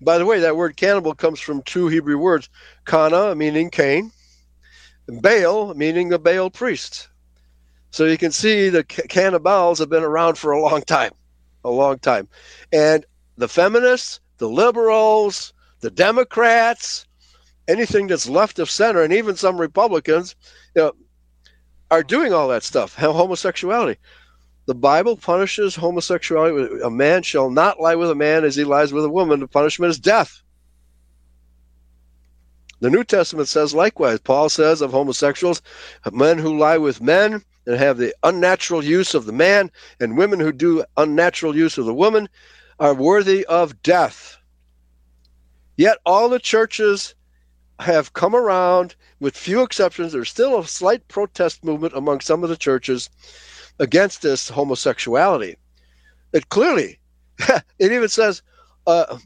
By 0.00 0.18
the 0.18 0.26
way, 0.26 0.40
that 0.40 0.56
word 0.56 0.76
cannibal 0.76 1.14
comes 1.14 1.40
from 1.40 1.62
two 1.62 1.88
Hebrew 1.88 2.18
words 2.18 2.48
Kana, 2.84 3.34
meaning 3.34 3.70
Cain, 3.70 4.10
and 5.08 5.22
Baal, 5.22 5.74
meaning 5.74 6.08
the 6.08 6.18
Baal 6.18 6.50
priest. 6.50 7.08
So 7.90 8.04
you 8.06 8.18
can 8.18 8.32
see 8.32 8.68
the 8.70 8.82
cannibals 8.82 9.78
have 9.78 9.88
been 9.88 10.02
around 10.02 10.36
for 10.36 10.50
a 10.50 10.60
long 10.60 10.82
time, 10.82 11.12
a 11.64 11.70
long 11.70 11.98
time. 11.98 12.28
And 12.72 13.06
the 13.36 13.48
feminists, 13.48 14.20
the 14.38 14.48
liberals, 14.48 15.52
the 15.80 15.90
Democrats, 15.90 17.06
anything 17.68 18.06
that's 18.06 18.28
left 18.28 18.58
of 18.58 18.70
center, 18.70 19.02
and 19.02 19.12
even 19.12 19.36
some 19.36 19.60
Republicans, 19.60 20.36
you 20.74 20.82
know, 20.82 20.92
are 21.90 22.02
doing 22.02 22.32
all 22.32 22.48
that 22.48 22.62
stuff, 22.62 22.94
homosexuality. 22.94 23.98
The 24.66 24.74
Bible 24.74 25.16
punishes 25.16 25.76
homosexuality. 25.76 26.80
A 26.82 26.90
man 26.90 27.22
shall 27.22 27.50
not 27.50 27.80
lie 27.80 27.94
with 27.94 28.10
a 28.10 28.14
man 28.14 28.44
as 28.44 28.56
he 28.56 28.64
lies 28.64 28.92
with 28.92 29.04
a 29.04 29.10
woman. 29.10 29.40
The 29.40 29.46
punishment 29.46 29.90
is 29.90 29.98
death. 29.98 30.40
The 32.80 32.90
New 32.90 33.04
Testament 33.04 33.48
says 33.48 33.74
likewise. 33.74 34.20
Paul 34.20 34.48
says 34.48 34.80
of 34.80 34.90
homosexuals, 34.90 35.62
men 36.12 36.38
who 36.38 36.58
lie 36.58 36.78
with 36.78 37.02
men 37.02 37.42
and 37.66 37.76
have 37.76 37.98
the 37.98 38.14
unnatural 38.22 38.84
use 38.84 39.14
of 39.14 39.26
the 39.26 39.32
man, 39.32 39.70
and 40.00 40.18
women 40.18 40.40
who 40.40 40.52
do 40.52 40.84
unnatural 40.96 41.56
use 41.56 41.78
of 41.78 41.86
the 41.86 41.94
woman, 41.94 42.28
are 42.78 42.94
worthy 42.94 43.44
of 43.46 43.82
death. 43.82 44.36
Yet 45.76 45.98
all 46.04 46.28
the 46.28 46.38
churches 46.38 47.14
have 47.80 48.12
come 48.12 48.34
around, 48.34 48.94
with 49.20 49.36
few 49.36 49.62
exceptions. 49.62 50.12
There's 50.12 50.30
still 50.30 50.58
a 50.58 50.66
slight 50.66 51.06
protest 51.08 51.64
movement 51.64 51.94
among 51.96 52.20
some 52.20 52.42
of 52.42 52.50
the 52.50 52.56
churches 52.56 53.10
against 53.78 54.22
this 54.22 54.48
homosexuality. 54.48 55.56
It 56.32 56.48
clearly, 56.48 56.98
it 57.38 57.92
even 57.92 58.08
says 58.08 58.42
uh, 58.86 59.18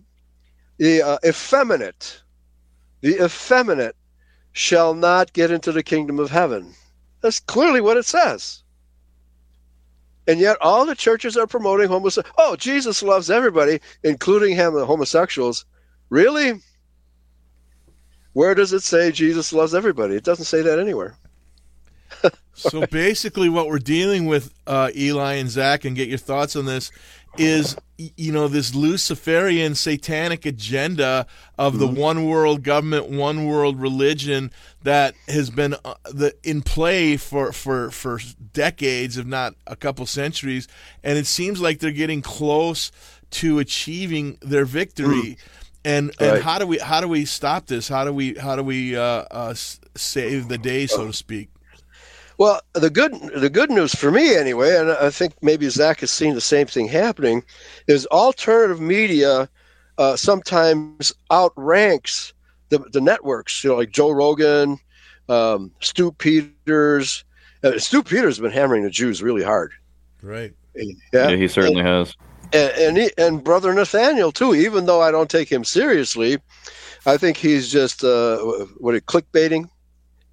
the 0.78 1.02
uh, 1.02 1.18
effeminate, 1.24 2.22
the 3.00 3.24
effeminate 3.24 3.96
shall 4.52 4.94
not 4.94 5.32
get 5.32 5.50
into 5.50 5.72
the 5.72 5.82
kingdom 5.82 6.18
of 6.18 6.30
heaven. 6.30 6.74
That's 7.20 7.40
clearly 7.40 7.80
what 7.80 7.96
it 7.96 8.06
says. 8.06 8.62
And 10.28 10.38
yet, 10.38 10.58
all 10.60 10.84
the 10.84 10.94
churches 10.94 11.38
are 11.38 11.46
promoting 11.46 11.88
homosexuality. 11.88 12.34
Oh, 12.36 12.54
Jesus 12.54 13.02
loves 13.02 13.30
everybody, 13.30 13.80
including 14.04 14.54
him, 14.54 14.74
the 14.74 14.84
homosexuals. 14.84 15.64
Really? 16.10 16.60
Where 18.34 18.54
does 18.54 18.74
it 18.74 18.82
say 18.82 19.10
Jesus 19.10 19.54
loves 19.54 19.74
everybody? 19.74 20.16
It 20.16 20.24
doesn't 20.24 20.44
say 20.44 20.60
that 20.60 20.78
anywhere. 20.78 21.16
so 22.52 22.86
basically, 22.86 23.48
what 23.48 23.68
we're 23.68 23.78
dealing 23.78 24.26
with, 24.26 24.52
uh, 24.66 24.90
Eli 24.94 25.34
and 25.34 25.48
Zach, 25.48 25.86
and 25.86 25.96
get 25.96 26.08
your 26.08 26.18
thoughts 26.18 26.56
on 26.56 26.66
this, 26.66 26.90
is 27.36 27.76
you 27.98 28.32
know 28.32 28.46
this 28.46 28.74
Luciferian 28.74 29.74
satanic 29.74 30.46
agenda 30.46 31.26
of 31.58 31.78
the 31.78 31.86
mm-hmm. 31.86 32.00
one 32.00 32.26
world 32.26 32.62
government, 32.62 33.08
one 33.08 33.46
world 33.46 33.80
religion 33.80 34.52
that 34.82 35.14
has 35.26 35.50
been 35.50 35.74
uh, 35.84 35.94
the, 36.04 36.32
in 36.44 36.62
play 36.62 37.16
for, 37.16 37.52
for 37.52 37.90
for 37.90 38.20
decades, 38.52 39.16
if 39.16 39.26
not 39.26 39.54
a 39.66 39.74
couple 39.74 40.06
centuries, 40.06 40.68
and 41.02 41.18
it 41.18 41.26
seems 41.26 41.60
like 41.60 41.80
they're 41.80 41.90
getting 41.90 42.22
close 42.22 42.92
to 43.30 43.58
achieving 43.58 44.38
their 44.40 44.64
victory. 44.64 45.06
Mm. 45.06 45.38
And 45.84 46.14
and 46.20 46.32
right. 46.32 46.42
how 46.42 46.58
do 46.58 46.66
we 46.66 46.78
how 46.78 47.00
do 47.00 47.08
we 47.08 47.24
stop 47.24 47.66
this? 47.66 47.88
How 47.88 48.04
do 48.04 48.12
we 48.12 48.34
how 48.34 48.56
do 48.56 48.62
we 48.62 48.96
uh, 48.96 49.00
uh, 49.00 49.54
save 49.96 50.48
the 50.48 50.58
day, 50.58 50.86
so 50.86 51.06
to 51.06 51.12
speak? 51.12 51.50
Well, 52.38 52.60
the 52.72 52.88
good 52.88 53.12
the 53.34 53.50
good 53.50 53.68
news 53.68 53.94
for 53.94 54.12
me 54.12 54.36
anyway, 54.36 54.76
and 54.76 54.92
I 54.92 55.10
think 55.10 55.34
maybe 55.42 55.68
Zach 55.68 56.00
has 56.00 56.12
seen 56.12 56.34
the 56.34 56.40
same 56.40 56.68
thing 56.68 56.86
happening, 56.86 57.42
is 57.88 58.06
alternative 58.06 58.80
media 58.80 59.48
uh, 59.98 60.14
sometimes 60.14 61.12
outranks 61.32 62.32
the 62.68 62.78
the 62.92 63.00
networks. 63.00 63.64
You 63.64 63.70
know, 63.70 63.76
like 63.76 63.90
Joe 63.90 64.12
Rogan, 64.12 64.78
um, 65.28 65.72
Stu 65.80 66.12
Peters. 66.12 67.24
Uh, 67.64 67.76
Stu 67.76 68.04
Peters 68.04 68.36
has 68.36 68.38
been 68.38 68.52
hammering 68.52 68.84
the 68.84 68.90
Jews 68.90 69.20
really 69.20 69.42
hard. 69.42 69.72
Right. 70.22 70.54
Yeah, 70.76 70.92
yeah 71.12 71.36
he 71.36 71.48
certainly 71.48 71.80
and, 71.80 71.88
has. 71.88 72.14
And 72.52 72.70
and, 72.78 72.96
he, 72.98 73.10
and 73.18 73.42
brother 73.42 73.74
Nathaniel 73.74 74.30
too. 74.30 74.54
Even 74.54 74.86
though 74.86 75.02
I 75.02 75.10
don't 75.10 75.28
take 75.28 75.50
him 75.50 75.64
seriously, 75.64 76.38
I 77.04 77.16
think 77.16 77.36
he's 77.36 77.68
just 77.68 78.04
uh, 78.04 78.38
what 78.76 78.94
it 78.94 79.06
clickbaiting 79.06 79.68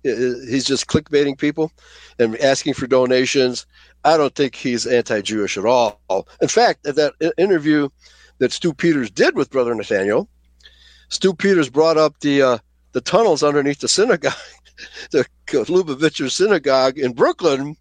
he's 0.06 0.66
just 0.66 0.88
clickbaiting 0.88 1.38
people 1.38 1.72
and 2.20 2.38
asking 2.38 2.76
for 2.76 2.88
donations. 2.88 3.66
I 4.04 4.18
don't 4.18 4.36
think 4.36 4.56
he's 4.56 4.86
anti-Jewish 4.86 5.58
at 5.58 5.66
all. 5.66 6.00
In 6.42 6.48
fact, 6.48 6.86
at 6.86 6.96
that 6.96 7.14
interview 7.38 7.90
that 8.38 8.52
Stu 8.52 8.74
Peters 8.74 9.10
did 9.10 9.36
with 9.36 9.50
Brother 9.50 9.74
Nathaniel, 9.74 10.30
Stu 11.10 11.34
Peters 11.34 11.70
brought 11.70 11.98
up 11.98 12.20
the 12.20 12.42
uh, 12.42 12.58
the 12.92 13.02
tunnels 13.02 13.44
underneath 13.44 13.80
the 13.80 13.88
synagogue, 13.88 14.34
the 15.12 15.26
Lubavitcher 15.48 16.30
synagogue 16.30 16.98
in 17.00 17.14
Brooklyn, 17.14 17.76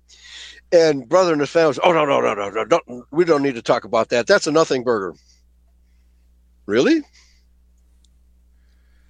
and 0.73 1.09
Brother 1.09 1.37
Nathaniel 1.37 1.69
was, 1.69 1.81
"Oh 1.83 1.93
no, 1.93 2.05
no, 2.07 2.21
no, 2.21 2.35
no, 2.35 2.49
no! 2.49 2.65
Don't, 2.65 3.05
we 3.11 3.25
don't 3.25 3.43
need 3.43 3.55
to 3.57 3.63
talk 3.63 3.85
about 3.85 4.09
that. 4.11 4.27
That's 4.27 4.47
a 4.47 4.53
nothing 4.53 4.83
burger." 4.83 5.15
Really? 6.67 7.03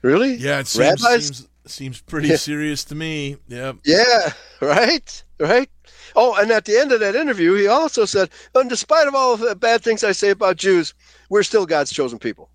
Really? 0.03 0.35
Yeah, 0.35 0.59
it 0.59 0.66
seems 0.66 1.03
Rabbis? 1.03 1.27
seems, 1.27 1.49
seems 1.66 2.01
pretty 2.01 2.28
yeah. 2.28 2.36
serious 2.36 2.85
to 2.85 2.95
me. 2.95 3.36
Yeah. 3.49 3.73
Yeah. 3.85 4.32
Right. 4.61 5.23
Right. 5.39 5.69
Oh, 6.16 6.35
and 6.41 6.51
at 6.51 6.65
the 6.65 6.78
end 6.78 6.93
of 6.93 7.01
that 7.01 7.16
interview, 7.16 7.55
he 7.55 7.66
also 7.66 8.05
said, 8.05 8.31
"And 8.55 8.70
despite 8.70 9.09
of 9.09 9.15
all 9.15 9.36
the 9.36 9.55
bad 9.55 9.82
things 9.82 10.05
I 10.05 10.12
say 10.12 10.31
about 10.31 10.57
Jews, 10.57 10.95
we're 11.28 11.43
still 11.43 11.66
God's 11.66 11.93
chosen 11.93 12.19
people." 12.19 12.51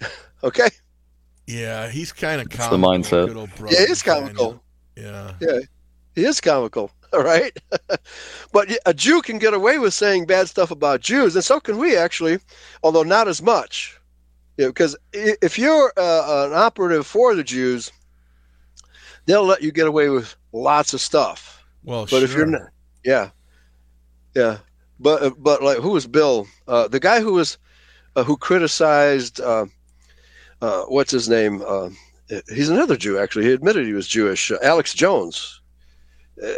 okay. 0.44 0.68
Yeah, 1.46 1.90
he's 1.90 2.12
kind 2.12 2.40
of 2.40 2.48
the 2.48 2.76
mindset. 2.76 3.28
Yeah, 3.70 3.86
he's 3.86 4.02
comical. 4.02 4.62
Yeah. 4.96 5.34
Yeah, 5.40 5.60
he 6.14 6.24
is 6.24 6.40
comical. 6.40 6.90
All 7.12 7.22
right. 7.22 7.56
but 8.52 8.76
a 8.86 8.94
Jew 8.94 9.22
can 9.22 9.38
get 9.38 9.54
away 9.54 9.78
with 9.78 9.94
saying 9.94 10.26
bad 10.26 10.48
stuff 10.48 10.70
about 10.70 11.00
Jews, 11.00 11.36
and 11.36 11.44
so 11.44 11.60
can 11.60 11.78
we 11.78 11.96
actually, 11.96 12.38
although 12.82 13.02
not 13.02 13.28
as 13.28 13.42
much. 13.42 14.00
Yeah, 14.56 14.68
because 14.68 14.96
if 15.12 15.58
you're 15.58 15.92
uh, 15.96 16.46
an 16.46 16.52
operative 16.52 17.06
for 17.06 17.34
the 17.34 17.42
Jews, 17.42 17.90
they'll 19.26 19.44
let 19.44 19.62
you 19.62 19.72
get 19.72 19.86
away 19.86 20.08
with 20.10 20.36
lots 20.52 20.94
of 20.94 21.00
stuff. 21.00 21.64
Well, 21.82 22.02
but 22.02 22.10
sure. 22.10 22.24
if 22.24 22.34
you're 22.34 22.46
not, 22.46 22.68
yeah, 23.04 23.30
yeah, 24.34 24.58
but 25.00 25.22
uh, 25.22 25.30
but 25.38 25.62
like 25.62 25.78
who 25.78 25.90
was 25.90 26.06
Bill? 26.06 26.46
Uh, 26.68 26.86
the 26.88 27.00
guy 27.00 27.20
who 27.20 27.34
was 27.34 27.58
uh, 28.16 28.22
who 28.22 28.36
criticized 28.36 29.40
uh, 29.40 29.66
uh 30.62 30.84
what's 30.84 31.10
his 31.10 31.28
name? 31.28 31.62
Uh, 31.66 31.90
he's 32.48 32.70
another 32.70 32.96
Jew 32.96 33.18
actually. 33.18 33.46
He 33.46 33.52
admitted 33.52 33.86
he 33.86 33.92
was 33.92 34.08
Jewish. 34.08 34.52
Alex 34.62 34.94
Jones. 34.94 35.60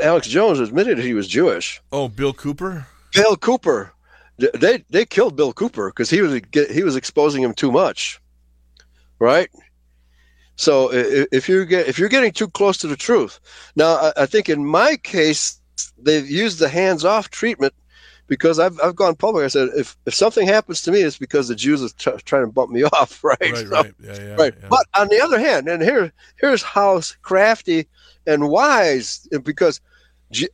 Alex 0.03 0.27
Jones 0.27 0.61
admitted 0.61 0.99
he 0.99 1.15
was 1.15 1.29
Jewish. 1.29 1.81
Oh, 1.93 2.09
Bill 2.09 2.33
Cooper. 2.33 2.87
Bill 3.13 3.37
Cooper. 3.37 3.93
They 4.39 4.85
they 4.91 5.07
killed 5.07 5.37
Bill 5.37 5.53
Cooper 5.53 5.89
because 5.89 6.11
he 6.11 6.21
was 6.21 6.41
he 6.71 6.83
was 6.83 6.97
exposing 6.97 7.43
him 7.43 7.55
too 7.55 7.73
much, 7.73 8.21
right? 9.19 9.49
So 10.57 10.91
if 10.93 11.49
you 11.49 11.65
get 11.65 11.87
if 11.87 11.99
you're 11.99 12.09
getting 12.09 12.33
too 12.33 12.49
close 12.49 12.79
to 12.79 12.87
the 12.87 12.97
truth, 12.97 13.41
now 13.77 14.13
I, 14.17 14.27
think 14.27 14.49
in 14.49 14.65
my 14.65 14.97
case 14.97 15.61
they've 15.99 16.29
used 16.29 16.59
the 16.59 16.69
hands-off 16.69 17.31
treatment 17.31 17.75
because 18.27 18.59
I've 18.59 18.79
I've 18.83 18.97
gone 18.97 19.17
public. 19.17 19.45
I 19.45 19.49
said 19.49 19.69
if 19.77 19.97
if 20.07 20.15
something 20.15 20.47
happens 20.47 20.83
to 20.83 20.93
me, 20.93 21.01
it's 21.03 21.19
because 21.19 21.49
the 21.49 21.55
Jews 21.55 21.83
are 21.83 21.95
t- 21.97 22.23
trying 22.25 22.47
to 22.47 22.53
bump 22.53 22.71
me 22.71 22.83
off, 22.93 23.23
right? 23.23 23.39
Right, 23.41 23.57
so, 23.57 23.69
right, 23.69 23.95
yeah, 24.03 24.19
yeah, 24.19 24.35
right. 24.37 24.55
Yeah. 24.61 24.69
But 24.69 24.87
on 24.95 25.09
the 25.09 25.21
other 25.21 25.39
hand, 25.39 25.69
and 25.69 25.83
here 25.83 26.13
here's 26.41 26.63
how 26.63 27.01
crafty 27.23 27.87
and 28.27 28.49
wise, 28.49 29.29
because 29.43 29.81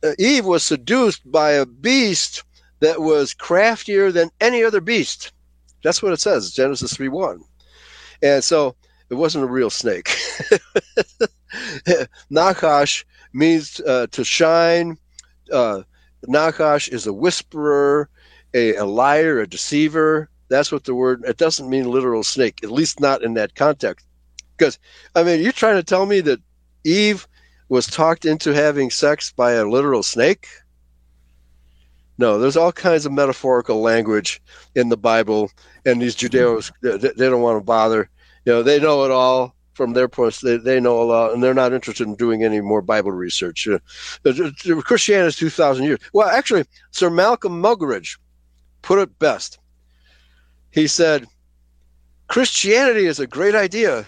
uh, 0.03 0.11
Eve 0.19 0.45
was 0.45 0.63
seduced 0.63 1.29
by 1.31 1.51
a 1.51 1.65
beast 1.65 2.43
that 2.83 3.01
was 3.01 3.33
craftier 3.33 4.11
than 4.11 4.29
any 4.41 4.61
other 4.61 4.81
beast. 4.81 5.31
That's 5.83 6.03
what 6.03 6.11
it 6.11 6.19
says, 6.19 6.51
Genesis 6.51 6.93
three 6.93 7.07
one, 7.07 7.41
and 8.21 8.43
so 8.43 8.75
it 9.09 9.15
wasn't 9.15 9.45
a 9.45 9.47
real 9.47 9.69
snake. 9.69 10.07
Nachash 12.31 13.05
means 13.31 13.79
uh, 13.81 14.07
to 14.11 14.23
shine. 14.23 14.97
Uh, 15.51 15.83
Nachash 16.27 16.89
is 16.89 17.07
a 17.07 17.13
whisperer, 17.13 18.09
a, 18.53 18.75
a 18.75 18.85
liar, 18.85 19.39
a 19.39 19.47
deceiver. 19.47 20.29
That's 20.49 20.71
what 20.71 20.83
the 20.83 20.93
word. 20.93 21.23
It 21.25 21.37
doesn't 21.37 21.69
mean 21.69 21.89
literal 21.89 22.23
snake, 22.23 22.59
at 22.63 22.71
least 22.71 22.99
not 22.99 23.23
in 23.23 23.33
that 23.35 23.55
context. 23.55 24.05
Because 24.57 24.77
I 25.15 25.23
mean, 25.23 25.41
you're 25.41 25.53
trying 25.53 25.77
to 25.77 25.83
tell 25.83 26.05
me 26.05 26.19
that 26.21 26.41
Eve 26.83 27.27
was 27.69 27.87
talked 27.87 28.25
into 28.25 28.53
having 28.53 28.89
sex 28.89 29.31
by 29.31 29.53
a 29.53 29.65
literal 29.65 30.03
snake? 30.03 30.47
No, 32.17 32.37
there's 32.37 32.57
all 32.57 32.71
kinds 32.71 33.05
of 33.05 33.11
metaphorical 33.11 33.81
language 33.81 34.41
in 34.75 34.89
the 34.89 34.97
Bible, 34.97 35.51
and 35.85 36.01
these 36.01 36.15
Judeos 36.15 36.71
they, 36.81 36.97
they 36.97 37.29
don't 37.29 37.41
want 37.41 37.57
to 37.59 37.63
bother. 37.63 38.09
You 38.45 38.53
know 38.53 38.63
they 38.63 38.79
know 38.79 39.03
it 39.05 39.11
all 39.11 39.55
from 39.73 39.93
their 39.93 40.07
point 40.07 40.37
they, 40.43 40.57
they 40.57 40.79
know 40.79 41.01
a 41.01 41.03
lot 41.03 41.33
and 41.33 41.43
they're 41.43 41.53
not 41.53 41.73
interested 41.73 42.07
in 42.07 42.15
doing 42.15 42.43
any 42.43 42.61
more 42.61 42.81
bible 42.81 43.11
research. 43.11 43.67
Uh, 43.67 43.79
christianity 44.81 45.27
is 45.27 45.35
2000 45.35 45.85
years. 45.85 45.99
Well 46.13 46.29
actually 46.29 46.65
sir 46.91 47.09
malcolm 47.09 47.61
muggeridge 47.61 48.17
put 48.81 48.99
it 48.99 49.17
best. 49.19 49.59
He 50.71 50.87
said 50.87 51.25
christianity 52.27 53.05
is 53.05 53.19
a 53.19 53.27
great 53.27 53.55
idea. 53.55 54.05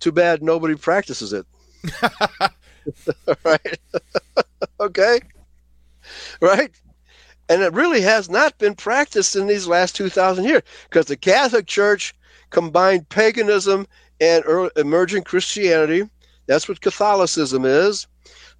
Too 0.00 0.12
bad 0.12 0.42
nobody 0.42 0.74
practices 0.74 1.32
it. 1.32 1.46
Right? 3.44 3.78
Okay 4.80 5.20
right 6.40 6.70
and 7.48 7.62
it 7.62 7.72
really 7.72 8.00
has 8.00 8.30
not 8.30 8.56
been 8.58 8.74
practiced 8.74 9.34
in 9.34 9.46
these 9.46 9.66
last 9.66 9.96
2000 9.96 10.44
years 10.44 10.62
because 10.88 11.06
the 11.06 11.16
catholic 11.16 11.66
church 11.66 12.14
combined 12.50 13.08
paganism 13.08 13.86
and 14.20 14.44
emergent 14.76 15.24
Christianity. 15.24 16.08
That's 16.46 16.68
what 16.68 16.80
Catholicism 16.80 17.64
is. 17.64 18.06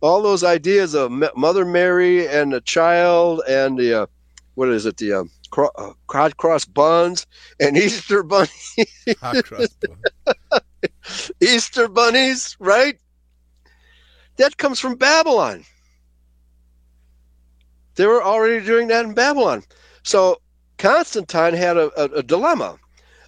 All 0.00 0.22
those 0.22 0.42
ideas 0.42 0.94
of 0.94 1.12
Mother 1.36 1.66
Mary 1.66 2.26
and 2.26 2.52
the 2.52 2.60
child 2.62 3.42
and 3.46 3.78
the, 3.78 4.02
uh, 4.02 4.06
what 4.54 4.70
is 4.70 4.86
it, 4.86 4.96
the 4.96 5.12
uh, 5.12 5.24
cro- 5.50 5.70
uh, 5.76 5.92
hot 6.10 6.36
cross 6.38 6.64
buns 6.64 7.26
and 7.60 7.76
Easter 7.76 8.22
bunnies. 8.22 8.74
Easter 11.40 11.88
bunnies, 11.88 12.56
right? 12.58 12.98
That 14.38 14.56
comes 14.56 14.80
from 14.80 14.94
Babylon. 14.94 15.64
They 18.00 18.06
were 18.06 18.22
already 18.22 18.64
doing 18.64 18.88
that 18.88 19.04
in 19.04 19.14
Babylon. 19.14 19.62
So 20.02 20.40
Constantine 20.78 21.54
had 21.54 21.76
a, 21.76 21.90
a, 22.00 22.18
a 22.18 22.22
dilemma 22.22 22.78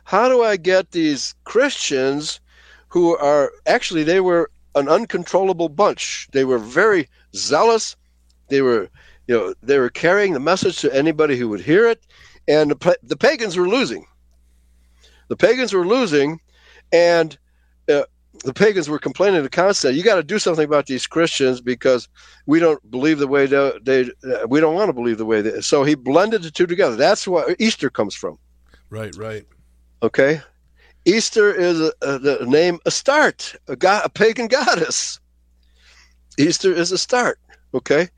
how 0.05 0.29
do 0.29 0.43
I 0.43 0.57
get 0.57 0.91
these 0.91 1.35
Christians 1.45 2.41
who 2.89 3.17
are 3.17 3.53
actually 3.67 4.05
they 4.05 4.21
were 4.21 4.51
an 4.75 4.89
uncontrollable 4.89 5.69
bunch. 5.69 6.29
They 6.33 6.45
were 6.45 6.59
very 6.59 7.09
zealous. 7.35 7.97
They 8.49 8.63
were, 8.63 8.89
you 9.27 9.37
know, 9.37 9.55
they 9.63 9.79
were 9.79 9.91
carrying 9.91 10.33
the 10.33 10.41
message 10.41 10.81
to 10.81 10.95
anybody 10.95 11.37
who 11.37 11.49
would 11.49 11.61
hear 11.61 11.89
it, 11.89 12.03
and 12.49 12.71
the, 12.71 12.99
the 13.03 13.17
pagans 13.17 13.57
were 13.57 13.69
losing. 13.69 14.07
The 15.29 15.37
pagans 15.37 15.73
were 15.73 15.87
losing, 15.87 16.41
and 16.93 17.39
uh, 17.89 18.05
the 18.45 18.55
pagans 18.55 18.89
were 18.89 18.99
complaining 18.99 19.43
to 19.43 19.49
Constantine, 19.49 19.99
"You 19.99 20.05
got 20.05 20.17
to 20.17 20.23
do 20.23 20.39
something 20.39 20.65
about 20.65 20.87
these 20.87 21.07
Christians 21.07 21.61
because 21.61 22.09
we 22.47 22.59
don't 22.59 22.91
believe 22.91 23.19
the 23.19 23.29
way 23.29 23.47
they, 23.47 23.73
they 23.83 24.11
uh, 24.25 24.47
we 24.49 24.61
don't 24.61 24.75
want 24.75 24.89
to 24.89 24.93
believe 24.93 25.19
the 25.19 25.27
way 25.27 25.43
they." 25.43 25.61
So 25.61 25.85
he 25.85 25.95
blended 25.95 26.43
the 26.43 26.51
two 26.51 26.67
together. 26.67 26.97
That's 26.97 27.29
where 27.29 27.55
Easter 27.59 27.91
comes 27.91 28.15
from. 28.15 28.39
Right, 28.91 29.15
right. 29.17 29.47
Okay, 30.03 30.41
Easter 31.05 31.53
is 31.55 31.81
a, 31.81 31.93
a, 32.03 32.19
the 32.19 32.47
name 32.47 32.79
Astarte, 32.87 33.55
a, 33.69 33.77
god, 33.77 34.03
a 34.05 34.09
pagan 34.09 34.49
goddess. 34.49 35.21
Easter 36.39 36.73
is 36.73 36.91
Astarte. 36.91 37.39
Okay, 37.75 38.09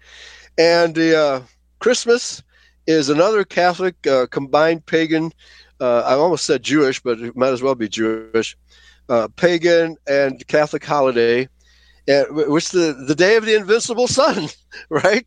and 0.59 0.95
the 0.95 1.19
uh, 1.19 1.43
Christmas 1.81 2.43
is 2.87 3.09
another 3.09 3.45
Catholic 3.45 4.07
uh, 4.07 4.27
combined 4.27 4.87
pagan. 4.87 5.33
Uh, 5.81 6.01
I 6.01 6.15
almost 6.15 6.47
said 6.47 6.63
Jewish, 6.63 7.01
but 7.01 7.21
it 7.21 7.37
might 7.37 7.53
as 7.53 7.63
well 7.63 7.75
be 7.75 7.89
Jewish. 7.89 8.57
Uh, 9.09 9.29
pagan 9.37 9.97
and 10.07 10.47
Catholic 10.47 10.85
holiday, 10.85 11.49
and 12.09 12.27
which 12.31 12.71
the 12.71 13.05
the 13.07 13.15
day 13.15 13.37
of 13.37 13.45
the 13.45 13.55
invincible 13.55 14.09
sun, 14.09 14.49
right? 14.89 15.27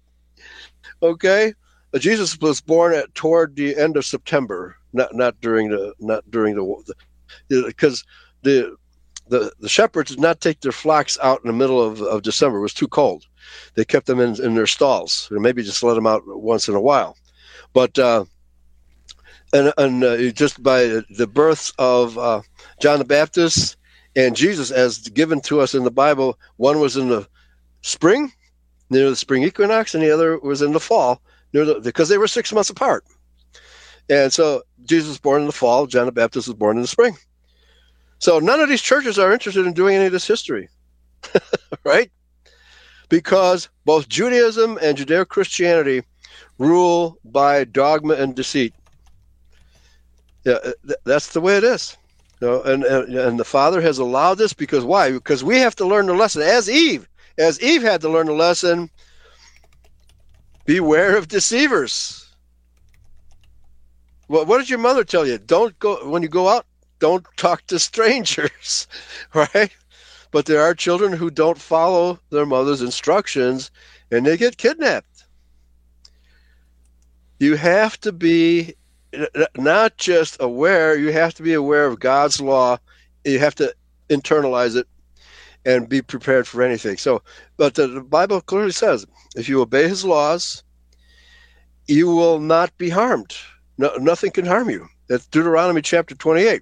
Okay, 1.03 1.53
Jesus 1.99 2.39
was 2.39 2.59
born 2.59 2.93
at 2.95 3.13
toward 3.13 3.55
the 3.55 3.75
end 3.77 3.97
of 3.97 4.05
September 4.05 4.77
not 4.93 5.15
not 5.15 5.39
during 5.39 5.69
the 5.69 5.93
not 5.99 6.29
during 6.29 6.55
the 6.55 6.95
because 7.49 8.03
the, 8.43 8.75
the 9.29 9.51
the 9.59 9.69
shepherds 9.69 10.11
did 10.11 10.19
not 10.19 10.41
take 10.41 10.61
their 10.61 10.71
flocks 10.71 11.17
out 11.21 11.41
in 11.43 11.47
the 11.47 11.53
middle 11.53 11.81
of, 11.81 12.01
of 12.01 12.23
December. 12.23 12.57
It 12.57 12.61
was 12.61 12.73
too 12.73 12.87
cold. 12.87 13.25
They 13.75 13.85
kept 13.85 14.07
them 14.07 14.19
in, 14.19 14.41
in 14.43 14.55
their 14.55 14.67
stalls, 14.67 15.29
or 15.31 15.39
maybe 15.39 15.63
just 15.63 15.83
let 15.83 15.93
them 15.93 16.07
out 16.07 16.23
once 16.25 16.67
in 16.67 16.75
a 16.75 16.81
while. 16.81 17.15
But 17.73 17.97
uh, 17.97 18.25
and 19.53 19.73
and 19.77 20.03
uh, 20.03 20.31
just 20.31 20.61
by 20.61 21.01
the 21.09 21.29
births 21.31 21.71
of 21.77 22.17
uh, 22.17 22.41
John 22.79 22.99
the 22.99 23.05
Baptist 23.05 23.77
and 24.15 24.35
Jesus, 24.35 24.71
as 24.71 25.09
given 25.09 25.41
to 25.41 25.61
us 25.61 25.75
in 25.75 25.83
the 25.83 25.91
Bible, 25.91 26.39
one 26.57 26.79
was 26.79 26.97
in 26.97 27.09
the 27.09 27.27
spring 27.81 28.31
near 28.89 29.09
the 29.09 29.15
spring 29.15 29.43
equinox, 29.43 29.93
and 29.93 30.03
the 30.03 30.11
other 30.11 30.39
was 30.39 30.61
in 30.61 30.73
the 30.73 30.79
fall 30.79 31.21
near 31.53 31.65
the 31.65 31.79
because 31.79 32.09
they 32.09 32.17
were 32.17 32.27
six 32.27 32.51
months 32.51 32.69
apart. 32.69 33.05
And 34.09 34.31
so 34.31 34.63
Jesus 34.85 35.09
was 35.09 35.19
born 35.19 35.41
in 35.41 35.47
the 35.47 35.53
fall, 35.53 35.85
John 35.85 36.05
the 36.05 36.11
Baptist 36.11 36.47
was 36.47 36.55
born 36.55 36.77
in 36.77 36.81
the 36.81 36.87
spring. 36.87 37.17
So 38.19 38.39
none 38.39 38.59
of 38.59 38.69
these 38.69 38.81
churches 38.81 39.19
are 39.19 39.31
interested 39.31 39.65
in 39.65 39.73
doing 39.73 39.95
any 39.95 40.05
of 40.05 40.11
this 40.11 40.27
history, 40.27 40.69
right? 41.83 42.11
Because 43.09 43.69
both 43.85 44.09
Judaism 44.09 44.79
and 44.81 44.97
Judeo 44.97 45.27
Christianity 45.27 46.03
rule 46.57 47.17
by 47.23 47.63
dogma 47.65 48.15
and 48.15 48.35
deceit. 48.35 48.73
Yeah, 50.43 50.57
uh, 50.63 50.93
that's 51.05 51.27
the 51.33 51.41
way 51.41 51.57
it 51.57 51.63
is. 51.63 51.95
Know, 52.39 52.61
and, 52.61 52.83
and 52.83 53.15
and 53.15 53.39
the 53.39 53.45
Father 53.45 53.81
has 53.81 53.97
allowed 53.97 54.35
this 54.35 54.53
because 54.53 54.85
why? 54.85 55.11
Because 55.11 55.43
we 55.43 55.57
have 55.57 55.75
to 55.77 55.85
learn 55.85 56.05
the 56.05 56.13
lesson 56.13 56.43
as 56.43 56.69
Eve, 56.69 57.07
as 57.37 57.59
Eve 57.61 57.81
had 57.81 58.01
to 58.01 58.09
learn 58.09 58.27
the 58.27 58.33
lesson. 58.33 58.91
Beware 60.65 61.17
of 61.17 61.27
deceivers. 61.27 62.27
Well, 64.27 64.45
what 64.45 64.57
did 64.59 64.69
your 64.69 64.79
mother 64.79 65.03
tell 65.03 65.25
you? 65.25 65.37
Don't 65.37 65.77
go 65.79 66.07
when 66.09 66.21
you 66.21 66.29
go 66.29 66.49
out. 66.49 66.65
Don't 66.99 67.25
talk 67.37 67.65
to 67.67 67.79
strangers, 67.79 68.87
right? 69.33 69.71
But 70.31 70.45
there 70.45 70.61
are 70.61 70.75
children 70.75 71.13
who 71.13 71.31
don't 71.31 71.57
follow 71.57 72.19
their 72.29 72.45
mother's 72.45 72.81
instructions, 72.81 73.71
and 74.11 74.25
they 74.25 74.37
get 74.37 74.57
kidnapped. 74.57 75.25
You 77.39 77.55
have 77.55 77.99
to 78.01 78.11
be 78.11 78.75
not 79.57 79.97
just 79.97 80.37
aware, 80.39 80.97
you 80.97 81.11
have 81.11 81.33
to 81.35 81.43
be 81.43 81.53
aware 81.53 81.85
of 81.85 81.99
God's 81.99 82.41
law. 82.41 82.77
You 83.25 83.39
have 83.39 83.55
to 83.55 83.73
internalize 84.09 84.75
it 84.75 84.87
and 85.65 85.89
be 85.89 86.01
prepared 86.01 86.47
for 86.47 86.63
anything. 86.63 86.97
So, 86.97 87.21
but 87.57 87.75
the, 87.75 88.01
Bible 88.01 88.41
clearly 88.41 88.71
says 88.71 89.05
if 89.35 89.49
you 89.49 89.61
obey 89.61 89.87
his 89.87 90.05
laws, 90.05 90.63
you 91.87 92.07
will 92.07 92.39
not 92.39 92.75
be 92.77 92.89
harmed. 92.89 93.35
No, 93.77 93.93
nothing 93.97 94.31
can 94.31 94.45
harm 94.45 94.69
you. 94.69 94.87
That's 95.07 95.27
Deuteronomy 95.27 95.81
chapter 95.81 96.15
28. 96.15 96.61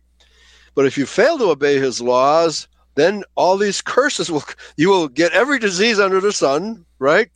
But 0.74 0.86
if 0.86 0.98
you 0.98 1.06
fail 1.06 1.38
to 1.38 1.52
obey 1.52 1.80
his 1.80 2.02
laws, 2.02 2.68
then 2.96 3.24
all 3.36 3.58
these 3.58 3.82
curses 3.82 4.32
will, 4.32 4.44
you 4.78 4.90
will 4.90 5.08
get 5.08 5.32
every 5.34 5.60
disease 5.60 6.00
under 6.00 6.20
the 6.20 6.34
sun, 6.34 6.86
right? 7.00 7.30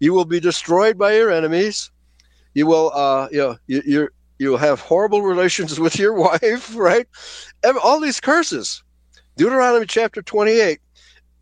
You 0.00 0.12
will 0.12 0.24
be 0.24 0.40
destroyed 0.40 0.98
by 0.98 1.14
your 1.14 1.30
enemies. 1.30 1.90
You 2.54 2.66
will, 2.66 2.92
uh, 2.94 3.28
you 3.30 3.38
know, 3.38 3.56
you, 3.66 3.82
you're, 3.84 4.12
you'll 4.38 4.56
have 4.56 4.80
horrible 4.80 5.22
relations 5.22 5.78
with 5.78 5.98
your 5.98 6.12
wife, 6.14 6.74
right? 6.76 7.06
And 7.64 7.76
All 7.78 8.00
these 8.00 8.20
curses. 8.20 8.82
Deuteronomy 9.36 9.86
chapter 9.86 10.20
28, 10.20 10.80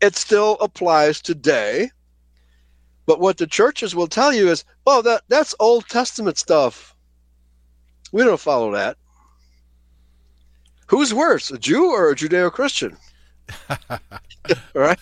it 0.01 0.15
still 0.15 0.57
applies 0.61 1.19
today. 1.21 1.89
But 3.07 3.19
what 3.19 3.37
the 3.37 3.47
churches 3.47 3.95
will 3.95 4.07
tell 4.07 4.33
you 4.33 4.49
is, 4.49 4.63
oh, 4.85 5.01
that, 5.01 5.23
that's 5.29 5.55
Old 5.59 5.87
Testament 5.87 6.37
stuff. 6.37 6.95
We 8.11 8.23
don't 8.23 8.39
follow 8.39 8.71
that. 8.73 8.97
Who's 10.87 11.13
worse, 11.13 11.51
a 11.51 11.57
Jew 11.57 11.85
or 11.91 12.11
a 12.11 12.15
Judeo 12.15 12.51
Christian? 12.51 12.97
right? 14.73 14.99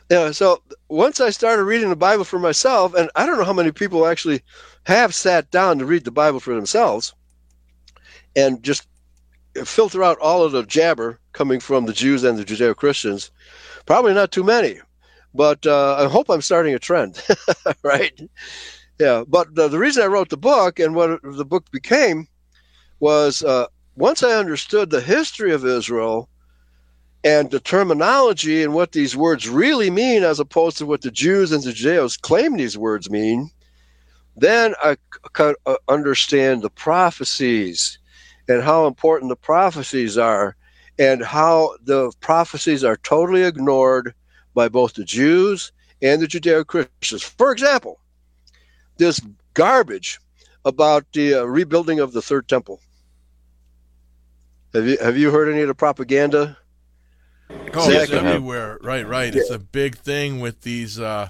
yeah, 0.09 0.31
so 0.31 0.61
once 0.87 1.19
I 1.19 1.29
started 1.31 1.63
reading 1.63 1.89
the 1.89 1.95
Bible 1.95 2.23
for 2.23 2.39
myself, 2.39 2.93
and 2.93 3.09
I 3.15 3.25
don't 3.25 3.37
know 3.37 3.43
how 3.43 3.53
many 3.53 3.71
people 3.71 4.05
actually 4.07 4.41
have 4.85 5.13
sat 5.15 5.49
down 5.51 5.79
to 5.79 5.85
read 5.85 6.03
the 6.03 6.11
Bible 6.11 6.39
for 6.39 6.55
themselves 6.55 7.13
and 8.35 8.61
just 8.63 8.87
filter 9.63 10.03
out 10.03 10.17
all 10.19 10.43
of 10.43 10.51
the 10.51 10.63
jabber 10.63 11.19
coming 11.31 11.59
from 11.59 11.85
the 11.85 11.93
Jews 11.93 12.23
and 12.23 12.37
the 12.37 12.43
Judeo 12.43 12.75
Christians. 12.75 13.31
Probably 13.85 14.13
not 14.13 14.31
too 14.31 14.43
many, 14.43 14.79
but 15.33 15.65
uh, 15.65 15.95
I 15.99 16.07
hope 16.07 16.29
I'm 16.29 16.41
starting 16.41 16.73
a 16.73 16.79
trend, 16.79 17.23
right? 17.83 18.19
Yeah, 18.99 19.23
but 19.27 19.53
the 19.55 19.69
reason 19.77 20.03
I 20.03 20.07
wrote 20.07 20.29
the 20.29 20.37
book 20.37 20.79
and 20.79 20.95
what 20.95 21.19
the 21.23 21.45
book 21.45 21.69
became 21.71 22.27
was 22.99 23.43
uh, 23.43 23.67
once 23.95 24.23
I 24.23 24.31
understood 24.31 24.89
the 24.89 25.01
history 25.01 25.53
of 25.53 25.65
Israel 25.65 26.29
and 27.23 27.49
the 27.51 27.59
terminology 27.59 28.63
and 28.63 28.73
what 28.73 28.91
these 28.91 29.15
words 29.15 29.47
really 29.47 29.89
mean, 29.89 30.23
as 30.23 30.39
opposed 30.39 30.77
to 30.77 30.85
what 30.85 31.01
the 31.01 31.11
Jews 31.11 31.51
and 31.51 31.63
the 31.63 31.71
Judeos 31.71 32.19
claim 32.19 32.57
these 32.57 32.77
words 32.77 33.09
mean, 33.09 33.49
then 34.35 34.73
I 34.83 34.97
could 35.33 35.55
uh, 35.65 35.75
understand 35.87 36.61
the 36.61 36.69
prophecies 36.69 37.99
and 38.47 38.63
how 38.63 38.87
important 38.87 39.29
the 39.29 39.35
prophecies 39.35 40.17
are 40.17 40.55
and 40.99 41.23
how 41.23 41.75
the 41.83 42.11
prophecies 42.19 42.83
are 42.83 42.97
totally 42.97 43.43
ignored 43.43 44.13
by 44.53 44.69
both 44.69 44.93
the 44.93 45.03
Jews 45.03 45.71
and 46.01 46.21
the 46.21 46.27
Judeo 46.27 46.65
Christians. 46.65 47.23
For 47.23 47.51
example, 47.51 47.99
this 48.97 49.19
garbage 49.53 50.19
about 50.65 51.05
the 51.13 51.35
uh, 51.35 51.43
rebuilding 51.43 51.99
of 51.99 52.13
the 52.13 52.21
third 52.21 52.47
temple. 52.47 52.79
Have 54.73 54.87
you 54.87 54.97
have 55.01 55.17
you 55.17 55.31
heard 55.31 55.49
any 55.51 55.61
of 55.61 55.67
the 55.67 55.75
propaganda? 55.75 56.57
Oh, 57.75 57.89
it's 57.89 58.11
everywhere. 58.11 58.77
Right, 58.81 59.07
right. 59.07 59.33
It's 59.33 59.49
a 59.49 59.59
big 59.59 59.95
thing 59.97 60.39
with 60.39 60.61
these 60.61 60.99
uh, 60.99 61.29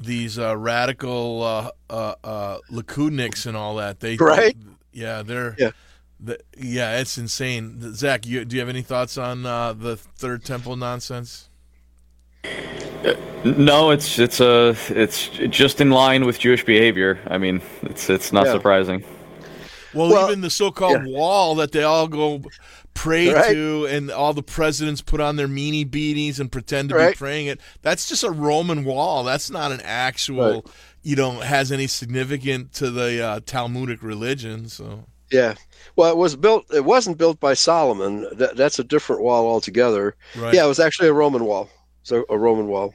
these 0.00 0.38
uh, 0.38 0.56
radical 0.56 1.42
uh, 1.42 1.70
uh, 1.90 2.14
uh, 2.24 2.58
Likudniks 2.70 3.46
and 3.46 3.56
all 3.56 3.76
that. 3.76 4.00
They 4.00 4.16
right. 4.16 4.56
Yeah, 4.92 5.22
they're 5.22 5.54
yeah. 5.58 5.70
The, 6.20 6.38
yeah, 6.56 7.00
it's 7.00 7.18
insane. 7.18 7.94
Zach, 7.94 8.26
you, 8.26 8.44
do 8.44 8.56
you 8.56 8.60
have 8.60 8.68
any 8.68 8.82
thoughts 8.82 9.18
on 9.18 9.44
uh, 9.44 9.72
the 9.72 9.96
third 9.96 10.44
temple 10.44 10.76
nonsense? 10.76 11.48
No, 13.44 13.90
it's 13.90 14.18
it's 14.18 14.40
a 14.40 14.70
uh, 14.70 14.76
it's 14.88 15.28
just 15.28 15.80
in 15.80 15.90
line 15.90 16.24
with 16.24 16.38
Jewish 16.38 16.64
behavior. 16.64 17.18
I 17.26 17.38
mean, 17.38 17.60
it's 17.82 18.08
it's 18.08 18.32
not 18.32 18.46
yeah. 18.46 18.52
surprising. 18.52 19.04
Well, 19.92 20.08
well, 20.08 20.28
even 20.28 20.40
the 20.40 20.50
so-called 20.50 21.06
yeah. 21.06 21.12
wall 21.12 21.54
that 21.56 21.70
they 21.70 21.84
all 21.84 22.08
go 22.08 22.42
pray 22.94 23.32
right. 23.32 23.52
to, 23.52 23.86
and 23.86 24.10
all 24.10 24.32
the 24.32 24.42
presidents 24.42 25.02
put 25.02 25.20
on 25.20 25.36
their 25.36 25.48
meanie 25.48 25.88
beanies 25.88 26.40
and 26.40 26.50
pretend 26.50 26.88
to 26.88 26.94
right. 26.94 27.12
be 27.12 27.16
praying 27.16 27.46
it. 27.46 27.60
That's 27.82 28.08
just 28.08 28.24
a 28.24 28.30
Roman 28.30 28.84
wall. 28.84 29.24
That's 29.24 29.50
not 29.50 29.72
an 29.72 29.80
actual, 29.82 30.52
right. 30.52 30.66
you 31.02 31.16
know, 31.16 31.40
has 31.40 31.70
any 31.70 31.86
significant 31.86 32.72
to 32.74 32.90
the 32.90 33.22
uh, 33.22 33.40
Talmudic 33.44 34.02
religion. 34.02 34.68
So 34.68 35.04
yeah, 35.30 35.54
well, 35.96 36.10
it 36.10 36.16
was 36.16 36.36
built. 36.36 36.72
It 36.72 36.84
wasn't 36.84 37.18
built 37.18 37.40
by 37.40 37.54
Solomon. 37.54 38.26
That, 38.32 38.56
that's 38.56 38.78
a 38.78 38.84
different 38.84 39.22
wall 39.22 39.46
altogether. 39.46 40.16
Yeah, 40.36 40.64
it 40.64 40.68
was 40.68 40.80
actually 40.80 41.08
a 41.08 41.12
Roman 41.14 41.44
wall. 41.44 41.68
So 42.04 42.24
a 42.28 42.38
Roman 42.38 42.68
wall. 42.68 42.94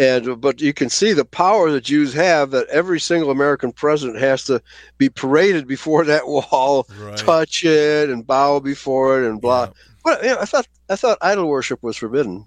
And 0.00 0.40
but 0.40 0.62
you 0.62 0.72
can 0.72 0.88
see 0.88 1.12
the 1.12 1.26
power 1.26 1.70
that 1.70 1.84
Jews 1.84 2.14
have 2.14 2.52
that 2.52 2.66
every 2.68 2.98
single 2.98 3.30
American 3.30 3.70
president 3.70 4.18
has 4.18 4.44
to 4.44 4.62
be 4.96 5.10
paraded 5.10 5.68
before 5.68 6.06
that 6.06 6.26
wall, 6.26 6.86
right. 6.98 7.18
touch 7.18 7.66
it 7.66 8.08
and 8.08 8.26
bow 8.26 8.60
before 8.60 9.22
it 9.22 9.28
and 9.28 9.42
blah. 9.42 9.64
Yeah. 9.64 9.70
But 10.02 10.22
you 10.22 10.30
know, 10.30 10.38
I 10.40 10.46
thought 10.46 10.66
I 10.88 10.96
thought 10.96 11.18
idol 11.20 11.48
worship 11.48 11.82
was 11.82 11.98
forbidden. 11.98 12.46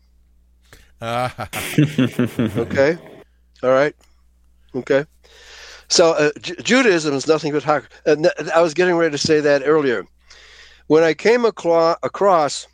okay, 1.03 2.97
all 3.61 3.69
right, 3.69 3.95
okay. 4.73 5.05
So 5.89 6.13
uh, 6.13 6.31
J- 6.41 6.55
Judaism 6.63 7.13
is 7.13 7.27
nothing 7.27 7.51
but. 7.53 7.67
And 8.07 8.23
th- 8.23 8.49
I 8.49 8.61
was 8.61 8.73
getting 8.73 8.95
ready 8.95 9.11
to 9.11 9.17
say 9.19 9.41
that 9.41 9.61
earlier. 9.63 10.05
When 10.87 11.03
I 11.03 11.13
came 11.13 11.43
aclo- 11.43 11.97
across 12.01 12.65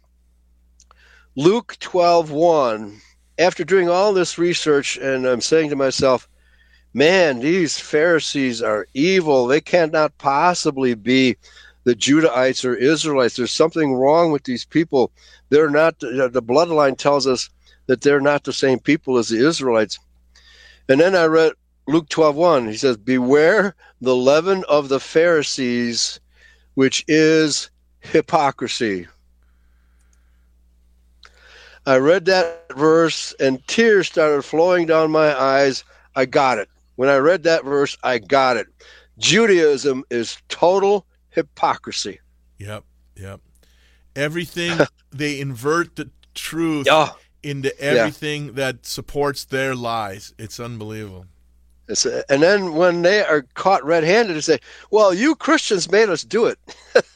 Luke 1.36 1.76
12, 1.80 2.32
1, 2.32 3.02
after 3.40 3.64
doing 3.64 3.90
all 3.90 4.14
this 4.14 4.38
research, 4.38 4.98
and 4.98 5.26
I'm 5.26 5.42
saying 5.42 5.70
to 5.70 5.76
myself, 5.76 6.28
man, 6.94 7.40
these 7.40 7.80
Pharisees 7.80 8.62
are 8.62 8.88
evil. 8.94 9.48
They 9.48 9.62
cannot 9.62 10.18
possibly 10.18 10.94
be 10.94 11.38
the 11.86 11.96
Judahites 11.96 12.66
or 12.66 12.76
Israelites. 12.76 13.38
There's 13.38 13.52
something 13.52 13.94
wrong 13.94 14.32
with 14.32 14.44
these 14.44 14.66
people. 14.66 15.12
They're 15.50 15.70
not, 15.70 15.98
the 16.00 16.44
bloodline 16.46 16.98
tells 16.98 17.26
us 17.26 17.50
that 17.88 18.02
they're 18.02 18.22
not 18.22 18.44
the 18.44 18.54
same 18.54 18.80
people 18.80 19.18
as 19.18 19.30
the 19.30 19.48
Israelites. 19.48 19.98
And 20.90 21.00
then 21.00 21.16
I 21.16 21.26
read 21.26 21.54
Luke 21.88 22.10
12 22.10 22.36
1. 22.36 22.68
He 22.68 22.78
says, 22.78 22.98
Beware 22.98 23.74
the 24.02 24.16
leaven 24.16 24.64
of 24.68 24.90
the 24.90 25.00
Pharisees, 25.00 26.20
which 26.76 27.06
is 27.08 27.70
hypocrisy. 28.02 29.08
I 31.90 31.98
read 31.98 32.26
that 32.26 32.72
verse 32.76 33.34
and 33.40 33.68
tears 33.68 34.06
started 34.06 34.44
flowing 34.44 34.86
down 34.86 35.10
my 35.10 35.36
eyes. 35.36 35.84
I 36.16 36.28
got 36.28 36.60
it. 36.60 36.70
When 36.98 37.10
I 37.10 37.18
read 37.18 37.42
that 37.44 37.66
verse, 37.66 37.98
I 38.04 38.20
got 38.20 38.58
it. 38.58 38.68
Judaism 39.18 40.04
is 40.12 40.38
total 40.50 41.08
hypocrisy. 41.32 42.20
Yep, 42.60 42.84
yep. 43.16 43.42
Everything 44.16 44.78
they 45.12 45.40
invert 45.40 45.96
the 45.96 46.12
truth 46.36 46.86
oh, 46.92 47.18
into 47.42 47.76
everything 47.80 48.46
yeah. 48.46 48.52
that 48.52 48.86
supports 48.86 49.46
their 49.46 49.74
lies. 49.74 50.32
It's 50.38 50.60
unbelievable. 50.60 51.26
It's, 51.88 52.06
and 52.06 52.44
then 52.44 52.76
when 52.76 53.02
they 53.02 53.24
are 53.24 53.48
caught 53.56 53.84
red-handed, 53.84 54.36
they 54.36 54.42
say, 54.42 54.60
"Well, 54.92 55.12
you 55.12 55.34
Christians 55.34 55.90
made 55.90 56.10
us 56.10 56.24
do 56.24 56.46
it," 56.46 56.60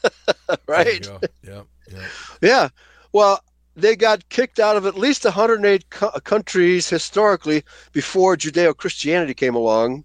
right? 0.66 1.08
Yeah, 1.44 1.62
yeah. 1.92 2.00
Yeah. 2.42 2.68
Well, 3.12 3.40
they 3.76 3.96
got 3.96 4.28
kicked 4.28 4.58
out 4.58 4.76
of 4.76 4.86
at 4.86 4.98
least 4.98 5.24
108 5.24 5.90
co- 5.90 6.10
countries 6.20 6.88
historically 6.88 7.64
before 7.92 8.36
Judeo-Christianity 8.36 9.34
came 9.34 9.54
along, 9.54 10.04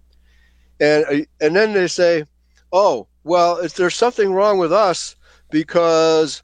and 0.80 1.04
uh, 1.04 1.24
and 1.40 1.54
then 1.54 1.72
they 1.72 1.86
say, 1.86 2.24
"Oh, 2.72 3.06
well, 3.24 3.58
if 3.58 3.74
there's 3.74 3.94
something 3.94 4.32
wrong 4.32 4.58
with 4.58 4.72
us 4.72 5.16
because 5.50 6.42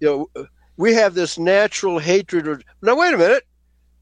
you 0.00 0.08
know 0.34 0.46
we 0.78 0.94
have 0.94 1.14
this 1.14 1.38
natural 1.38 1.98
hatred. 1.98 2.48
Or, 2.48 2.60
now 2.80 2.96
wait 2.96 3.12
a 3.12 3.18
minute. 3.18 3.44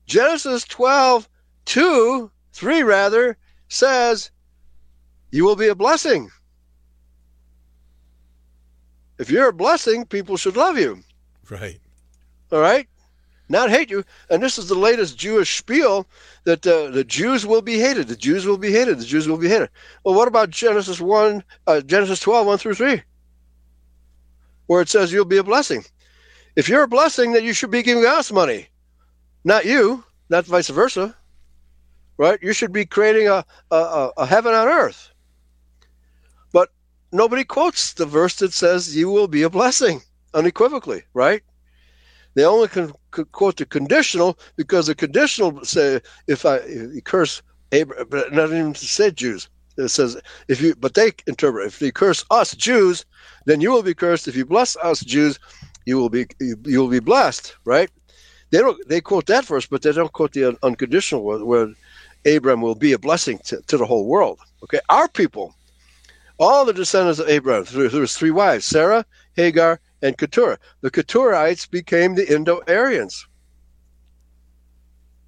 Genesis 0.07 0.63
12, 0.65 1.29
2, 1.65 2.31
3 2.53 2.83
rather, 2.85 3.37
says 3.69 4.31
you 5.33 5.45
will 5.45 5.57
be 5.57 5.67
a 5.67 5.75
blessing. 5.75 6.31
If 9.19 9.31
you're 9.31 9.49
a 9.49 9.53
blessing, 9.53 10.05
people 10.05 10.37
should 10.37 10.57
love 10.57 10.79
you. 10.79 11.03
Right. 11.51 11.81
All 12.57 12.63
right? 12.63 12.89
Not 13.51 13.69
hate 13.69 13.91
you. 13.91 14.03
And 14.31 14.43
this 14.43 14.57
is 14.57 14.67
the 14.67 14.75
latest 14.75 15.19
Jewish 15.19 15.59
spiel 15.59 16.07
that 16.45 16.67
uh, 16.67 16.89
the 16.89 17.05
Jews 17.05 17.45
will 17.45 17.61
be 17.61 17.79
hated. 17.79 18.09
The 18.09 18.17
Jews 18.17 18.47
will 18.47 18.57
be 18.57 18.73
hated. 18.73 18.99
The 18.99 19.05
Jews 19.05 19.29
will 19.29 19.37
be 19.37 19.51
hated. 19.51 19.69
Well, 20.03 20.15
what 20.15 20.27
about 20.27 20.49
Genesis 20.49 20.99
1, 20.99 21.45
uh, 21.67 21.83
Genesis 21.83 22.19
12, 22.21 22.47
1 22.47 22.59
through 22.59 22.75
3? 22.77 23.03
Where 24.69 24.81
it 24.81 24.89
says 24.89 25.13
you'll 25.13 25.27
be 25.27 25.37
a 25.37 25.45
blessing. 25.45 25.85
If 26.57 26.67
you're 26.67 26.85
a 26.85 26.89
blessing, 26.89 27.33
then 27.33 27.45
you 27.45 27.53
should 27.53 27.71
be 27.71 27.83
giving 27.83 28.07
us 28.07 28.33
money, 28.33 28.69
not 29.45 29.67
you, 29.67 30.03
not 30.31 30.47
vice 30.47 30.71
versa. 30.71 31.15
Right? 32.17 32.39
You 32.41 32.55
should 32.55 32.73
be 32.73 32.87
creating 32.87 33.29
a, 33.29 33.45
a, 33.71 34.11
a 34.17 34.25
heaven 34.25 34.55
on 34.55 34.67
earth. 34.67 35.11
But 36.55 36.71
nobody 37.13 37.45
quotes 37.45 37.93
the 37.93 38.07
verse 38.07 38.37
that 38.37 38.55
says 38.55 38.97
you 38.97 39.11
will 39.11 39.29
be 39.29 39.43
a 39.43 39.51
blessing 39.51 40.01
unequivocally, 40.33 41.03
right? 41.13 41.43
They 42.37 42.45
only 42.45 42.69
can, 42.69 42.93
can 43.13 43.25
quote 43.33 43.57
the 43.57 43.65
conditional 43.65 44.39
because 44.57 44.87
the 44.87 44.95
conditional 44.95 45.65
say 45.65 46.01
if 46.27 46.45
I 46.45 46.57
if 46.57 47.03
curse 47.05 47.43
Abraham, 47.73 48.07
but 48.11 48.31
not 48.33 48.51
even 48.51 48.75
to 48.75 48.87
say 48.87 49.11
Jews. 49.11 49.49
It 49.79 49.89
says 49.89 50.21
if 50.47 50.61
you, 50.61 50.75
but 50.75 50.93
they 50.95 51.13
interpret 51.27 51.67
if 51.67 51.81
you 51.81 51.93
curse 51.93 52.25
us 52.31 52.55
Jews, 52.55 53.07
then 53.47 53.63
you 53.63 53.71
will 53.71 53.83
be 53.83 53.95
cursed. 53.95 54.29
If 54.29 54.37
you 54.37 54.45
bless 54.45 54.77
us 54.77 55.01
Jews, 55.01 55.39
you 55.87 55.97
will 55.97 56.11
be 56.11 56.27
you, 56.39 56.57
you 56.65 56.79
will 56.79 56.91
be 56.91 57.01
blessed, 57.01 57.57
right? 57.65 57.91
They 58.51 58.59
don't 58.59 58.87
they 58.87 59.01
quote 59.01 59.27
that 59.27 59.47
verse, 59.47 59.67
but 59.67 59.81
they 59.81 59.93
don't 59.93 60.13
quote 60.13 60.33
the 60.33 60.45
un- 60.45 60.59
unconditional 60.63 61.25
where, 61.25 61.43
where 61.43 61.69
Abraham 62.27 62.61
will 62.61 62.75
be 62.75 62.93
a 62.93 62.99
blessing 62.99 63.39
to, 63.47 63.63
to 63.63 63.79
the 63.79 63.87
whole 63.87 64.07
world. 64.07 64.41
Okay, 64.63 64.81
our 64.91 65.09
people, 65.09 65.55
all 66.39 66.67
the 66.67 66.75
descendants 66.75 67.19
of 67.19 67.31
Abraham, 67.31 67.65
there 67.65 68.01
was 68.01 68.15
three 68.15 68.31
wives: 68.31 68.67
Sarah, 68.67 69.07
Hagar, 69.37 69.81
and 70.07 70.17
Keturah. 70.17 70.59
The 70.83 70.91
Keturaites 70.91 71.69
became 71.69 72.15
the 72.15 72.33
Indo-Aryans. 72.33 73.27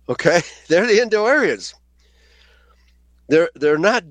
Okay, 0.09 0.41
they're 0.69 0.87
the 0.87 1.03
Indo-Aryans. 1.03 1.75
They're 3.29 3.51
they're 3.55 3.79
not. 3.79 4.05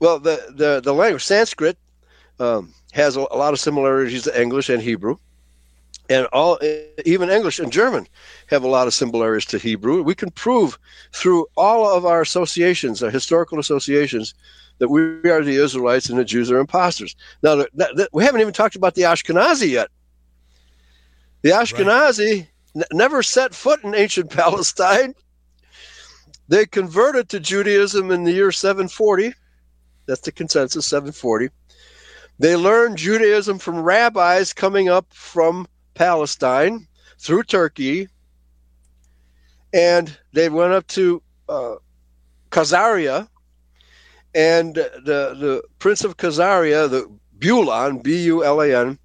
Well, 0.00 0.18
the 0.18 0.52
the 0.56 0.80
the 0.82 0.92
language 0.92 1.22
Sanskrit 1.22 1.78
um, 2.40 2.74
has 2.92 3.14
a 3.14 3.20
lot 3.20 3.52
of 3.52 3.60
similarities 3.60 4.24
to 4.24 4.40
English 4.40 4.68
and 4.68 4.82
Hebrew, 4.82 5.16
and 6.12 6.26
all 6.26 6.58
even 7.06 7.30
English 7.30 7.58
and 7.58 7.72
German 7.72 8.06
have 8.48 8.62
a 8.62 8.68
lot 8.68 8.86
of 8.86 8.92
similarities 8.92 9.46
to 9.46 9.58
Hebrew. 9.58 10.02
We 10.02 10.14
can 10.14 10.30
prove 10.30 10.78
through 11.12 11.46
all 11.56 11.88
of 11.88 12.04
our 12.04 12.20
associations, 12.20 13.02
our 13.02 13.10
historical 13.10 13.58
associations, 13.58 14.34
that 14.78 14.88
we 14.88 15.00
are 15.30 15.42
the 15.42 15.56
Israelites 15.56 16.10
and 16.10 16.18
the 16.18 16.24
Jews 16.24 16.50
are 16.50 16.58
imposters. 16.58 17.16
Now, 17.42 17.56
that, 17.56 17.70
that, 17.96 18.08
we 18.12 18.24
haven't 18.24 18.42
even 18.42 18.52
talked 18.52 18.76
about 18.76 18.94
the 18.94 19.02
Ashkenazi 19.02 19.70
yet. 19.70 19.88
The 21.40 21.50
Ashkenazi 21.50 22.46
n- 22.76 22.82
never 22.92 23.22
set 23.22 23.54
foot 23.54 23.82
in 23.82 23.94
ancient 23.94 24.30
Palestine. 24.42 25.14
They 26.48 26.66
converted 26.66 27.30
to 27.30 27.40
Judaism 27.40 28.10
in 28.10 28.24
the 28.24 28.32
year 28.32 28.52
740. 28.52 29.32
That's 30.06 30.20
the 30.20 30.32
consensus, 30.32 30.84
740. 30.86 31.48
They 32.38 32.56
learned 32.56 32.98
Judaism 32.98 33.58
from 33.58 33.80
rabbis 33.80 34.52
coming 34.52 34.88
up 34.88 35.06
from 35.10 35.66
Palestine 35.94 36.86
through 37.18 37.44
Turkey. 37.44 38.08
And 39.72 40.16
they 40.32 40.48
went 40.48 40.72
up 40.72 40.86
to 40.88 41.22
uh, 41.48 41.76
Khazaria, 42.50 43.28
and 44.34 44.74
the 44.74 45.34
the 45.38 45.62
prince 45.78 46.04
of 46.04 46.18
Khazaria, 46.18 46.90
the 46.90 47.10
Bulan, 47.38 47.98
B-U-L-A-N, 47.98 48.98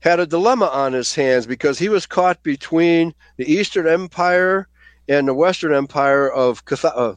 had 0.00 0.20
a 0.20 0.26
dilemma 0.26 0.66
on 0.66 0.92
his 0.92 1.14
hands 1.14 1.46
because 1.46 1.78
he 1.78 1.88
was 1.88 2.06
caught 2.06 2.42
between 2.42 3.14
the 3.36 3.50
Eastern 3.50 3.86
Empire 3.86 4.68
and 5.08 5.28
the 5.28 5.34
Western 5.34 5.74
Empire 5.74 6.30
of 6.30 6.62
uh, 6.82 7.14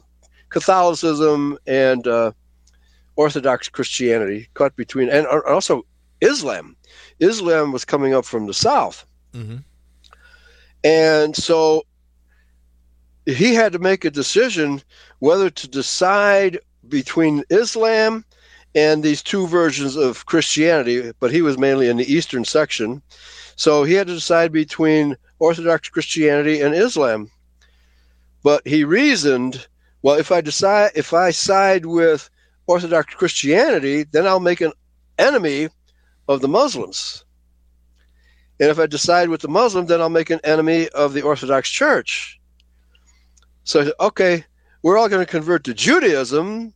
Catholicism 0.50 1.58
and 1.66 2.06
uh, 2.06 2.32
Orthodox 3.16 3.68
Christianity, 3.68 4.48
caught 4.54 4.76
between, 4.76 5.08
and 5.08 5.26
also 5.26 5.84
Islam. 6.20 6.76
Islam 7.18 7.72
was 7.72 7.84
coming 7.84 8.14
up 8.14 8.24
from 8.24 8.46
the 8.46 8.54
south, 8.54 9.04
mm-hmm. 9.34 9.56
and 10.84 11.36
so 11.36 11.84
he 13.26 13.54
had 13.54 13.72
to 13.72 13.78
make 13.78 14.04
a 14.04 14.10
decision 14.10 14.82
whether 15.18 15.50
to 15.50 15.68
decide 15.68 16.58
between 16.88 17.44
Islam 17.50 18.24
and 18.74 19.02
these 19.02 19.22
two 19.22 19.46
versions 19.46 19.96
of 19.96 20.26
Christianity, 20.26 21.12
but 21.20 21.32
he 21.32 21.42
was 21.42 21.58
mainly 21.58 21.88
in 21.88 21.96
the 21.96 22.12
eastern 22.12 22.44
section. 22.44 23.02
So 23.56 23.84
he 23.84 23.94
had 23.94 24.06
to 24.06 24.14
decide 24.14 24.52
between 24.52 25.16
Orthodox 25.38 25.88
Christianity 25.88 26.60
and 26.60 26.74
Islam. 26.74 27.30
But 28.42 28.66
he 28.66 28.84
reasoned, 28.84 29.66
well, 30.02 30.16
if 30.16 30.32
I 30.32 30.40
decide 30.40 30.92
if 30.94 31.12
I 31.12 31.30
side 31.30 31.84
with 31.84 32.30
Orthodox 32.66 33.14
Christianity, 33.14 34.04
then 34.04 34.26
I'll 34.26 34.40
make 34.40 34.60
an 34.60 34.72
enemy 35.18 35.68
of 36.28 36.40
the 36.40 36.48
Muslims. 36.48 37.24
And 38.60 38.68
if 38.68 38.78
I 38.78 38.86
decide 38.86 39.30
with 39.30 39.40
the 39.40 39.48
Muslim, 39.48 39.86
then 39.86 40.00
I'll 40.00 40.10
make 40.10 40.30
an 40.30 40.40
enemy 40.44 40.88
of 40.90 41.14
the 41.14 41.22
Orthodox 41.22 41.68
Church. 41.68 42.38
So, 43.64 43.80
I 43.80 43.84
said, 43.84 43.92
okay, 44.00 44.44
we're 44.82 44.98
all 44.98 45.08
going 45.08 45.24
to 45.24 45.30
convert 45.30 45.64
to 45.64 45.74
Judaism 45.74 46.72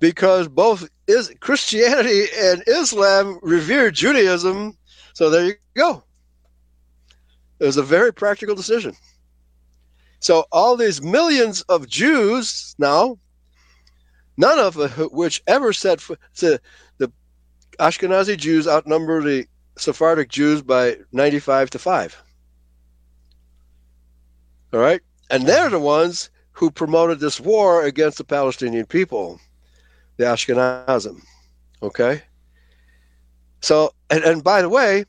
because 0.00 0.48
both 0.48 0.88
is 1.06 1.32
Christianity 1.40 2.24
and 2.36 2.62
Islam 2.66 3.38
revere 3.40 3.90
Judaism. 3.90 4.76
So 5.14 5.30
there 5.30 5.44
you 5.44 5.54
go. 5.74 6.02
It 7.60 7.66
was 7.66 7.76
a 7.76 7.82
very 7.82 8.12
practical 8.12 8.56
decision. 8.56 8.96
So 10.18 10.44
all 10.50 10.76
these 10.76 11.02
millions 11.02 11.62
of 11.62 11.88
Jews 11.88 12.74
now, 12.78 13.18
none 14.36 14.58
of 14.58 14.76
which 15.12 15.42
ever 15.46 15.72
set 15.72 16.00
foot, 16.00 16.18
the 16.36 16.60
Ashkenazi 17.78 18.36
Jews 18.36 18.66
outnumber 18.66 19.22
the 19.22 19.46
Sephardic 19.82 20.28
Jews 20.28 20.62
by 20.62 20.96
95 21.12 21.70
to 21.70 21.78
5. 21.78 22.22
All 24.72 24.80
right? 24.80 25.00
And 25.30 25.46
they're 25.46 25.70
the 25.70 25.78
ones 25.78 26.30
who 26.52 26.70
promoted 26.70 27.20
this 27.20 27.40
war 27.40 27.84
against 27.84 28.18
the 28.18 28.24
Palestinian 28.24 28.86
people, 28.86 29.40
the 30.16 30.24
Ashkenazim. 30.24 31.22
Okay? 31.82 32.22
So, 33.60 33.92
and, 34.10 34.22
and 34.24 34.44
by 34.44 34.62
the 34.62 34.68
way, 34.68 35.04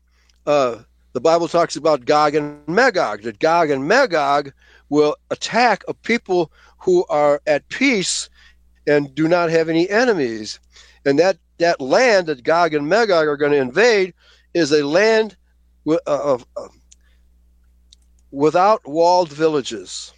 uh, 0.45 0.79
the 1.13 1.21
Bible 1.21 1.47
talks 1.47 1.75
about 1.75 2.05
Gog 2.05 2.35
and 2.35 2.67
Magog, 2.67 3.21
that 3.23 3.39
Gog 3.39 3.69
and 3.69 3.87
Magog 3.87 4.51
will 4.89 5.15
attack 5.29 5.83
a 5.87 5.93
people 5.93 6.51
who 6.77 7.05
are 7.09 7.41
at 7.45 7.67
peace 7.69 8.29
and 8.87 9.13
do 9.13 9.27
not 9.27 9.49
have 9.49 9.69
any 9.69 9.89
enemies. 9.89 10.59
And 11.05 11.19
that, 11.19 11.37
that 11.59 11.79
land 11.79 12.27
that 12.27 12.43
Gog 12.43 12.73
and 12.73 12.87
Magog 12.87 13.27
are 13.27 13.37
going 13.37 13.51
to 13.51 13.57
invade 13.57 14.13
is 14.53 14.71
a 14.71 14.85
land 14.85 15.35
uh, 15.87 15.97
of, 16.07 16.45
of, 16.55 16.71
without 18.31 18.81
walled 18.85 19.29
villages 19.31 20.13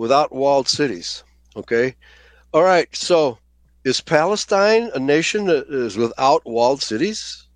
without 0.00 0.32
walled 0.32 0.66
cities. 0.66 1.22
Okay? 1.54 1.94
All 2.54 2.62
right, 2.62 2.88
so 2.96 3.36
is 3.84 4.00
Palestine 4.00 4.90
a 4.94 4.98
nation 4.98 5.44
that 5.44 5.66
is 5.68 5.98
without 5.98 6.40
walled 6.46 6.82
cities? 6.82 7.46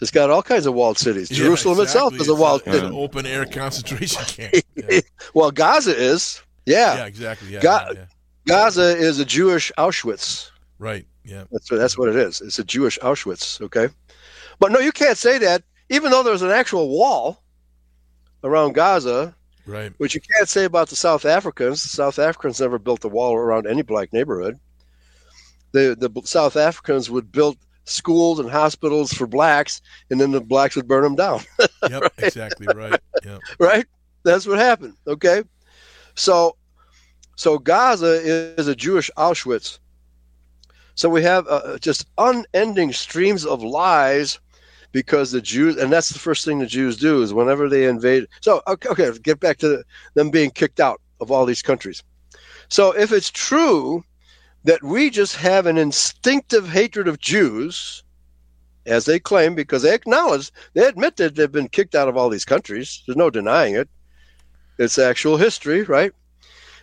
It's 0.00 0.10
got 0.10 0.28
all 0.30 0.42
kinds 0.42 0.66
of 0.66 0.74
walled 0.74 0.98
cities. 0.98 1.30
Yeah, 1.30 1.36
Jerusalem 1.36 1.78
exactly. 1.80 2.16
itself 2.16 2.20
is 2.20 2.28
a 2.28 2.34
walled 2.34 2.62
it's 2.66 2.74
city. 2.74 2.86
an 2.88 2.92
open 2.92 3.26
air 3.26 3.46
concentration 3.46 4.24
camp. 4.24 4.64
Yeah, 4.74 5.00
well, 5.32 5.52
Gaza 5.52 5.96
is. 5.96 6.42
Yeah. 6.66 6.96
Yeah, 6.96 7.06
exactly. 7.06 7.48
Yeah, 7.50 7.60
Ga- 7.60 7.92
yeah. 7.94 8.04
Gaza 8.48 8.96
is 8.96 9.20
a 9.20 9.24
Jewish 9.24 9.70
Auschwitz. 9.78 10.50
Right. 10.82 11.06
Yeah. 11.24 11.44
That's 11.52 11.70
what, 11.70 11.76
that's 11.78 11.96
what 11.96 12.08
it 12.08 12.16
is. 12.16 12.40
It's 12.40 12.58
a 12.58 12.64
Jewish 12.64 12.98
Auschwitz. 12.98 13.60
Okay. 13.60 13.88
But 14.58 14.72
no, 14.72 14.80
you 14.80 14.90
can't 14.90 15.16
say 15.16 15.38
that. 15.38 15.62
Even 15.90 16.10
though 16.10 16.24
there's 16.24 16.42
an 16.42 16.50
actual 16.50 16.88
wall 16.88 17.40
around 18.42 18.72
Gaza, 18.74 19.34
Right. 19.64 19.92
which 19.98 20.16
you 20.16 20.20
can't 20.20 20.48
say 20.48 20.64
about 20.64 20.88
the 20.88 20.96
South 20.96 21.24
Africans. 21.24 21.84
The 21.84 21.88
South 21.88 22.18
Africans 22.18 22.60
never 22.60 22.80
built 22.80 23.04
a 23.04 23.08
wall 23.08 23.36
around 23.36 23.68
any 23.68 23.82
black 23.82 24.12
neighborhood. 24.12 24.58
The 25.70 25.94
the 25.96 26.10
South 26.26 26.56
Africans 26.56 27.08
would 27.10 27.30
build 27.30 27.56
schools 27.84 28.40
and 28.40 28.50
hospitals 28.50 29.12
for 29.12 29.28
blacks, 29.28 29.80
and 30.10 30.20
then 30.20 30.32
the 30.32 30.40
blacks 30.40 30.74
would 30.74 30.88
burn 30.88 31.04
them 31.04 31.14
down. 31.14 31.40
Yep. 31.88 32.12
Exactly. 32.18 32.66
Right. 32.74 32.98
Yep. 33.24 33.40
right? 33.60 33.86
That's 34.24 34.46
what 34.46 34.58
happened. 34.58 34.94
Okay, 35.06 35.42
so 36.16 36.56
so 37.36 37.58
Gaza 37.58 38.20
is 38.58 38.66
a 38.66 38.74
Jewish 38.74 39.10
Auschwitz. 39.16 39.78
So 40.94 41.08
we 41.08 41.22
have 41.22 41.46
uh, 41.48 41.78
just 41.78 42.06
unending 42.18 42.92
streams 42.92 43.44
of 43.44 43.62
lies 43.62 44.38
because 44.92 45.32
the 45.32 45.40
Jews, 45.40 45.76
and 45.76 45.90
that's 45.90 46.10
the 46.10 46.18
first 46.18 46.44
thing 46.44 46.58
the 46.58 46.66
Jews 46.66 46.96
do 46.96 47.22
is 47.22 47.32
whenever 47.32 47.68
they 47.68 47.86
invade. 47.86 48.26
So, 48.40 48.62
okay, 48.68 48.90
okay 48.90 49.10
get 49.22 49.40
back 49.40 49.58
to 49.58 49.82
them 50.14 50.30
being 50.30 50.50
kicked 50.50 50.80
out 50.80 51.00
of 51.20 51.30
all 51.30 51.46
these 51.46 51.62
countries. 51.62 52.02
So, 52.68 52.92
if 52.92 53.10
it's 53.12 53.30
true 53.30 54.04
that 54.64 54.82
we 54.82 55.10
just 55.10 55.36
have 55.36 55.66
an 55.66 55.78
instinctive 55.78 56.68
hatred 56.68 57.08
of 57.08 57.18
Jews, 57.18 58.04
as 58.86 59.04
they 59.04 59.18
claim, 59.18 59.54
because 59.54 59.82
they 59.82 59.94
acknowledge, 59.94 60.50
they 60.74 60.86
admit 60.86 61.16
that 61.16 61.34
they've 61.34 61.50
been 61.50 61.68
kicked 61.68 61.94
out 61.94 62.08
of 62.08 62.16
all 62.16 62.28
these 62.28 62.44
countries. 62.44 63.02
There's 63.06 63.16
no 63.16 63.30
denying 63.30 63.74
it. 63.74 63.88
It's 64.78 64.98
actual 64.98 65.36
history, 65.36 65.82
right? 65.82 66.12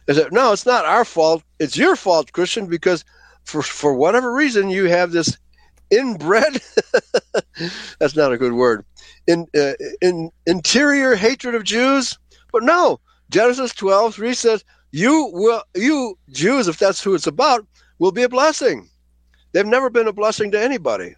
They 0.06 0.14
said, 0.14 0.32
no, 0.32 0.52
it's 0.52 0.66
not 0.66 0.86
our 0.86 1.06
fault. 1.06 1.44
It's 1.60 1.78
your 1.78 1.96
fault, 1.96 2.32
Christian, 2.32 2.68
because 2.68 3.04
for 3.50 3.62
for 3.62 3.94
whatever 3.94 4.32
reason 4.32 4.70
you 4.70 4.86
have 4.86 5.12
this 5.12 5.38
inbred 5.92 6.62
that's 8.00 8.16
not 8.16 8.32
a 8.32 8.38
good 8.38 8.54
word 8.54 8.86
in 9.28 9.48
uh, 9.56 9.74
in 10.02 10.32
interior 10.46 11.16
hatred 11.16 11.56
of 11.56 11.64
Jews. 11.64 12.18
But 12.52 12.64
no, 12.64 13.00
Genesis 13.30 13.74
12, 13.74 14.16
3 14.16 14.34
says, 14.34 14.64
You 14.92 15.30
will 15.34 15.64
you 15.76 16.18
Jews, 16.32 16.68
if 16.68 16.80
that's 16.80 17.04
who 17.04 17.14
it's 17.14 17.28
about, 17.28 17.66
will 18.00 18.12
be 18.12 18.24
a 18.24 18.30
blessing. 18.30 18.90
They've 19.52 19.66
never 19.66 19.90
been 19.90 20.08
a 20.08 20.14
blessing 20.14 20.52
to 20.52 20.62
anybody. 20.62 21.16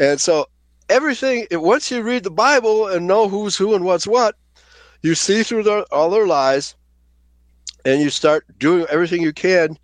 And 0.00 0.20
so 0.20 0.46
everything 0.88 1.46
once 1.52 1.90
you 1.90 2.02
read 2.02 2.24
the 2.24 2.30
Bible 2.30 2.88
and 2.88 3.06
know 3.06 3.28
who's 3.28 3.56
who 3.56 3.74
and 3.74 3.84
what's 3.84 4.06
what, 4.06 4.36
you 5.02 5.14
see 5.14 5.42
through 5.42 5.84
all 5.92 6.10
their 6.10 6.26
lies 6.26 6.74
and 7.84 8.00
you 8.00 8.10
start 8.10 8.46
doing 8.58 8.86
everything 8.88 9.22
you 9.22 9.32
can 9.32 9.76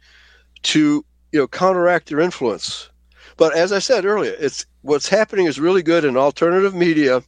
to 0.63 1.05
you 1.33 1.41
know 1.41 1.49
counteract 1.49 2.09
their 2.09 2.21
influence. 2.21 2.91
But 3.37 3.57
as 3.57 3.73
I 3.73 3.79
said 3.79 4.05
earlier, 4.05 4.35
it's 4.39 4.67
what's 4.83 5.09
happening 5.09 5.47
is 5.47 5.61
really 5.61 5.83
good 5.83 6.05
in 6.05 6.17
alternative 6.17 6.75
media. 6.75 7.23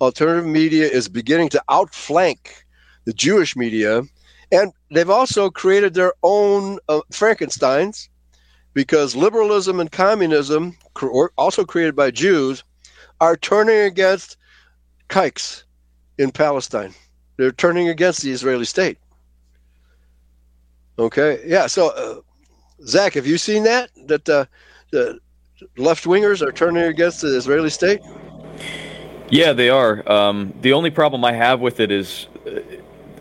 Alternative 0.00 0.46
media 0.46 0.88
is 0.88 1.08
beginning 1.08 1.48
to 1.50 1.62
outflank 1.68 2.64
the 3.04 3.12
Jewish 3.12 3.54
media, 3.56 4.02
and 4.50 4.72
they've 4.90 5.10
also 5.10 5.50
created 5.50 5.94
their 5.94 6.14
own 6.22 6.78
uh, 6.88 7.00
Frankenstein's 7.12 8.08
because 8.74 9.14
liberalism 9.14 9.80
and 9.80 9.92
communism, 9.92 10.76
also 11.36 11.64
created 11.64 11.94
by 11.94 12.10
Jews, 12.10 12.64
are 13.20 13.36
turning 13.36 13.80
against 13.80 14.36
kikes 15.08 15.64
in 16.18 16.30
Palestine. 16.32 16.94
They're 17.36 17.52
turning 17.52 17.88
against 17.88 18.22
the 18.22 18.30
Israeli 18.30 18.64
state. 18.64 18.98
Okay, 20.98 21.40
yeah. 21.46 21.66
So, 21.66 21.90
uh, 21.90 22.20
Zach, 22.86 23.14
have 23.14 23.26
you 23.26 23.38
seen 23.38 23.64
that? 23.64 23.90
That 24.06 24.28
uh, 24.28 24.46
the 24.90 25.18
left 25.76 26.04
wingers 26.04 26.42
are 26.42 26.52
turning 26.52 26.84
against 26.84 27.20
the 27.20 27.36
Israeli 27.36 27.70
state? 27.70 28.00
Yeah, 29.30 29.52
they 29.52 29.70
are. 29.70 30.10
Um, 30.10 30.52
the 30.60 30.72
only 30.72 30.90
problem 30.90 31.24
I 31.24 31.32
have 31.32 31.60
with 31.60 31.80
it 31.80 31.90
is 31.90 32.26
uh, 32.46 32.60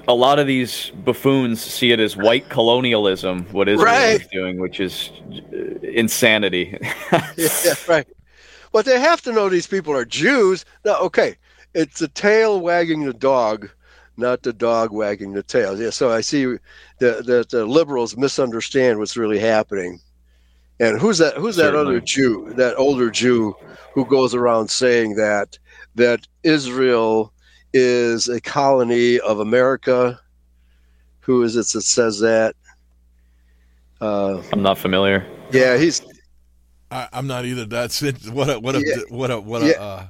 a 0.08 0.14
lot 0.14 0.40
of 0.40 0.48
these 0.48 0.90
buffoons 0.90 1.62
see 1.62 1.92
it 1.92 2.00
as 2.00 2.18
white 2.18 2.50
colonialism, 2.50 3.46
what 3.52 3.70
Israel 3.70 3.86
right. 3.86 4.22
is 4.22 4.28
doing, 4.28 4.60
which 4.60 4.80
is 4.80 5.12
uh, 5.32 5.58
insanity. 5.84 6.78
yeah, 7.38 7.74
right. 7.88 8.08
But 8.74 8.86
they 8.86 9.00
have 9.00 9.22
to 9.22 9.32
know 9.32 9.48
these 9.48 9.68
people 9.68 9.94
are 9.94 10.06
Jews. 10.06 10.66
Now, 10.84 11.00
okay, 11.00 11.38
it's 11.74 12.00
the 12.00 12.08
tail 12.10 12.60
wagging 12.60 13.06
the 13.06 13.14
dog, 13.14 13.70
not 14.18 14.44
the 14.44 14.54
dog 14.54 14.92
wagging 14.92 15.34
the 15.34 15.44
tail. 15.44 15.80
Yeah, 15.80 15.90
so 15.90 16.12
I 16.12 16.22
see 16.22 16.46
that 17.00 17.26
the, 17.26 17.46
the 17.50 17.66
liberals 17.66 18.18
misunderstand 18.18 19.00
what's 19.00 19.18
really 19.18 19.40
happening. 19.40 20.00
And 20.80 21.00
who's 21.00 21.20
that? 21.20 21.36
Who's 21.38 21.58
Certainly. 21.58 21.84
that 21.84 21.90
other 21.90 22.00
Jew? 22.02 22.54
That 22.56 22.76
older 22.76 23.12
Jew 23.12 23.56
who 23.94 24.06
goes 24.06 24.34
around 24.34 24.70
saying 24.70 25.16
that 25.16 25.58
that 25.96 26.28
Israel 26.44 27.34
is 27.74 28.28
a 28.28 28.42
colony 28.42 29.20
of 29.20 29.40
America. 29.40 30.20
Who 31.22 31.44
is 31.44 31.56
it 31.56 31.68
that 31.68 31.84
says 31.84 32.20
that? 32.22 32.56
Uh, 34.02 34.42
I'm 34.52 34.64
not 34.64 34.78
familiar. 34.78 35.28
Yeah, 35.52 35.78
he's. 35.78 36.02
I, 36.90 37.08
am 37.14 37.28
not 37.28 37.46
either. 37.46 37.66
That's 37.66 38.02
it. 38.02 38.28
What 38.30 38.50
a 38.50 38.60
what 38.60 38.76
a 38.76 38.82
yeah, 38.84 39.16
what 39.16 39.30
a 39.30 39.40
what 39.40 39.62
a 39.62 39.68
yeah, 39.68 39.74
uh, 39.74 40.08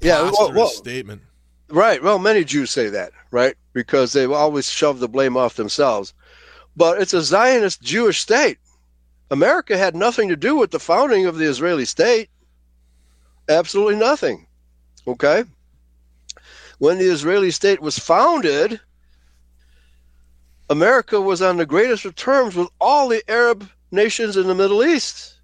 yeah 0.00 0.22
well, 0.22 0.52
well, 0.52 0.66
statement. 0.68 1.20
Right. 1.68 2.02
Well, 2.02 2.18
many 2.18 2.44
Jews 2.44 2.70
say 2.70 2.88
that, 2.88 3.12
right? 3.30 3.56
Because 3.72 4.12
they 4.12 4.26
always 4.26 4.70
shove 4.70 5.00
the 5.00 5.08
blame 5.08 5.36
off 5.36 5.56
themselves. 5.56 6.12
But 6.76 7.00
it's 7.00 7.14
a 7.14 7.22
Zionist 7.22 7.82
Jewish 7.82 8.20
state. 8.20 8.58
America 9.30 9.76
had 9.76 9.94
nothing 9.94 10.28
to 10.28 10.36
do 10.36 10.56
with 10.56 10.70
the 10.70 10.78
founding 10.78 11.26
of 11.26 11.36
the 11.36 11.46
Israeli 11.46 11.84
state. 11.84 12.28
Absolutely 13.48 13.96
nothing. 13.96 14.46
Okay? 15.06 15.44
When 16.78 16.98
the 16.98 17.06
Israeli 17.06 17.50
state 17.50 17.80
was 17.80 17.98
founded, 17.98 18.80
America 20.68 21.20
was 21.20 21.42
on 21.42 21.56
the 21.56 21.66
greatest 21.66 22.04
of 22.04 22.14
terms 22.14 22.56
with 22.56 22.68
all 22.80 23.08
the 23.08 23.22
Arab 23.30 23.68
nations 23.90 24.36
in 24.36 24.46
the 24.46 24.54
Middle 24.54 24.84
East. 24.84 25.34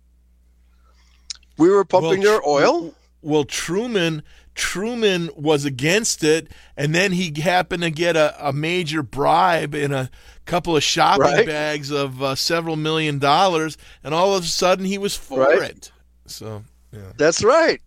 We 1.56 1.68
were 1.68 1.84
pumping 1.84 2.20
well, 2.20 2.32
their 2.32 2.48
oil. 2.48 2.94
Well, 3.22 3.44
Truman 3.44 4.22
Truman 4.60 5.30
was 5.34 5.64
against 5.64 6.22
it, 6.22 6.48
and 6.76 6.94
then 6.94 7.12
he 7.12 7.32
happened 7.40 7.82
to 7.82 7.90
get 7.90 8.14
a, 8.14 8.48
a 8.48 8.52
major 8.52 9.02
bribe 9.02 9.74
in 9.74 9.90
a 9.90 10.10
couple 10.44 10.76
of 10.76 10.82
shopping 10.82 11.22
right. 11.22 11.46
bags 11.46 11.90
of 11.90 12.22
uh, 12.22 12.34
several 12.34 12.76
million 12.76 13.18
dollars, 13.18 13.78
and 14.04 14.12
all 14.14 14.36
of 14.36 14.44
a 14.44 14.46
sudden 14.46 14.84
he 14.84 14.98
was 14.98 15.16
for 15.16 15.40
right. 15.40 15.70
it. 15.70 15.92
So, 16.26 16.62
yeah. 16.92 17.12
That's 17.16 17.42
right. 17.42 17.80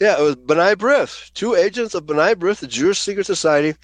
Yeah, 0.00 0.18
it 0.18 0.22
was 0.22 0.36
B'nai 0.36 0.74
B'rith, 0.74 1.30
two 1.34 1.54
agents 1.54 1.94
of 1.94 2.06
B'nai 2.06 2.34
B'rith, 2.34 2.60
the 2.60 2.66
Jewish 2.66 2.98
secret 2.98 3.26
society, 3.26 3.76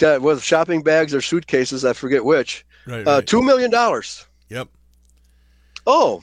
that 0.00 0.20
with 0.20 0.42
shopping 0.42 0.82
bags 0.82 1.14
or 1.14 1.22
suitcases, 1.22 1.86
I 1.86 1.94
forget 1.94 2.22
which. 2.22 2.66
Uh, 2.86 2.92
right. 2.92 3.08
Uh, 3.08 3.22
Two 3.22 3.42
million 3.42 3.70
dollars. 3.70 4.26
Yep. 4.50 4.68
Oh, 5.86 6.22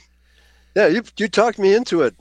yeah, 0.76 0.88
you 0.88 1.04
you 1.18 1.30
talked 1.30 1.58
me 1.58 1.74
into 1.74 2.02
it, 2.02 2.14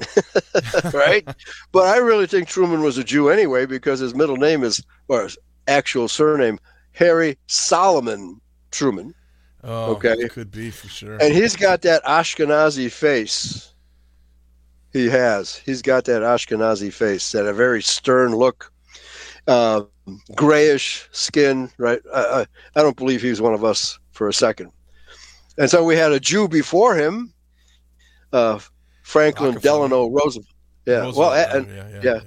right? 0.95 1.27
but 1.73 1.87
I 1.87 1.97
really 1.97 2.27
think 2.27 2.47
Truman 2.49 2.83
was 2.83 2.97
a 2.97 3.05
Jew 3.05 3.29
anyway 3.29 3.67
because 3.67 3.99
his 3.99 4.15
middle 4.15 4.37
name 4.37 4.63
is 4.63 4.83
or 5.09 5.25
his 5.25 5.37
actual 5.67 6.07
surname 6.07 6.61
Harry 6.93 7.37
Solomon 7.49 8.41
Truman. 8.71 9.13
Oh, 9.65 9.93
okay, 9.97 10.29
could 10.29 10.53
be 10.53 10.71
for 10.71 10.89
sure. 10.89 11.19
And 11.21 11.35
he's 11.35 11.57
got 11.57 11.83
that 11.83 12.05
Ashkenazi 12.05 12.91
face. 12.91 13.75
He 14.93 15.09
has. 15.09 15.57
He's 15.57 15.83
got 15.83 16.05
that 16.05 16.23
Ashkenazi 16.23 16.93
face, 16.93 17.33
that 17.33 17.47
a 17.47 17.53
very 17.53 17.83
stern 17.83 18.37
look, 18.37 18.73
uh, 19.49 19.83
grayish 20.37 21.09
skin. 21.11 21.71
Right? 21.77 22.01
I, 22.15 22.21
I 22.21 22.47
I 22.77 22.83
don't 22.83 22.97
believe 22.97 23.21
he 23.21 23.31
was 23.31 23.43
one 23.43 23.55
of 23.55 23.65
us 23.65 23.99
for 24.13 24.29
a 24.29 24.33
second. 24.33 24.71
And 25.59 25.69
so 25.69 25.83
we 25.85 25.97
had 25.97 26.13
a 26.13 26.21
Jew 26.21 26.47
before 26.47 26.95
him 26.95 27.35
uh, 28.35 28.59
Franklin 29.03 29.59
Delano 29.59 30.09
Roosevelt. 30.09 30.55
Yeah, 30.87 31.01
Roosevelt, 31.01 31.17
well, 31.17 31.57
and, 31.57 31.69
yeah, 31.69 31.89
yeah, 31.89 32.01
yeah, 32.03 32.21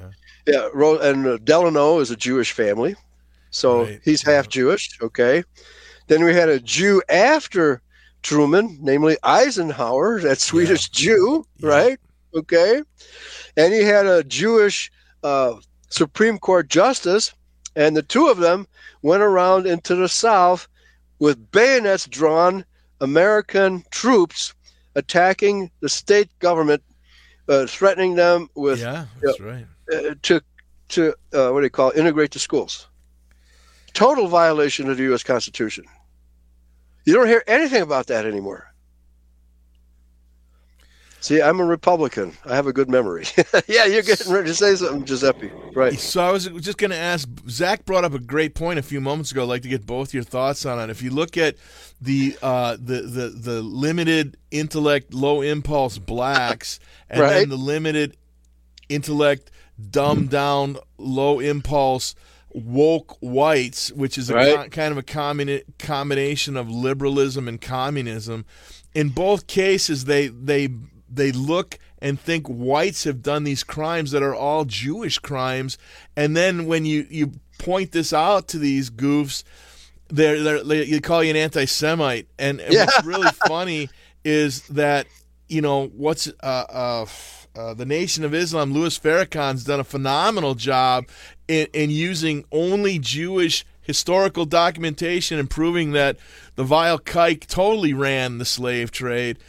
yeah. 0.47 0.69
yeah. 0.73 1.09
and 1.09 1.27
uh, 1.27 1.37
Delano 1.43 1.99
is 1.99 2.09
a 2.09 2.15
Jewish 2.15 2.53
family, 2.53 2.95
so 3.51 3.83
right. 3.83 3.99
he's 4.03 4.23
half 4.23 4.47
Jewish. 4.47 4.97
Okay, 5.01 5.43
then 6.07 6.23
we 6.23 6.33
had 6.33 6.49
a 6.49 6.59
Jew 6.59 7.03
after 7.09 7.81
Truman, 8.23 8.79
namely 8.81 9.17
Eisenhower, 9.21 10.19
that 10.21 10.39
Swedish 10.39 10.89
Jew, 10.89 11.45
right? 11.61 11.99
Okay, 12.33 12.81
and 13.57 13.73
he 13.73 13.83
had 13.83 14.07
a 14.07 14.23
Jewish 14.23 14.89
uh, 15.23 15.55
Supreme 15.89 16.39
Court 16.39 16.69
justice, 16.69 17.33
and 17.75 17.95
the 17.95 18.01
two 18.01 18.27
of 18.27 18.37
them 18.37 18.65
went 19.01 19.23
around 19.23 19.67
into 19.67 19.95
the 19.95 20.09
South 20.09 20.67
with 21.19 21.51
bayonets 21.51 22.07
drawn, 22.07 22.65
American 23.01 23.83
troops 23.91 24.53
attacking 24.97 25.71
the 25.79 25.87
state 25.87 26.27
government, 26.39 26.83
uh, 27.47 27.65
threatening 27.67 28.15
them 28.15 28.49
with 28.55 28.81
yeah, 28.81 29.05
that's 29.21 29.39
right. 29.39 29.65
Uh, 29.93 30.15
to 30.23 30.41
to 30.89 31.13
uh, 31.33 31.49
what 31.51 31.61
do 31.61 31.65
you 31.65 31.69
call 31.69 31.91
it? 31.91 31.97
integrate 31.97 32.31
the 32.31 32.39
schools. 32.39 32.87
Total 33.93 34.27
violation 34.27 34.89
of 34.89 34.97
the 34.97 35.03
U.S. 35.03 35.23
Constitution. 35.23 35.85
You 37.05 37.13
don't 37.13 37.27
hear 37.27 37.43
anything 37.47 37.81
about 37.81 38.07
that 38.07 38.25
anymore. 38.25 38.73
See, 41.19 41.41
I'm 41.41 41.59
a 41.59 41.65
Republican. 41.65 42.33
I 42.45 42.55
have 42.55 42.67
a 42.67 42.73
good 42.73 42.89
memory. 42.89 43.25
yeah, 43.67 43.85
you're 43.85 44.03
getting 44.03 44.31
ready 44.31 44.49
to 44.49 44.53
say 44.53 44.75
something, 44.75 45.03
Giuseppe. 45.03 45.51
Right. 45.73 45.99
So 45.99 46.21
I 46.21 46.31
was 46.31 46.45
just 46.45 46.77
going 46.77 46.91
to 46.91 46.97
ask. 46.97 47.27
Zach 47.49 47.85
brought 47.85 48.03
up 48.05 48.13
a 48.13 48.19
great 48.19 48.53
point 48.53 48.77
a 48.77 48.83
few 48.83 49.01
moments 49.01 49.31
ago. 49.31 49.43
I'd 49.43 49.49
like 49.49 49.61
to 49.63 49.67
get 49.67 49.85
both 49.85 50.13
your 50.13 50.23
thoughts 50.23 50.65
on 50.65 50.79
it. 50.79 50.91
If 50.91 51.01
you 51.01 51.09
look 51.09 51.35
at 51.35 51.55
the 51.99 52.37
uh, 52.41 52.77
the 52.79 53.01
the 53.01 53.29
the 53.29 53.61
limited 53.61 54.37
intellect, 54.51 55.13
low 55.13 55.41
impulse 55.41 55.97
blacks, 55.97 56.79
and 57.09 57.21
right. 57.21 57.33
then 57.33 57.49
the 57.49 57.57
limited 57.57 58.15
intellect, 58.87 59.49
dumbed 59.89 60.29
down, 60.29 60.77
low 60.97 61.39
impulse 61.39 62.13
woke 62.53 63.17
whites, 63.19 63.91
which 63.91 64.17
is 64.17 64.29
a 64.29 64.35
Right. 64.35 64.55
co- 64.55 64.69
kind 64.69 64.91
of 64.91 64.97
a 64.97 65.03
combina- 65.03 65.63
combination 65.79 66.55
of 66.57 66.69
liberalism 66.69 67.47
and 67.47 67.59
communism. 67.59 68.45
In 68.93 69.09
both 69.09 69.47
cases, 69.47 70.05
they 70.05 70.27
they 70.27 70.69
they 71.09 71.31
look 71.31 71.79
and 71.99 72.19
think 72.19 72.47
whites 72.47 73.03
have 73.05 73.21
done 73.21 73.43
these 73.43 73.63
crimes 73.63 74.11
that 74.11 74.23
are 74.23 74.35
all 74.35 74.65
Jewish 74.65 75.19
crimes, 75.19 75.77
and 76.15 76.35
then 76.35 76.65
when 76.65 76.85
you 76.85 77.07
you 77.09 77.33
point 77.57 77.91
this 77.91 78.13
out 78.13 78.47
to 78.49 78.59
these 78.59 78.89
goofs, 78.89 79.43
they're, 80.09 80.41
they're 80.41 80.63
they 80.63 80.99
call 80.99 81.23
you 81.23 81.31
an 81.31 81.35
anti-Semite, 81.35 82.27
and, 82.37 82.59
and 82.59 82.73
what's 82.73 83.05
really 83.05 83.31
funny 83.47 83.89
is 84.23 84.61
that 84.67 85.07
you 85.47 85.61
know 85.61 85.87
what's 85.87 86.27
uh, 86.27 86.65
uh, 86.69 87.05
uh, 87.55 87.73
the 87.73 87.85
Nation 87.85 88.23
of 88.23 88.33
Islam. 88.33 88.73
Louis 88.73 88.97
Farrakhan's 88.97 89.63
done 89.63 89.79
a 89.79 89.85
phenomenal 89.85 90.55
job 90.55 91.05
in, 91.47 91.67
in 91.73 91.89
using 91.89 92.45
only 92.51 92.99
Jewish 92.99 93.65
historical 93.81 94.45
documentation 94.45 95.39
and 95.39 95.49
proving 95.49 95.93
that 95.93 96.17
the 96.55 96.63
vile 96.63 96.99
kike 96.99 97.47
totally 97.47 97.93
ran 97.93 98.37
the 98.37 98.45
slave 98.45 98.91
trade, 98.91 99.39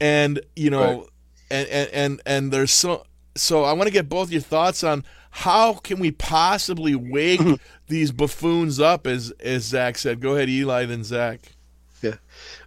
and 0.00 0.40
you 0.56 0.70
know, 0.70 1.00
Right. 1.00 1.08
and, 1.50 1.68
and 1.68 1.90
and 1.92 2.22
and 2.26 2.52
there's 2.52 2.72
so 2.72 3.04
so. 3.36 3.64
I 3.64 3.72
want 3.72 3.88
to 3.88 3.92
get 3.92 4.08
both 4.08 4.30
your 4.30 4.40
thoughts 4.42 4.82
on 4.84 5.04
how 5.30 5.74
can 5.74 5.98
we 6.00 6.10
possibly 6.10 6.94
wake 6.94 7.40
these 7.88 8.12
buffoons 8.12 8.80
up, 8.80 9.06
as 9.06 9.30
as 9.40 9.64
Zach 9.64 9.98
said. 9.98 10.20
Go 10.20 10.34
ahead, 10.36 10.48
Eli, 10.48 10.84
then 10.86 11.04
Zach. 11.04 11.40
Yeah. 12.02 12.16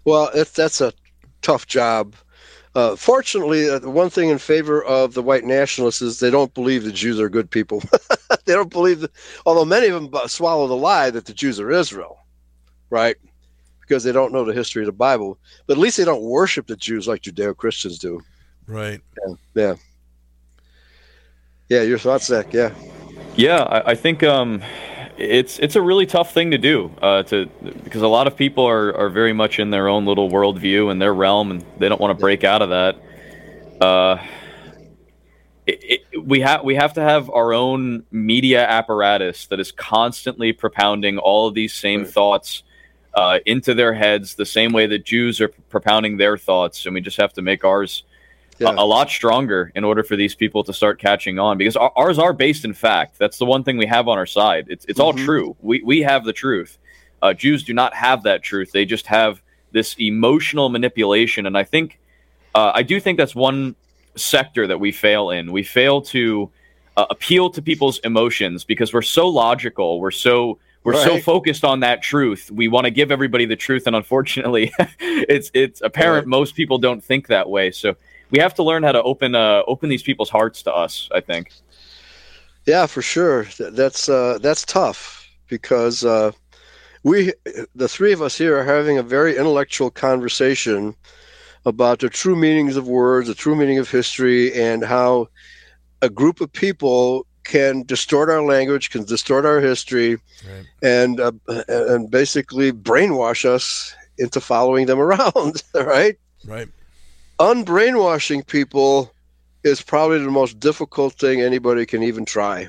Well, 0.03 0.30
it, 0.34 0.49
that's 0.53 0.82
a 0.82 0.94
tough 1.41 1.68
job. 1.68 2.16
Uh, 2.74 2.95
fortunately, 2.95 3.70
uh, 3.70 3.80
the 3.80 3.90
one 3.90 4.10
thing 4.10 4.30
in 4.30 4.38
favor 4.38 4.82
of 4.84 5.14
the 5.14 5.22
white 5.22 5.44
nationalists 5.44 6.02
is 6.02 6.20
they 6.20 6.30
don't 6.32 6.53
believe 6.53 6.84
the 6.86 6.91
Jews 6.91 7.20
are 7.20 7.28
good 7.28 7.49
people. 7.52 7.84
they 8.45 8.53
don't 8.53 8.70
believe 8.70 9.02
that, 9.02 9.12
although 9.45 9.66
many 9.66 9.88
of 9.88 10.02
them 10.12 10.28
swallow 10.30 10.68
the 10.68 10.76
lie 10.78 11.10
that 11.10 11.26
the 11.26 11.34
Jews 11.34 11.60
are 11.60 11.70
Israel, 11.70 12.20
right? 12.90 13.18
Because 13.92 14.06
they 14.06 14.14
don't 14.14 14.32
know 14.32 14.46
the 14.46 14.54
history 14.54 14.84
of 14.84 14.86
the 14.86 14.94
Bible. 14.94 15.38
But 15.68 15.74
at 15.74 15.80
least 15.80 15.98
they 15.98 16.06
don't 16.06 16.22
worship 16.22 16.66
the 16.66 16.78
Jews 16.78 17.10
like 17.10 17.24
Judeo 17.24 17.54
Christians 17.54 18.00
do. 18.00 18.22
Right. 18.66 19.02
Yeah. 19.28 19.34
Yeah. 19.54 19.76
Yeah. 21.68 21.82
Your 21.82 21.98
thoughts, 21.98 22.28
Zach? 22.28 22.54
Yeah. 22.54 22.74
Yeah, 23.36 23.64
I, 23.64 23.92
I 23.92 23.96
think 23.96 24.24
um, 24.24 24.64
it's 25.18 25.60
it's 25.60 25.76
a 25.76 25.82
really 25.82 26.06
tough 26.06 26.34
thing 26.34 26.52
to 26.52 26.58
do 26.58 26.90
uh, 27.02 27.24
to 27.24 27.48
because 27.84 28.02
a 28.02 28.08
lot 28.08 28.28
of 28.28 28.38
people 28.38 28.66
are, 28.66 28.96
are 28.96 29.10
very 29.10 29.34
much 29.34 29.60
in 29.60 29.72
their 29.72 29.90
own 29.90 30.06
little 30.06 30.30
worldview 30.30 30.90
and 30.90 31.02
their 31.02 31.14
realm, 31.14 31.52
and 31.52 31.66
they 31.78 31.90
don't 31.90 32.00
want 32.00 32.18
to 32.18 32.22
break 32.22 32.46
out 32.46 32.62
of 32.62 32.70
that. 32.70 32.96
Uh, 33.82 34.26
it, 35.68 36.06
it, 36.14 36.26
we 36.26 36.40
have 36.40 36.64
we 36.64 36.76
have 36.76 36.94
to 36.94 37.02
have 37.02 37.30
our 37.30 37.52
own 37.52 38.06
media 38.10 38.66
apparatus 38.66 39.48
that 39.48 39.60
is 39.60 39.74
constantly 39.74 40.54
propounding 40.54 41.18
all 41.18 41.50
of 41.50 41.56
these 41.56 41.74
same 41.74 42.06
thoughts 42.06 42.64
uh, 43.14 43.40
into 43.46 43.74
their 43.74 43.94
heads, 43.94 44.36
the 44.36 44.46
same 44.46 44.72
way 44.72 44.88
that 44.88 45.06
Jews 45.06 45.42
are 45.42 45.50
propounding 45.70 46.18
their 46.18 46.38
thoughts, 46.38 46.86
and 46.86 46.94
we 46.96 47.02
just 47.02 47.18
have 47.18 47.34
to 47.34 47.42
make 47.42 47.64
ours 47.64 48.04
a, 48.60 48.66
a 48.66 48.86
lot 48.86 49.10
stronger 49.10 49.72
in 49.76 49.84
order 49.84 50.04
for 50.04 50.16
these 50.16 50.36
people 50.36 50.64
to 50.64 50.72
start 50.74 51.00
catching 51.00 51.40
on 51.40 51.58
because 51.58 51.76
our, 51.76 51.92
ours 51.96 52.20
are 52.20 52.32
based 52.34 52.64
in 52.64 52.74
fact. 52.74 53.18
That's 53.18 53.38
the 53.38 53.46
one 53.46 53.64
thing 53.64 53.78
we 53.78 53.88
have 53.88 54.08
on 54.08 54.18
our 54.18 54.26
side. 54.28 54.68
It's 54.70 54.86
it's 54.86 55.00
all 55.00 55.14
Mhm. 55.14 55.26
true. 55.26 55.56
We 55.62 55.82
we 55.84 56.02
have 56.02 56.24
the 56.26 56.34
truth. 56.34 56.78
Uh, 57.22 57.34
Jews 57.34 57.64
do 57.64 57.74
not 57.74 57.94
have 57.94 58.24
that 58.24 58.44
truth. 58.44 58.72
They 58.72 58.86
just 58.86 59.08
have 59.08 59.42
this 59.72 59.96
emotional 60.00 60.70
manipulation, 60.70 61.46
and 61.46 61.58
I 61.58 61.64
think 61.64 62.00
uh, 62.56 62.72
I 62.76 62.84
do 62.84 63.00
think 63.00 63.18
that's 63.18 63.36
one 63.36 63.76
sector 64.16 64.68
that 64.68 64.80
we 64.80 64.92
fail 64.92 65.30
in. 65.32 65.52
We 65.52 65.64
fail 65.64 66.02
to 66.02 66.50
uh, 66.98 67.06
appeal 67.10 67.50
to 67.50 67.62
people's 67.62 68.00
emotions 68.00 68.64
because 68.66 68.94
we're 68.94 69.02
so 69.02 69.28
logical. 69.28 70.00
We're 70.00 70.12
so 70.12 70.60
we're 70.84 71.03
so 71.03 71.20
focused 71.20 71.64
on 71.64 71.82
that 71.82 72.02
truth. 72.02 72.49
We 72.52 72.68
want 72.68 72.86
to 72.86 72.91
give 72.91 73.12
everybody 73.12 73.45
the 73.45 73.56
truth, 73.56 73.88
and 73.88 73.95
unfortunately, 73.95 74.72
it's 74.99 75.52
it's 75.53 75.82
apparent 75.82 76.28
most 76.28 76.56
people 76.56 76.78
don't 76.78 77.03
think 77.03 77.28
that 77.28 77.49
way. 77.49 77.72
So 77.72 77.95
we 78.32 78.40
have 78.40 78.53
to 78.56 78.64
learn 78.64 78.84
how 78.84 78.91
to 78.91 79.03
open 79.03 79.36
uh, 79.36 79.64
open 79.68 79.90
these 79.90 80.03
people's 80.03 80.30
hearts 80.30 80.64
to 80.64 80.74
us. 80.74 81.08
I 81.14 81.20
think. 81.20 81.52
Yeah, 82.66 82.86
for 82.86 83.02
sure. 83.02 83.45
That's 83.60 84.10
uh, 84.10 84.40
that's 84.41 84.66
tough 84.66 85.30
because 85.48 86.06
uh, 86.06 86.32
we, 87.03 87.34
the 87.76 87.88
three 87.88 88.14
of 88.14 88.22
us 88.22 88.38
here, 88.38 88.58
are 88.58 88.64
having 88.64 88.98
a 88.98 89.03
very 89.03 89.38
intellectual 89.38 89.90
conversation 89.90 90.95
about 91.66 91.99
the 91.99 92.10
true 92.10 92.36
meanings 92.36 92.76
of 92.76 92.88
words, 92.88 93.28
the 93.28 93.36
true 93.36 93.56
meaning 93.56 93.78
of 93.78 93.90
history, 93.90 94.53
and 94.53 94.84
how 94.84 95.28
a 96.02 96.10
group 96.10 96.41
of 96.41 96.52
people 96.52 97.26
can 97.44 97.84
distort 97.84 98.30
our 98.30 98.44
language, 98.44 98.90
can 98.90 99.04
distort 99.04 99.46
our 99.46 99.60
history, 99.60 100.18
and 100.82 101.20
uh, 101.20 101.32
and 101.68 102.10
basically 102.10 102.72
brainwash 102.72 103.46
us 103.46 103.96
into 104.18 104.40
following 104.40 104.86
them 104.86 105.00
around. 105.08 105.64
Right? 105.74 106.18
Right. 106.46 106.68
Unbrainwashing 107.40 108.46
people 108.46 109.12
is 109.64 109.82
probably 109.82 110.20
the 110.20 110.32
most 110.32 110.60
difficult 110.60 111.14
thing 111.14 111.42
anybody 111.42 111.86
can 111.86 112.04
even 112.04 112.26
try. 112.26 112.68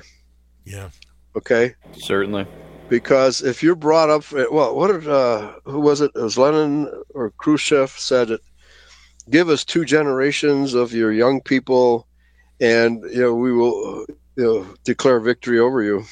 Yeah. 0.65 0.89
Okay. 1.35 1.75
Certainly. 1.97 2.47
Because 2.89 3.41
if 3.41 3.63
you're 3.63 3.75
brought 3.75 4.09
up, 4.09 4.23
well, 4.51 4.75
what 4.75 4.87
did 4.91 5.07
uh, 5.07 5.53
who 5.65 5.79
was 5.79 6.01
it? 6.01 6.11
It 6.15 6.21
was 6.21 6.37
Lenin 6.37 6.89
or 7.13 7.31
Khrushchev 7.37 7.89
said 7.89 8.29
it. 8.29 8.41
Give 9.29 9.49
us 9.49 9.63
two 9.63 9.85
generations 9.85 10.73
of 10.73 10.93
your 10.93 11.11
young 11.11 11.41
people, 11.41 12.07
and 12.59 13.01
you 13.09 13.21
know 13.21 13.33
we 13.33 13.53
will, 13.53 14.05
you 14.35 14.43
know, 14.43 14.67
declare 14.83 15.19
victory 15.19 15.59
over 15.59 15.81
you. 15.83 16.03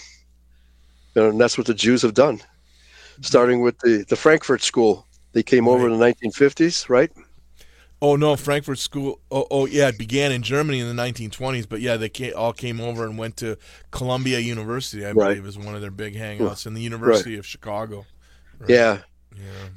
And 1.16 1.40
that's 1.40 1.58
what 1.58 1.68
the 1.68 1.74
Jews 1.74 2.02
have 2.04 2.14
done, 2.14 2.38
mm-hmm. 2.38 3.22
starting 3.24 3.62
with 3.62 3.78
the 3.80 4.06
the 4.08 4.16
Frankfurt 4.16 4.62
School. 4.62 5.06
They 5.34 5.44
came 5.44 5.68
over 5.68 5.88
in 5.90 5.98
the 5.98 6.06
1950s, 6.06 6.90
right? 6.90 7.12
Oh 8.02 8.16
no, 8.16 8.36
Frankfurt 8.36 8.80
School. 8.80 9.20
Oh, 9.30 9.46
oh 9.52 9.66
yeah, 9.68 9.90
it 9.90 9.98
began 9.98 10.32
in 10.32 10.42
Germany 10.42 10.80
in 10.80 10.94
the 10.96 11.02
1920s, 11.02 11.70
but 11.70 11.82
yeah, 11.82 11.98
they 11.98 12.10
came, 12.10 12.34
all 12.36 12.52
came 12.52 12.82
over 12.82 13.06
and 13.06 13.18
went 13.18 13.38
to 13.38 13.58
Columbia 13.92 14.40
University. 14.40 15.06
I 15.06 15.12
Right. 15.12 15.36
believe 15.36 15.46
is 15.46 15.58
one 15.58 15.76
of 15.76 15.82
their 15.82 15.92
big 15.92 16.16
hangouts, 16.16 16.66
and 16.66 16.76
the 16.76 16.82
University 16.82 17.38
of 17.38 17.46
Chicago. 17.46 18.06
Yeah. 18.68 19.00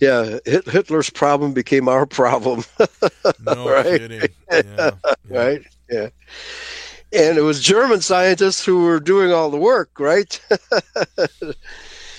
Yeah. 0.00 0.38
Hit- 0.44 0.68
Hitler's 0.68 1.10
problem 1.10 1.52
became 1.52 1.88
our 1.88 2.06
problem. 2.06 2.64
No 3.40 3.68
right? 3.68 3.84
kidding. 3.84 4.28
Yeah, 4.50 4.90
Right? 5.28 5.62
Yeah. 5.90 6.08
And 7.14 7.38
it 7.38 7.42
was 7.42 7.60
German 7.62 8.00
scientists 8.00 8.64
who 8.64 8.82
were 8.84 8.98
doing 8.98 9.32
all 9.32 9.50
the 9.50 9.56
work, 9.56 10.00
right? 10.00 10.40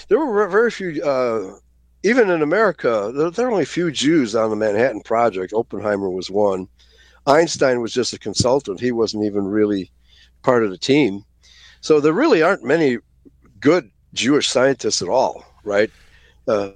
there 0.07 0.19
were 0.19 0.47
very 0.47 0.71
few, 0.71 1.03
uh, 1.03 1.57
even 2.03 2.29
in 2.29 2.41
America, 2.41 3.11
there, 3.13 3.29
there 3.29 3.45
were 3.45 3.51
only 3.51 3.63
a 3.63 3.67
few 3.67 3.91
Jews 3.91 4.35
on 4.35 4.49
the 4.49 4.55
Manhattan 4.55 5.01
Project. 5.01 5.53
Oppenheimer 5.53 6.09
was 6.09 6.29
one. 6.31 6.67
Einstein 7.27 7.81
was 7.81 7.93
just 7.93 8.13
a 8.13 8.19
consultant. 8.19 8.79
He 8.79 8.91
wasn't 8.91 9.25
even 9.25 9.45
really 9.45 9.91
part 10.43 10.63
of 10.63 10.69
the 10.69 10.77
team. 10.77 11.25
So 11.81 11.99
there 11.99 12.13
really 12.13 12.41
aren't 12.41 12.63
many 12.63 12.99
good 13.59 13.91
Jewish 14.13 14.47
scientists 14.47 15.01
at 15.01 15.09
all, 15.09 15.43
right? 15.63 15.89
Uh, 16.47 16.71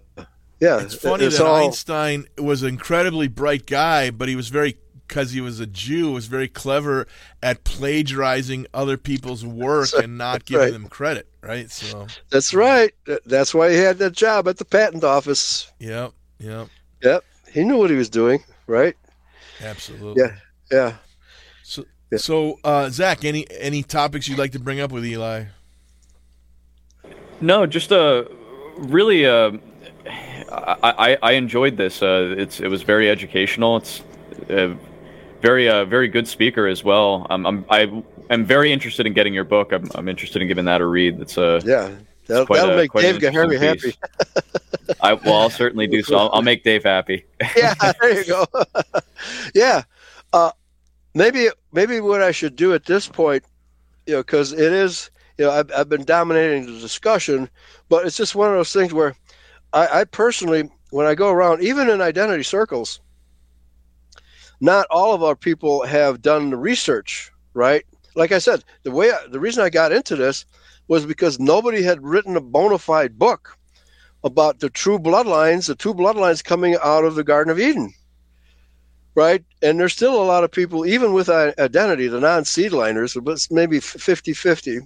yeah, 0.59 0.81
It's 0.81 0.95
funny 0.95 1.25
it's 1.25 1.37
that 1.37 1.45
all- 1.47 1.67
Einstein 1.67 2.25
was 2.37 2.63
an 2.63 2.69
incredibly 2.69 3.29
bright 3.29 3.65
guy, 3.65 4.11
but 4.11 4.27
he 4.27 4.35
was 4.35 4.49
very 4.49 4.77
because 5.09 5.31
he 5.31 5.41
was 5.41 5.59
a 5.59 5.65
Jew, 5.65 6.11
was 6.11 6.27
very 6.27 6.47
clever 6.47 7.07
at 7.43 7.63
plagiarizing 7.65 8.67
other 8.73 8.95
people's 8.95 9.43
work 9.43 9.89
and 10.01 10.17
not 10.17 10.33
right. 10.33 10.45
giving 10.45 10.73
them 10.73 10.87
credit. 10.87 11.27
Right. 11.41 11.69
So. 11.69 12.07
That's 12.29 12.53
right. 12.53 12.93
That's 13.25 13.53
why 13.53 13.71
he 13.71 13.77
had 13.77 13.97
that 13.97 14.13
job 14.13 14.47
at 14.47 14.57
the 14.57 14.65
patent 14.65 15.03
office. 15.03 15.71
Yep. 15.79 16.13
Yep. 16.39 16.67
Yep. 17.03 17.23
He 17.51 17.63
knew 17.63 17.77
what 17.77 17.89
he 17.89 17.95
was 17.95 18.09
doing, 18.09 18.43
right? 18.67 18.95
Absolutely. 19.61 20.23
Yeah. 20.23 20.35
Yeah. 20.71 20.95
So, 21.63 21.85
so 22.15 22.59
uh, 22.63 22.89
Zach, 22.89 23.25
any 23.25 23.49
any 23.59 23.83
topics 23.83 24.27
you'd 24.27 24.37
like 24.37 24.51
to 24.51 24.59
bring 24.59 24.79
up 24.79 24.91
with 24.91 25.05
Eli? 25.05 25.45
No, 27.41 27.65
just 27.65 27.91
uh, 27.91 28.25
really, 28.77 29.25
uh, 29.25 29.53
I, 30.51 30.77
I 30.83 31.17
I 31.21 31.31
enjoyed 31.33 31.77
this. 31.77 32.03
Uh, 32.03 32.35
it's 32.37 32.59
it 32.59 32.67
was 32.67 32.83
very 32.83 33.09
educational. 33.09 33.77
It's 33.77 34.03
a 34.49 34.75
very 35.41 35.69
uh, 35.69 35.85
very 35.85 36.07
good 36.07 36.27
speaker 36.27 36.67
as 36.67 36.83
well. 36.83 37.25
I'm, 37.29 37.45
I'm 37.45 37.65
I 37.69 38.03
am 38.29 38.45
very 38.45 38.71
interested 38.71 39.05
in 39.05 39.13
getting 39.13 39.33
your 39.33 39.43
book. 39.43 39.71
I'm, 39.71 39.89
I'm 39.95 40.07
interested 40.07 40.41
in 40.41 40.47
giving 40.47 40.65
that 40.65 40.81
a 40.81 40.85
read. 40.85 41.19
That's 41.19 41.37
a 41.37 41.61
Yeah. 41.65 41.91
That'll, 42.27 42.45
that'll 42.45 42.73
a- 42.73 42.77
make 42.77 42.91
Dave 42.91 43.17
Gahary 43.17 43.59
happy. 43.59 43.95
I 45.01 45.13
well, 45.13 45.35
I'll 45.35 45.49
certainly 45.49 45.87
do 45.87 46.03
so. 46.03 46.15
I'll, 46.15 46.29
I'll 46.31 46.41
make 46.43 46.63
Dave 46.63 46.83
happy. 46.83 47.25
yeah, 47.57 47.73
there 47.99 48.19
you 48.19 48.25
go. 48.25 48.45
yeah. 49.55 49.81
Uh, 50.31 50.51
maybe 51.15 51.49
maybe 51.71 51.99
what 51.99 52.21
I 52.21 52.31
should 52.31 52.55
do 52.55 52.75
at 52.75 52.85
this 52.85 53.07
point, 53.07 53.43
you 54.05 54.13
know, 54.13 54.19
because 54.19 54.53
it 54.53 54.71
is, 54.73 55.09
you 55.39 55.45
know, 55.45 55.51
I've, 55.51 55.71
I've 55.75 55.89
been 55.89 56.03
dominating 56.03 56.67
the 56.67 56.79
discussion, 56.79 57.49
but 57.89 58.05
it's 58.05 58.17
just 58.17 58.35
one 58.35 58.49
of 58.49 58.55
those 58.55 58.73
things 58.73 58.93
where 58.93 59.15
I, 59.73 60.01
I 60.01 60.03
personally, 60.03 60.69
when 60.91 61.07
I 61.07 61.15
go 61.15 61.31
around, 61.31 61.63
even 61.63 61.89
in 61.89 61.99
identity 61.99 62.43
circles, 62.43 62.99
not 64.61 64.87
all 64.89 65.13
of 65.13 65.23
our 65.23 65.35
people 65.35 65.85
have 65.85 66.21
done 66.21 66.49
the 66.49 66.57
research, 66.57 67.31
right? 67.53 67.85
Like 68.15 68.31
I 68.31 68.39
said, 68.39 68.63
the 68.83 68.91
way 68.91 69.11
I, 69.11 69.27
the 69.29 69.39
reason 69.39 69.63
I 69.63 69.69
got 69.69 69.91
into 69.91 70.15
this, 70.15 70.45
was 70.89 71.05
because 71.05 71.39
nobody 71.39 71.83
had 71.83 72.03
written 72.03 72.35
a 72.35 72.41
bona 72.41 72.77
fide 72.77 73.17
book 73.17 73.55
about 74.23 74.59
the 74.59 74.69
true 74.69 74.99
bloodlines, 74.99 75.67
the 75.67 75.75
two 75.75 75.93
bloodlines 75.93 76.43
coming 76.43 76.75
out 76.83 77.05
of 77.05 77.15
the 77.15 77.23
Garden 77.23 77.51
of 77.51 77.59
Eden. 77.59 77.93
Right? 79.15 79.43
And 79.61 79.79
there's 79.79 79.93
still 79.93 80.21
a 80.21 80.25
lot 80.25 80.43
of 80.43 80.51
people, 80.51 80.85
even 80.85 81.13
with 81.13 81.29
identity, 81.29 82.07
the 82.07 82.19
non 82.19 82.43
seedliners, 82.43 83.23
but 83.23 83.47
maybe 83.51 83.79
50 83.79 84.33
50, 84.33 84.79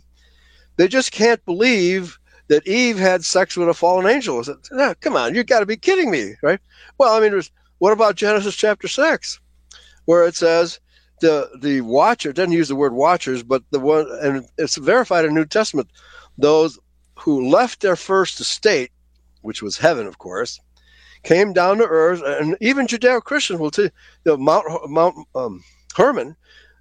they 0.75 0.87
just 0.87 1.11
can't 1.11 1.43
believe 1.45 2.17
that 2.47 2.67
Eve 2.67 2.99
had 2.99 3.23
sex 3.23 3.55
with 3.55 3.69
a 3.69 3.73
fallen 3.73 4.05
angel. 4.05 4.43
Said, 4.43 4.57
oh, 4.73 4.93
come 4.99 5.15
on, 5.15 5.33
you 5.35 5.43
got 5.43 5.61
to 5.61 5.65
be 5.65 5.77
kidding 5.77 6.11
me, 6.11 6.33
right? 6.41 6.59
Well, 6.97 7.13
I 7.13 7.19
mean, 7.19 7.41
what 7.77 7.93
about 7.93 8.15
Genesis 8.15 8.55
chapter 8.55 8.87
6, 8.87 9.39
where 10.05 10.25
it 10.25 10.35
says, 10.35 10.79
the 11.21 11.49
the 11.61 11.81
watcher 11.81 12.33
doesn't 12.33 12.51
use 12.51 12.67
the 12.67 12.75
word 12.75 12.93
watchers, 12.93 13.43
but 13.43 13.63
the 13.71 13.79
one 13.79 14.05
and 14.21 14.45
it's 14.57 14.77
verified 14.77 15.25
in 15.25 15.33
New 15.33 15.45
Testament, 15.45 15.89
those 16.37 16.77
who 17.17 17.49
left 17.49 17.81
their 17.81 17.95
first 17.95 18.39
estate, 18.39 18.91
which 19.41 19.61
was 19.61 19.77
heaven, 19.77 20.05
of 20.05 20.17
course, 20.17 20.59
came 21.23 21.53
down 21.53 21.77
to 21.77 21.85
earth, 21.85 22.21
and 22.25 22.57
even 22.59 22.87
Judeo 22.87 23.21
Christians 23.21 23.59
will 23.59 23.71
tell 23.71 23.89
you, 24.25 24.37
Mount 24.37 24.65
Mount 24.89 25.15
um, 25.33 25.63
Hermon, 25.95 26.35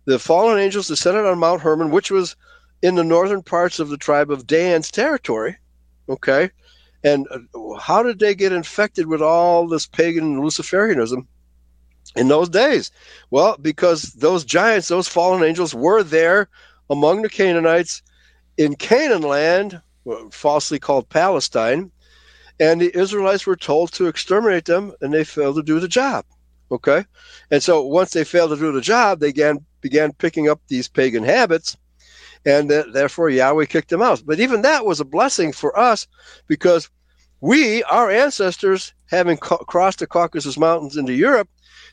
the 0.07 0.19
fallen 0.19 0.59
angels 0.59 0.89
descended 0.89 1.25
on 1.25 1.39
Mount 1.39 1.63
Hermon, 1.63 1.91
which 1.91 2.11
was 2.11 2.35
in 2.83 2.97
the 2.97 3.05
northern 3.05 3.43
parts 3.43 3.79
of 3.79 3.91
the 3.91 3.97
tribe 3.97 4.31
of 4.31 4.47
Dan's 4.47 4.91
territory. 4.91 5.57
Okay, 6.09 6.51
and 7.05 7.29
uh, 7.31 7.79
how 7.79 8.03
did 8.03 8.19
they 8.19 8.35
get 8.35 8.53
infected 8.53 9.07
with 9.07 9.23
all 9.23 9.69
this 9.69 9.87
pagan 9.87 10.41
Luciferianism? 10.41 11.27
In 12.17 12.29
those 12.29 12.49
days? 12.49 12.91
Well, 13.31 13.57
because 13.61 14.13
those 14.15 14.45
giants, 14.45 14.89
those 14.89 15.09
fallen 15.09 15.43
angels, 15.43 15.75
were 15.75 16.03
there 16.03 16.49
among 16.91 17.23
the 17.23 17.29
Canaanites 17.29 18.03
in 18.57 18.75
Canaan 18.77 19.23
land, 19.23 19.81
falsely 20.31 20.79
called 20.79 21.09
Palestine, 21.09 21.91
and 22.61 22.81
the 22.81 22.97
Israelites 22.97 23.47
were 23.47 23.57
told 23.57 23.93
to 23.93 24.07
exterminate 24.07 24.67
them, 24.67 24.93
and 25.01 25.13
they 25.13 25.25
failed 25.25 25.57
to 25.57 25.63
do 25.63 25.81
the 25.81 25.89
job. 25.89 26.25
Okay, 26.71 27.05
and 27.51 27.63
so 27.63 27.83
once 27.85 28.13
they 28.13 28.25
failed 28.25 28.51
to 28.51 28.57
do 28.57 28.73
the 28.73 28.81
job, 28.81 29.21
they 29.21 29.29
began 29.29 29.59
began 29.81 30.13
picking 30.13 30.49
up 30.49 30.61
these 30.69 30.89
pagan 30.89 31.23
habits, 31.25 31.77
and 32.47 32.71
therefore 32.71 33.29
Yahweh 33.29 33.67
kicked 33.67 33.91
them 33.91 34.01
out. 34.01 34.23
But 34.25 34.41
even 34.41 34.63
that 34.63 34.87
was 34.87 35.01
a 35.01 35.05
blessing 35.05 35.53
for 35.53 35.79
us 35.79 36.07
because 36.47 36.89
we, 37.43 37.83
our 37.83 38.09
ancestors, 38.09 38.95
having 39.11 39.37
crossed 39.37 39.99
the 39.99 40.07
Caucasus 40.07 40.57
Mountains 40.57 40.97
into 40.97 41.13
Europe, 41.13 41.49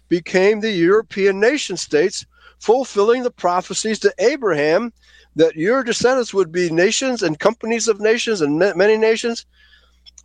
became 0.07 0.59
the 0.59 0.71
European 0.71 1.39
nation 1.39 1.75
states, 1.75 2.23
fulfilling 2.59 3.23
the 3.23 3.31
prophecies 3.31 3.97
to 3.99 4.13
Abraham 4.19 4.93
that 5.35 5.55
your 5.55 5.83
descendants 5.83 6.35
would 6.35 6.51
be 6.51 6.69
nations 6.69 7.23
and 7.23 7.39
companies 7.39 7.87
of 7.87 7.99
nations 7.99 8.41
and 8.41 8.59
many 8.59 8.95
nations. 8.95 9.47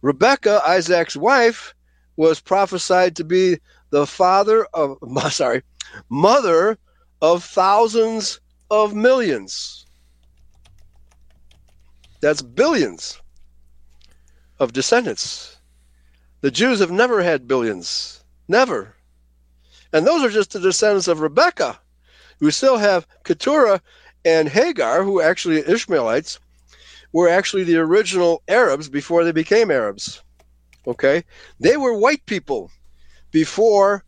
Rebecca, 0.03 0.61
Isaac's 0.67 1.17
wife, 1.17 1.75
was 2.17 2.39
prophesied 2.39 3.17
to 3.17 3.25
be 3.25 3.59
the 3.91 4.07
father 4.07 4.67
of, 4.75 4.99
sorry, 5.31 5.63
mother 6.11 6.77
of 7.23 7.43
thousands 7.43 8.41
of 8.71 8.95
millions. 8.95 9.87
That's 12.21 12.43
billions 12.43 13.23
of 14.59 14.73
descendants. 14.73 15.57
The 16.41 16.51
Jews 16.51 16.81
have 16.81 16.91
never 16.91 17.23
had 17.23 17.49
billions. 17.49 18.23
Never. 18.49 18.95
And 19.93 20.07
those 20.07 20.23
are 20.23 20.31
just 20.31 20.53
the 20.53 20.61
descendants 20.61 21.09
of 21.09 21.21
Rebecca. 21.21 21.79
We 22.41 22.51
still 22.51 22.77
have 22.77 23.07
Keturah 23.25 23.81
and 24.25 24.49
Hagar, 24.49 25.05
who 25.05 25.21
actually 25.21 25.59
Ishmaelites, 25.61 26.39
were 27.13 27.29
actually 27.29 27.65
the 27.65 27.77
original 27.77 28.43
Arabs 28.49 28.89
before 28.89 29.25
they 29.25 29.33
became 29.33 29.71
Arabs. 29.71 30.23
Okay? 30.87 31.25
They 31.61 31.77
were 31.77 31.97
white 31.97 32.27
people 32.27 32.71
before 33.31 34.05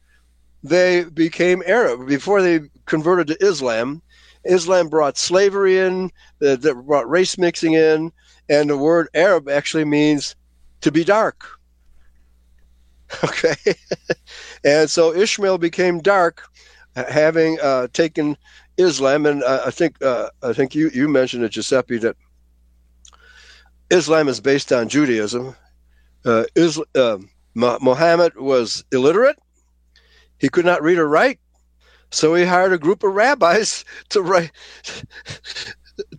they 0.63 1.05
became 1.05 1.63
Arab, 1.67 2.09
before 2.09 2.43
they 2.43 2.61
converted 2.87 3.29
to 3.29 3.47
Islam. 3.47 4.03
Islam 4.45 4.89
brought 4.89 5.17
slavery 5.17 5.79
in, 5.79 6.11
that 6.41 6.63
brought 6.85 7.09
race 7.09 7.39
mixing 7.39 7.75
in, 7.75 8.13
and 8.49 8.71
the 8.71 8.77
word 8.77 9.09
Arab 9.15 9.49
actually 9.49 9.85
means 9.85 10.37
to 10.81 10.93
be 10.93 11.05
dark. 11.05 11.45
Okay. 13.23 13.55
and 14.65 14.91
so 14.91 15.15
Ishmael 15.15 15.59
became 15.59 16.01
dark, 16.01 16.43
having 16.97 17.57
uh, 17.61 17.87
taken 17.93 18.37
Islam. 18.79 19.27
And 19.27 19.45
uh, 19.45 19.63
I 19.65 19.71
think 19.71 20.03
uh, 20.03 20.31
I 20.43 20.53
think 20.53 20.75
you, 20.75 20.91
you 20.93 21.07
mentioned 21.07 21.45
it, 21.45 21.51
Giuseppe, 21.51 21.99
that 21.99 22.17
Islam 23.91 24.27
is 24.27 24.41
based 24.41 24.73
on 24.73 24.89
Judaism. 24.89 25.55
Uh, 26.25 26.47
uh, 26.97 27.19
Muhammad 27.55 28.37
was 28.37 28.85
illiterate. 28.91 29.39
He 30.39 30.49
could 30.49 30.65
not 30.65 30.83
read 30.83 30.99
or 30.99 31.09
write. 31.09 31.39
So 32.11 32.35
he 32.35 32.45
hired 32.45 32.73
a 32.73 32.79
group 32.79 33.03
of 33.03 33.15
rabbis 33.15 33.85
to 34.11 34.23
write 34.23 34.51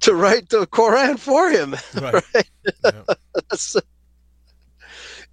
to 0.01 0.13
write 0.13 0.49
the 0.49 0.67
Quran 0.67 1.19
for 1.19 1.49
him. 1.49 1.75
Right. 2.01 2.23
right? 2.35 2.49
Yeah. 2.83 3.01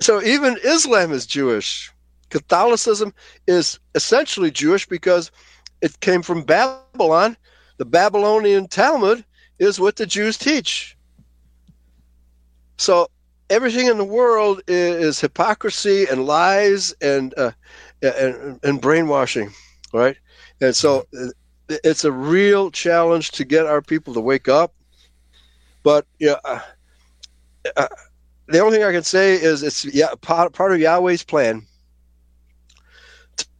So 0.01 0.23
even 0.23 0.59
Islam 0.65 1.13
is 1.13 1.27
Jewish. 1.27 1.93
Catholicism 2.31 3.13
is 3.47 3.79
essentially 3.95 4.51
Jewish 4.51 4.87
because 4.87 5.31
it 5.81 6.01
came 6.01 6.23
from 6.23 6.43
Babylon. 6.43 7.37
The 7.79 7.85
Babylonian 7.85 8.69
Talmud 8.69 9.25
is 9.59 9.81
what 9.81 9.97
the 9.97 10.07
Jews 10.07 10.37
teach. 10.37 10.97
So 12.77 13.09
everything 13.51 13.87
in 13.87 13.99
the 13.99 14.05
world 14.05 14.63
is, 14.67 15.21
hypocrisy 15.21 16.07
and 16.07 16.27
lies 16.27 16.95
and, 17.01 17.35
uh, 17.37 17.53
and 18.03 18.59
and 18.63 18.81
brainwashing, 18.81 19.53
right? 19.93 20.17
And 20.61 20.75
so 20.75 21.05
it's 21.83 22.05
a 22.05 22.13
real 22.13 22.71
challenge 22.71 23.31
to 23.33 23.45
get 23.45 23.67
our 23.67 23.83
people 23.83 24.15
to 24.15 24.21
wake 24.21 24.49
up. 24.49 24.75
But 25.83 26.07
yeah, 26.19 26.37
uh, 26.45 26.61
uh, 27.77 27.89
the 28.49 28.61
only 28.61 28.77
thing 28.77 28.85
I 28.87 28.93
can 28.93 29.03
say 29.03 29.35
is 29.35 29.63
it's 29.63 29.85
yeah, 29.85 30.15
part, 30.21 30.53
part 30.53 30.73
of 30.73 30.81
Yahweh's 30.81 31.25
plan 31.25 31.67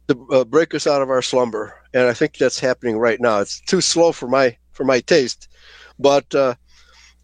to 0.07 0.27
uh, 0.31 0.43
break 0.45 0.73
us 0.73 0.87
out 0.87 1.01
of 1.01 1.09
our 1.09 1.21
slumber, 1.21 1.73
and 1.93 2.03
I 2.03 2.13
think 2.13 2.37
that's 2.37 2.59
happening 2.59 2.97
right 2.97 3.19
now. 3.19 3.39
It's 3.39 3.61
too 3.61 3.81
slow 3.81 4.11
for 4.11 4.27
my 4.27 4.57
for 4.71 4.83
my 4.83 4.99
taste, 4.99 5.47
but 5.99 6.33
uh, 6.35 6.55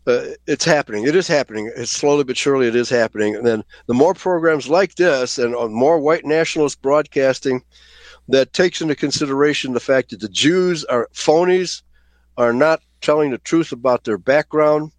uh, 0.07 0.26
it's 0.47 0.65
happening. 0.65 1.05
It 1.05 1.15
is 1.15 1.27
happening. 1.27 1.72
It's 1.76 1.91
slowly 1.91 2.23
but 2.23 2.38
surely 2.38 2.68
it 2.68 2.76
is 2.76 2.89
happening. 2.89 3.35
And 3.35 3.45
then 3.45 3.63
the 3.88 3.93
more 3.93 4.13
programs 4.13 4.68
like 4.68 4.95
this 4.95 5.38
and 5.38 5.55
uh, 5.55 5.68
more 5.68 5.99
white 5.99 6.26
nationalist 6.26 6.81
broadcasting 6.81 7.61
that 8.27 8.53
takes 8.53 8.81
into 8.81 8.95
consideration 8.95 9.73
the 9.73 9.80
fact 9.80 10.10
that 10.10 10.19
the 10.19 10.30
Jews 10.30 10.84
are 10.85 11.10
phonies, 11.14 11.81
are 12.38 12.53
not 12.53 12.81
telling 13.02 13.31
the 13.31 13.38
truth 13.39 13.72
about 13.72 14.03
their 14.03 14.18
background, 14.18 14.91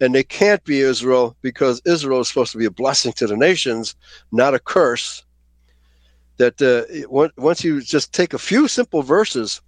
and 0.00 0.14
they 0.14 0.22
can't 0.22 0.62
be 0.64 0.80
Israel 0.80 1.36
because 1.42 1.80
Israel 1.84 2.20
is 2.20 2.28
supposed 2.28 2.52
to 2.52 2.58
be 2.58 2.66
a 2.66 2.70
blessing 2.70 3.12
to 3.14 3.26
the 3.26 3.36
nations, 3.36 3.94
not 4.30 4.54
a 4.54 4.58
curse. 4.58 5.24
That 6.36 6.60
uh, 6.60 7.08
once 7.38 7.64
you 7.64 7.80
just 7.80 8.12
take 8.12 8.34
a 8.34 8.38
few 8.38 8.68
simple 8.68 9.02
verses 9.02 9.62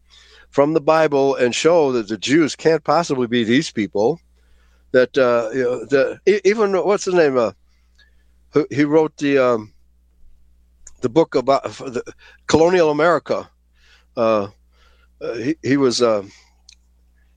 from 0.50 0.74
the 0.74 0.80
Bible 0.80 1.34
and 1.34 1.54
show 1.54 1.92
that 1.92 2.08
the 2.08 2.18
Jews 2.18 2.54
can't 2.54 2.84
possibly 2.84 3.26
be 3.26 3.42
these 3.42 3.70
people, 3.70 4.20
that 4.92 5.16
uh, 5.16 5.48
you 5.52 5.62
know, 5.62 5.84
the, 5.86 6.40
even 6.44 6.72
what's 6.72 7.06
the 7.06 7.12
name? 7.12 7.38
Uh, 7.38 7.52
he 8.70 8.84
wrote 8.84 9.16
the 9.16 9.38
um, 9.38 9.72
the 11.00 11.08
book 11.08 11.34
about 11.34 11.64
the 11.64 12.02
colonial 12.46 12.90
America. 12.90 13.48
Uh, 14.16 14.48
uh 15.20 15.34
he, 15.34 15.56
he 15.62 15.76
was 15.76 16.02
uh, 16.02 16.22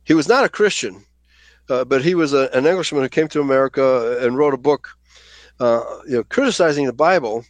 he 0.03 0.13
was 0.13 0.27
not 0.27 0.45
a 0.45 0.49
Christian 0.49 1.03
uh, 1.71 1.85
but 1.85 2.03
he 2.03 2.15
was 2.15 2.33
a, 2.33 2.49
an 2.53 2.65
Englishman 2.65 3.01
who 3.01 3.09
came 3.09 3.27
to 3.29 3.41
America 3.41 4.17
and 4.21 4.37
wrote 4.37 4.53
a 4.53 4.57
book, 4.57 4.89
uh, 5.59 5.81
you 6.05 6.17
know, 6.17 6.23
criticizing 6.25 6.85
the 6.85 6.93
Bible. 6.93 7.45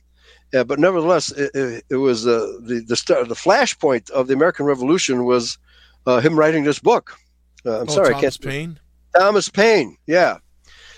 Yeah, 0.53 0.63
but 0.63 0.79
nevertheless, 0.79 1.31
it, 1.31 1.51
it, 1.55 1.83
it 1.89 1.95
was 1.95 2.27
uh, 2.27 2.45
the 2.61 2.83
the 2.85 2.95
start, 2.95 3.27
the 3.29 3.35
flashpoint 3.35 4.09
of 4.11 4.27
the 4.27 4.33
American 4.33 4.65
Revolution 4.65 5.25
was 5.25 5.57
uh, 6.05 6.19
him 6.19 6.37
writing 6.37 6.63
this 6.63 6.79
book. 6.79 7.17
Uh, 7.65 7.79
I'm 7.79 7.89
oh, 7.89 7.93
sorry, 7.93 8.13
Thomas 8.13 8.37
Paine. 8.37 8.79
Thomas 9.17 9.49
Paine, 9.49 9.97
yeah. 10.07 10.37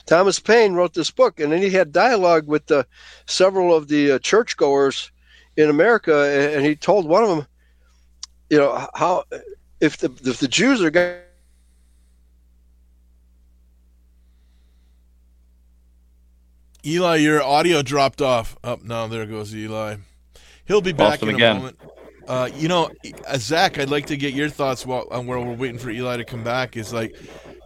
Thomas 0.05 0.39
Paine 0.39 0.73
wrote 0.73 0.93
this 0.93 1.11
book, 1.11 1.39
and 1.39 1.51
then 1.51 1.61
he 1.61 1.69
had 1.69 1.91
dialogue 1.91 2.47
with 2.47 2.71
several 3.25 3.73
of 3.75 3.88
the 3.88 4.19
churchgoers 4.19 5.11
in 5.55 5.69
America, 5.69 6.51
and 6.53 6.65
he 6.65 6.75
told 6.75 7.07
one 7.07 7.23
of 7.23 7.30
them, 7.30 7.47
you 8.49 8.57
know, 8.57 8.88
how 8.93 9.23
if 9.80 9.97
the 9.97 10.11
if 10.25 10.39
the 10.39 10.47
Jews 10.47 10.81
are 10.81 10.91
going 10.91 11.19
Eli, 16.85 17.15
your 17.17 17.41
audio 17.41 17.81
dropped 17.81 18.21
off. 18.21 18.57
Up 18.63 18.80
oh, 18.81 18.85
now, 18.85 19.07
there 19.07 19.25
goes 19.25 19.55
Eli. 19.55 19.95
He'll 20.65 20.81
be 20.81 20.91
back 20.91 21.21
in 21.21 21.30
a 21.30 21.34
again. 21.34 21.57
moment. 21.57 21.80
Uh, 22.27 22.49
you 22.55 22.67
know, 22.67 22.89
uh, 23.27 23.38
Zach, 23.38 23.80
I'd 23.80 23.89
like 23.89 24.05
to 24.07 24.17
get 24.17 24.34
your 24.34 24.49
thoughts 24.49 24.85
while, 24.85 25.07
on 25.11 25.25
where 25.25 25.39
we're 25.39 25.53
waiting 25.53 25.77
for 25.77 25.89
Eli 25.89 26.17
to 26.17 26.25
come 26.25 26.43
back. 26.43 26.75
Is 26.75 26.93
like, 26.93 27.15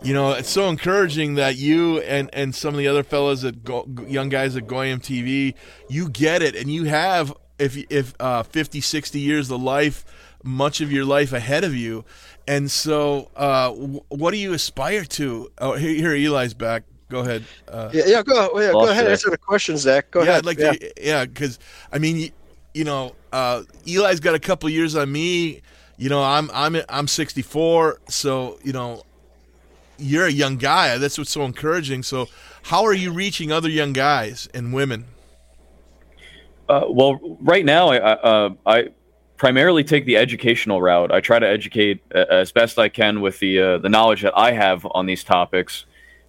you 0.03 0.13
know, 0.13 0.31
it's 0.31 0.49
so 0.49 0.69
encouraging 0.69 1.35
that 1.35 1.55
you 1.57 1.99
and, 2.01 2.29
and 2.33 2.53
some 2.53 2.73
of 2.73 2.77
the 2.77 2.87
other 2.87 3.03
fellows 3.03 3.43
at 3.43 3.63
Go, 3.63 3.87
young 4.07 4.29
guys 4.29 4.55
at 4.55 4.67
Goyim 4.67 4.99
TV, 4.99 5.55
you 5.89 6.09
get 6.09 6.41
it, 6.41 6.55
and 6.55 6.71
you 6.71 6.85
have 6.85 7.33
if 7.59 7.75
if 7.89 8.13
uh, 8.19 8.43
50, 8.43 8.81
60 8.81 9.19
years 9.19 9.49
of 9.49 9.61
life, 9.61 10.05
much 10.43 10.81
of 10.81 10.91
your 10.91 11.05
life 11.05 11.33
ahead 11.33 11.63
of 11.63 11.75
you, 11.75 12.05
and 12.47 12.69
so 12.69 13.31
uh, 13.35 13.69
w- 13.69 14.01
what 14.09 14.31
do 14.31 14.37
you 14.37 14.53
aspire 14.53 15.03
to? 15.05 15.51
Oh, 15.57 15.73
here, 15.73 16.13
here 16.13 16.13
Eli's 16.31 16.53
back. 16.53 16.83
Go 17.09 17.19
ahead. 17.21 17.45
Uh, 17.67 17.89
Yeah, 17.93 18.03
yeah, 18.05 18.21
go, 18.23 18.49
yeah, 18.59 18.71
go 18.71 18.89
ahead. 18.89 19.07
Answer 19.07 19.29
the 19.31 19.37
question, 19.37 19.77
Zach. 19.77 20.11
Go 20.11 20.19
yeah, 20.21 20.29
ahead. 20.29 20.37
I'd 20.39 20.45
like 20.45 20.59
yeah. 20.59 20.71
to. 20.73 20.93
Yeah, 21.01 21.25
because 21.25 21.57
I 21.91 21.97
mean, 21.99 22.17
you, 22.17 22.29
you 22.73 22.83
know, 22.83 23.15
uh, 23.31 23.63
Eli's 23.87 24.19
got 24.19 24.35
a 24.35 24.39
couple 24.39 24.69
years 24.69 24.95
on 24.95 25.11
me. 25.11 25.61
You 25.97 26.09
know, 26.09 26.21
I'm 26.23 26.51
I'm 26.53 26.77
I'm 26.89 27.07
64, 27.07 28.01
so 28.07 28.59
you 28.63 28.73
know, 28.73 29.01
you're 29.97 30.25
a 30.25 30.31
young 30.31 30.57
guy. 30.57 30.97
That's 30.97 31.17
what's 31.17 31.31
so 31.31 31.43
encouraging. 31.43 32.03
So, 32.03 32.27
how 32.63 32.83
are 32.85 32.93
you 32.93 33.11
reaching 33.11 33.51
other 33.51 33.69
young 33.69 33.93
guys 33.93 34.49
and 34.53 34.73
women? 34.73 35.05
Uh, 36.69 36.85
well, 36.89 37.19
right 37.41 37.63
now, 37.63 37.89
I, 37.89 37.97
uh, 37.97 38.49
I 38.65 38.89
primarily 39.37 39.83
take 39.83 40.05
the 40.05 40.17
educational 40.17 40.81
route. 40.81 41.11
I 41.11 41.21
try 41.21 41.39
to 41.39 41.47
educate 41.47 42.01
uh, 42.13 42.25
as 42.29 42.51
best 42.51 42.77
I 42.77 42.89
can 42.89 43.21
with 43.21 43.39
the 43.39 43.59
uh, 43.59 43.77
the 43.77 43.89
knowledge 43.89 44.21
that 44.23 44.37
I 44.37 44.51
have 44.51 44.85
on 44.91 45.05
these 45.05 45.23
topics. 45.23 45.85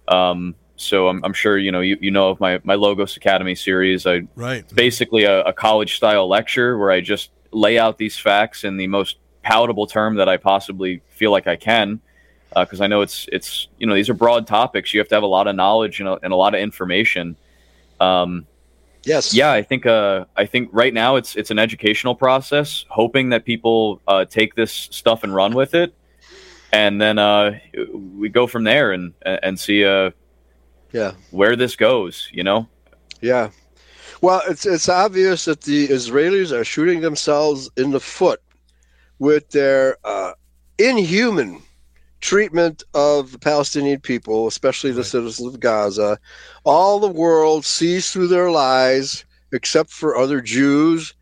Um, 0.07 0.55
so 0.75 1.09
I'm, 1.09 1.23
I'm 1.25 1.33
sure 1.33 1.57
you 1.57 1.71
know 1.71 1.81
you, 1.81 1.97
you 1.99 2.11
know 2.11 2.29
of 2.29 2.39
my 2.39 2.61
my 2.63 2.75
Logos 2.75 3.17
Academy 3.17 3.55
series. 3.55 4.05
I 4.07 4.21
Right. 4.35 4.59
it's 4.59 4.73
basically 4.73 5.23
a, 5.25 5.41
a 5.43 5.53
college 5.53 5.97
style 5.97 6.27
lecture 6.29 6.77
where 6.77 6.91
I 6.91 7.01
just 7.01 7.31
lay 7.51 7.77
out 7.77 7.97
these 7.97 8.17
facts 8.17 8.63
in 8.63 8.77
the 8.77 8.87
most 8.87 9.17
palatable 9.41 9.87
term 9.87 10.15
that 10.15 10.29
I 10.29 10.37
possibly 10.37 11.01
feel 11.09 11.31
like 11.31 11.47
I 11.47 11.55
can. 11.55 11.99
Because 12.55 12.81
I 12.81 12.87
know 12.87 13.01
it's 13.01 13.27
it's 13.31 13.67
you 13.77 13.85
know 13.85 13.93
these 13.93 14.09
are 14.09 14.13
broad 14.13 14.47
topics. 14.47 14.93
You 14.93 14.99
have 14.99 15.07
to 15.09 15.15
have 15.15 15.23
a 15.23 15.27
lot 15.27 15.47
of 15.47 15.55
knowledge 15.55 15.99
and 15.99 16.09
a, 16.09 16.19
and 16.23 16.33
a 16.33 16.35
lot 16.35 16.55
of 16.55 16.61
information. 16.61 17.35
Um, 17.99 18.47
yes. 19.03 19.33
Yeah, 19.33 19.51
I 19.51 19.61
think 19.61 19.85
uh, 19.85 20.25
I 20.35 20.45
think 20.45 20.69
right 20.71 20.93
now 20.93 21.15
it's 21.15 21.35
it's 21.35 21.51
an 21.51 21.59
educational 21.59 22.15
process, 22.15 22.85
hoping 22.89 23.29
that 23.29 23.45
people 23.45 24.01
uh, 24.07 24.25
take 24.25 24.55
this 24.55 24.71
stuff 24.71 25.23
and 25.23 25.33
run 25.33 25.53
with 25.53 25.73
it, 25.73 25.93
and 26.71 26.99
then 26.99 27.19
uh, 27.19 27.59
we 27.93 28.29
go 28.29 28.47
from 28.47 28.63
there 28.63 28.91
and 28.91 29.13
and 29.23 29.59
see 29.59 29.85
uh, 29.85 30.11
yeah 30.91 31.13
where 31.31 31.55
this 31.55 31.75
goes. 31.75 32.29
You 32.31 32.43
know. 32.43 32.67
Yeah. 33.21 33.49
Well, 34.21 34.41
it's 34.49 34.65
it's 34.65 34.89
obvious 34.89 35.45
that 35.45 35.61
the 35.61 35.87
Israelis 35.87 36.51
are 36.51 36.65
shooting 36.65 37.01
themselves 37.01 37.69
in 37.77 37.91
the 37.91 37.99
foot 37.99 38.41
with 39.19 39.49
their 39.49 39.97
uh, 40.03 40.33
inhuman 40.77 41.61
treatment 42.21 42.83
of 42.93 43.31
the 43.31 43.39
Palestinian 43.39 43.99
people, 43.99 44.47
especially 44.47 44.91
the 44.91 45.03
citizens 45.03 45.53
of 45.53 45.59
Gaza. 45.59 46.19
All 46.63 46.99
the 46.99 47.07
world 47.07 47.65
sees 47.65 48.11
through 48.11 48.27
their 48.27 48.51
lies, 48.51 49.25
except 49.51 49.89
for 49.89 50.17
other 50.17 50.41
Jews 50.41 51.13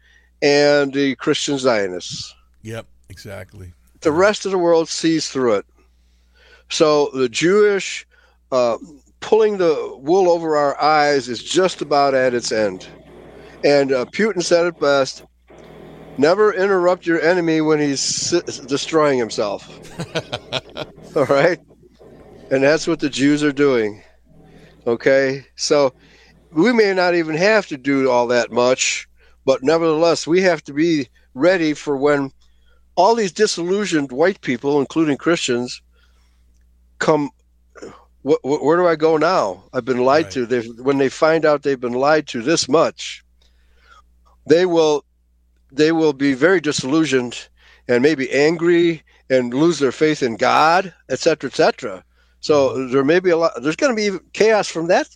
and 0.41 0.93
the 0.93 1.15
Christian 1.15 1.57
Zionists. 1.57 2.35
Yep, 2.63 2.85
exactly. 3.09 3.73
The 4.01 4.11
rest 4.11 4.45
of 4.45 4.51
the 4.51 4.57
world 4.57 4.89
sees 4.89 5.29
through 5.29 5.55
it. 5.55 5.65
So 6.69 7.09
the 7.13 7.29
Jewish 7.29 8.05
uh, 8.51 8.77
pulling 9.19 9.57
the 9.57 9.97
wool 9.99 10.29
over 10.29 10.55
our 10.55 10.79
eyes 10.81 11.27
is 11.27 11.43
just 11.43 11.81
about 11.81 12.13
at 12.13 12.33
its 12.33 12.51
end. 12.51 12.87
And 13.63 13.91
uh, 13.91 14.05
Putin 14.05 14.43
said 14.43 14.65
it 14.65 14.79
best 14.79 15.23
never 16.17 16.53
interrupt 16.53 17.05
your 17.05 17.21
enemy 17.21 17.61
when 17.61 17.79
he's 17.79 18.31
destroying 18.67 19.19
himself. 19.19 19.67
All 21.15 21.25
right? 21.25 21.59
And 22.51 22.63
that's 22.63 22.87
what 22.87 22.99
the 22.99 23.09
Jews 23.09 23.43
are 23.43 23.51
doing. 23.51 24.01
Okay? 24.85 25.45
So 25.55 25.93
we 26.51 26.71
may 26.73 26.93
not 26.93 27.15
even 27.15 27.35
have 27.35 27.67
to 27.67 27.77
do 27.77 28.09
all 28.09 28.27
that 28.27 28.51
much, 28.51 29.07
but 29.45 29.63
nevertheless, 29.63 30.25
we 30.25 30.41
have 30.41 30.63
to 30.63 30.73
be 30.73 31.09
ready 31.33 31.73
for 31.73 31.97
when 31.97 32.31
all 32.95 33.15
these 33.15 33.31
disillusioned 33.31 34.11
white 34.11 34.41
people, 34.41 34.79
including 34.79 35.17
Christians, 35.17 35.81
come. 36.99 37.29
Wh- 38.25 38.41
wh- 38.41 38.63
where 38.63 38.77
do 38.77 38.87
I 38.87 38.95
go 38.95 39.17
now? 39.17 39.63
I've 39.73 39.85
been 39.85 40.03
lied 40.03 40.31
to. 40.31 40.45
They 40.45 40.61
when 40.67 40.97
they 40.97 41.09
find 41.09 41.45
out 41.45 41.63
they've 41.63 41.79
been 41.79 41.93
lied 41.93 42.27
to 42.27 42.41
this 42.41 42.67
much, 42.67 43.23
they 44.47 44.65
will 44.65 45.05
they 45.71 45.91
will 45.91 46.13
be 46.13 46.33
very 46.33 46.59
disillusioned 46.61 47.47
and 47.87 48.01
maybe 48.03 48.31
angry 48.31 49.03
and 49.29 49.53
lose 49.53 49.79
their 49.79 49.91
faith 49.91 50.23
in 50.23 50.35
God, 50.37 50.93
etc., 51.09 51.49
etc. 51.49 52.03
So 52.39 52.87
there 52.87 53.03
may 53.03 53.19
be 53.19 53.29
a 53.31 53.37
lot. 53.37 53.51
There's 53.61 53.75
going 53.75 53.95
to 53.95 54.11
be 54.11 54.17
chaos 54.33 54.67
from 54.67 54.87
that 54.87 55.07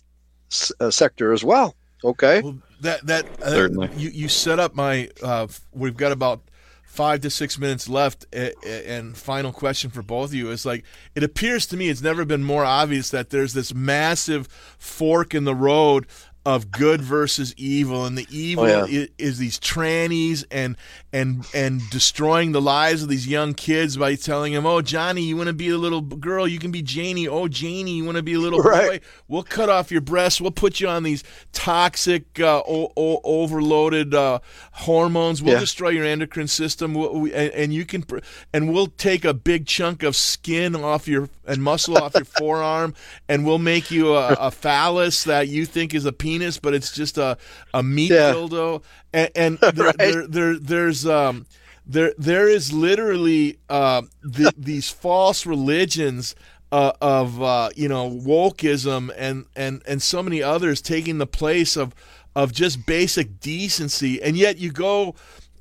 s- 0.50 0.72
uh, 0.80 0.90
sector 0.90 1.32
as 1.32 1.42
well. 1.44 1.74
Okay. 2.04 2.42
That 2.80 3.06
that 3.06 3.26
uh, 3.40 3.50
Certainly. 3.50 3.90
you 3.96 4.10
you 4.10 4.28
set 4.28 4.58
up 4.58 4.74
my. 4.74 5.08
Uh, 5.22 5.46
we've 5.72 5.96
got 5.96 6.10
about 6.12 6.42
five 6.84 7.20
to 7.22 7.30
six 7.30 7.58
minutes 7.58 7.88
left, 7.88 8.26
a- 8.34 8.52
a- 8.66 8.90
and 8.98 9.16
final 9.16 9.50
question 9.52 9.88
for 9.88 10.02
both 10.02 10.30
of 10.30 10.34
you 10.34 10.50
is 10.50 10.66
like 10.66 10.84
it 11.14 11.22
appears 11.22 11.64
to 11.66 11.76
me 11.76 11.88
it's 11.88 12.02
never 12.02 12.24
been 12.24 12.44
more 12.44 12.64
obvious 12.66 13.08
that 13.10 13.30
there's 13.30 13.54
this 13.54 13.72
massive 13.72 14.46
fork 14.78 15.32
in 15.34 15.44
the 15.44 15.54
road 15.54 16.06
of 16.44 16.70
good 16.72 17.00
versus 17.00 17.54
evil, 17.56 18.04
and 18.04 18.18
the 18.18 18.26
evil 18.30 18.64
Oh, 18.64 18.84
i- 18.84 19.08
is, 19.18 19.38
these 19.38 19.60
trannies 19.60 20.44
and 20.50 20.76
and 21.12 21.46
and 21.54 21.80
destroying 21.90 22.50
the 22.52 22.60
lives 22.60 23.02
of 23.02 23.08
these 23.08 23.26
young 23.28 23.54
kids 23.54 23.96
by 23.96 24.14
telling 24.16 24.52
them, 24.52 24.66
"Oh, 24.66 24.80
Johnny, 24.82 25.22
you 25.22 25.36
want 25.36 25.46
to 25.48 25.52
be 25.52 25.68
a 25.68 25.76
little 25.78 26.00
girl? 26.00 26.48
You 26.48 26.58
can 26.58 26.70
be 26.72 26.82
Janie. 26.82 27.28
Oh, 27.28 27.46
Janie, 27.48 27.92
you 27.96 28.04
want 28.04 28.16
to 28.16 28.22
be 28.22 28.32
a 28.34 28.38
little 28.40 28.62
boy? 28.62 29.00
We'll 29.28 29.42
cut 29.44 29.68
off 29.68 29.92
your 29.92 30.00
breasts. 30.00 30.40
We'll 30.40 30.50
put 30.50 30.80
you 30.80 30.88
on 30.88 31.02
these 31.04 31.22
toxic, 31.52 32.40
uh, 32.40 32.62
o- 32.66 32.92
o- 32.96 33.20
overloaded 33.22 34.14
uh, 34.14 34.40
hormones. 34.72 35.42
We'll 35.42 35.54
Yeah. 35.54 35.60
destroy 35.60 35.90
your 35.90 36.04
endocrine 36.04 36.48
system. 36.48 36.94
We'll, 36.94 37.20
we, 37.20 37.32
and, 37.32 37.52
and 37.52 37.74
you 37.74 37.84
can, 37.84 38.02
pr- 38.02 38.18
and 38.52 38.72
we'll 38.72 38.88
take 38.88 39.24
a 39.24 39.34
big 39.34 39.66
chunk 39.66 40.02
of 40.02 40.16
skin 40.16 40.74
off 40.74 41.06
your 41.06 41.28
and 41.46 41.62
muscle 41.62 41.98
off 41.98 42.14
your 42.14 42.24
forearm, 42.38 42.94
and 43.28 43.44
we'll 43.44 43.58
make 43.58 43.90
you 43.90 44.14
a, 44.14 44.28
a 44.34 44.50
phallus 44.50 45.24
that 45.24 45.48
you 45.48 45.66
think 45.66 45.92
is 45.94 46.04
a 46.04 46.12
penis, 46.12 46.31
but 46.62 46.74
it's 46.74 46.92
just 46.92 47.18
a 47.18 47.36
a 47.74 47.82
meat 47.82 48.10
Yeah. 48.10 48.32
dildo. 48.32 48.82
And, 49.12 49.30
and 49.34 49.58
there, 49.74 49.92
there, 49.92 50.26
there, 50.26 50.58
there's 50.58 51.06
um, 51.06 51.46
there, 51.86 52.12
there 52.18 52.48
is 52.48 52.72
literally 52.72 53.58
uh, 53.68 54.02
the, 54.22 54.52
these 54.58 54.88
false 54.90 55.46
religions. 55.46 56.34
Uh, 56.70 56.90
of 57.02 57.42
uh, 57.42 57.68
you 57.76 57.86
know 57.86 58.08
wokeism 58.08 59.12
and, 59.18 59.44
and 59.54 59.82
and 59.86 60.00
so 60.00 60.22
many 60.22 60.42
others 60.42 60.80
taking 60.80 61.18
the 61.18 61.26
place 61.26 61.76
of 61.76 61.94
of 62.34 62.50
just 62.50 62.86
basic 62.86 63.40
decency 63.40 64.22
and 64.22 64.38
yet 64.38 64.56
you 64.56 64.72
go 64.72 65.14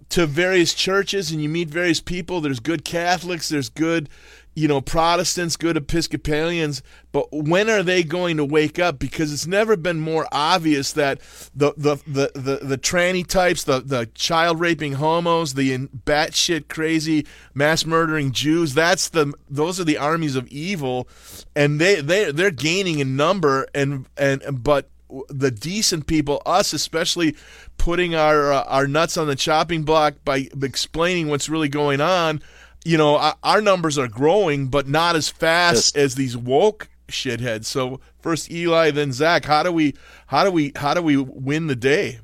to 0.08 0.26
various 0.26 0.74
churches 0.74 1.30
and 1.30 1.44
you 1.44 1.50
meet 1.50 1.68
various 1.68 2.00
people 2.00 2.40
there's 2.40 2.62
good 2.62 2.86
catholics 2.86 3.50
there's 3.50 3.68
good 3.68 4.08
you 4.56 4.68
know 4.68 4.82
protestants 4.82 5.56
good 5.56 5.78
episcopalians 5.78 6.84
but 7.12 7.26
when 7.32 7.70
are 7.70 7.84
they 7.84 8.04
going 8.04 8.38
to 8.38 8.44
wake 8.44 8.78
up 8.80 9.00
because 9.00 9.32
it's 9.32 9.48
never 9.48 9.78
been 9.78 10.00
more 10.00 10.28
obvious 10.32 10.92
that 10.94 11.20
the 11.56 11.74
the 11.78 11.96
the 12.06 12.32
the, 12.34 12.66
the 12.66 12.78
tranny 12.78 13.26
types 13.26 13.64
the 13.64 13.80
the 13.80 14.08
child 14.08 14.60
raping 14.60 14.94
homos 14.94 15.54
the 15.54 15.78
batshit 16.06 16.68
crazy 16.68 17.26
mass 17.54 17.86
murdering 17.86 18.32
jews 18.32 18.74
that's 18.74 19.10
the 19.10 19.34
those 19.50 19.80
are 19.80 19.86
the 19.86 19.98
armies 19.98 20.36
of 20.36 20.48
evil 20.50 21.08
and 21.56 21.80
they 21.80 22.02
they 22.02 22.32
they're 22.32 22.52
gaining 22.52 23.00
in 23.00 23.16
number 23.16 23.68
and 23.74 24.06
and 24.18 24.42
but 24.64 24.90
the 25.30 25.52
decent 25.52 26.08
people, 26.08 26.42
us 26.46 26.74
especially, 26.74 27.36
putting 27.78 28.16
our 28.16 28.52
uh, 28.54 28.64
our 28.64 28.88
nuts 28.88 29.18
on 29.18 29.28
the 29.28 29.36
chopping 29.36 29.84
block 29.84 30.16
by 30.24 30.48
explaining 30.62 31.28
what's 31.28 31.50
really 31.50 31.70
going 31.70 32.02
on. 32.02 32.42
You 32.84 32.98
know, 32.98 33.34
our, 33.44 33.62
numbers 33.62 33.98
are 33.98 34.08
growing, 34.08 34.68
but 34.68 34.88
not 34.88 35.16
as 35.16 35.30
fast 35.30 35.96
as 35.96 36.16
these 36.16 36.36
woke 36.36 36.90
shitheads. 37.10 37.66
So 37.66 38.00
first 38.20 38.50
Eli, 38.52 38.92
then 38.92 39.12
Zach. 39.12 39.46
How 39.46 39.64
do 39.64 39.72
we 39.72 39.94
how 40.28 40.44
do 40.44 40.52
we 40.52 40.72
how 40.76 40.94
do 40.94 41.02
we 41.02 41.18
win 41.18 41.68
the 41.68 41.76
day? 41.76 42.20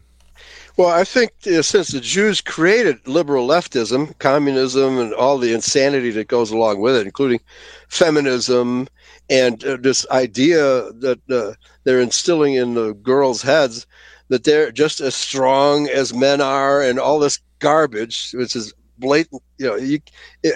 Well, 0.78 0.90
I 0.90 1.06
think 1.06 1.32
uh, 1.48 1.64
since 1.64 1.88
the 1.90 2.00
Jews 2.00 2.40
created 2.40 3.08
liberal 3.08 3.48
leftism, 3.48 4.18
communism, 4.20 5.00
and 5.00 5.14
all 5.14 5.40
the 5.40 5.54
insanity 5.54 6.12
that 6.12 6.28
goes 6.28 6.52
along 6.52 6.82
with 6.82 6.96
it, 6.96 7.08
including 7.08 7.40
feminism 7.88 8.88
and 9.28 9.64
uh, 9.64 9.78
this 9.78 10.08
idea 10.12 10.92
that 10.94 11.20
uh, 11.32 11.54
they're 11.84 12.00
instilling 12.00 12.54
in 12.54 12.76
the 12.76 12.94
girls' 12.94 13.42
heads 13.42 13.88
that 14.30 14.44
they're 14.44 14.72
just 14.72 15.00
as 15.02 15.16
strong 15.16 15.88
as 15.88 16.14
men 16.14 16.42
are, 16.42 16.82
and 16.82 17.00
all 17.00 17.18
this 17.18 17.40
garbage, 17.60 18.32
which 18.34 18.56
is 18.56 18.74
blatant. 18.98 19.42
You 19.58 19.68
know, 19.68 19.76
you, 19.76 20.00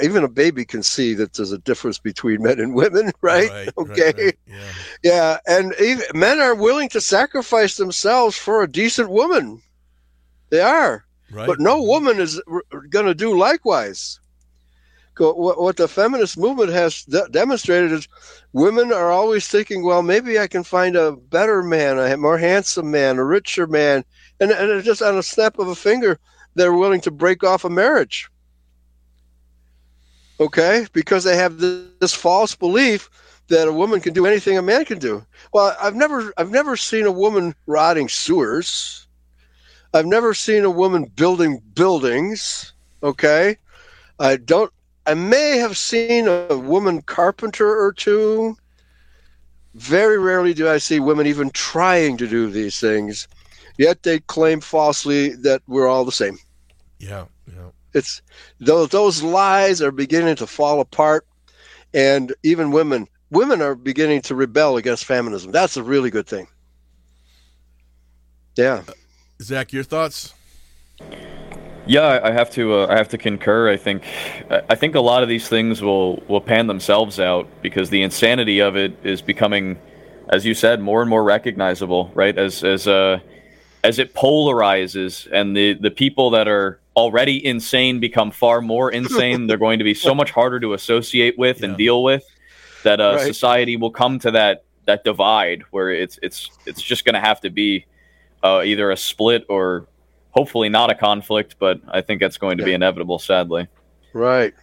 even 0.01 0.23
a 0.23 0.29
baby 0.29 0.65
can 0.65 0.83
see 0.83 1.13
that 1.15 1.33
there's 1.33 1.51
a 1.51 1.57
difference 1.57 1.99
between 1.99 2.43
men 2.43 2.59
and 2.59 2.73
women, 2.73 3.11
right? 3.21 3.69
okay. 3.77 4.33
Yeah, 5.03 5.37
and 5.47 5.73
even, 5.81 6.05
men 6.13 6.39
are 6.39 6.55
willing 6.55 6.89
to 6.89 7.01
sacrifice 7.01 7.77
themselves 7.77 8.37
for 8.37 8.61
a 8.61 8.71
decent 8.71 9.09
woman. 9.09 9.61
They 10.49 10.61
are. 10.61 11.05
Right. 11.31 11.47
But 11.47 11.59
no 11.59 11.81
woman 11.81 12.19
is 12.19 12.41
going 12.89 13.05
to 13.05 13.15
do 13.15 13.37
likewise. 13.37 14.19
what, 15.17 15.61
what 15.61 15.77
the 15.77 15.87
feminist 15.87 16.37
movement 16.37 16.71
has 16.71 17.03
de- 17.05 17.29
demonstrated 17.29 17.91
is 17.93 18.07
women 18.51 18.91
are 18.91 19.11
always 19.11 19.47
thinking, 19.47 19.85
well, 19.85 20.03
maybe 20.03 20.37
I 20.37 20.47
can 20.47 20.63
find 20.63 20.95
a 20.95 21.13
better 21.13 21.63
man, 21.63 21.97
a 21.97 22.17
more 22.17 22.37
handsome 22.37 22.91
man, 22.91 23.17
a 23.17 23.23
richer 23.23 23.65
man, 23.65 24.03
and, 24.41 24.51
and 24.51 24.83
just 24.83 25.01
on 25.01 25.17
a 25.17 25.23
snap 25.23 25.57
of 25.57 25.69
a 25.69 25.75
finger, 25.75 26.19
they're 26.55 26.73
willing 26.73 27.01
to 27.01 27.11
break 27.11 27.43
off 27.43 27.65
a 27.65 27.69
marriage. 27.69 28.29
Okay, 30.39 30.87
because 30.93 31.23
they 31.23 31.35
have 31.35 31.59
this, 31.59 31.85
this 31.99 32.13
false 32.13 32.55
belief 32.55 33.09
that 33.47 33.67
a 33.67 33.73
woman 33.73 34.01
can 34.01 34.13
do 34.13 34.25
anything 34.25 34.57
a 34.57 34.61
man 34.61 34.85
can 34.85 34.97
do. 34.97 35.23
Well, 35.53 35.75
I've 35.79 35.95
never, 35.95 36.33
I've 36.37 36.51
never 36.51 36.75
seen 36.75 37.05
a 37.05 37.11
woman 37.11 37.53
rotting 37.67 38.09
sewers. 38.09 39.07
I've 39.93 40.05
never 40.05 40.33
seen 40.33 40.63
a 40.63 40.69
woman 40.69 41.11
building 41.15 41.61
buildings. 41.75 42.73
Okay, 43.03 43.57
I 44.19 44.37
don't 44.37 44.71
I 45.05 45.15
may 45.15 45.57
have 45.57 45.77
seen 45.77 46.27
a 46.27 46.55
woman 46.55 47.01
carpenter 47.01 47.67
or 47.67 47.91
two. 47.91 48.55
Very 49.73 50.19
rarely 50.19 50.53
do 50.53 50.69
I 50.69 50.77
see 50.77 50.99
women 50.99 51.25
even 51.25 51.49
trying 51.49 52.17
to 52.17 52.27
do 52.27 52.49
these 52.49 52.79
things, 52.79 53.27
yet 53.77 54.03
they 54.03 54.19
claim 54.19 54.61
falsely 54.61 55.29
that 55.29 55.61
we're 55.67 55.87
all 55.87 56.05
the 56.05 56.11
same. 56.11 56.37
Yeah, 56.99 57.25
yeah. 57.47 57.69
It's 57.93 58.21
those 58.59 58.89
those 58.89 59.21
lies 59.21 59.81
are 59.81 59.91
beginning 59.91 60.35
to 60.37 60.47
fall 60.47 60.79
apart, 60.79 61.25
and 61.93 62.33
even 62.43 62.71
women 62.71 63.07
women 63.31 63.61
are 63.61 63.75
beginning 63.75 64.21
to 64.23 64.35
rebel 64.35 64.77
against 64.77 65.05
feminism. 65.05 65.51
That's 65.51 65.77
a 65.77 65.83
really 65.83 66.09
good 66.09 66.27
thing. 66.27 66.47
Yeah, 68.55 68.83
Zach, 69.41 69.73
your 69.73 69.83
thoughts? 69.83 70.33
Yeah, 71.87 72.19
I 72.23 72.31
have 72.31 72.51
to. 72.51 72.75
Uh, 72.75 72.87
I 72.87 72.97
have 72.97 73.09
to 73.09 73.17
concur. 73.17 73.69
I 73.69 73.77
think. 73.77 74.03
I 74.69 74.75
think 74.75 74.95
a 74.95 74.99
lot 74.99 75.23
of 75.23 75.29
these 75.29 75.47
things 75.49 75.81
will 75.81 76.23
will 76.27 76.41
pan 76.41 76.67
themselves 76.67 77.19
out 77.19 77.47
because 77.61 77.89
the 77.89 78.03
insanity 78.03 78.59
of 78.59 78.75
it 78.75 78.97
is 79.03 79.21
becoming, 79.21 79.79
as 80.29 80.45
you 80.45 80.53
said, 80.53 80.79
more 80.79 81.01
and 81.01 81.09
more 81.09 81.23
recognizable. 81.23 82.11
Right 82.13 82.37
as 82.37 82.63
as 82.63 82.87
uh, 82.87 83.19
as 83.83 83.99
it 83.99 84.13
polarizes, 84.13 85.27
and 85.31 85.55
the 85.55 85.73
the 85.73 85.91
people 85.91 86.29
that 86.31 86.47
are 86.47 86.79
already 86.95 87.43
insane 87.45 87.99
become 87.99 88.31
far 88.31 88.61
more 88.61 88.91
insane. 88.91 89.47
They're 89.47 89.57
going 89.57 89.79
to 89.79 89.85
be 89.85 89.93
so 89.93 90.13
much 90.21 90.31
harder 90.31 90.59
to 90.59 90.73
associate 90.73 91.37
with 91.37 91.63
and 91.63 91.77
deal 91.77 92.03
with. 92.03 92.23
That 92.83 92.99
uh, 92.99 93.13
Right. 93.15 93.27
society 93.27 93.77
will 93.77 93.91
come 93.91 94.19
to 94.19 94.31
that 94.31 94.63
that 94.85 95.03
divide 95.03 95.63
where 95.71 95.91
it's 95.91 96.19
it's 96.21 96.49
it's 96.65 96.81
just 96.81 97.05
going 97.05 97.13
to 97.15 97.21
have 97.21 97.39
to 97.41 97.49
be 97.49 97.85
uh, 98.43 98.61
either 98.65 98.89
a 98.91 98.97
split 98.97 99.45
or 99.49 99.87
hopefully 100.31 100.69
not 100.69 100.89
a 100.89 100.95
conflict, 100.95 101.55
but 101.59 101.79
I 101.87 102.01
think 102.01 102.19
that's 102.21 102.37
going 102.37 102.57
to 102.57 102.63
be 102.63 102.73
inevitable, 102.73 103.19
sadly. 103.19 103.67
right. 104.13 104.53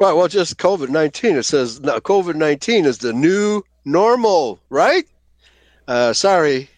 Right. 0.00 0.12
Well, 0.14 0.26
just 0.26 0.56
COVID 0.58 0.88
nineteen. 0.88 1.36
It 1.36 1.44
says 1.44 1.78
COVID 1.80 2.34
nineteen 2.34 2.84
is 2.86 2.98
the 2.98 3.12
new 3.12 3.62
normal, 3.84 4.58
right? 4.68 5.04
Uh, 5.86 6.12
sorry, 6.12 6.68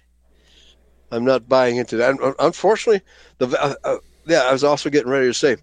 I'm 1.15 1.25
not 1.25 1.49
buying 1.49 1.77
into 1.77 1.97
that. 1.97 2.35
Unfortunately, 2.39 3.03
the 3.39 3.47
uh, 3.63 3.75
uh, 3.85 3.97
yeah, 4.27 4.43
I 4.43 4.53
was 4.53 4.65
also 4.65 4.91
getting 4.91 5.11
ready 5.11 5.27
to 5.27 5.35
say, 5.35 5.57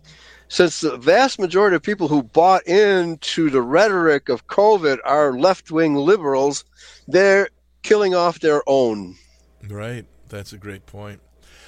since 0.47 0.81
the 0.81 0.97
vast 0.97 1.39
majority 1.39 1.75
of 1.75 1.83
people 1.83 2.07
who 2.07 2.23
bought 2.23 2.65
into 2.67 3.49
the 3.49 3.61
rhetoric 3.61 4.29
of 4.29 4.47
COVID 4.47 4.99
are 5.05 5.33
left 5.33 5.71
wing 5.71 5.95
liberals, 5.95 6.65
they're 7.07 7.49
killing 7.83 8.13
off 8.13 8.39
their 8.39 8.61
own. 8.67 9.15
Right. 9.67 10.05
That's 10.29 10.53
a 10.53 10.57
great 10.57 10.85
point. 10.85 11.19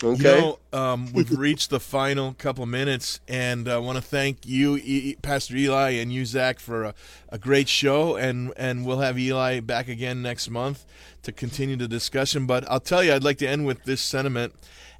Okay. 0.02 0.36
You 0.36 0.42
know, 0.42 0.60
um, 0.80 1.12
we've 1.14 1.32
reached 1.38 1.70
the 1.70 1.80
final 1.80 2.34
couple 2.34 2.66
minutes, 2.66 3.20
and 3.28 3.68
I 3.68 3.78
want 3.78 3.98
to 3.98 4.02
thank 4.02 4.46
you, 4.46 4.78
e- 4.78 5.16
Pastor 5.22 5.56
Eli, 5.56 5.92
and 5.92 6.12
you, 6.12 6.26
Zach, 6.26 6.60
for 6.60 6.84
a, 6.86 6.94
a 7.30 7.38
great 7.38 7.68
show. 7.70 8.16
And 8.16 8.54
and 8.58 8.86
we'll 8.86 9.00
have 9.00 9.18
Eli 9.20 9.60
back 9.60 9.88
again 9.88 10.22
next 10.22 10.50
month 10.50 10.86
to 11.24 11.32
continue 11.32 11.76
the 11.76 11.88
discussion. 11.88 12.46
But 12.46 12.70
I'll 12.70 12.80
tell 12.80 13.04
you, 13.04 13.14
I'd 13.14 13.24
like 13.24 13.38
to 13.40 13.48
end 13.48 13.66
with 13.66 13.84
this 13.84 14.02
sentiment, 14.02 14.54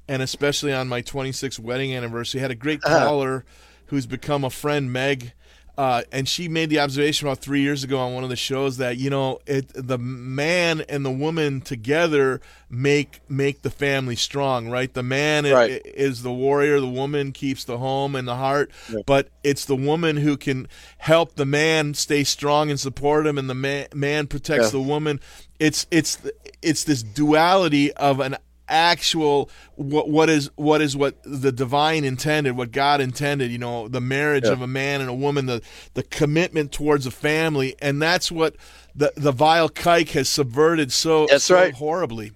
and 0.08 0.22
especially 0.22 0.72
on 0.72 0.88
my 0.88 1.02
26th 1.02 1.58
wedding 1.58 1.94
anniversary, 1.94 2.40
had 2.40 2.50
a 2.50 2.54
great 2.54 2.80
Uh-huh. 2.84 3.04
caller 3.06 3.44
who's 3.86 4.06
become 4.06 4.44
a 4.44 4.50
friend, 4.50 4.92
Meg. 4.92 5.32
Uh, 5.76 6.02
and 6.12 6.28
she 6.28 6.46
made 6.48 6.70
the 6.70 6.78
observation 6.78 7.26
about 7.26 7.38
three 7.40 7.60
years 7.60 7.82
ago 7.82 7.98
on 7.98 8.14
one 8.14 8.22
of 8.22 8.30
the 8.30 8.36
shows 8.36 8.76
that 8.76 8.96
you 8.96 9.10
know 9.10 9.40
it 9.44 9.68
the 9.74 9.98
man 9.98 10.82
and 10.88 11.04
the 11.04 11.10
woman 11.10 11.60
together 11.60 12.40
make 12.70 13.20
make 13.28 13.62
the 13.62 13.70
family 13.70 14.14
strong 14.14 14.68
right 14.68 14.94
the 14.94 15.02
man 15.02 15.44
Right. 15.44 15.82
is 15.84 16.22
the 16.22 16.32
warrior 16.32 16.78
the 16.78 16.88
woman 16.88 17.32
keeps 17.32 17.64
the 17.64 17.78
home 17.78 18.14
and 18.14 18.28
the 18.28 18.36
heart 18.36 18.70
but 19.04 19.30
it's 19.42 19.64
the 19.64 19.74
woman 19.74 20.16
who 20.18 20.36
can 20.36 20.68
help 20.98 21.34
the 21.34 21.44
man 21.46 21.94
stay 21.94 22.22
strong 22.22 22.70
and 22.70 22.78
support 22.78 23.26
him 23.26 23.36
and 23.36 23.50
the 23.50 23.54
man, 23.54 23.88
man 23.92 24.28
protects 24.28 24.66
Yeah. 24.66 24.70
the 24.78 24.80
woman 24.80 25.18
it's 25.58 25.88
it's 25.90 26.18
it's 26.62 26.84
this 26.84 27.02
duality 27.02 27.92
of 27.94 28.20
an 28.20 28.36
actual 28.68 29.50
what 29.76 30.08
what 30.08 30.30
is 30.30 30.50
what 30.56 30.80
is 30.80 30.96
what 30.96 31.16
the 31.24 31.52
divine 31.52 32.02
intended 32.04 32.56
what 32.56 32.72
god 32.72 33.00
intended 33.00 33.50
you 33.50 33.58
know 33.58 33.88
the 33.88 34.00
marriage 34.00 34.44
Yeah. 34.46 34.52
of 34.52 34.62
a 34.62 34.66
man 34.66 35.00
and 35.00 35.10
a 35.10 35.14
woman 35.14 35.46
the 35.46 35.60
the 35.94 36.02
commitment 36.02 36.72
towards 36.72 37.04
a 37.06 37.10
family 37.10 37.76
and 37.80 38.00
that's 38.00 38.32
what 38.32 38.56
the 38.94 39.12
the 39.16 39.32
vile 39.32 39.68
kike 39.68 40.10
has 40.12 40.28
subverted 40.28 40.92
so, 40.92 41.26
That's 41.28 41.44
so 41.44 41.56
right. 41.56 41.74
horribly 41.74 42.32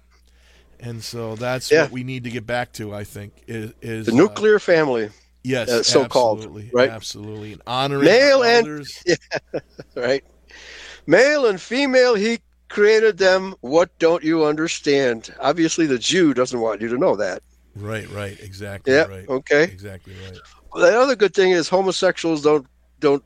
and 0.79 1.03
so 1.03 1.35
that's 1.35 1.71
Yeah. 1.71 1.83
what 1.83 1.91
we 1.91 2.03
need 2.03 2.23
to 2.25 2.29
get 2.29 2.45
back 2.45 2.71
to 2.73 2.93
i 2.93 3.03
think 3.03 3.33
is, 3.47 3.73
is 3.81 4.05
The 4.05 4.11
uh, 4.13 4.15
nuclear 4.15 4.59
family. 4.59 5.09
yes 5.43 5.69
uh, 5.69 5.81
so-called, 5.83 6.39
absolutely, 6.39 6.69
right? 6.73 6.89
absolutely 6.91 7.53
and 7.53 7.61
honoring 7.65 8.05
Male 8.05 8.43
and 8.43 8.87
yeah, 9.05 9.15
right. 9.95 10.23
Male 11.07 11.47
and 11.47 11.59
female, 11.59 12.13
he 12.13 12.39
created 12.69 13.17
them. 13.17 13.55
What 13.61 13.89
don't 13.99 14.23
you 14.23 14.45
understand? 14.45 15.33
Obviously, 15.39 15.85
the 15.87 15.99
Jew 15.99 16.33
doesn't 16.33 16.59
want 16.59 16.81
you 16.81 16.89
to 16.89 16.97
know 16.97 17.15
that. 17.17 17.41
right 17.75 18.09
right 18.09 18.39
exactly 18.41 18.93
Yeah. 18.93 19.05
right 19.05 19.27
Okay. 19.29 19.63
exactly 19.63 20.13
right 20.25 20.37
The 20.75 20.99
other 20.99 21.15
good 21.15 21.33
thing 21.33 21.51
is 21.51 21.69
homosexuals 21.69 22.41
don't 22.43 22.65